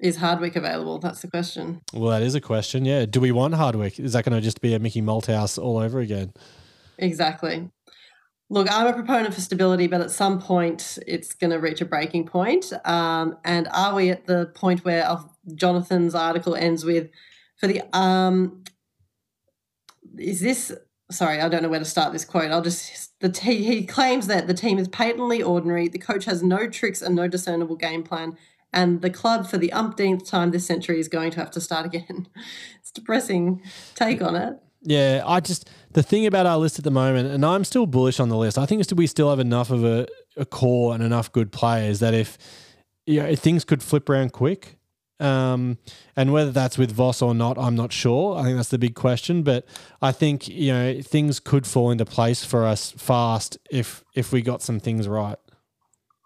Is 0.00 0.16
Hardwick 0.16 0.56
available? 0.56 0.98
That's 0.98 1.22
the 1.22 1.28
question. 1.28 1.80
Well, 1.94 2.10
that 2.10 2.22
is 2.22 2.34
a 2.34 2.40
question. 2.40 2.84
Yeah, 2.84 3.06
do 3.06 3.20
we 3.20 3.30
want 3.30 3.54
Hardwick? 3.54 4.00
Is 4.00 4.14
that 4.14 4.24
going 4.24 4.34
to 4.34 4.40
just 4.40 4.60
be 4.60 4.74
a 4.74 4.80
Mickey 4.80 5.00
Malthouse 5.00 5.62
all 5.62 5.78
over 5.78 6.00
again? 6.00 6.32
Exactly. 6.98 7.70
Look, 8.54 8.70
I'm 8.70 8.86
a 8.86 8.92
proponent 8.92 9.34
for 9.34 9.40
stability, 9.40 9.88
but 9.88 10.00
at 10.00 10.12
some 10.12 10.40
point 10.40 11.00
it's 11.08 11.34
going 11.34 11.50
to 11.50 11.58
reach 11.58 11.80
a 11.80 11.84
breaking 11.84 12.26
point. 12.26 12.72
Um, 12.84 13.36
and 13.44 13.66
are 13.72 13.96
we 13.96 14.10
at 14.10 14.28
the 14.28 14.46
point 14.54 14.84
where 14.84 15.18
Jonathan's 15.56 16.14
article 16.14 16.54
ends 16.54 16.84
with, 16.84 17.10
for 17.56 17.66
the 17.66 17.82
um, 17.92 18.62
is 20.16 20.40
this? 20.40 20.72
Sorry, 21.10 21.40
I 21.40 21.48
don't 21.48 21.64
know 21.64 21.68
where 21.68 21.80
to 21.80 21.84
start 21.84 22.12
this 22.12 22.24
quote. 22.24 22.52
I'll 22.52 22.62
just 22.62 23.18
the 23.18 23.28
te- 23.28 23.64
he 23.64 23.84
claims 23.84 24.28
that 24.28 24.46
the 24.46 24.54
team 24.54 24.78
is 24.78 24.86
patently 24.86 25.42
ordinary. 25.42 25.88
The 25.88 25.98
coach 25.98 26.24
has 26.26 26.40
no 26.40 26.68
tricks 26.68 27.02
and 27.02 27.16
no 27.16 27.26
discernible 27.26 27.74
game 27.74 28.04
plan, 28.04 28.38
and 28.72 29.02
the 29.02 29.10
club 29.10 29.48
for 29.48 29.58
the 29.58 29.72
umpteenth 29.72 30.28
time 30.30 30.52
this 30.52 30.64
century 30.64 31.00
is 31.00 31.08
going 31.08 31.32
to 31.32 31.40
have 31.40 31.50
to 31.50 31.60
start 31.60 31.86
again. 31.86 32.28
It's 32.78 32.90
a 32.90 32.94
depressing 32.94 33.62
take 33.96 34.22
on 34.22 34.36
it. 34.36 34.60
Yeah, 34.84 35.22
I 35.26 35.40
just 35.40 35.70
the 35.94 36.02
thing 36.02 36.26
about 36.26 36.46
our 36.46 36.58
list 36.58 36.78
at 36.78 36.84
the 36.84 36.90
moment, 36.90 37.30
and 37.30 37.44
I'm 37.44 37.64
still 37.64 37.86
bullish 37.86 38.20
on 38.20 38.28
the 38.28 38.36
list. 38.36 38.58
I 38.58 38.66
think 38.66 38.84
we 38.94 39.06
still 39.06 39.30
have 39.30 39.40
enough 39.40 39.70
of 39.70 39.84
a, 39.84 40.06
a 40.36 40.44
core 40.44 40.94
and 40.94 41.02
enough 41.02 41.32
good 41.32 41.50
players 41.50 42.00
that 42.00 42.14
if 42.14 42.36
you 43.06 43.22
know, 43.22 43.34
things 43.34 43.64
could 43.64 43.82
flip 43.82 44.08
around 44.08 44.32
quick. 44.32 44.76
Um, 45.20 45.78
and 46.16 46.32
whether 46.32 46.50
that's 46.50 46.76
with 46.76 46.90
Voss 46.90 47.22
or 47.22 47.34
not, 47.34 47.56
I'm 47.56 47.76
not 47.76 47.92
sure. 47.92 48.36
I 48.36 48.42
think 48.42 48.56
that's 48.56 48.70
the 48.70 48.78
big 48.78 48.94
question. 48.94 49.42
But 49.42 49.64
I 50.02 50.10
think 50.12 50.48
you 50.48 50.72
know 50.72 51.00
things 51.00 51.40
could 51.40 51.66
fall 51.66 51.90
into 51.90 52.04
place 52.04 52.44
for 52.44 52.66
us 52.66 52.90
fast 52.92 53.56
if 53.70 54.04
if 54.14 54.32
we 54.32 54.42
got 54.42 54.62
some 54.62 54.80
things 54.80 55.06
right. 55.06 55.38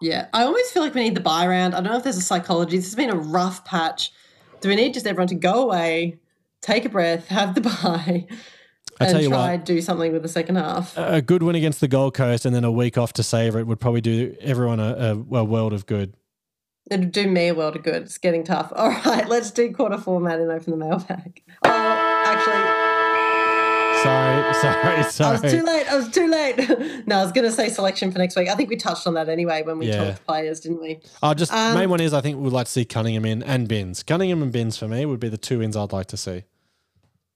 Yeah, 0.01 0.27
I 0.33 0.43
almost 0.43 0.73
feel 0.73 0.81
like 0.81 0.95
we 0.95 1.03
need 1.03 1.15
the 1.15 1.21
buy 1.21 1.45
round. 1.45 1.75
I 1.75 1.81
don't 1.81 1.91
know 1.91 1.97
if 1.97 2.03
there's 2.03 2.17
a 2.17 2.21
psychology. 2.21 2.77
This 2.77 2.85
has 2.85 2.95
been 2.95 3.09
a 3.09 3.15
rough 3.15 3.65
patch. 3.65 4.11
Do 4.61 4.69
we 4.69 4.75
need 4.75 4.93
just 4.93 5.05
everyone 5.05 5.27
to 5.27 5.35
go 5.35 5.61
away, 5.63 6.19
take 6.61 6.85
a 6.85 6.89
breath, 6.89 7.27
have 7.27 7.53
the 7.53 7.61
buy, 7.83 8.25
I 8.99 9.05
and 9.05 9.13
tell 9.13 9.21
you 9.21 9.29
try 9.29 9.51
what, 9.55 9.65
do 9.65 9.79
something 9.81 10.11
with 10.11 10.23
the 10.23 10.27
second 10.29 10.55
half? 10.57 10.93
a 10.97 11.21
good 11.21 11.41
win 11.43 11.55
against 11.55 11.79
the 11.79 11.87
Gold 11.87 12.13
Coast 12.13 12.45
and 12.45 12.53
then 12.53 12.63
a 12.63 12.71
week 12.71 12.97
off 12.97 13.13
to 13.13 13.23
savour 13.23 13.59
it 13.59 13.67
would 13.67 13.79
probably 13.79 14.01
do 14.01 14.35
everyone 14.41 14.79
a, 14.79 14.93
a, 15.31 15.37
a 15.37 15.43
world 15.43 15.73
of 15.73 15.85
good. 15.85 16.13
It'd 16.91 17.11
do 17.11 17.27
me 17.27 17.47
a 17.49 17.53
world 17.55 17.75
of 17.75 17.83
good. 17.83 18.03
It's 18.03 18.17
getting 18.17 18.43
tough. 18.43 18.73
All 18.75 18.89
right, 18.89 19.27
let's 19.29 19.51
do 19.51 19.71
quarter 19.73 19.97
format 19.97 20.39
and 20.39 20.51
open 20.51 20.71
the 20.71 20.77
mailbag. 20.77 21.43
Oh, 21.63 21.69
actually, 22.25 22.89
Sorry, 24.03 24.53
sorry, 24.53 25.03
sorry. 25.11 25.37
I 25.37 25.41
was 25.41 25.51
too 25.51 25.63
late. 25.63 25.87
I 25.91 25.95
was 25.97 26.09
too 26.09 26.27
late. 26.27 26.57
no, 27.07 27.17
I 27.19 27.23
was 27.23 27.33
going 27.33 27.43
to 27.45 27.51
say 27.51 27.67
selection 27.67 28.11
for 28.13 28.17
next 28.19 28.37
week. 28.37 28.47
I 28.47 28.55
think 28.55 28.69
we 28.69 28.77
touched 28.77 29.05
on 29.05 29.13
that 29.15 29.27
anyway 29.27 29.61
when 29.63 29.77
we 29.77 29.87
Yeah. 29.89 30.05
talked 30.11 30.25
players, 30.25 30.61
didn't 30.61 30.81
we? 30.81 31.01
Oh, 31.21 31.33
just 31.33 31.51
Um, 31.51 31.75
main 31.77 31.89
one 31.89 31.99
is 31.99 32.13
I 32.13 32.21
think 32.21 32.39
we'd 32.39 32.53
like 32.53 32.67
to 32.67 32.71
see 32.71 32.85
Cunningham 32.85 33.25
in 33.25 33.43
and 33.43 33.67
Binns. 33.67 34.01
Cunningham 34.03 34.41
and 34.41 34.53
Binns 34.53 34.77
for 34.77 34.87
me 34.87 35.05
would 35.05 35.19
be 35.19 35.27
the 35.27 35.37
two 35.37 35.59
wins 35.59 35.75
I'd 35.75 35.91
like 35.91 36.07
to 36.07 36.17
see. 36.17 36.43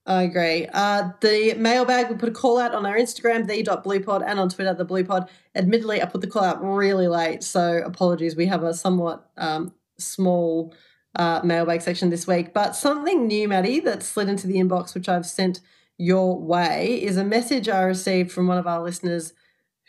I 0.06 0.24
agree. 0.24 0.68
Uh, 0.74 1.12
the 1.22 1.54
mailbag, 1.54 2.10
we 2.10 2.18
put 2.18 2.28
a 2.28 2.34
call 2.34 2.60
out 2.60 2.76
on 2.76 2.86
our 2.86 2.98
Instagram, 2.98 3.48
the.bluepod, 3.48 4.24
and 4.26 4.38
on 4.38 4.50
Twitter, 4.50 4.74
the 4.74 4.86
bluepod. 4.86 5.30
Admittedly, 5.56 6.02
I 6.02 6.06
put 6.06 6.20
the 6.20 6.28
call 6.28 6.44
out 6.44 6.64
really 6.64 7.08
late, 7.08 7.42
so 7.42 7.82
apologies. 7.86 8.36
We 8.36 8.48
have 8.48 8.64
a 8.64 8.74
somewhat 8.74 9.30
um, 9.38 9.74
small 9.98 10.74
uh, 11.16 11.40
mailbag 11.44 11.82
section 11.82 12.10
this 12.10 12.28
week. 12.28 12.54
But 12.54 12.76
something 12.76 13.28
new, 13.28 13.48
Matty, 13.48 13.80
that 13.82 14.04
slid 14.04 14.28
into 14.28 14.46
the 14.46 14.56
inbox, 14.56 14.94
which 14.94 15.08
I've 15.08 15.26
sent 15.26 15.62
your 15.98 16.38
way, 16.38 17.02
is 17.02 17.16
a 17.16 17.24
message 17.24 17.70
I 17.70 17.84
received 17.84 18.32
from 18.32 18.48
one 18.48 18.58
of 18.58 18.68
our 18.68 18.84
listeners 18.84 19.34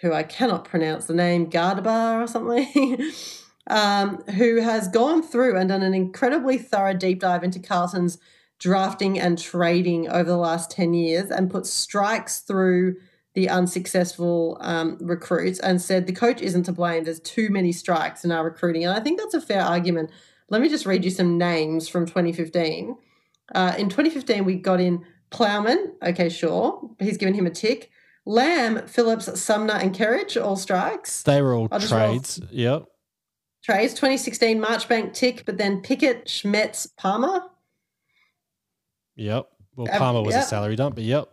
who 0.01 0.13
I 0.13 0.23
cannot 0.23 0.65
pronounce 0.65 1.07
the 1.07 1.15
name, 1.15 1.51
Gardabar 1.51 2.23
or 2.23 2.27
something, 2.29 3.11
um, 3.69 4.23
who 4.35 4.61
has 4.61 4.87
gone 4.87 5.23
through 5.23 5.57
and 5.57 5.69
done 5.69 5.83
an 5.83 5.95
incredibly 5.95 6.59
thorough 6.59 6.95
deep 6.95 7.21
dive 7.21 7.43
into 7.43 7.59
Carlton's 7.59 8.19
drafting 8.65 9.21
and 9.21 9.39
trading 9.39 10.09
over 10.09 10.25
the 10.25 10.39
last 10.39 10.71
10 10.71 10.95
years 10.95 11.31
and 11.31 11.51
put 11.51 11.67
strikes 11.67 12.39
through 12.39 12.97
the 13.35 13.47
unsuccessful 13.47 14.57
um, 14.63 14.97
recruits 15.03 15.61
and 15.61 15.83
said 15.83 16.07
the 16.07 16.15
coach 16.15 16.41
isn't 16.41 16.63
to 16.63 16.73
blame. 16.73 17.05
There's 17.05 17.21
too 17.21 17.51
many 17.51 17.73
strikes 17.73 18.25
in 18.25 18.33
our 18.33 18.43
recruiting. 18.43 18.83
And 18.83 18.95
I 18.95 19.01
think 19.01 19.21
that's 19.21 19.35
a 19.35 19.41
fair 19.41 19.61
argument. 19.61 20.09
Let 20.49 20.63
me 20.63 20.71
just 20.71 20.87
read 20.87 21.05
you 21.05 21.11
some 21.11 21.37
names 21.37 21.91
from 21.91 22.07
2015. 22.07 22.97
Uh, 23.55 23.75
in 23.77 23.91
2015, 23.91 24.47
we 24.47 24.55
got 24.55 24.81
in 24.81 25.05
Plowman. 25.31 25.93
Okay, 26.03 26.31
sure. 26.31 26.89
He's 26.99 27.19
given 27.19 27.35
him 27.35 27.45
a 27.45 27.51
tick. 27.51 27.91
Lamb, 28.25 28.87
Phillips, 28.87 29.39
Sumner, 29.39 29.75
and 29.75 29.95
Kerridge, 29.95 30.43
all 30.43 30.57
strikes. 30.57 31.23
They 31.25 31.43
were 31.43 31.53
all 31.53 31.69
roll- 31.69 31.81
trades. 31.81 32.41
Yep. 32.51 32.87
Trades 33.63 33.93
2016 33.93 34.59
Marchbank 34.59 35.13
tick, 35.13 35.43
but 35.45 35.59
then 35.59 35.83
Pickett, 35.83 36.25
Smedts, 36.29 36.89
Palmer. 36.97 37.43
Yep. 39.17 39.49
Well, 39.77 39.87
Palmer 39.99 40.23
was 40.23 40.35
yep. 40.35 40.45
a 40.45 40.47
salary 40.47 40.77
dump, 40.77 40.95
but 40.97 41.05
yep. 41.05 41.29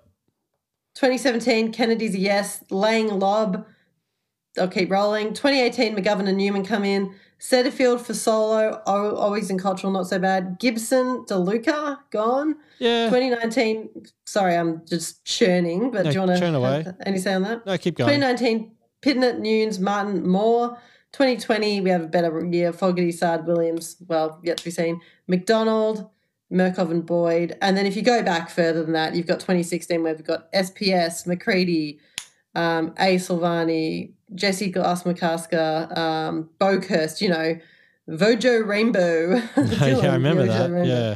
2017 0.95 1.71
Kennedy's 1.71 2.15
a 2.15 2.19
yes. 2.19 2.63
Lang 2.69 3.07
Lob. 3.07 3.65
They'll 4.55 4.67
keep 4.67 4.91
rolling. 4.91 5.33
2018 5.33 5.95
McGovern 5.95 6.27
and 6.27 6.37
Newman 6.37 6.65
come 6.65 6.83
in. 6.83 7.15
Setterfield 7.39 8.01
for 8.01 8.13
solo. 8.13 8.81
Always 8.85 9.49
in 9.49 9.57
cultural, 9.57 9.91
not 9.91 10.07
so 10.07 10.19
bad. 10.19 10.59
Gibson, 10.59 11.25
DeLuca, 11.25 11.99
gone. 12.11 12.55
Yeah. 12.79 13.05
2019. 13.05 13.89
Sorry, 14.25 14.55
I'm 14.55 14.85
just 14.85 15.25
churning, 15.25 15.89
but 15.89 16.03
No, 16.03 16.11
do 16.11 16.13
you 16.13 16.19
want 16.19 16.31
to 16.33 16.39
churn 16.39 16.55
away. 16.55 16.85
any 17.05 17.17
say 17.17 17.33
on 17.33 17.43
that? 17.43 17.65
No, 17.65 17.77
keep 17.77 17.95
going. 17.95 18.09
2019, 18.09 18.71
Pittonet, 19.01 19.39
Newnes, 19.39 19.79
Martin, 19.79 20.27
Moore. 20.27 20.77
2020, 21.13 21.81
we 21.81 21.89
have 21.89 22.03
a 22.03 22.07
better 22.07 22.45
year. 22.45 22.71
Fogarty, 22.71 23.11
Saad, 23.11 23.47
Williams, 23.47 23.97
well, 24.07 24.39
yet 24.43 24.57
to 24.57 24.63
be 24.63 24.71
seen. 24.71 25.01
McDonald, 25.27 26.09
Murkov, 26.51 26.91
and 26.91 27.05
Boyd. 27.05 27.57
And 27.61 27.77
then 27.77 27.85
if 27.85 27.95
you 27.95 28.01
go 28.01 28.21
back 28.23 28.49
further 28.49 28.83
than 28.83 28.93
that, 28.93 29.15
you've 29.15 29.27
got 29.27 29.39
2016, 29.39 30.03
where 30.03 30.13
we've 30.13 30.25
got 30.25 30.51
SPS, 30.51 31.25
McCready, 31.25 31.99
um, 32.55 32.93
A. 32.99 33.15
Silvagni, 33.15 34.11
Jesse 34.35 34.69
Glass 34.69 35.03
McCasker, 35.03 35.97
um, 35.97 36.49
Bokhurst, 36.59 37.21
you 37.21 37.29
know, 37.29 37.57
Vojo 38.09 38.65
Rainbow. 38.65 39.35
yeah, 39.57 40.09
I 40.09 40.13
remember 40.13 40.45
Vojo 40.45 40.47
that. 40.47 40.71
Rainbow. 40.71 40.87
Yeah. 40.87 41.15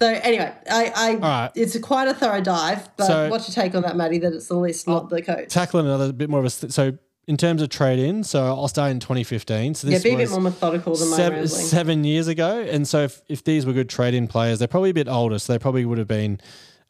So 0.00 0.08
anyway, 0.08 0.52
I, 0.68 0.92
I 0.96 1.14
right. 1.14 1.50
it's 1.54 1.76
a 1.76 1.80
quite 1.80 2.08
a 2.08 2.14
thorough 2.14 2.40
dive. 2.40 2.88
But 2.96 3.06
So- 3.06 3.28
what's 3.28 3.48
your 3.48 3.62
take 3.62 3.74
on 3.74 3.82
that, 3.82 3.96
Matty? 3.96 4.18
That 4.18 4.32
it's 4.32 4.48
the 4.48 4.56
list, 4.56 4.88
not 4.88 5.10
the 5.10 5.22
coach. 5.22 5.48
Tackle 5.48 5.80
another 5.80 6.12
bit 6.12 6.28
more 6.28 6.40
of 6.40 6.46
a. 6.46 6.50
So, 6.50 6.98
in 7.26 7.36
terms 7.36 7.62
of 7.62 7.68
trade 7.68 7.98
in, 7.98 8.24
so 8.24 8.44
I'll 8.46 8.68
start 8.68 8.90
in 8.90 8.98
2015. 9.00 9.74
So, 9.74 9.86
this 9.86 10.04
yeah, 10.04 10.10
be 10.10 10.14
a 10.14 10.24
bit 10.24 10.30
more 10.30 10.40
methodical 10.40 10.96
than 10.96 11.10
my 11.10 11.16
seven, 11.16 11.38
rambling. 11.40 11.62
seven 11.62 12.04
years 12.04 12.28
ago. 12.28 12.60
And 12.60 12.86
so, 12.86 13.04
if, 13.04 13.22
if 13.28 13.44
these 13.44 13.64
were 13.64 13.72
good 13.72 13.88
trade 13.88 14.14
in 14.14 14.26
players, 14.26 14.58
they're 14.58 14.68
probably 14.68 14.90
a 14.90 14.94
bit 14.94 15.08
older. 15.08 15.38
So, 15.38 15.52
they 15.52 15.58
probably 15.58 15.84
would 15.84 15.98
have 15.98 16.08
been 16.08 16.40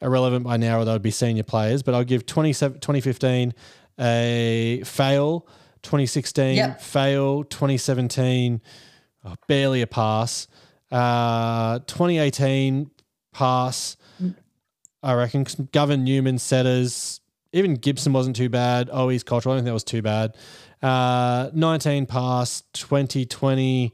irrelevant 0.01 0.43
by 0.43 0.57
now 0.57 0.79
or 0.79 0.85
they 0.85 0.91
would 0.91 1.01
be 1.01 1.11
senior 1.11 1.43
players. 1.43 1.83
But 1.83 1.93
I'll 1.93 2.03
give 2.03 2.25
27 2.25 2.79
2015 2.79 3.53
a 3.99 4.81
fail, 4.85 5.41
2016 5.83 6.55
Yep. 6.55 6.81
fail, 6.81 7.43
2017 7.43 8.61
oh, 9.25 9.35
barely 9.47 9.81
a 9.81 9.87
pass, 9.87 10.47
uh, 10.91 11.79
2018 11.79 12.89
pass. 13.33 13.97
I 15.03 15.13
reckon 15.15 15.45
Govern 15.73 16.05
Newman 16.05 16.39
setters. 16.39 17.19
Even 17.53 17.75
Gibson 17.75 18.11
wasn't 18.13 18.35
too 18.35 18.49
bad. 18.49 18.89
Oh, 18.91 19.09
he's 19.09 19.23
cultural. 19.23 19.53
I 19.53 19.57
don't 19.57 19.63
think 19.63 19.69
that 19.69 19.73
was 19.73 19.83
too 19.83 20.01
bad. 20.01 20.35
Uh, 20.81 21.49
19 21.53 22.07
pass, 22.07 22.63
2020. 22.73 23.93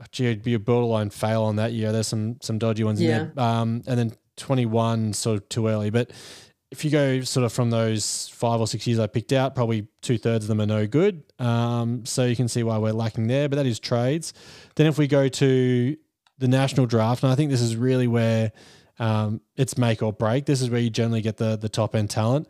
oh, 0.00 0.04
Gee, 0.10 0.26
it'd 0.26 0.42
be 0.42 0.54
a 0.54 0.58
borderline 0.58 1.10
fail 1.10 1.42
on 1.44 1.56
that 1.56 1.72
year. 1.72 1.92
There's 1.92 2.08
some 2.08 2.38
some 2.40 2.58
dodgy 2.58 2.84
ones 2.84 3.00
Yeah. 3.00 3.20
in 3.22 3.32
there. 3.34 3.44
Um, 3.44 3.82
and 3.86 3.98
then 3.98 4.12
21, 4.36 5.12
sort 5.12 5.36
of 5.42 5.48
too 5.48 5.68
early. 5.68 5.90
But 5.90 6.10
if 6.70 6.84
you 6.84 6.90
go 6.90 7.20
sort 7.22 7.44
of 7.44 7.52
from 7.52 7.70
those 7.70 8.28
five 8.34 8.60
or 8.60 8.66
six 8.66 8.86
years 8.86 8.98
I 8.98 9.06
picked 9.06 9.32
out, 9.32 9.54
probably 9.54 9.86
two 10.02 10.18
thirds 10.18 10.44
of 10.44 10.48
them 10.48 10.60
are 10.60 10.66
no 10.66 10.86
good. 10.86 11.22
Um, 11.38 12.04
so 12.04 12.24
you 12.24 12.36
can 12.36 12.48
see 12.48 12.62
why 12.62 12.78
we're 12.78 12.92
lacking 12.92 13.26
there. 13.26 13.48
But 13.48 13.56
that 13.56 13.66
is 13.66 13.78
trades. 13.78 14.32
Then 14.76 14.86
if 14.86 14.98
we 14.98 15.06
go 15.06 15.28
to 15.28 15.96
the 16.38 16.48
national 16.48 16.86
draft, 16.86 17.22
and 17.22 17.32
I 17.32 17.34
think 17.34 17.50
this 17.50 17.60
is 17.62 17.74
really 17.76 18.06
where 18.06 18.52
um, 18.98 19.40
it's 19.56 19.76
make 19.78 20.02
or 20.02 20.12
break. 20.12 20.46
This 20.46 20.60
is 20.60 20.70
where 20.70 20.80
you 20.80 20.90
generally 20.90 21.20
get 21.20 21.36
the 21.36 21.56
the 21.56 21.68
top 21.68 21.94
end 21.94 22.10
talent. 22.10 22.48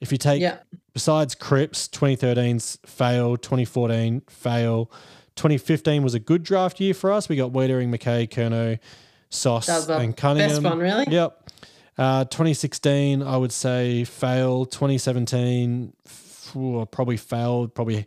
If 0.00 0.12
you 0.12 0.18
take 0.18 0.40
Yeah. 0.40 0.58
besides 0.92 1.34
Cripps, 1.34 1.88
2013's 1.88 2.78
fail, 2.86 3.36
2014 3.36 4.22
fail, 4.28 4.90
2015 5.36 6.02
was 6.02 6.14
a 6.14 6.18
good 6.20 6.42
draft 6.42 6.80
year 6.80 6.94
for 6.94 7.10
us. 7.12 7.28
We 7.28 7.36
got 7.36 7.52
Weitering, 7.52 7.88
McKay, 7.96 8.28
Curnow, 8.28 8.78
Sauce, 9.30 9.66
That 9.66 9.76
was 9.76 9.86
the 9.88 9.98
and 9.98 10.16
Cunningham. 10.16 10.50
best 10.50 10.62
one, 10.62 10.78
really? 10.78 11.06
Yep. 11.08 11.50
Uh, 11.96 12.24
2016, 12.26 13.22
I 13.22 13.36
would 13.36 13.52
say 13.52 14.04
fail. 14.04 14.64
2017, 14.64 15.92
f- 16.06 16.52
probably 16.92 17.16
failed. 17.16 17.74
Probably 17.74 18.06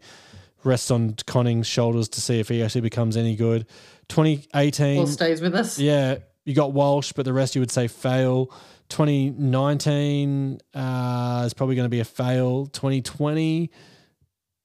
rests 0.64 0.92
on 0.92 1.14
Conning's 1.28 1.68
shoulders 1.68 2.08
to 2.10 2.22
see 2.22 2.40
if 2.40 2.48
he 2.48 2.64
actually 2.64 2.82
becomes 2.82 3.18
any 3.18 3.36
good. 3.36 3.66
2018, 4.08 5.00
Or 5.00 5.08
stays 5.08 5.42
with 5.42 5.56
us. 5.56 5.78
yeah, 5.78 6.18
you 6.46 6.54
got 6.56 6.72
Walsh, 6.74 7.12
but 7.14 7.26
the 7.26 7.34
rest 7.34 7.56
you 7.56 7.62
would 7.62 7.72
say 7.72 7.88
fail. 7.88 8.50
2019 8.92 10.60
uh, 10.74 11.44
is 11.46 11.54
probably 11.54 11.76
going 11.76 11.86
to 11.86 11.90
be 11.90 12.00
a 12.02 12.06
fail. 12.06 12.68
2020 12.68 13.72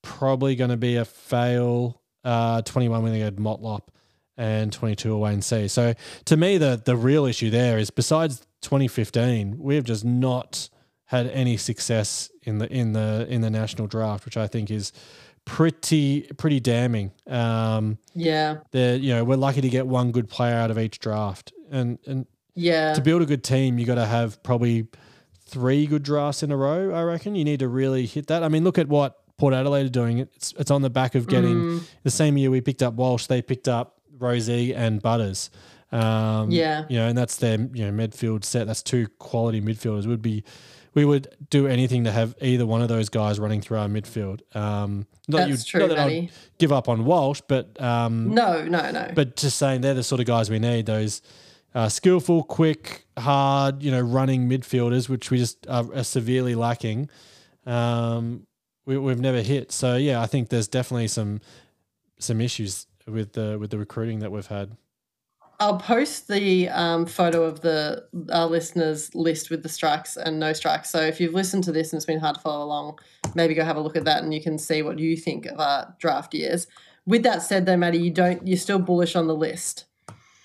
probably 0.02 0.54
going 0.56 0.70
to 0.70 0.76
be 0.76 0.96
a 0.96 1.04
fail. 1.04 2.00
Uh, 2.24 2.60
21 2.62 3.02
when 3.02 3.12
they 3.12 3.20
had 3.20 3.36
Motlop 3.36 3.82
and 4.36 4.72
22 4.72 5.12
away 5.12 5.32
and 5.32 5.44
C. 5.44 5.68
So 5.68 5.94
to 6.26 6.36
me, 6.36 6.58
the 6.58 6.80
the 6.84 6.96
real 6.96 7.24
issue 7.24 7.50
there 7.50 7.78
is 7.78 7.90
besides 7.90 8.46
2015, 8.62 9.58
we 9.58 9.76
have 9.76 9.84
just 9.84 10.04
not 10.04 10.68
had 11.04 11.28
any 11.28 11.56
success 11.56 12.30
in 12.42 12.58
the 12.58 12.70
in 12.72 12.92
the 12.92 13.26
in 13.28 13.40
the 13.42 13.50
national 13.50 13.86
draft, 13.86 14.24
which 14.24 14.36
I 14.36 14.48
think 14.48 14.70
is 14.72 14.92
pretty 15.44 16.22
pretty 16.36 16.58
damning. 16.58 17.12
Um, 17.28 17.98
Yeah. 18.14 18.58
you 18.72 19.14
know 19.14 19.22
we're 19.24 19.36
lucky 19.36 19.60
to 19.60 19.68
get 19.68 19.86
one 19.86 20.10
good 20.10 20.28
player 20.28 20.56
out 20.56 20.70
of 20.72 20.78
each 20.78 20.98
draft, 20.98 21.52
and 21.70 21.98
and 22.06 22.26
Yeah. 22.56 22.94
to 22.94 23.00
build 23.00 23.22
a 23.22 23.26
good 23.26 23.44
team, 23.44 23.78
you 23.78 23.86
got 23.86 23.94
to 23.96 24.06
have 24.06 24.42
probably 24.42 24.88
three 25.46 25.86
good 25.86 26.02
drafts 26.02 26.42
in 26.42 26.50
a 26.50 26.56
row. 26.56 26.92
I 26.92 27.02
reckon 27.04 27.34
you 27.36 27.44
need 27.44 27.60
to 27.60 27.68
really 27.68 28.06
hit 28.06 28.26
that. 28.26 28.42
I 28.42 28.48
mean, 28.48 28.64
look 28.64 28.78
at 28.78 28.88
what 28.88 29.18
Port 29.38 29.54
Adelaide 29.54 29.86
are 29.86 29.90
doing. 29.90 30.18
It's 30.18 30.52
it's 30.58 30.70
on 30.70 30.82
the 30.82 30.90
back 30.90 31.14
of 31.14 31.28
getting 31.28 31.54
Mm. 31.56 31.82
the 32.02 32.10
same 32.10 32.36
year 32.36 32.50
we 32.50 32.60
picked 32.60 32.82
up 32.82 32.94
Walsh, 32.94 33.26
they 33.26 33.42
picked 33.42 33.68
up 33.68 34.00
Rozee 34.18 34.74
and 34.74 35.00
Butters. 35.00 35.50
Um, 35.92 36.50
Yeah. 36.50 36.84
you 36.88 36.96
know, 36.98 37.06
and 37.06 37.16
that's 37.16 37.36
their 37.36 37.58
you 37.60 37.90
know 37.90 37.92
midfield 37.92 38.44
set. 38.44 38.66
That's 38.66 38.82
two 38.82 39.06
quality 39.18 39.60
midfielders. 39.60 40.06
Would 40.06 40.22
be 40.22 40.42
we 40.94 41.04
would 41.04 41.28
do 41.50 41.66
anything 41.66 42.04
to 42.04 42.10
have 42.12 42.34
either 42.40 42.64
one 42.64 42.80
of 42.80 42.88
those 42.88 43.10
guys 43.10 43.38
running 43.38 43.60
through 43.60 43.76
our 43.78 43.88
midfield. 43.88 44.40
Um, 44.56 45.06
not 45.28 45.48
That's 45.50 45.64
true, 45.66 45.80
not 45.80 45.90
that. 45.90 45.98
I'd 46.08 46.30
give 46.58 46.72
up 46.72 46.88
on 46.88 47.04
Walsh, 47.04 47.42
but 47.46 47.78
um, 47.80 48.34
no, 48.34 48.64
no, 48.64 48.90
no. 48.90 49.10
but 49.14 49.36
just 49.36 49.58
saying 49.58 49.82
they're 49.82 49.92
the 49.94 50.02
sort 50.02 50.20
of 50.22 50.26
guys 50.26 50.48
we 50.48 50.58
need. 50.58 50.86
Those 50.86 51.20
uh, 51.76 51.90
skillful, 51.90 52.42
quick, 52.42 53.04
hard, 53.18 53.82
you 53.82 53.90
know, 53.90 54.00
running 54.00 54.48
midfielders, 54.48 55.10
which 55.10 55.30
we 55.30 55.36
just 55.36 55.66
are, 55.68 55.84
are 55.94 56.04
severely 56.04 56.54
lacking. 56.54 57.10
Um, 57.66 58.46
we, 58.86 58.96
we've 58.96 59.20
never 59.20 59.42
hit. 59.42 59.72
So 59.72 59.96
yeah, 59.96 60.22
I 60.22 60.26
think 60.26 60.48
there's 60.48 60.68
definitely 60.68 61.08
some 61.08 61.40
some 62.18 62.40
issues 62.40 62.86
with 63.06 63.34
the 63.34 63.58
with 63.60 63.70
the 63.70 63.78
recruiting 63.78 64.20
that 64.20 64.32
we've 64.32 64.46
had. 64.46 64.74
I'll 65.60 65.76
post 65.76 66.28
the 66.28 66.70
um, 66.70 67.04
photo 67.04 67.42
of 67.42 67.60
the 67.60 68.06
our 68.32 68.46
listeners 68.46 69.14
list 69.14 69.50
with 69.50 69.62
the 69.62 69.68
strikes 69.68 70.16
and 70.16 70.40
no 70.40 70.54
strikes. 70.54 70.88
So 70.88 71.02
if 71.02 71.20
you've 71.20 71.34
listened 71.34 71.64
to 71.64 71.72
this 71.72 71.92
and 71.92 71.98
it's 71.98 72.06
been 72.06 72.20
hard 72.20 72.36
to 72.36 72.40
follow 72.40 72.64
along, 72.64 72.98
maybe 73.34 73.52
go 73.52 73.64
have 73.64 73.76
a 73.76 73.80
look 73.80 73.96
at 73.96 74.06
that 74.06 74.22
and 74.22 74.32
you 74.32 74.42
can 74.42 74.56
see 74.56 74.80
what 74.80 74.98
you 74.98 75.14
think 75.14 75.44
of 75.44 75.60
our 75.60 75.94
draft 75.98 76.32
years. 76.32 76.68
With 77.04 77.22
that 77.24 77.42
said, 77.42 77.66
though, 77.66 77.76
Matty, 77.76 77.98
you 77.98 78.10
don't 78.10 78.46
you're 78.46 78.56
still 78.56 78.78
bullish 78.78 79.14
on 79.14 79.26
the 79.26 79.34
list. 79.36 79.84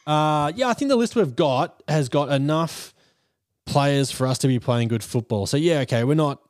Uh, 0.07 0.51
yeah, 0.55 0.67
I 0.67 0.73
think 0.73 0.89
the 0.89 0.95
list 0.95 1.15
we've 1.15 1.35
got 1.35 1.81
has 1.87 2.09
got 2.09 2.29
enough 2.29 2.93
players 3.65 4.11
for 4.11 4.27
us 4.27 4.37
to 4.39 4.47
be 4.47 4.59
playing 4.59 4.87
good 4.87 5.03
football. 5.03 5.45
So 5.45 5.57
yeah, 5.57 5.79
okay, 5.79 6.03
we're 6.03 6.15
not 6.15 6.41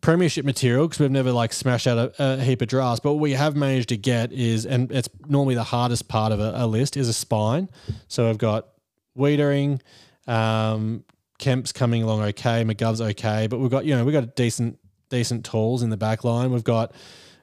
premiership 0.00 0.44
material 0.44 0.86
because 0.86 1.00
we've 1.00 1.10
never 1.10 1.32
like 1.32 1.52
smashed 1.52 1.86
out 1.86 1.98
a, 1.98 2.12
a 2.18 2.36
heap 2.38 2.62
of 2.62 2.68
drafts. 2.68 3.00
But 3.00 3.14
what 3.14 3.20
we 3.20 3.32
have 3.32 3.56
managed 3.56 3.88
to 3.90 3.96
get 3.96 4.32
is, 4.32 4.66
and 4.66 4.90
it's 4.92 5.08
normally 5.26 5.54
the 5.54 5.64
hardest 5.64 6.08
part 6.08 6.32
of 6.32 6.40
a, 6.40 6.52
a 6.54 6.66
list, 6.66 6.96
is 6.96 7.08
a 7.08 7.12
spine. 7.12 7.68
So 8.08 8.26
we've 8.28 8.38
got 8.38 8.68
Weitering, 9.18 9.80
um, 10.26 11.04
Kemp's 11.38 11.72
coming 11.72 12.02
along 12.02 12.22
okay, 12.22 12.64
McGov's 12.64 13.00
okay, 13.00 13.46
but 13.46 13.58
we've 13.58 13.70
got 13.70 13.84
you 13.84 13.94
know 13.94 14.04
we've 14.04 14.12
got 14.12 14.36
decent 14.36 14.78
decent 15.08 15.44
tools 15.44 15.82
in 15.82 15.90
the 15.90 15.96
back 15.96 16.24
line. 16.24 16.50
We've 16.50 16.64
got 16.64 16.94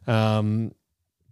um, 0.07 0.73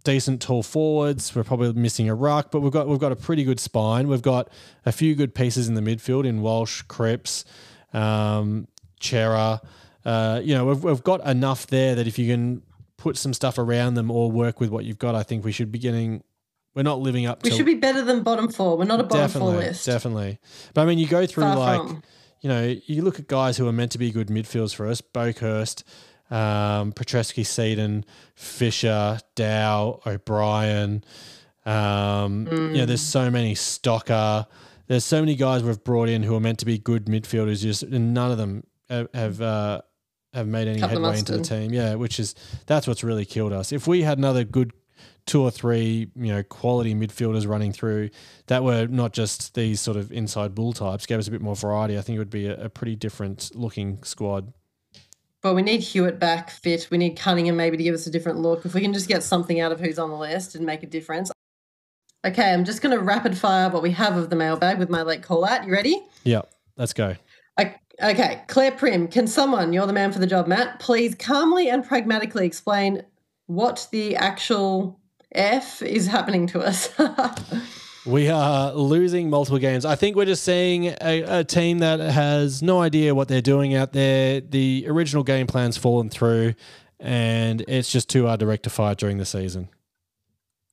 decent 0.02 0.40
tall 0.42 0.62
forwards. 0.62 1.34
We're 1.34 1.44
probably 1.44 1.72
missing 1.72 2.08
a 2.08 2.14
ruck, 2.14 2.50
but 2.50 2.60
we've 2.60 2.72
got 2.72 2.88
we've 2.88 2.98
got 2.98 3.12
a 3.12 3.16
pretty 3.16 3.44
good 3.44 3.60
spine. 3.60 4.08
We've 4.08 4.22
got 4.22 4.48
a 4.84 4.92
few 4.92 5.14
good 5.14 5.34
pieces 5.34 5.68
in 5.68 5.74
the 5.74 5.80
midfield 5.80 6.26
in 6.26 6.42
Walsh, 6.42 6.82
Cripps, 6.82 7.44
um, 7.92 8.68
Cerra. 9.00 9.60
Uh, 10.04 10.40
you 10.42 10.54
know, 10.54 10.64
we've 10.66 10.82
we've 10.84 11.02
got 11.04 11.24
enough 11.26 11.66
there 11.68 11.94
that 11.94 12.06
if 12.06 12.18
you 12.18 12.26
can 12.32 12.62
put 12.96 13.16
some 13.16 13.32
stuff 13.34 13.58
around 13.58 13.94
them 13.94 14.10
or 14.10 14.30
work 14.30 14.60
with 14.60 14.70
what 14.70 14.84
you've 14.84 14.98
got, 14.98 15.14
I 15.14 15.22
think 15.22 15.44
we 15.44 15.52
should 15.52 15.72
be 15.72 15.78
getting. 15.78 16.22
We're 16.74 16.82
not 16.82 17.00
living 17.00 17.26
up 17.26 17.42
to 17.42 17.44
We 17.44 17.50
to 17.50 17.56
should 17.56 17.66
be 17.66 17.74
better 17.74 18.02
than 18.02 18.22
bottom 18.22 18.48
four. 18.50 18.78
We're 18.78 18.84
not 18.84 19.00
a 19.00 19.04
bottom 19.04 19.40
four 19.40 19.50
list. 19.50 19.84
definitely. 19.84 20.38
But 20.72 20.82
I 20.82 20.84
mean, 20.86 20.98
you 20.98 21.06
go 21.06 21.26
through 21.26 21.44
Far 21.44 21.56
like 21.56 21.80
from. 21.82 22.02
you 22.40 22.48
know, 22.48 22.74
you 22.86 23.02
look 23.02 23.18
at 23.18 23.26
guys 23.26 23.58
who 23.58 23.68
are 23.68 23.72
meant 23.72 23.92
to 23.92 23.98
be 23.98 24.10
good 24.10 24.28
midfields 24.28 24.74
for 24.74 24.86
us: 24.88 25.00
Bokhurst, 25.02 25.82
um, 26.32 26.92
Petrevski, 26.92 27.44
Seaton, 27.44 28.04
Fisher, 28.34 29.18
Dow, 29.34 30.00
O'Brien. 30.06 31.04
Um, 31.64 32.48
You 32.50 32.78
know, 32.78 32.86
there's 32.86 33.02
so 33.02 33.30
many 33.30 33.54
Stocker. 33.54 34.46
There's 34.88 35.04
so 35.04 35.20
many 35.20 35.36
guys 35.36 35.62
we've 35.62 35.82
brought 35.84 36.08
in 36.08 36.22
who 36.22 36.34
are 36.34 36.40
meant 36.40 36.58
to 36.60 36.66
be 36.66 36.78
good 36.78 37.06
midfielders, 37.06 37.62
just 37.62 37.82
and 37.82 38.14
none 38.14 38.30
of 38.32 38.38
them 38.38 38.64
have 38.88 39.08
have, 39.14 39.40
uh, 39.40 39.82
have 40.34 40.46
made 40.48 40.68
any 40.68 40.80
Cut 40.80 40.90
headway 40.90 41.18
into 41.18 41.36
the 41.36 41.44
team. 41.44 41.72
Yeah, 41.72 41.94
which 41.94 42.18
is 42.18 42.34
that's 42.66 42.86
what's 42.86 43.04
really 43.04 43.24
killed 43.24 43.52
us. 43.52 43.70
If 43.72 43.86
we 43.86 44.02
had 44.02 44.18
another 44.18 44.42
good 44.44 44.72
two 45.24 45.42
or 45.42 45.50
three, 45.50 46.10
you 46.16 46.32
know, 46.32 46.42
quality 46.42 46.94
midfielders 46.94 47.46
running 47.46 47.72
through 47.72 48.10
that 48.48 48.64
were 48.64 48.86
not 48.88 49.12
just 49.12 49.54
these 49.54 49.80
sort 49.80 49.96
of 49.96 50.10
inside 50.10 50.54
bull 50.54 50.72
types, 50.72 51.06
gave 51.06 51.18
us 51.18 51.28
a 51.28 51.30
bit 51.30 51.40
more 51.40 51.54
variety. 51.54 51.96
I 51.96 52.00
think 52.00 52.16
it 52.16 52.18
would 52.18 52.30
be 52.30 52.46
a, 52.46 52.64
a 52.64 52.68
pretty 52.68 52.96
different 52.96 53.54
looking 53.54 54.02
squad. 54.02 54.52
But 55.42 55.54
we 55.54 55.62
need 55.62 55.80
Hewett 55.80 56.18
back 56.18 56.50
fit. 56.50 56.88
We 56.90 56.98
need 56.98 57.16
Cunningham 57.16 57.56
maybe 57.56 57.76
to 57.76 57.82
give 57.82 57.94
us 57.94 58.06
a 58.06 58.10
different 58.10 58.38
look. 58.38 58.64
If 58.64 58.74
we 58.74 58.80
can 58.80 58.92
just 58.92 59.08
get 59.08 59.22
something 59.22 59.60
out 59.60 59.72
of 59.72 59.80
who's 59.80 59.98
on 59.98 60.10
the 60.10 60.16
list 60.16 60.54
and 60.54 60.64
make 60.64 60.82
a 60.82 60.86
difference. 60.86 61.32
Okay, 62.24 62.52
I'm 62.52 62.64
just 62.64 62.80
going 62.80 62.96
to 62.96 63.02
rapid 63.02 63.36
fire 63.36 63.68
what 63.68 63.82
we 63.82 63.90
have 63.90 64.16
of 64.16 64.30
the 64.30 64.36
mailbag 64.36 64.78
with 64.78 64.88
my 64.88 65.02
late 65.02 65.22
call 65.22 65.44
out. 65.44 65.66
You 65.66 65.72
ready? 65.72 66.00
Yeah, 66.24 66.42
let's 66.76 66.92
go. 66.92 67.16
I- 67.58 67.76
Okay, 68.02 68.42
Claire 68.46 68.72
Prim, 68.72 69.06
can 69.06 69.26
someone, 69.26 69.72
you're 69.72 69.86
the 69.86 69.92
man 69.92 70.12
for 70.12 70.18
the 70.18 70.26
job, 70.26 70.46
Matt, 70.46 70.80
please 70.80 71.14
calmly 71.14 71.68
and 71.68 71.84
pragmatically 71.84 72.46
explain 72.46 73.02
what 73.46 73.86
the 73.92 74.16
actual 74.16 74.98
F 75.32 75.82
is 75.82 76.06
happening 76.06 76.46
to 76.48 76.60
us? 76.60 76.88
We 78.04 78.28
are 78.28 78.72
losing 78.72 79.30
multiple 79.30 79.58
games. 79.58 79.84
I 79.84 79.94
think 79.94 80.16
we're 80.16 80.24
just 80.24 80.44
seeing 80.44 80.86
a, 80.86 81.22
a 81.40 81.44
team 81.44 81.78
that 81.78 82.00
has 82.00 82.62
no 82.62 82.80
idea 82.80 83.14
what 83.14 83.28
they're 83.28 83.40
doing 83.40 83.74
out 83.74 83.92
there. 83.92 84.40
The 84.40 84.86
original 84.88 85.22
game 85.22 85.46
plan's 85.46 85.76
fallen 85.76 86.10
through, 86.10 86.54
and 86.98 87.60
it's 87.68 87.90
just 87.90 88.08
too 88.08 88.26
hard 88.26 88.40
to 88.40 88.46
rectify 88.46 88.94
during 88.94 89.18
the 89.18 89.24
season. 89.24 89.68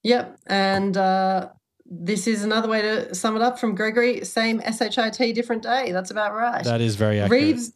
yep, 0.02 0.40
and 0.48 0.98
uh, 0.98 1.50
this 1.86 2.26
is 2.26 2.44
another 2.44 2.68
way 2.68 2.82
to 2.82 3.14
sum 3.14 3.36
it 3.36 3.42
up 3.42 3.60
from 3.60 3.76
Gregory. 3.76 4.26
Same 4.26 4.60
SHIT, 4.62 5.36
different 5.36 5.62
day. 5.62 5.92
That's 5.92 6.12
about 6.12 6.34
right. 6.34 6.64
That 6.64 6.82
is 6.82 6.96
very 6.96 7.20
accurate. 7.20 7.42
Reeves 7.42 7.74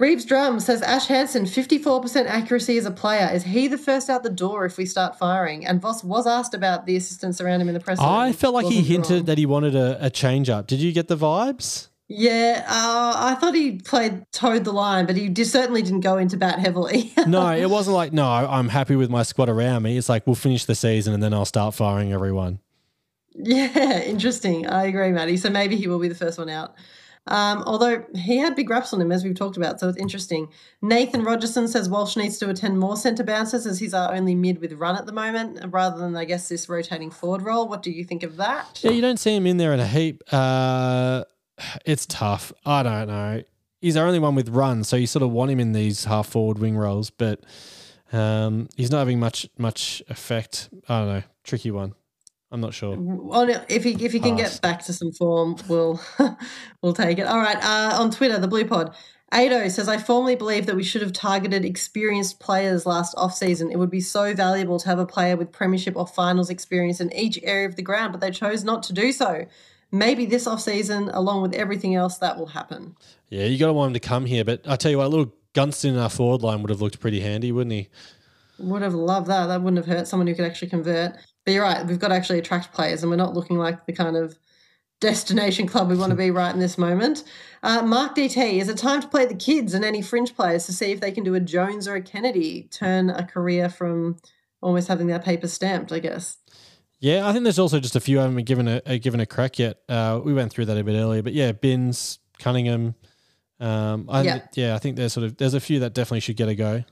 Reeves 0.00 0.24
Drum 0.24 0.58
says 0.58 0.82
Ash 0.82 1.06
Hansen, 1.06 1.44
54% 1.44 2.26
accuracy 2.26 2.76
as 2.78 2.84
a 2.84 2.90
player. 2.90 3.30
Is 3.32 3.44
he 3.44 3.68
the 3.68 3.78
first 3.78 4.10
out 4.10 4.24
the 4.24 4.30
door 4.30 4.64
if 4.64 4.76
we 4.76 4.86
start 4.86 5.16
firing? 5.16 5.64
And 5.64 5.80
Voss 5.80 6.02
was 6.02 6.26
asked 6.26 6.52
about 6.52 6.84
the 6.86 6.96
assistants 6.96 7.40
around 7.40 7.60
him 7.60 7.68
in 7.68 7.74
the 7.74 7.80
press. 7.80 8.00
I 8.00 8.32
felt 8.32 8.54
like 8.54 8.66
he 8.66 8.82
hinted 8.82 9.10
wrong. 9.10 9.24
that 9.26 9.38
he 9.38 9.46
wanted 9.46 9.76
a, 9.76 10.04
a 10.04 10.10
change 10.10 10.50
up. 10.50 10.66
Did 10.66 10.80
you 10.80 10.90
get 10.92 11.06
the 11.06 11.16
vibes? 11.16 11.88
Yeah, 12.08 12.64
uh, 12.68 13.14
I 13.16 13.34
thought 13.36 13.54
he 13.54 13.78
played 13.78 14.26
towed 14.32 14.64
the 14.64 14.72
line, 14.72 15.06
but 15.06 15.16
he 15.16 15.28
just 15.28 15.52
certainly 15.52 15.80
didn't 15.80 16.00
go 16.00 16.18
into 16.18 16.36
bat 16.36 16.58
heavily. 16.58 17.12
No, 17.26 17.48
it 17.54 17.70
wasn't 17.70 17.94
like, 17.94 18.12
no, 18.12 18.26
I'm 18.26 18.68
happy 18.68 18.96
with 18.96 19.08
my 19.10 19.22
squad 19.22 19.48
around 19.48 19.84
me. 19.84 19.96
It's 19.96 20.08
like, 20.08 20.26
we'll 20.26 20.34
finish 20.34 20.64
the 20.66 20.74
season 20.74 21.14
and 21.14 21.22
then 21.22 21.32
I'll 21.32 21.46
start 21.46 21.72
firing 21.72 22.12
everyone. 22.12 22.58
yeah, 23.34 24.00
interesting. 24.02 24.66
I 24.66 24.84
agree, 24.86 25.12
Matty. 25.12 25.36
So 25.36 25.50
maybe 25.50 25.76
he 25.76 25.86
will 25.86 26.00
be 26.00 26.08
the 26.08 26.14
first 26.14 26.36
one 26.36 26.50
out. 26.50 26.74
Um, 27.26 27.62
although 27.66 28.04
he 28.14 28.36
had 28.36 28.54
big 28.54 28.68
raps 28.68 28.92
on 28.92 29.00
him, 29.00 29.10
as 29.10 29.24
we've 29.24 29.34
talked 29.34 29.56
about, 29.56 29.80
so 29.80 29.88
it's 29.88 29.96
interesting. 29.98 30.48
Nathan 30.82 31.24
Rogerson 31.24 31.68
says 31.68 31.88
Walsh 31.88 32.16
needs 32.16 32.38
to 32.38 32.50
attend 32.50 32.78
more 32.78 32.96
centre 32.96 33.24
bounces 33.24 33.66
as 33.66 33.78
he's 33.78 33.94
our 33.94 34.14
only 34.14 34.34
mid 34.34 34.60
with 34.60 34.72
run 34.74 34.96
at 34.96 35.06
the 35.06 35.12
moment, 35.12 35.58
rather 35.72 35.98
than, 35.98 36.16
I 36.16 36.26
guess, 36.26 36.48
this 36.48 36.68
rotating 36.68 37.10
forward 37.10 37.42
role. 37.42 37.66
What 37.66 37.82
do 37.82 37.90
you 37.90 38.04
think 38.04 38.22
of 38.22 38.36
that? 38.36 38.80
Yeah, 38.82 38.90
you 38.90 39.00
don't 39.00 39.18
see 39.18 39.34
him 39.34 39.46
in 39.46 39.56
there 39.56 39.72
in 39.72 39.80
a 39.80 39.86
heap. 39.86 40.22
Uh, 40.30 41.24
it's 41.86 42.04
tough. 42.04 42.52
I 42.66 42.82
don't 42.82 43.08
know. 43.08 43.42
he's 43.80 43.96
our 43.96 44.06
only 44.06 44.18
one 44.18 44.34
with 44.34 44.48
run, 44.48 44.82
so 44.84 44.96
you 44.96 45.06
sort 45.06 45.22
of 45.22 45.30
want 45.30 45.50
him 45.50 45.60
in 45.60 45.72
these 45.72 46.04
half 46.04 46.26
forward 46.28 46.58
wing 46.58 46.76
roles, 46.76 47.10
but 47.10 47.44
um, 48.12 48.68
he's 48.76 48.90
not 48.90 48.98
having 48.98 49.18
much 49.18 49.48
much 49.58 50.02
effect. 50.08 50.68
I 50.88 50.98
don't 51.00 51.08
know, 51.08 51.22
tricky 51.42 51.70
one. 51.70 51.94
I'm 52.54 52.60
not 52.60 52.72
sure. 52.72 52.96
Well, 52.96 53.50
if 53.68 53.82
he 53.82 54.04
if 54.04 54.12
he 54.12 54.20
can 54.20 54.36
get 54.36 54.60
back 54.62 54.84
to 54.84 54.92
some 54.92 55.10
form, 55.10 55.56
we'll 55.68 56.00
we'll 56.82 56.92
take 56.92 57.18
it. 57.18 57.26
All 57.26 57.40
right. 57.40 57.56
Uh, 57.56 58.00
on 58.00 58.12
Twitter, 58.12 58.38
the 58.38 58.46
Blue 58.46 58.64
Pod. 58.64 58.94
Ado 59.32 59.68
says, 59.68 59.88
I 59.88 59.96
firmly 59.96 60.36
believe 60.36 60.66
that 60.66 60.76
we 60.76 60.84
should 60.84 61.02
have 61.02 61.12
targeted 61.12 61.64
experienced 61.64 62.38
players 62.38 62.86
last 62.86 63.12
off-season. 63.16 63.72
It 63.72 63.80
would 63.80 63.90
be 63.90 64.00
so 64.00 64.32
valuable 64.34 64.78
to 64.78 64.88
have 64.88 65.00
a 65.00 65.06
player 65.06 65.36
with 65.36 65.50
premiership 65.50 65.96
or 65.96 66.06
finals 66.06 66.50
experience 66.50 67.00
in 67.00 67.12
each 67.12 67.40
area 67.42 67.66
of 67.66 67.74
the 67.74 67.82
ground, 67.82 68.12
but 68.12 68.20
they 68.20 68.30
chose 68.30 68.62
not 68.62 68.84
to 68.84 68.92
do 68.92 69.10
so. 69.10 69.44
Maybe 69.90 70.24
this 70.24 70.46
off-season, 70.46 71.10
along 71.12 71.42
with 71.42 71.54
everything 71.54 71.96
else, 71.96 72.18
that 72.18 72.38
will 72.38 72.46
happen. 72.46 72.94
Yeah, 73.28 73.46
you 73.46 73.58
got 73.58 73.66
to 73.66 73.72
want 73.72 73.88
him 73.88 73.94
to 73.94 74.08
come 74.08 74.26
here, 74.26 74.44
but 74.44 74.60
I 74.68 74.76
tell 74.76 74.92
you 74.92 74.98
what, 74.98 75.06
a 75.06 75.08
little 75.08 75.34
Gunston 75.54 75.94
in 75.94 75.98
our 75.98 76.10
forward 76.10 76.42
line 76.42 76.62
would 76.62 76.70
have 76.70 76.80
looked 76.80 77.00
pretty 77.00 77.18
handy, 77.18 77.50
wouldn't 77.50 77.72
he? 77.72 77.88
Would 78.60 78.82
have 78.82 78.94
loved 78.94 79.26
that. 79.26 79.46
That 79.46 79.62
wouldn't 79.62 79.84
have 79.84 79.96
hurt 79.96 80.06
someone 80.06 80.28
who 80.28 80.36
could 80.36 80.44
actually 80.44 80.68
convert. 80.68 81.16
But 81.44 81.52
you're 81.52 81.62
right. 81.62 81.86
We've 81.86 81.98
got 81.98 82.08
to 82.08 82.14
actually 82.14 82.38
attract 82.38 82.72
players, 82.72 83.02
and 83.02 83.10
we're 83.10 83.16
not 83.16 83.34
looking 83.34 83.58
like 83.58 83.86
the 83.86 83.92
kind 83.92 84.16
of 84.16 84.38
destination 85.00 85.66
club 85.66 85.88
we 85.90 85.96
want 85.96 86.10
to 86.10 86.16
be 86.16 86.30
right 86.30 86.54
in 86.54 86.60
this 86.60 86.78
moment. 86.78 87.24
Uh, 87.62 87.82
Mark 87.82 88.14
DT, 88.16 88.60
is 88.60 88.68
it 88.68 88.78
time 88.78 89.02
to 89.02 89.08
play 89.08 89.26
the 89.26 89.34
kids 89.34 89.74
and 89.74 89.84
any 89.84 90.00
fringe 90.00 90.34
players 90.34 90.64
to 90.66 90.72
see 90.72 90.92
if 90.92 91.00
they 91.00 91.12
can 91.12 91.24
do 91.24 91.34
a 91.34 91.40
Jones 91.40 91.86
or 91.86 91.94
a 91.96 92.00
Kennedy, 92.00 92.68
turn 92.70 93.10
a 93.10 93.26
career 93.26 93.68
from 93.68 94.16
almost 94.62 94.88
having 94.88 95.06
their 95.06 95.18
paper 95.18 95.46
stamped, 95.48 95.92
I 95.92 95.98
guess? 95.98 96.38
Yeah, 97.00 97.28
I 97.28 97.32
think 97.32 97.44
there's 97.44 97.58
also 97.58 97.80
just 97.80 97.96
a 97.96 98.00
few 98.00 98.18
I 98.18 98.22
haven't 98.22 98.36
been 98.36 98.44
given 98.46 98.66
a, 98.68 98.80
a 98.86 98.98
given 98.98 99.20
a 99.20 99.26
crack 99.26 99.58
yet. 99.58 99.80
Uh, 99.90 100.20
we 100.24 100.32
went 100.32 100.50
through 100.50 100.64
that 100.66 100.78
a 100.78 100.84
bit 100.84 100.94
earlier, 100.94 101.22
but 101.22 101.34
yeah, 101.34 101.52
Binns, 101.52 102.18
Cunningham. 102.38 102.94
Um, 103.60 104.06
I, 104.08 104.22
Yeah. 104.22 104.40
yeah. 104.54 104.74
I 104.74 104.78
think 104.78 104.96
there's 104.96 105.12
sort 105.12 105.24
of 105.24 105.36
there's 105.36 105.52
a 105.54 105.60
few 105.60 105.80
that 105.80 105.92
definitely 105.92 106.20
should 106.20 106.36
get 106.36 106.48
a 106.48 106.54
go. 106.54 106.82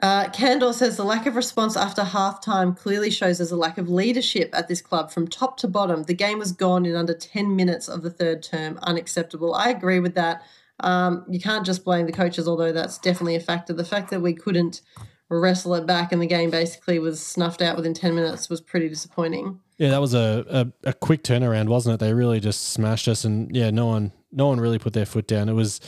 Uh, 0.00 0.30
says 0.72 0.96
the 0.96 1.04
lack 1.04 1.26
of 1.26 1.34
response 1.34 1.76
after 1.76 2.02
halftime 2.02 2.76
clearly 2.76 3.10
shows 3.10 3.38
there's 3.38 3.50
a 3.50 3.56
lack 3.56 3.78
of 3.78 3.88
leadership 3.88 4.50
at 4.52 4.68
this 4.68 4.80
club 4.80 5.10
from 5.10 5.26
top 5.26 5.56
to 5.58 5.68
bottom. 5.68 6.04
The 6.04 6.14
game 6.14 6.38
was 6.38 6.52
gone 6.52 6.86
in 6.86 6.94
under 6.94 7.14
10 7.14 7.56
minutes 7.56 7.88
of 7.88 8.02
the 8.02 8.10
third 8.10 8.42
term. 8.42 8.78
Unacceptable. 8.82 9.54
I 9.54 9.70
agree 9.70 10.00
with 10.00 10.14
that. 10.14 10.42
Um, 10.80 11.24
you 11.28 11.40
can't 11.40 11.66
just 11.66 11.84
blame 11.84 12.06
the 12.06 12.12
coaches, 12.12 12.46
although 12.46 12.72
that's 12.72 12.98
definitely 12.98 13.34
a 13.34 13.40
factor. 13.40 13.72
The 13.72 13.84
fact 13.84 14.10
that 14.10 14.20
we 14.20 14.34
couldn't 14.34 14.82
wrestle 15.28 15.74
it 15.74 15.86
back 15.86 16.12
and 16.12 16.22
the 16.22 16.26
game 16.26 16.50
basically 16.50 16.98
was 16.98 17.24
snuffed 17.24 17.60
out 17.60 17.76
within 17.76 17.92
10 17.92 18.14
minutes 18.14 18.48
was 18.48 18.60
pretty 18.60 18.88
disappointing. 18.88 19.60
Yeah, 19.76 19.90
that 19.90 20.00
was 20.00 20.14
a, 20.14 20.72
a, 20.84 20.88
a 20.90 20.92
quick 20.92 21.22
turnaround, 21.22 21.68
wasn't 21.68 21.94
it? 21.94 22.00
They 22.00 22.14
really 22.14 22.40
just 22.40 22.70
smashed 22.70 23.06
us, 23.06 23.24
and 23.24 23.54
yeah, 23.54 23.70
no 23.70 23.86
one 23.86 24.12
no 24.32 24.48
one 24.48 24.60
really 24.60 24.78
put 24.78 24.92
their 24.92 25.06
foot 25.06 25.26
down. 25.28 25.48
It 25.48 25.52
was 25.52 25.80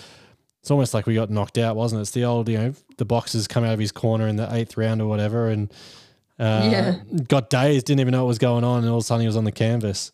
it's 0.60 0.70
almost 0.70 0.92
like 0.94 1.06
we 1.06 1.14
got 1.14 1.30
knocked 1.30 1.58
out, 1.58 1.76
wasn't 1.76 1.98
it? 2.00 2.02
It's 2.02 2.10
the 2.10 2.24
old 2.24 2.48
you 2.48 2.58
know 2.58 2.74
the 2.98 3.04
boxers 3.04 3.46
come 3.48 3.64
out 3.64 3.72
of 3.74 3.78
his 3.80 3.92
corner 3.92 4.26
in 4.28 4.36
the 4.36 4.52
eighth 4.54 4.76
round 4.76 5.00
or 5.02 5.06
whatever, 5.08 5.48
and 5.48 5.70
uh, 6.38 6.68
Yeah. 6.70 6.96
got 7.28 7.50
dazed, 7.50 7.86
didn't 7.86 8.00
even 8.00 8.12
know 8.12 8.24
what 8.24 8.28
was 8.28 8.38
going 8.38 8.64
on, 8.64 8.80
and 8.82 8.88
all 8.90 8.98
of 8.98 9.02
a 9.02 9.06
sudden 9.06 9.22
he 9.22 9.26
was 9.26 9.36
on 9.36 9.44
the 9.44 9.52
canvas. 9.52 10.12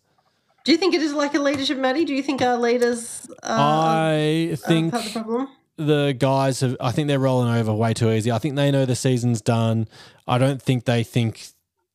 Do 0.65 0.73
you 0.73 0.79
think 0.79 0.95
it 0.95 1.03
is 1.03 1.13
like 1.13 1.35
a 1.35 1.39
leadership, 1.39 1.79
Matty? 1.79 2.05
Do 2.05 2.13
you 2.15 2.23
think 2.25 2.43
our 2.43 2.57
leaders 2.59 3.29
uh, 3.43 3.47
I 3.47 4.49
are 4.53 4.57
think 4.57 4.93
part 4.93 5.07
of 5.07 5.15
the 5.15 5.21
problem? 5.21 5.49
the 5.77 6.17
guys 6.19 6.61
have 6.61 6.77
I 6.81 6.91
think 6.91 7.07
they're 7.09 7.19
rolling 7.21 7.55
over 7.55 7.73
way 7.73 7.93
too 7.95 8.11
easy. 8.11 8.33
I 8.33 8.39
think 8.39 8.57
they 8.57 8.71
know 8.71 8.85
the 8.85 8.97
season's 8.97 9.41
done. 9.41 9.87
I 10.27 10.39
don't 10.39 10.61
think 10.61 10.85
they 10.85 11.05
think 11.05 11.49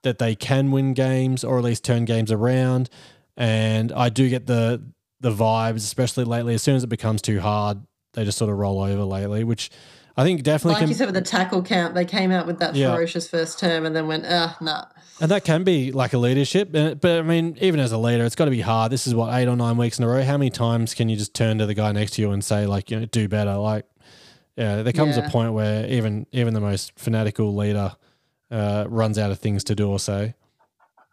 that 0.03 0.19
they 0.19 0.36
can 0.36 0.72
win 0.72 0.94
games 0.94 1.44
or 1.44 1.57
at 1.57 1.64
least 1.64 1.84
turn 1.84 2.06
games 2.06 2.32
around. 2.32 2.90
And 3.36 3.91
I 3.91 4.10
do 4.10 4.30
get 4.30 4.45
the 4.48 4.82
the 5.19 5.32
vibes, 5.32 5.78
especially 5.78 6.23
lately, 6.23 6.53
as 6.53 6.61
soon 6.64 6.76
as 6.76 6.84
it 6.84 6.88
becomes 6.88 7.22
too 7.22 7.40
hard, 7.41 7.82
they 8.13 8.25
just 8.25 8.38
sort 8.38 8.51
of 8.51 8.57
roll 8.57 8.81
over 8.81 9.03
lately, 9.03 9.43
which 9.43 9.69
I 10.17 10.23
think 10.23 10.43
definitely 10.43 10.73
Like 10.73 10.79
can 10.81 10.89
you 10.89 10.95
said 10.95 11.05
with 11.05 11.15
the 11.15 11.21
tackle 11.21 11.63
count, 11.63 11.95
they 11.95 12.05
came 12.05 12.31
out 12.31 12.45
with 12.45 12.59
that 12.59 12.75
Yeah. 12.75 12.93
ferocious 12.93 13.29
first 13.29 13.59
term 13.59 13.85
and 13.85 13.95
then 13.95 14.07
went, 14.07 14.25
ah, 14.27 14.57
nah. 14.59 14.85
And 15.21 15.29
that 15.31 15.45
can 15.45 15.63
be 15.63 15.91
like 15.91 16.13
a 16.13 16.17
leadership. 16.17 16.71
But, 16.71 17.05
I 17.05 17.21
mean, 17.21 17.57
even 17.61 17.79
as 17.79 17.91
a 17.91 17.97
leader, 17.97 18.25
it's 18.25 18.35
got 18.35 18.45
to 18.45 18.51
be 18.51 18.61
hard. 18.61 18.91
This 18.91 19.05
is 19.07 19.13
what, 19.15 19.33
eight 19.33 19.47
or 19.47 19.55
nine 19.55 19.77
weeks 19.77 19.99
in 19.99 20.03
a 20.05 20.07
row. 20.07 20.23
How 20.23 20.38
many 20.38 20.49
times 20.49 20.93
can 20.93 21.09
you 21.09 21.15
just 21.15 21.33
turn 21.33 21.59
to 21.59 21.65
the 21.65 21.73
guy 21.73 21.91
next 21.91 22.13
to 22.13 22.21
you 22.21 22.31
and 22.31 22.43
say, 22.43 22.65
like, 22.65 22.89
you 22.91 22.99
know, 22.99 23.05
do 23.05 23.27
better? 23.27 23.55
Like, 23.55 23.85
yeah, 24.57 24.81
there 24.83 24.91
comes 24.93 25.15
Yeah. 25.17 25.27
a 25.27 25.29
point 25.29 25.53
where 25.53 25.88
even 25.88 26.25
even 26.31 26.53
the 26.53 26.59
most 26.59 26.91
fanatical 26.99 27.55
leader 27.55 27.95
uh, 28.49 28.85
runs 28.89 29.17
out 29.17 29.31
of 29.31 29.39
things 29.39 29.63
to 29.65 29.75
do 29.75 29.89
or 29.89 29.97
say. 29.99 30.33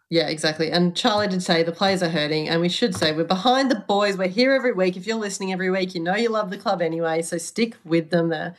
Yeah, 0.09 0.29
exactly. 0.29 0.71
And 0.71 0.95
Charlie 0.95 1.27
did 1.27 1.43
say 1.43 1.63
the 1.63 1.73
players 1.73 2.01
are 2.01 2.09
hurting, 2.09 2.49
and 2.49 2.61
we 2.61 2.69
should 2.69 2.95
say 2.95 3.11
we're 3.13 3.25
behind 3.25 3.71
the 3.71 3.75
boys. 3.89 4.17
We're 4.17 4.29
here 4.29 4.53
every 4.53 4.73
week. 4.73 4.97
If 4.97 5.07
you're 5.07 5.17
listening 5.17 5.53
every 5.53 5.69
week, 5.69 5.95
you 5.95 6.01
know 6.01 6.15
you 6.15 6.29
love 6.29 6.49
the 6.49 6.57
club 6.57 6.81
anyway, 6.81 7.23
so 7.23 7.37
stick 7.37 7.75
with 7.85 8.09
them. 8.11 8.29
They're, 8.29 8.55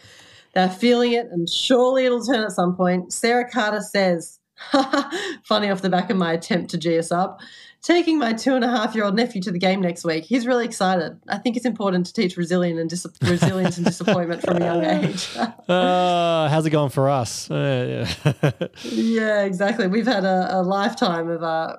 they're 0.54 0.70
feeling 0.70 1.14
it, 1.14 1.28
and 1.32 1.48
surely 1.50 2.06
it'll 2.06 2.24
turn 2.24 2.42
at 2.44 2.52
some 2.52 2.76
point. 2.76 3.14
Sarah 3.14 3.50
Carter 3.50 3.80
says, 3.80 4.40
funny 5.44 5.70
off 5.70 5.82
the 5.82 5.90
back 5.90 6.10
of 6.10 6.18
my 6.18 6.34
attempt 6.34 6.70
to 6.72 6.78
G 6.78 6.98
us 6.98 7.12
up, 7.12 7.40
taking 7.82 8.18
my 8.18 8.32
two 8.32 8.54
and 8.54 8.64
a 8.64 8.68
half 8.68 8.94
year 8.94 9.04
old 9.04 9.14
nephew 9.14 9.40
to 9.42 9.50
the 9.50 9.58
game 9.58 9.80
next 9.80 10.04
week. 10.04 10.24
He's 10.24 10.46
really 10.46 10.64
excited. 10.64 11.18
I 11.28 11.38
think 11.38 11.56
it's 11.56 11.64
important 11.64 12.06
to 12.06 12.12
teach 12.12 12.36
resilience 12.36 12.78
and, 12.78 12.90
dis- 12.90 13.06
resilience 13.22 13.78
and 13.78 13.86
disappointment 13.86 14.42
from 14.42 14.58
a 14.58 14.64
young 14.64 14.84
age. 15.04 15.28
Uh, 15.36 16.48
how's 16.48 16.66
it 16.66 16.70
going 16.70 16.90
for 16.90 17.08
us? 17.08 17.50
Uh, 17.50 18.06
yeah. 18.42 18.68
Yeah, 18.82 19.42
exactly. 19.44 19.86
We've 19.86 20.06
had 20.06 20.24
a, 20.24 20.60
a 20.60 20.62
lifetime 20.62 21.30
of 21.30 21.42
uh, 21.42 21.76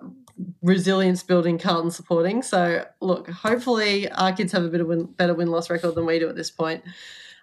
resilience 0.64 1.22
building, 1.22 1.60
Carlton 1.60 1.92
supporting. 1.92 2.42
So, 2.42 2.86
look, 3.00 3.30
hopefully 3.30 4.12
our 4.12 4.34
kids 4.34 4.52
have 4.54 4.64
a 4.64 4.70
bit 4.70 4.82
of 4.82 4.88
win, 4.88 5.06
better 5.06 5.36
win 5.36 5.50
loss 5.50 5.70
record 5.70 5.94
than 5.94 6.06
we 6.08 6.18
do 6.18 6.30
at 6.30 6.36
this 6.36 6.50
point. 6.50 6.84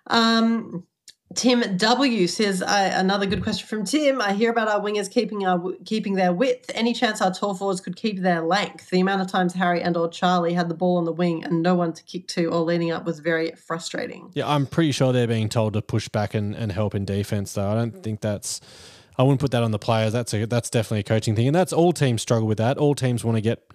Um, 0.09 0.85
Tim 1.35 1.77
W 1.77 2.27
says 2.27 2.63
uh, 2.63 2.93
another 2.95 3.27
good 3.27 3.43
question 3.43 3.67
from 3.67 3.85
Tim. 3.85 4.21
I 4.21 4.33
hear 4.33 4.51
about 4.51 4.69
our 4.69 4.81
wingers 4.81 5.11
keeping 5.11 5.47
our 5.47 5.73
keeping 5.85 6.15
their 6.15 6.33
width. 6.33 6.71
Any 6.75 6.95
chance 6.95 7.21
our 7.21 7.33
tall 7.33 7.55
forwards 7.55 7.83
could 7.83 7.97
keep 7.97 8.21
their 8.21 8.41
length? 8.41 8.89
The 8.89 9.01
amount 9.01 9.21
of 9.21 9.29
times 9.29 9.53
Harry 9.53 9.83
and 9.83 9.95
or 9.97 10.09
Charlie 10.09 10.55
had 10.55 10.71
the 10.71 10.75
ball 10.75 10.97
on 10.97 11.05
the 11.05 11.13
wing 11.13 11.45
and 11.45 11.63
no 11.63 11.75
one 11.75 11.93
to 11.93 12.03
kick 12.05 12.29
to 12.29 12.47
or 12.47 12.61
leaning 12.61 12.91
up 12.91 13.05
was 13.05 13.19
very 13.19 13.53
frustrating. 13.53 14.31
yeah, 14.33 14.49
I'm 14.49 14.67
pretty 14.67 14.93
sure 14.93 15.13
they're 15.13 15.27
being 15.27 15.51
told 15.51 15.75
to 15.75 15.83
push 15.83 16.09
back 16.09 16.33
and, 16.33 16.55
and 16.55 16.73
help 16.73 16.95
in 16.95 17.05
defense, 17.05 17.53
though. 17.53 17.69
I 17.69 17.75
don't 17.75 18.03
think 18.03 18.21
that's. 18.21 18.61
I 19.19 19.23
wouldn't 19.23 19.41
put 19.41 19.51
that 19.51 19.63
on 19.63 19.73
the 19.73 19.79
players. 19.79 20.15
That's 20.15 20.33
a 20.33 20.47
that's 20.47 20.71
definitely 20.71 21.01
a 21.01 21.05
coaching 21.05 21.37
thing, 21.37 21.49
and 21.49 21.55
that's 21.55 21.75
all 21.75 21.93
teams 21.93 22.23
struggle 22.23 22.49
with 22.49 22.59
that. 22.59 22.79
All 22.79 22.95
teams 22.95 23.23
want 23.23 23.37
to 23.37 23.43
get 23.43 23.71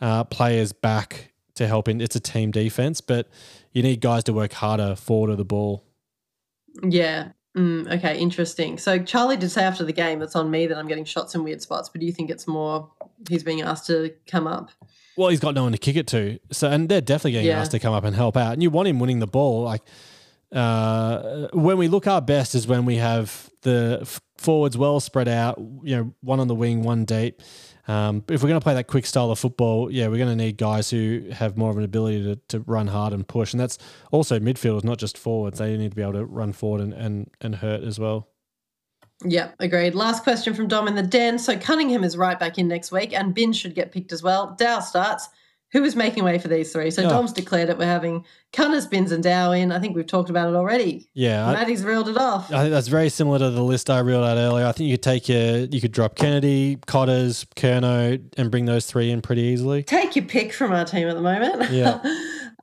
uh, 0.00 0.24
players 0.24 0.74
back 0.74 1.32
to 1.54 1.66
help 1.66 1.88
in. 1.88 2.02
It's 2.02 2.16
a 2.16 2.20
team 2.20 2.50
defense, 2.50 3.00
but 3.00 3.28
you 3.72 3.82
need 3.82 4.00
guys 4.00 4.24
to 4.24 4.32
work 4.34 4.52
harder 4.52 4.94
forward 4.94 5.30
of 5.30 5.38
the 5.38 5.44
ball. 5.44 5.84
Yeah. 6.82 7.30
Mm, 7.56 7.92
okay, 7.98 8.18
interesting. 8.18 8.78
So 8.78 8.98
Charlie 8.98 9.36
did 9.36 9.50
say 9.50 9.64
after 9.64 9.84
the 9.84 9.92
game, 9.92 10.22
it's 10.22 10.36
on 10.36 10.50
me 10.50 10.66
that 10.66 10.76
I'm 10.78 10.86
getting 10.86 11.04
shots 11.04 11.34
in 11.34 11.42
weird 11.42 11.60
spots, 11.62 11.88
but 11.88 12.00
do 12.00 12.06
you 12.06 12.12
think 12.12 12.30
it's 12.30 12.46
more 12.46 12.90
he's 13.28 13.42
being 13.42 13.62
asked 13.62 13.86
to 13.86 14.12
come 14.26 14.46
up? 14.46 14.70
Well, 15.16 15.30
he's 15.30 15.40
got 15.40 15.54
no 15.54 15.64
one 15.64 15.72
to 15.72 15.78
kick 15.78 15.96
it 15.96 16.06
to. 16.08 16.38
So, 16.52 16.70
and 16.70 16.88
they're 16.88 17.00
definitely 17.00 17.32
getting 17.32 17.48
Yeah. 17.48 17.60
asked 17.60 17.72
to 17.72 17.80
come 17.80 17.92
up 17.94 18.04
and 18.04 18.14
help 18.14 18.36
out. 18.36 18.52
And 18.52 18.62
you 18.62 18.70
want 18.70 18.86
him 18.86 19.00
winning 19.00 19.18
the 19.18 19.26
ball. 19.26 19.62
Like, 19.62 19.82
uh, 20.52 21.48
when 21.52 21.78
we 21.78 21.88
look 21.88 22.06
our 22.06 22.20
best 22.22 22.54
is 22.54 22.66
when 22.66 22.84
we 22.84 22.96
have 22.96 23.50
the 23.62 23.98
f- 24.02 24.20
forwards 24.36 24.78
well 24.78 25.00
spread 25.00 25.26
out. 25.28 25.58
You 25.82 25.96
know, 25.96 26.14
one 26.20 26.40
on 26.40 26.48
the 26.48 26.54
wing, 26.54 26.82
one 26.84 27.04
deep. 27.04 27.42
Um, 27.88 28.22
if 28.28 28.42
we're 28.42 28.50
going 28.50 28.60
to 28.60 28.64
play 28.64 28.74
that 28.74 28.86
quick 28.86 29.06
style 29.06 29.30
of 29.30 29.38
football, 29.38 29.90
yeah, 29.90 30.08
we're 30.08 30.18
going 30.18 30.28
to 30.28 30.36
need 30.36 30.58
guys 30.58 30.90
who 30.90 31.24
have 31.32 31.56
more 31.56 31.70
of 31.70 31.78
an 31.78 31.84
ability 31.84 32.22
to, 32.22 32.36
to 32.48 32.60
run 32.60 32.86
hard 32.86 33.14
and 33.14 33.26
push. 33.26 33.54
And 33.54 33.60
that's 33.60 33.78
also 34.12 34.38
midfielders, 34.38 34.84
not 34.84 34.98
just 34.98 35.16
forwards. 35.16 35.58
They 35.58 35.74
need 35.76 35.90
to 35.90 35.96
be 35.96 36.02
able 36.02 36.12
to 36.12 36.26
run 36.26 36.52
forward 36.52 36.82
and, 36.82 36.92
and, 36.92 37.30
and 37.40 37.56
hurt 37.56 37.82
as 37.82 37.98
well. 37.98 38.28
Yeah, 39.24 39.50
agreed. 39.58 39.94
Last 39.94 40.22
question 40.22 40.54
from 40.54 40.68
Dom 40.68 40.86
in 40.86 40.94
the 40.94 41.02
den. 41.02 41.38
So 41.38 41.56
Cunningham 41.56 42.04
is 42.04 42.16
right 42.16 42.38
back 42.38 42.58
in 42.58 42.68
next 42.68 42.92
week, 42.92 43.12
and 43.12 43.34
Bin 43.34 43.52
should 43.52 43.74
get 43.74 43.90
picked 43.90 44.12
as 44.12 44.22
well. 44.22 44.54
Dow 44.58 44.80
starts. 44.80 45.28
Who 45.72 45.84
is 45.84 45.94
making 45.94 46.24
way 46.24 46.38
for 46.38 46.48
these 46.48 46.72
three? 46.72 46.90
So 46.90 47.02
Yeah. 47.02 47.08
Dom's 47.10 47.32
declared 47.32 47.68
it. 47.68 47.76
We're 47.76 47.84
having 47.84 48.24
Cunners, 48.54 48.86
Binns, 48.86 49.12
and 49.12 49.22
Dow 49.22 49.52
in. 49.52 49.70
I 49.70 49.78
think 49.78 49.94
we've 49.94 50.06
talked 50.06 50.30
about 50.30 50.48
it 50.48 50.56
already. 50.56 51.08
Yeah, 51.12 51.46
I- 51.46 51.52
Matty's 51.52 51.84
reeled 51.84 52.08
it 52.08 52.16
off. 52.16 52.50
I 52.50 52.60
think 52.60 52.70
that's 52.70 52.88
very 52.88 53.10
similar 53.10 53.38
to 53.38 53.50
the 53.50 53.62
list 53.62 53.90
I 53.90 53.98
reeled 53.98 54.24
out 54.24 54.38
earlier. 54.38 54.64
I 54.64 54.72
think 54.72 54.88
you 54.88 54.94
could 54.96 55.02
take 55.02 55.28
your, 55.28 55.58
you 55.66 55.80
could 55.80 55.92
drop 55.92 56.14
Kennedy, 56.16 56.78
Cotters, 56.86 57.44
Curnow, 57.56 58.18
and 58.38 58.50
bring 58.50 58.64
those 58.64 58.86
three 58.86 59.10
in 59.10 59.20
pretty 59.20 59.42
easily. 59.42 59.82
Take 59.82 60.16
your 60.16 60.24
pick 60.24 60.52
from 60.54 60.72
our 60.72 60.86
team 60.86 61.06
at 61.08 61.14
the 61.16 61.20
moment. 61.20 61.70
Yeah. 61.70 62.00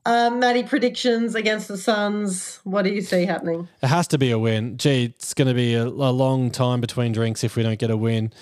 um, 0.07 0.40
Matty, 0.40 0.64
predictions 0.64 1.36
against 1.36 1.68
the 1.68 1.77
Suns. 1.77 2.60
What 2.64 2.82
do 2.86 2.90
you 2.91 3.02
see 3.02 3.26
happening? 3.26 3.68
It 3.84 3.88
has 3.88 4.07
to 4.07 4.18
be 4.18 4.32
a 4.32 4.40
win. 4.40 4.77
Gee, 4.77 5.06
it's 5.06 5.36
going 5.36 5.48
to 5.48 5.53
be 5.53 5.76
a, 5.76 5.84
a 5.86 5.88
long 6.11 6.49
time 6.49 6.82
between 6.82 7.11
drinks 7.11 7.44
if 7.44 7.56
we 7.56 7.61
don't 7.61 7.77
get 7.77 7.91
a 7.91 7.98
win. 7.98 8.34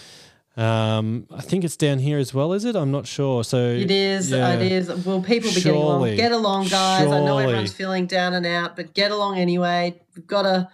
Um, 0.56 1.26
I 1.34 1.42
think 1.42 1.64
it's 1.64 1.76
down 1.78 2.00
here 2.00 2.20
as 2.20 2.34
well, 2.34 2.54
is 2.54 2.64
it? 2.64 2.76
I'm 2.76 2.92
not 2.92 3.08
sure. 3.08 3.44
So 3.44 3.58
It 3.58 3.90
is. 3.90 4.30
yeah. 4.30 4.54
It 4.54 4.72
is. 4.72 4.88
Will 5.06 5.22
people 5.22 5.50
be 5.50 5.56
getting 5.62 5.72
along? 5.82 6.16
Get 6.16 6.32
along, 6.32 6.68
guys. 6.68 7.08
I 7.08 7.20
know 7.26 7.38
everyone's 7.40 7.74
feeling 7.74 8.06
down 8.06 8.34
and 8.34 8.46
out, 8.46 8.76
but 8.76 8.94
get 8.94 9.12
along 9.12 9.38
anyway. 9.40 10.00
We've 10.16 10.28
got 10.28 10.44
to 10.44 10.70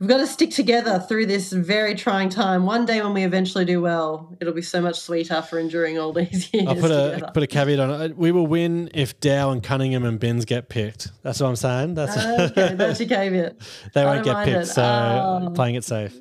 We've 0.00 0.08
got 0.08 0.16
to 0.16 0.26
stick 0.26 0.50
together 0.50 0.98
through 0.98 1.26
this 1.26 1.52
very 1.52 1.94
trying 1.94 2.30
time. 2.30 2.64
One 2.64 2.86
day 2.86 3.02
when 3.02 3.12
we 3.12 3.22
eventually 3.22 3.66
do 3.66 3.82
well, 3.82 4.34
it'll 4.40 4.54
be 4.54 4.62
so 4.62 4.80
much 4.80 4.98
sweeter 4.98 5.42
for 5.42 5.58
enduring 5.58 5.98
all 5.98 6.10
these 6.14 6.48
years. 6.54 6.68
I'll 6.68 6.74
put 6.74 6.90
a 6.90 7.30
put 7.34 7.42
a 7.42 7.46
caveat 7.46 7.78
on 7.78 8.00
it. 8.00 8.16
We 8.16 8.32
will 8.32 8.46
win 8.46 8.88
if 8.94 9.20
Dow 9.20 9.50
and 9.50 9.62
Cunningham 9.62 10.06
and 10.06 10.18
Binns 10.18 10.46
get 10.46 10.70
picked. 10.70 11.08
That's 11.22 11.38
what 11.38 11.48
I'm 11.48 11.56
saying. 11.56 11.94
That's 11.96 12.16
okay, 12.16 12.74
that's 12.76 12.98
your 12.98 13.10
caveat. 13.10 13.56
they 13.94 14.00
I 14.00 14.06
won't 14.06 14.24
get 14.24 14.42
picked, 14.46 14.62
it. 14.62 14.66
so 14.68 14.82
Um, 14.82 15.52
playing 15.52 15.74
it 15.74 15.84
safe. 15.84 16.18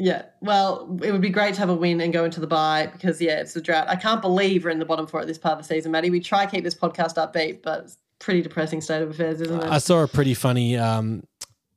Yeah, 0.00 0.26
well, 0.40 0.96
it 1.02 1.10
would 1.10 1.20
be 1.20 1.28
great 1.28 1.54
to 1.54 1.60
have 1.60 1.70
a 1.70 1.74
win 1.74 2.00
and 2.00 2.12
go 2.12 2.24
into 2.24 2.38
the 2.38 2.46
bye 2.46 2.86
because 2.86 3.20
yeah, 3.20 3.40
it's 3.40 3.56
a 3.56 3.60
drought. 3.60 3.88
I 3.88 3.96
can't 3.96 4.22
believe 4.22 4.64
we're 4.64 4.70
in 4.70 4.78
the 4.78 4.84
bottom 4.84 5.08
four 5.08 5.20
at 5.20 5.26
this 5.26 5.38
part 5.38 5.58
of 5.58 5.66
the 5.66 5.74
season, 5.74 5.90
Matty. 5.90 6.08
We 6.08 6.20
try 6.20 6.44
to 6.44 6.50
keep 6.50 6.62
this 6.62 6.76
podcast 6.76 7.16
upbeat, 7.16 7.62
but 7.62 7.82
it's 7.82 7.98
pretty 8.20 8.40
depressing 8.42 8.80
state 8.80 9.02
of 9.02 9.10
affairs, 9.10 9.40
isn't 9.40 9.60
it? 9.60 9.68
I 9.68 9.78
saw 9.78 10.04
a 10.04 10.08
pretty 10.08 10.34
funny 10.34 10.76
um, 10.76 11.24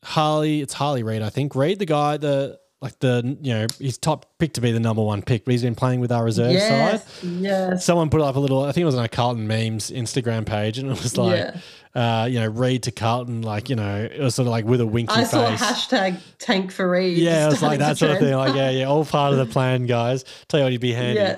Harley. 0.04 0.62
It's 0.62 0.74
Harley 0.74 1.02
Reid, 1.02 1.24
I 1.24 1.30
think. 1.30 1.56
Reid, 1.56 1.80
the 1.80 1.88
guy, 1.88 2.18
the 2.18 2.60
like 2.82 2.98
the 3.00 3.38
you 3.42 3.54
know 3.54 3.68
he's 3.78 3.98
top 4.00 4.26
pick 4.40 4.54
to 4.54 4.62
be 4.62 4.72
the 4.72 4.80
number 4.80 5.04
one 5.04 5.22
pick, 5.22 5.46
but 5.46 5.52
he's 5.52 5.62
been 5.62 5.76
playing 5.76 6.00
with 6.00 6.12
our 6.12 6.24
reserve 6.24 6.54
yes, 6.54 7.06
side. 7.06 7.24
yes. 7.24 7.86
Someone 7.86 8.10
put 8.10 8.22
up 8.22 8.36
a 8.36 8.40
little. 8.40 8.64
I 8.64 8.72
think 8.72 8.82
it 8.82 8.86
was 8.86 8.96
on 8.96 9.06
a 9.06 9.10
Carlton 9.10 9.48
memes 9.48 9.92
Instagram 9.92 10.48
page, 10.48 10.80
and 10.80 10.90
it 10.90 11.04
was 11.04 11.16
like, 11.16 11.54
uh, 11.94 12.28
you 12.30 12.40
know, 12.40 12.48
Reid 12.48 12.84
to 12.84 12.92
Carlton, 12.92 13.44
like 13.44 13.70
you 13.70 13.76
know, 13.76 14.10
it 14.12 14.20
was 14.20 14.34
sort 14.34 14.48
of 14.48 14.52
like 14.52 14.66
with 14.66 14.82
a 14.82 14.88
winky 14.88 15.14
I 15.14 15.22
face. 15.22 15.30
saw 15.32 15.56
hashtag 15.56 16.20
tank 16.40 16.72
for 16.72 16.90
Reid. 16.90 17.20
yeah, 17.20 17.46
it 17.46 17.50
was 17.52 17.62
like 17.62 17.78
that 17.80 18.00
sort 18.00 18.14
of 18.14 18.18
thing. 18.18 18.34
Like, 18.34 18.56
yeah, 18.56 18.72
yeah, 18.72 18.86
all 18.86 19.06
part 19.06 19.34
of 19.34 19.38
the 19.40 19.46
plan, 19.54 19.86
guys. 19.86 20.26
Tell 20.48 20.60
you 20.60 20.64
what, 20.66 20.72
he'd 20.72 20.82
be 20.82 20.94
handy. 20.94 21.20
Yeah. 21.20 21.38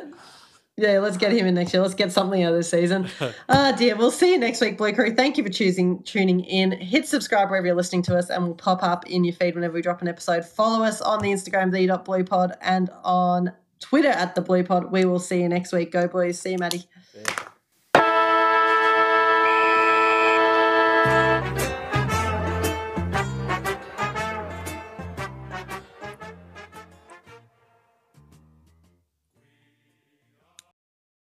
Yeah, 0.76 1.00
let's 1.00 1.18
get 1.18 1.32
him 1.32 1.46
in 1.46 1.54
next 1.54 1.72
year. 1.74 1.84
Let's 1.84 1.94
get 1.94 2.12
something 2.12 2.42
out 2.42 2.54
of 2.54 2.58
this 2.58 2.70
season. 2.70 3.08
Ah, 3.50 3.72
dear. 3.72 3.96
We'll 3.96 4.10
see 4.10 4.32
you 4.32 4.40
next 4.40 4.62
week, 4.62 4.78
Blue 4.78 4.92
Crew. 4.94 5.14
Thank 5.14 5.38
you 5.38 5.44
for 5.44 5.50
choosing 5.50 6.02
tuning 6.04 6.40
in. 6.40 6.72
Hit 6.72 7.08
subscribe 7.08 7.50
wherever 7.50 7.68
you're 7.68 7.76
listening 7.76 8.02
to 8.04 8.18
us, 8.18 8.30
and 8.30 8.44
we'll 8.44 8.56
pop 8.56 8.82
up 8.82 9.06
in 9.08 9.24
your 9.24 9.36
feed 9.36 9.54
whenever 9.54 9.76
we 9.76 9.82
drop 9.82 10.02
an 10.02 10.08
episode. 10.08 10.44
Follow 10.46 10.84
us 10.84 11.02
on 11.02 11.20
the 11.20 11.30
Instagram, 11.30 11.72
the.bluepod, 11.72 12.56
and 12.62 12.90
on 13.04 13.52
Twitter 13.80 14.10
at 14.10 14.34
the 14.34 14.42
Blue 14.42 14.64
Pod. 14.64 14.92
We 14.92 15.06
will 15.06 15.20
see 15.20 15.42
you 15.42 15.50
next 15.50 15.74
week. 15.74 15.92
Go 15.92 16.08
Blues. 16.08 16.40
See 16.40 16.52
you, 16.52 16.58
Matty. 16.58 16.84